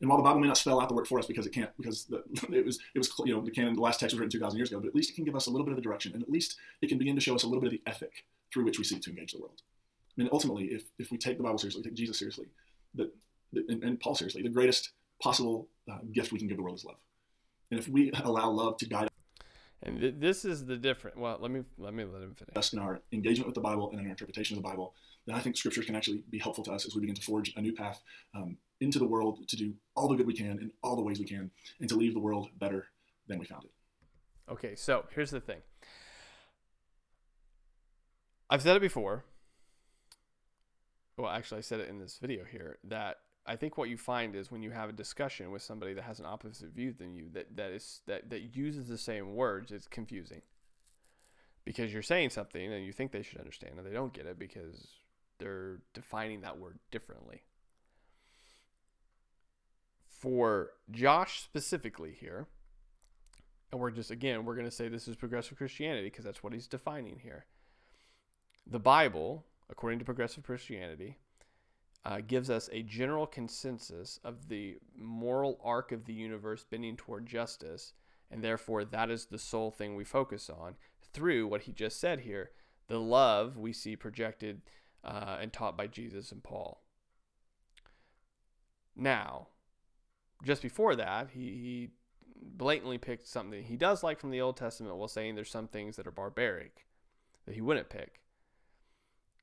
And 0.00 0.10
while 0.10 0.18
the 0.18 0.24
Bible 0.24 0.40
may 0.40 0.48
not 0.48 0.58
spell 0.58 0.80
out 0.80 0.88
the 0.88 0.94
work 0.94 1.06
for 1.06 1.18
us 1.18 1.26
because 1.26 1.46
it 1.46 1.52
can't, 1.52 1.70
because 1.76 2.04
the, 2.06 2.22
it 2.52 2.64
was 2.64 2.78
it 2.94 2.98
was 2.98 3.10
you 3.24 3.34
know 3.34 3.40
the 3.40 3.50
canon, 3.50 3.74
the 3.74 3.80
last 3.80 4.00
text 4.00 4.14
was 4.14 4.20
written 4.20 4.30
2,000 4.30 4.58
years 4.58 4.70
ago, 4.70 4.80
but 4.80 4.88
at 4.88 4.94
least 4.94 5.10
it 5.10 5.14
can 5.14 5.24
give 5.24 5.36
us 5.36 5.46
a 5.46 5.50
little 5.50 5.64
bit 5.64 5.72
of 5.72 5.76
the 5.76 5.82
direction, 5.82 6.12
and 6.14 6.22
at 6.22 6.30
least 6.30 6.56
it 6.82 6.88
can 6.88 6.98
begin 6.98 7.14
to 7.14 7.20
show 7.20 7.34
us 7.34 7.42
a 7.42 7.46
little 7.46 7.60
bit 7.60 7.72
of 7.72 7.72
the 7.72 7.90
ethic 7.90 8.24
through 8.52 8.64
which 8.64 8.78
we 8.78 8.84
seek 8.84 9.02
to 9.02 9.10
engage 9.10 9.32
the 9.32 9.40
world. 9.40 9.62
I 10.16 10.22
mean, 10.22 10.28
ultimately, 10.32 10.66
if 10.66 10.84
if 10.98 11.10
we 11.10 11.18
take 11.18 11.36
the 11.36 11.42
Bible 11.42 11.58
seriously, 11.58 11.82
take 11.82 11.94
Jesus 11.94 12.18
seriously, 12.18 12.46
that 12.94 13.10
and, 13.68 13.84
and, 13.84 14.00
Paul 14.00 14.16
seriously, 14.16 14.42
the 14.42 14.48
greatest 14.48 14.90
possible 15.22 15.68
uh, 15.90 15.98
gift 16.12 16.32
we 16.32 16.38
can 16.38 16.48
give 16.48 16.56
the 16.56 16.62
world 16.62 16.76
is 16.76 16.84
love. 16.84 16.98
And 17.70 17.78
if 17.78 17.88
we 17.88 18.10
allow 18.24 18.50
love 18.50 18.78
to 18.78 18.86
guide 18.86 19.08
and 19.84 20.00
th- 20.00 20.14
this 20.18 20.44
is 20.44 20.64
the 20.64 20.76
different. 20.76 21.18
Well, 21.18 21.38
let 21.40 21.50
me 21.50 21.62
let 21.78 21.94
me 21.94 22.04
let 22.04 22.22
him 22.22 22.34
finish. 22.34 22.56
Us 22.56 22.72
in 22.72 22.78
our 22.78 23.02
engagement 23.12 23.46
with 23.46 23.54
the 23.54 23.60
Bible 23.60 23.90
and 23.90 24.00
in 24.00 24.06
our 24.06 24.10
interpretation 24.10 24.56
of 24.56 24.62
the 24.62 24.68
Bible, 24.68 24.94
then 25.26 25.36
I 25.36 25.40
think 25.40 25.56
Scripture 25.56 25.82
can 25.82 25.94
actually 25.94 26.24
be 26.30 26.38
helpful 26.38 26.64
to 26.64 26.72
us 26.72 26.86
as 26.86 26.94
we 26.94 27.02
begin 27.02 27.14
to 27.14 27.22
forge 27.22 27.52
a 27.56 27.60
new 27.60 27.74
path 27.74 28.02
um, 28.34 28.56
into 28.80 28.98
the 28.98 29.06
world 29.06 29.46
to 29.48 29.56
do 29.56 29.74
all 29.94 30.08
the 30.08 30.16
good 30.16 30.26
we 30.26 30.34
can 30.34 30.58
in 30.58 30.70
all 30.82 30.96
the 30.96 31.02
ways 31.02 31.18
we 31.18 31.24
can, 31.24 31.50
and 31.80 31.88
to 31.88 31.96
leave 31.96 32.14
the 32.14 32.20
world 32.20 32.48
better 32.58 32.86
than 33.26 33.38
we 33.38 33.44
found 33.44 33.64
it. 33.64 33.70
Okay, 34.50 34.74
so 34.74 35.06
here's 35.14 35.30
the 35.30 35.40
thing. 35.40 35.60
I've 38.50 38.62
said 38.62 38.76
it 38.76 38.80
before. 38.80 39.24
Well, 41.16 41.30
actually, 41.30 41.58
I 41.58 41.62
said 41.62 41.80
it 41.80 41.88
in 41.88 41.98
this 41.98 42.18
video 42.18 42.44
here 42.44 42.78
that 42.84 43.18
I 43.46 43.56
think 43.56 43.78
what 43.78 43.88
you 43.88 43.96
find 43.96 44.34
is 44.34 44.50
when 44.50 44.62
you 44.62 44.70
have 44.70 44.88
a 44.88 44.92
discussion 44.92 45.50
with 45.50 45.62
somebody 45.62 45.94
that 45.94 46.04
has 46.04 46.18
an 46.18 46.26
opposite 46.26 46.70
view 46.70 46.92
than 46.92 47.14
you, 47.14 47.28
that 47.32 47.56
that 47.56 47.70
is 47.70 48.00
that 48.06 48.30
that 48.30 48.56
uses 48.56 48.88
the 48.88 48.98
same 48.98 49.34
words, 49.34 49.70
it's 49.70 49.86
confusing. 49.86 50.42
Because 51.64 51.92
you're 51.92 52.02
saying 52.02 52.30
something 52.30 52.72
and 52.72 52.84
you 52.84 52.92
think 52.92 53.12
they 53.12 53.22
should 53.22 53.38
understand, 53.38 53.78
and 53.78 53.86
they 53.86 53.92
don't 53.92 54.12
get 54.12 54.26
it 54.26 54.38
because 54.38 54.88
they're 55.38 55.80
defining 55.94 56.42
that 56.42 56.58
word 56.58 56.78
differently. 56.90 57.42
For 60.24 60.70
Josh 60.90 61.42
specifically 61.42 62.16
here, 62.18 62.46
and 63.70 63.78
we're 63.78 63.90
just 63.90 64.10
again 64.10 64.46
we're 64.46 64.54
going 64.54 64.64
to 64.66 64.70
say 64.70 64.88
this 64.88 65.06
is 65.06 65.16
progressive 65.16 65.58
Christianity 65.58 66.06
because 66.06 66.24
that's 66.24 66.42
what 66.42 66.54
he's 66.54 66.66
defining 66.66 67.18
here. 67.18 67.44
The 68.66 68.78
Bible, 68.78 69.44
according 69.68 69.98
to 69.98 70.06
progressive 70.06 70.42
Christianity, 70.42 71.18
uh, 72.06 72.22
gives 72.26 72.48
us 72.48 72.70
a 72.72 72.82
general 72.82 73.26
consensus 73.26 74.18
of 74.24 74.48
the 74.48 74.78
moral 74.96 75.60
arc 75.62 75.92
of 75.92 76.06
the 76.06 76.14
universe 76.14 76.64
bending 76.64 76.96
toward 76.96 77.26
justice, 77.26 77.92
and 78.30 78.42
therefore 78.42 78.82
that 78.82 79.10
is 79.10 79.26
the 79.26 79.38
sole 79.38 79.70
thing 79.70 79.94
we 79.94 80.04
focus 80.04 80.48
on 80.48 80.76
through 81.12 81.46
what 81.46 81.64
he 81.64 81.72
just 81.72 82.00
said 82.00 82.20
here 82.20 82.52
the 82.88 82.98
love 82.98 83.58
we 83.58 83.74
see 83.74 83.94
projected 83.94 84.62
uh, 85.04 85.36
and 85.38 85.52
taught 85.52 85.76
by 85.76 85.86
Jesus 85.86 86.32
and 86.32 86.42
Paul. 86.42 86.80
Now, 88.96 89.48
just 90.42 90.62
before 90.62 90.96
that, 90.96 91.30
he, 91.32 91.40
he 91.40 91.90
blatantly 92.40 92.98
picked 92.98 93.26
something 93.26 93.62
he 93.62 93.76
does 93.76 94.02
like 94.02 94.20
from 94.20 94.30
the 94.30 94.40
Old 94.40 94.56
Testament 94.56 94.96
while 94.96 95.08
saying 95.08 95.34
there's 95.34 95.50
some 95.50 95.68
things 95.68 95.96
that 95.96 96.06
are 96.06 96.12
barbaric 96.12 96.86
that 97.46 97.54
he 97.54 97.60
wouldn't 97.60 97.88
pick. 97.88 98.20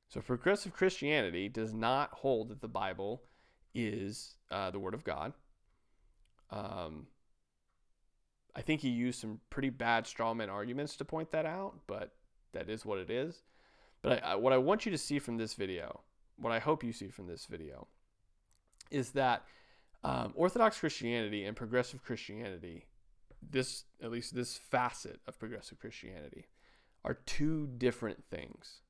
So 0.08 0.20
progressive 0.20 0.72
Christianity 0.72 1.48
does 1.48 1.72
not 1.72 2.10
hold 2.12 2.48
that 2.50 2.60
the 2.60 2.68
Bible 2.68 3.22
is 3.74 4.34
uh, 4.50 4.70
the 4.70 4.78
Word 4.78 4.94
of 4.94 5.04
God. 5.04 5.32
Um, 6.50 7.06
I 8.54 8.60
think 8.60 8.82
he 8.82 8.90
used 8.90 9.20
some 9.20 9.40
pretty 9.48 9.70
bad 9.70 10.04
strawman 10.04 10.50
arguments 10.50 10.96
to 10.96 11.04
point 11.04 11.30
that 11.32 11.46
out, 11.46 11.74
but 11.86 12.12
that 12.52 12.68
is 12.68 12.84
what 12.84 12.98
it 12.98 13.08
is. 13.08 13.42
But 14.02 14.22
I, 14.22 14.32
I, 14.32 14.34
what 14.34 14.52
I 14.52 14.58
want 14.58 14.84
you 14.84 14.92
to 14.92 14.98
see 14.98 15.18
from 15.18 15.38
this 15.38 15.54
video, 15.54 16.00
what 16.36 16.52
I 16.52 16.58
hope 16.58 16.84
you 16.84 16.92
see 16.92 17.08
from 17.08 17.26
this 17.26 17.46
video, 17.46 17.86
is 18.90 19.12
that 19.12 19.44
um, 20.04 20.32
Orthodox 20.34 20.78
Christianity 20.78 21.44
and 21.44 21.56
progressive 21.56 22.02
Christianity, 22.02 22.86
this 23.50 23.84
at 24.02 24.10
least 24.10 24.34
this 24.34 24.56
facet 24.56 25.20
of 25.26 25.38
progressive 25.38 25.78
Christianity, 25.78 26.46
are 27.04 27.14
two 27.14 27.68
different 27.78 28.24
things. 28.30 28.80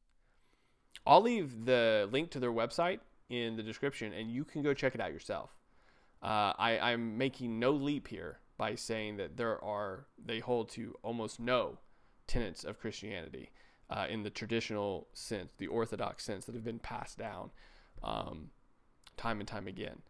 I'll 1.07 1.23
leave 1.23 1.65
the 1.65 2.09
link 2.11 2.31
to 2.31 2.41
their 2.41 2.53
website 2.53 3.01
in 3.29 3.57
the 3.57 3.63
description, 3.63 4.13
and 4.13 4.31
you 4.31 4.45
can 4.45 4.63
go 4.63 4.75
check 4.75 4.95
it 4.95 5.01
out 5.01 5.13
yourself. 5.13 5.51
Uh, 6.23 6.53
I, 6.57 6.79
I'm 6.79 7.19
making 7.19 7.59
no 7.59 7.73
leap 7.73 8.09
here 8.09 8.39
by 8.57 8.75
saying 8.77 9.17
that 9.17 9.37
there 9.37 9.63
are 9.65 10.07
they 10.25 10.39
hold 10.39 10.69
to 10.71 10.95
almost 11.03 11.41
no 11.41 11.79
tenets 12.27 12.63
of 12.63 12.79
Christianity 12.79 13.51
uh, 13.91 14.07
in 14.09 14.23
the 14.23 14.31
traditional 14.31 15.09
sense, 15.13 15.51
the 15.59 15.67
Orthodox 15.67 16.25
sense 16.25 16.45
that 16.45 16.55
have 16.55 16.65
been 16.65 16.79
passed 16.79 17.19
down 17.19 17.51
um, 18.03 18.51
time 19.17 19.41
and 19.41 19.49
time 19.49 19.67
again. 19.67 20.03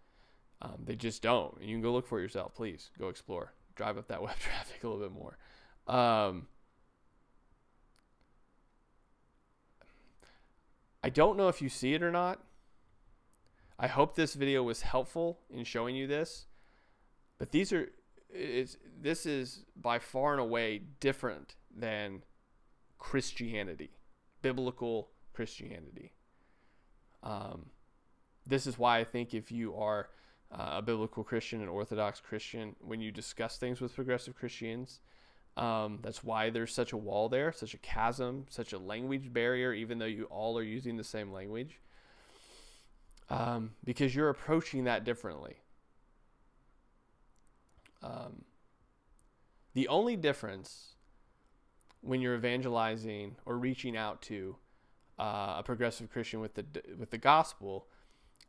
Um, 0.63 0.85
they 0.85 0.95
just 0.95 1.23
don't. 1.23 1.61
You 1.61 1.75
can 1.75 1.83
go 1.83 1.93
look 1.93 2.07
for 2.07 2.21
it 2.21 2.23
yourself. 2.23 2.55
Please 2.55 2.91
go 2.99 3.09
explore. 3.09 3.53
Drive 3.75 3.99
up 3.99 4.09
that 4.09 4.23
web 4.23 4.39
traffic 4.39 4.83
a 4.83 4.89
little 4.89 5.03
bit 5.03 5.13
more. 5.13 5.37
Um, 5.89 6.47
I 11.03 11.11
don't 11.11 11.37
know 11.37 11.49
if 11.49 11.61
you 11.61 11.69
see 11.69 11.95
it 11.95 12.03
or 12.03 12.13
not. 12.13 12.41
I 13.79 13.89
hope 13.89 14.15
this 14.15 14.35
video 14.35 14.63
was 14.63 14.83
helpful 14.83 15.41
in 15.51 15.65
showing 15.65 15.97
you 15.97 16.07
this. 16.07 16.47
But 17.39 17.51
these 17.51 17.73
are 17.73 17.89
it's 18.31 18.77
this 19.01 19.27
is 19.27 19.65
by 19.75 19.99
far 19.99 20.33
and 20.33 20.41
away 20.41 20.81
different 21.01 21.57
than 21.77 22.23
Christianity, 22.99 23.91
biblical 24.43 25.11
Christianity. 25.33 26.13
Um, 27.25 27.71
this 28.47 28.67
is 28.67 28.79
why 28.79 28.99
I 28.99 29.05
think 29.05 29.35
if 29.35 29.51
you 29.51 29.75
are 29.75 30.09
uh, 30.53 30.75
a 30.77 30.83
biblical 30.83 31.25
Christian, 31.25 31.63
an 31.63 31.69
Orthodox 31.69 32.21
Christian, 32.21 32.77
when 32.81 33.01
you 33.01 33.11
discuss 33.11 33.57
things 33.57 33.81
with 33.81 33.95
progressive 33.95 34.37
Christians, 34.37 35.01
um, 35.57 35.99
that's 36.03 36.23
why 36.23 36.51
there's 36.51 36.73
such 36.73 36.93
a 36.93 36.97
wall 36.97 37.29
there, 37.29 37.53
such 37.53 37.75
a 37.75 37.79
chasm, 37.79 38.47
such 38.49 38.73
a 38.73 38.79
language 38.79 39.33
barrier, 39.33 39.73
even 39.73 39.99
though 39.99 40.07
you 40.07 40.25
all 40.25 40.59
are 40.59 40.63
using 40.63 40.97
the 40.97 41.05
same 41.05 41.33
language. 41.33 41.81
Um, 43.31 43.73
because 43.85 44.15
you're 44.15 44.29
approaching 44.29 44.85
that 44.85 45.05
differently. 45.05 45.57
Um, 48.03 48.45
the 49.75 49.89
only 49.89 50.17
difference 50.17 50.97
when 52.03 52.21
you're 52.21 52.35
evangelizing 52.35 53.37
or 53.47 53.57
reaching 53.57 53.97
out 53.97 54.21
to 54.23 54.57
uh, 55.19 55.55
a 55.59 55.63
progressive 55.65 56.11
Christian 56.11 56.41
with 56.41 56.55
the 56.55 56.65
with 56.99 57.11
the 57.11 57.19
gospel 57.19 57.87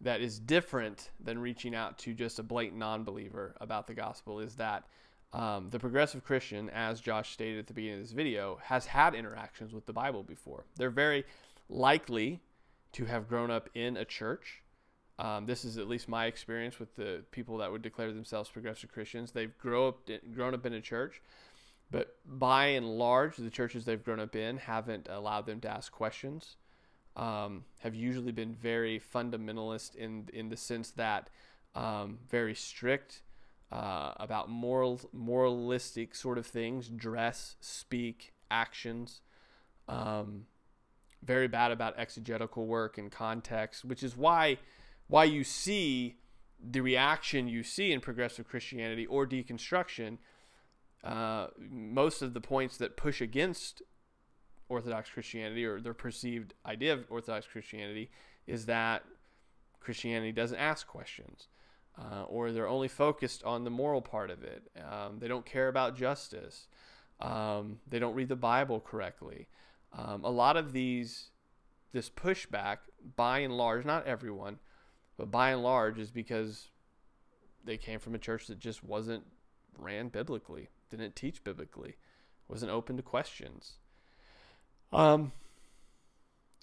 that 0.03 0.21
is 0.21 0.37
different 0.37 1.09
than 1.23 1.39
reaching 1.39 1.73
out 1.73 1.97
to 1.97 2.13
just 2.13 2.39
a 2.39 2.43
blatant 2.43 2.77
non-believer 2.77 3.55
about 3.59 3.87
the 3.87 3.93
gospel 3.93 4.39
is 4.39 4.55
that 4.55 4.83
um, 5.31 5.69
the 5.71 5.79
progressive 5.79 6.23
Christian, 6.23 6.69
as 6.69 7.01
Josh 7.01 7.31
stated 7.31 7.57
at 7.59 7.67
the 7.67 7.73
beginning 7.73 7.99
of 7.99 8.03
this 8.05 8.11
video, 8.11 8.59
has 8.61 8.85
had 8.85 9.15
interactions 9.15 9.73
with 9.73 9.85
the 9.85 9.93
Bible 9.93 10.21
before. 10.21 10.65
They're 10.75 10.91
very 10.91 11.25
likely 11.69 12.41
to 12.91 13.05
have 13.05 13.27
grown 13.27 13.49
up 13.49 13.69
in 13.73 13.97
a 13.97 14.05
church. 14.05 14.61
Um, 15.17 15.45
this 15.45 15.65
is 15.65 15.77
at 15.77 15.87
least 15.87 16.07
my 16.07 16.25
experience 16.25 16.79
with 16.79 16.95
the 16.95 17.23
people 17.31 17.57
that 17.57 17.71
would 17.71 17.81
declare 17.81 18.11
themselves 18.11 18.49
progressive 18.49 18.91
Christians. 18.91 19.31
They've 19.31 19.57
grow 19.57 19.87
up, 19.87 20.09
grown 20.35 20.53
up 20.53 20.65
in 20.65 20.73
a 20.73 20.81
church, 20.81 21.21
but 21.89 22.17
by 22.25 22.67
and 22.67 22.85
large, 22.85 23.37
the 23.37 23.49
churches 23.49 23.85
they've 23.85 24.03
grown 24.03 24.19
up 24.19 24.35
in 24.35 24.57
haven't 24.57 25.07
allowed 25.09 25.45
them 25.45 25.61
to 25.61 25.69
ask 25.69 25.91
questions. 25.91 26.57
Um, 27.15 27.65
have 27.79 27.93
usually 27.93 28.31
been 28.31 28.55
very 28.55 28.99
fundamentalist 28.99 29.95
in 29.95 30.29
in 30.33 30.49
the 30.49 30.57
sense 30.57 30.89
that 30.91 31.29
um, 31.75 32.19
very 32.29 32.55
strict 32.55 33.21
uh, 33.71 34.13
about 34.17 34.49
moral, 34.49 35.01
moralistic 35.11 36.13
sort 36.13 36.37
of 36.37 36.45
things, 36.45 36.87
dress, 36.89 37.55
speak, 37.59 38.33
actions. 38.51 39.21
Um, 39.87 40.45
very 41.23 41.47
bad 41.47 41.71
about 41.71 41.97
exegetical 41.97 42.67
work 42.67 42.97
and 42.97 43.11
context, 43.11 43.83
which 43.83 44.03
is 44.03 44.15
why 44.15 44.57
why 45.07 45.23
you 45.23 45.43
see 45.43 46.17
the 46.63 46.81
reaction 46.81 47.47
you 47.47 47.63
see 47.63 47.91
in 47.91 47.99
progressive 47.99 48.47
Christianity 48.47 49.05
or 49.05 49.25
deconstruction. 49.25 50.17
Uh, 51.03 51.47
most 51.59 52.21
of 52.21 52.33
the 52.33 52.39
points 52.39 52.77
that 52.77 52.95
push 52.95 53.19
against 53.19 53.81
Orthodox 54.69 55.09
Christianity 55.09 55.65
or 55.65 55.79
their 55.79 55.93
perceived 55.93 56.53
idea 56.65 56.93
of 56.93 57.05
Orthodox 57.09 57.45
Christianity 57.45 58.09
is 58.47 58.65
that 58.65 59.03
Christianity 59.79 60.31
doesn't 60.31 60.57
ask 60.57 60.87
questions 60.87 61.47
uh, 61.97 62.23
or 62.23 62.51
they're 62.51 62.67
only 62.67 62.87
focused 62.87 63.43
on 63.43 63.63
the 63.63 63.69
moral 63.69 64.01
part 64.01 64.29
of 64.29 64.43
it. 64.43 64.63
Um, 64.77 65.19
they 65.19 65.27
don't 65.27 65.45
care 65.45 65.67
about 65.67 65.95
justice. 65.95 66.67
Um, 67.19 67.79
they 67.87 67.99
don't 67.99 68.15
read 68.15 68.29
the 68.29 68.35
Bible 68.35 68.79
correctly. 68.79 69.47
Um, 69.95 70.23
a 70.23 70.29
lot 70.29 70.57
of 70.57 70.73
these, 70.73 71.29
this 71.91 72.09
pushback, 72.09 72.77
by 73.15 73.39
and 73.39 73.55
large, 73.55 73.85
not 73.85 74.07
everyone, 74.07 74.57
but 75.17 75.29
by 75.29 75.51
and 75.51 75.61
large, 75.61 75.99
is 75.99 76.09
because 76.09 76.69
they 77.63 77.77
came 77.77 77.99
from 77.99 78.15
a 78.15 78.19
church 78.19 78.47
that 78.47 78.59
just 78.59 78.83
wasn't 78.83 79.23
ran 79.77 80.09
biblically, 80.09 80.69
didn't 80.89 81.15
teach 81.15 81.43
biblically, 81.43 81.95
wasn't 82.47 82.71
open 82.71 82.97
to 82.97 83.03
questions. 83.03 83.73
Um. 84.93 85.31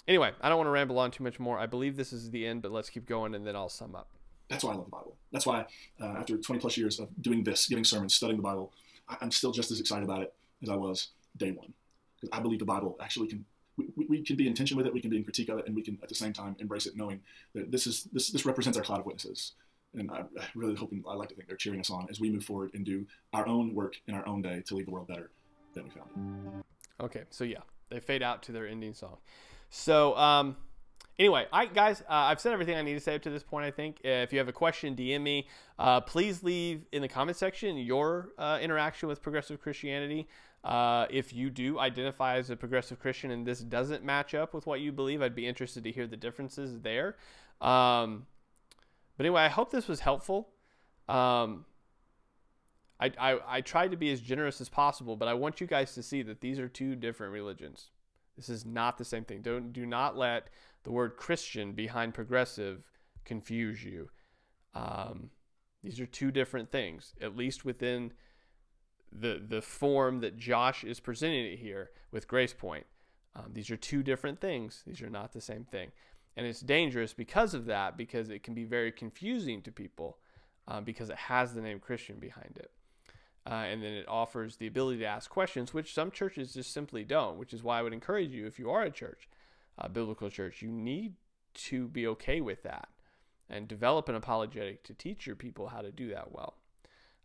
Anyway, 0.08 0.32
I 0.40 0.48
don't 0.48 0.58
want 0.58 0.66
to 0.66 0.72
ramble 0.72 0.98
on 0.98 1.10
too 1.10 1.22
much 1.22 1.38
more. 1.38 1.58
I 1.58 1.66
believe 1.66 1.96
this 1.96 2.12
is 2.12 2.30
the 2.30 2.44
end, 2.44 2.62
but 2.62 2.72
let's 2.72 2.90
keep 2.90 3.06
going 3.06 3.34
and 3.34 3.46
then 3.46 3.54
I'll 3.54 3.68
sum 3.68 3.94
up 3.94 4.08
that's 4.50 4.64
why 4.64 4.72
I 4.72 4.74
love 4.74 4.84
the 4.84 4.90
Bible. 4.90 5.16
That's 5.32 5.46
why, 5.46 5.64
uh, 6.00 6.16
after 6.18 6.36
20 6.36 6.60
plus 6.60 6.76
years 6.76 6.98
of 6.98 7.08
doing 7.22 7.44
this, 7.44 7.68
giving 7.68 7.84
sermons, 7.84 8.14
studying 8.14 8.36
the 8.36 8.42
Bible, 8.42 8.72
I, 9.08 9.16
am 9.22 9.30
still 9.30 9.52
just 9.52 9.70
as 9.70 9.78
excited 9.78 10.04
about 10.04 10.22
it 10.22 10.34
as 10.62 10.68
I 10.68 10.74
was 10.74 11.10
day 11.36 11.52
one. 11.52 11.72
Because 12.20 12.36
I 12.36 12.42
believe 12.42 12.58
the 12.58 12.64
Bible 12.64 12.96
actually 13.00 13.28
can, 13.28 13.44
we, 13.76 14.06
we, 14.08 14.22
can 14.22 14.34
be 14.34 14.48
in 14.48 14.54
tension 14.54 14.76
with 14.76 14.86
it, 14.86 14.92
we 14.92 15.00
can 15.00 15.08
be 15.08 15.16
in 15.16 15.24
critique 15.24 15.48
of 15.48 15.58
it, 15.58 15.66
and 15.66 15.74
we 15.74 15.82
can 15.82 15.98
at 16.02 16.08
the 16.08 16.16
same 16.16 16.32
time 16.32 16.56
embrace 16.58 16.86
it, 16.86 16.96
knowing 16.96 17.20
that 17.54 17.70
this 17.70 17.86
is 17.86 18.08
this 18.12 18.30
this 18.30 18.44
represents 18.44 18.76
our 18.76 18.84
cloud 18.84 19.00
of 19.00 19.06
witnesses. 19.06 19.52
And 19.94 20.10
I, 20.10 20.18
I 20.18 20.44
really 20.54 20.74
hope, 20.74 20.92
I 21.08 21.14
like 21.14 21.28
to 21.30 21.34
think 21.34 21.48
they're 21.48 21.56
cheering 21.56 21.80
us 21.80 21.90
on 21.90 22.08
as 22.10 22.20
we 22.20 22.30
move 22.30 22.44
forward 22.44 22.72
and 22.74 22.84
do 22.84 23.06
our 23.32 23.46
own 23.46 23.74
work 23.74 24.00
in 24.06 24.14
our 24.14 24.26
own 24.26 24.42
day 24.42 24.62
to 24.66 24.74
leave 24.74 24.86
the 24.86 24.92
world 24.92 25.08
better 25.08 25.30
than 25.74 25.84
we 25.84 25.90
found 25.90 26.10
it. 26.14 27.04
Okay, 27.04 27.22
so 27.30 27.44
yeah, 27.44 27.58
they 27.90 28.00
fade 28.00 28.22
out 28.22 28.42
to 28.44 28.52
their 28.52 28.66
ending 28.66 28.94
song. 28.94 29.18
So, 29.70 30.16
um, 30.16 30.56
Anyway, 31.20 31.46
I 31.52 31.66
guys, 31.66 32.00
uh, 32.00 32.14
I've 32.14 32.40
said 32.40 32.54
everything 32.54 32.76
I 32.76 32.80
need 32.80 32.94
to 32.94 33.00
say 33.00 33.14
up 33.14 33.20
to 33.22 33.30
this 33.30 33.42
point. 33.42 33.66
I 33.66 33.70
think 33.70 34.00
if 34.02 34.32
you 34.32 34.38
have 34.38 34.48
a 34.48 34.54
question, 34.54 34.96
DM 34.96 35.20
me. 35.20 35.48
Uh, 35.78 36.00
please 36.00 36.42
leave 36.42 36.86
in 36.92 37.02
the 37.02 37.08
comment 37.08 37.36
section 37.36 37.76
your 37.76 38.30
uh, 38.38 38.58
interaction 38.62 39.06
with 39.06 39.20
progressive 39.20 39.60
Christianity. 39.60 40.26
Uh, 40.64 41.04
if 41.10 41.34
you 41.34 41.50
do 41.50 41.78
identify 41.78 42.36
as 42.36 42.48
a 42.48 42.56
progressive 42.56 42.98
Christian 42.98 43.30
and 43.32 43.46
this 43.46 43.60
doesn't 43.60 44.02
match 44.02 44.34
up 44.34 44.54
with 44.54 44.66
what 44.66 44.80
you 44.80 44.92
believe, 44.92 45.20
I'd 45.20 45.34
be 45.34 45.46
interested 45.46 45.84
to 45.84 45.92
hear 45.92 46.06
the 46.06 46.16
differences 46.16 46.80
there. 46.80 47.16
Um, 47.60 48.24
but 49.18 49.26
anyway, 49.26 49.42
I 49.42 49.48
hope 49.48 49.70
this 49.70 49.88
was 49.88 50.00
helpful. 50.00 50.48
Um, 51.06 51.66
I, 53.00 53.12
I, 53.18 53.38
I 53.46 53.60
tried 53.62 53.90
to 53.92 53.96
be 53.96 54.12
as 54.12 54.20
generous 54.20 54.60
as 54.60 54.68
possible, 54.68 55.16
but 55.16 55.28
I 55.28 55.34
want 55.34 55.60
you 55.60 55.66
guys 55.66 55.94
to 55.94 56.02
see 56.02 56.22
that 56.22 56.40
these 56.40 56.58
are 56.58 56.68
two 56.68 56.94
different 56.94 57.32
religions. 57.32 57.90
This 58.36 58.48
is 58.48 58.66
not 58.66 58.98
the 58.98 59.04
same 59.04 59.24
thing. 59.24 59.42
Don't 59.42 59.72
do 59.72 59.86
not 59.86 60.16
let 60.16 60.48
the 60.82 60.92
word 60.92 61.16
Christian 61.16 61.72
behind 61.72 62.14
progressive 62.14 62.84
confuse 63.24 63.84
you. 63.84 64.10
Um, 64.74 65.30
these 65.82 66.00
are 66.00 66.06
two 66.06 66.30
different 66.30 66.70
things, 66.70 67.14
at 67.20 67.36
least 67.36 67.64
within 67.64 68.12
the 69.12 69.42
the 69.46 69.62
form 69.62 70.20
that 70.20 70.36
Josh 70.36 70.84
is 70.84 71.00
presenting 71.00 71.46
it 71.46 71.58
here 71.58 71.90
with 72.12 72.28
GracePointe. 72.28 72.84
Um, 73.34 73.50
these 73.52 73.70
are 73.70 73.76
two 73.76 74.02
different 74.02 74.40
things. 74.40 74.82
These 74.86 75.02
are 75.02 75.10
not 75.10 75.32
the 75.32 75.40
same 75.40 75.64
thing, 75.64 75.90
and 76.36 76.46
it's 76.46 76.60
dangerous 76.60 77.12
because 77.12 77.54
of 77.54 77.66
that. 77.66 77.96
Because 77.96 78.30
it 78.30 78.42
can 78.42 78.54
be 78.54 78.64
very 78.64 78.92
confusing 78.92 79.62
to 79.62 79.72
people 79.72 80.18
um, 80.68 80.84
because 80.84 81.10
it 81.10 81.16
has 81.16 81.54
the 81.54 81.60
name 81.60 81.80
Christian 81.80 82.18
behind 82.18 82.56
it, 82.56 82.70
uh, 83.46 83.64
and 83.68 83.82
then 83.82 83.92
it 83.92 84.08
offers 84.08 84.56
the 84.56 84.66
ability 84.66 84.98
to 84.98 85.06
ask 85.06 85.30
questions, 85.30 85.72
which 85.72 85.94
some 85.94 86.10
churches 86.10 86.54
just 86.54 86.72
simply 86.72 87.04
don't. 87.04 87.38
Which 87.38 87.52
is 87.52 87.62
why 87.62 87.78
I 87.78 87.82
would 87.82 87.92
encourage 87.92 88.30
you, 88.30 88.46
if 88.46 88.58
you 88.58 88.70
are 88.70 88.82
a 88.82 88.90
church, 88.90 89.28
a 89.78 89.88
biblical 89.88 90.30
church, 90.30 90.62
you 90.62 90.70
need 90.70 91.14
to 91.52 91.88
be 91.88 92.06
okay 92.06 92.40
with 92.40 92.62
that 92.62 92.88
and 93.48 93.66
develop 93.66 94.08
an 94.08 94.14
apologetic 94.14 94.84
to 94.84 94.94
teach 94.94 95.26
your 95.26 95.36
people 95.36 95.68
how 95.68 95.80
to 95.80 95.90
do 95.90 96.10
that 96.10 96.32
well. 96.32 96.54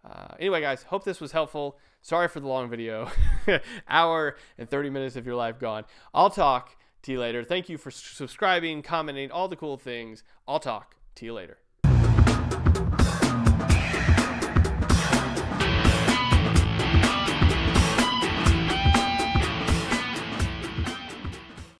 Uh, 0.03 0.35
anyway, 0.39 0.61
guys, 0.61 0.83
hope 0.83 1.03
this 1.03 1.19
was 1.19 1.31
helpful. 1.31 1.77
Sorry 2.01 2.27
for 2.27 2.39
the 2.39 2.47
long 2.47 2.69
video. 2.69 3.09
Hour 3.87 4.37
and 4.57 4.69
30 4.69 4.89
minutes 4.89 5.15
of 5.15 5.25
your 5.25 5.35
life 5.35 5.59
gone. 5.59 5.85
I'll 6.13 6.29
talk 6.29 6.77
to 7.03 7.11
you 7.11 7.19
later. 7.19 7.43
Thank 7.43 7.69
you 7.69 7.77
for 7.77 7.91
subscribing, 7.91 8.81
commenting, 8.81 9.31
all 9.31 9.47
the 9.47 9.55
cool 9.55 9.77
things. 9.77 10.23
I'll 10.47 10.59
talk 10.59 10.95
to 11.15 11.25
you 11.25 11.33
later. 11.33 11.57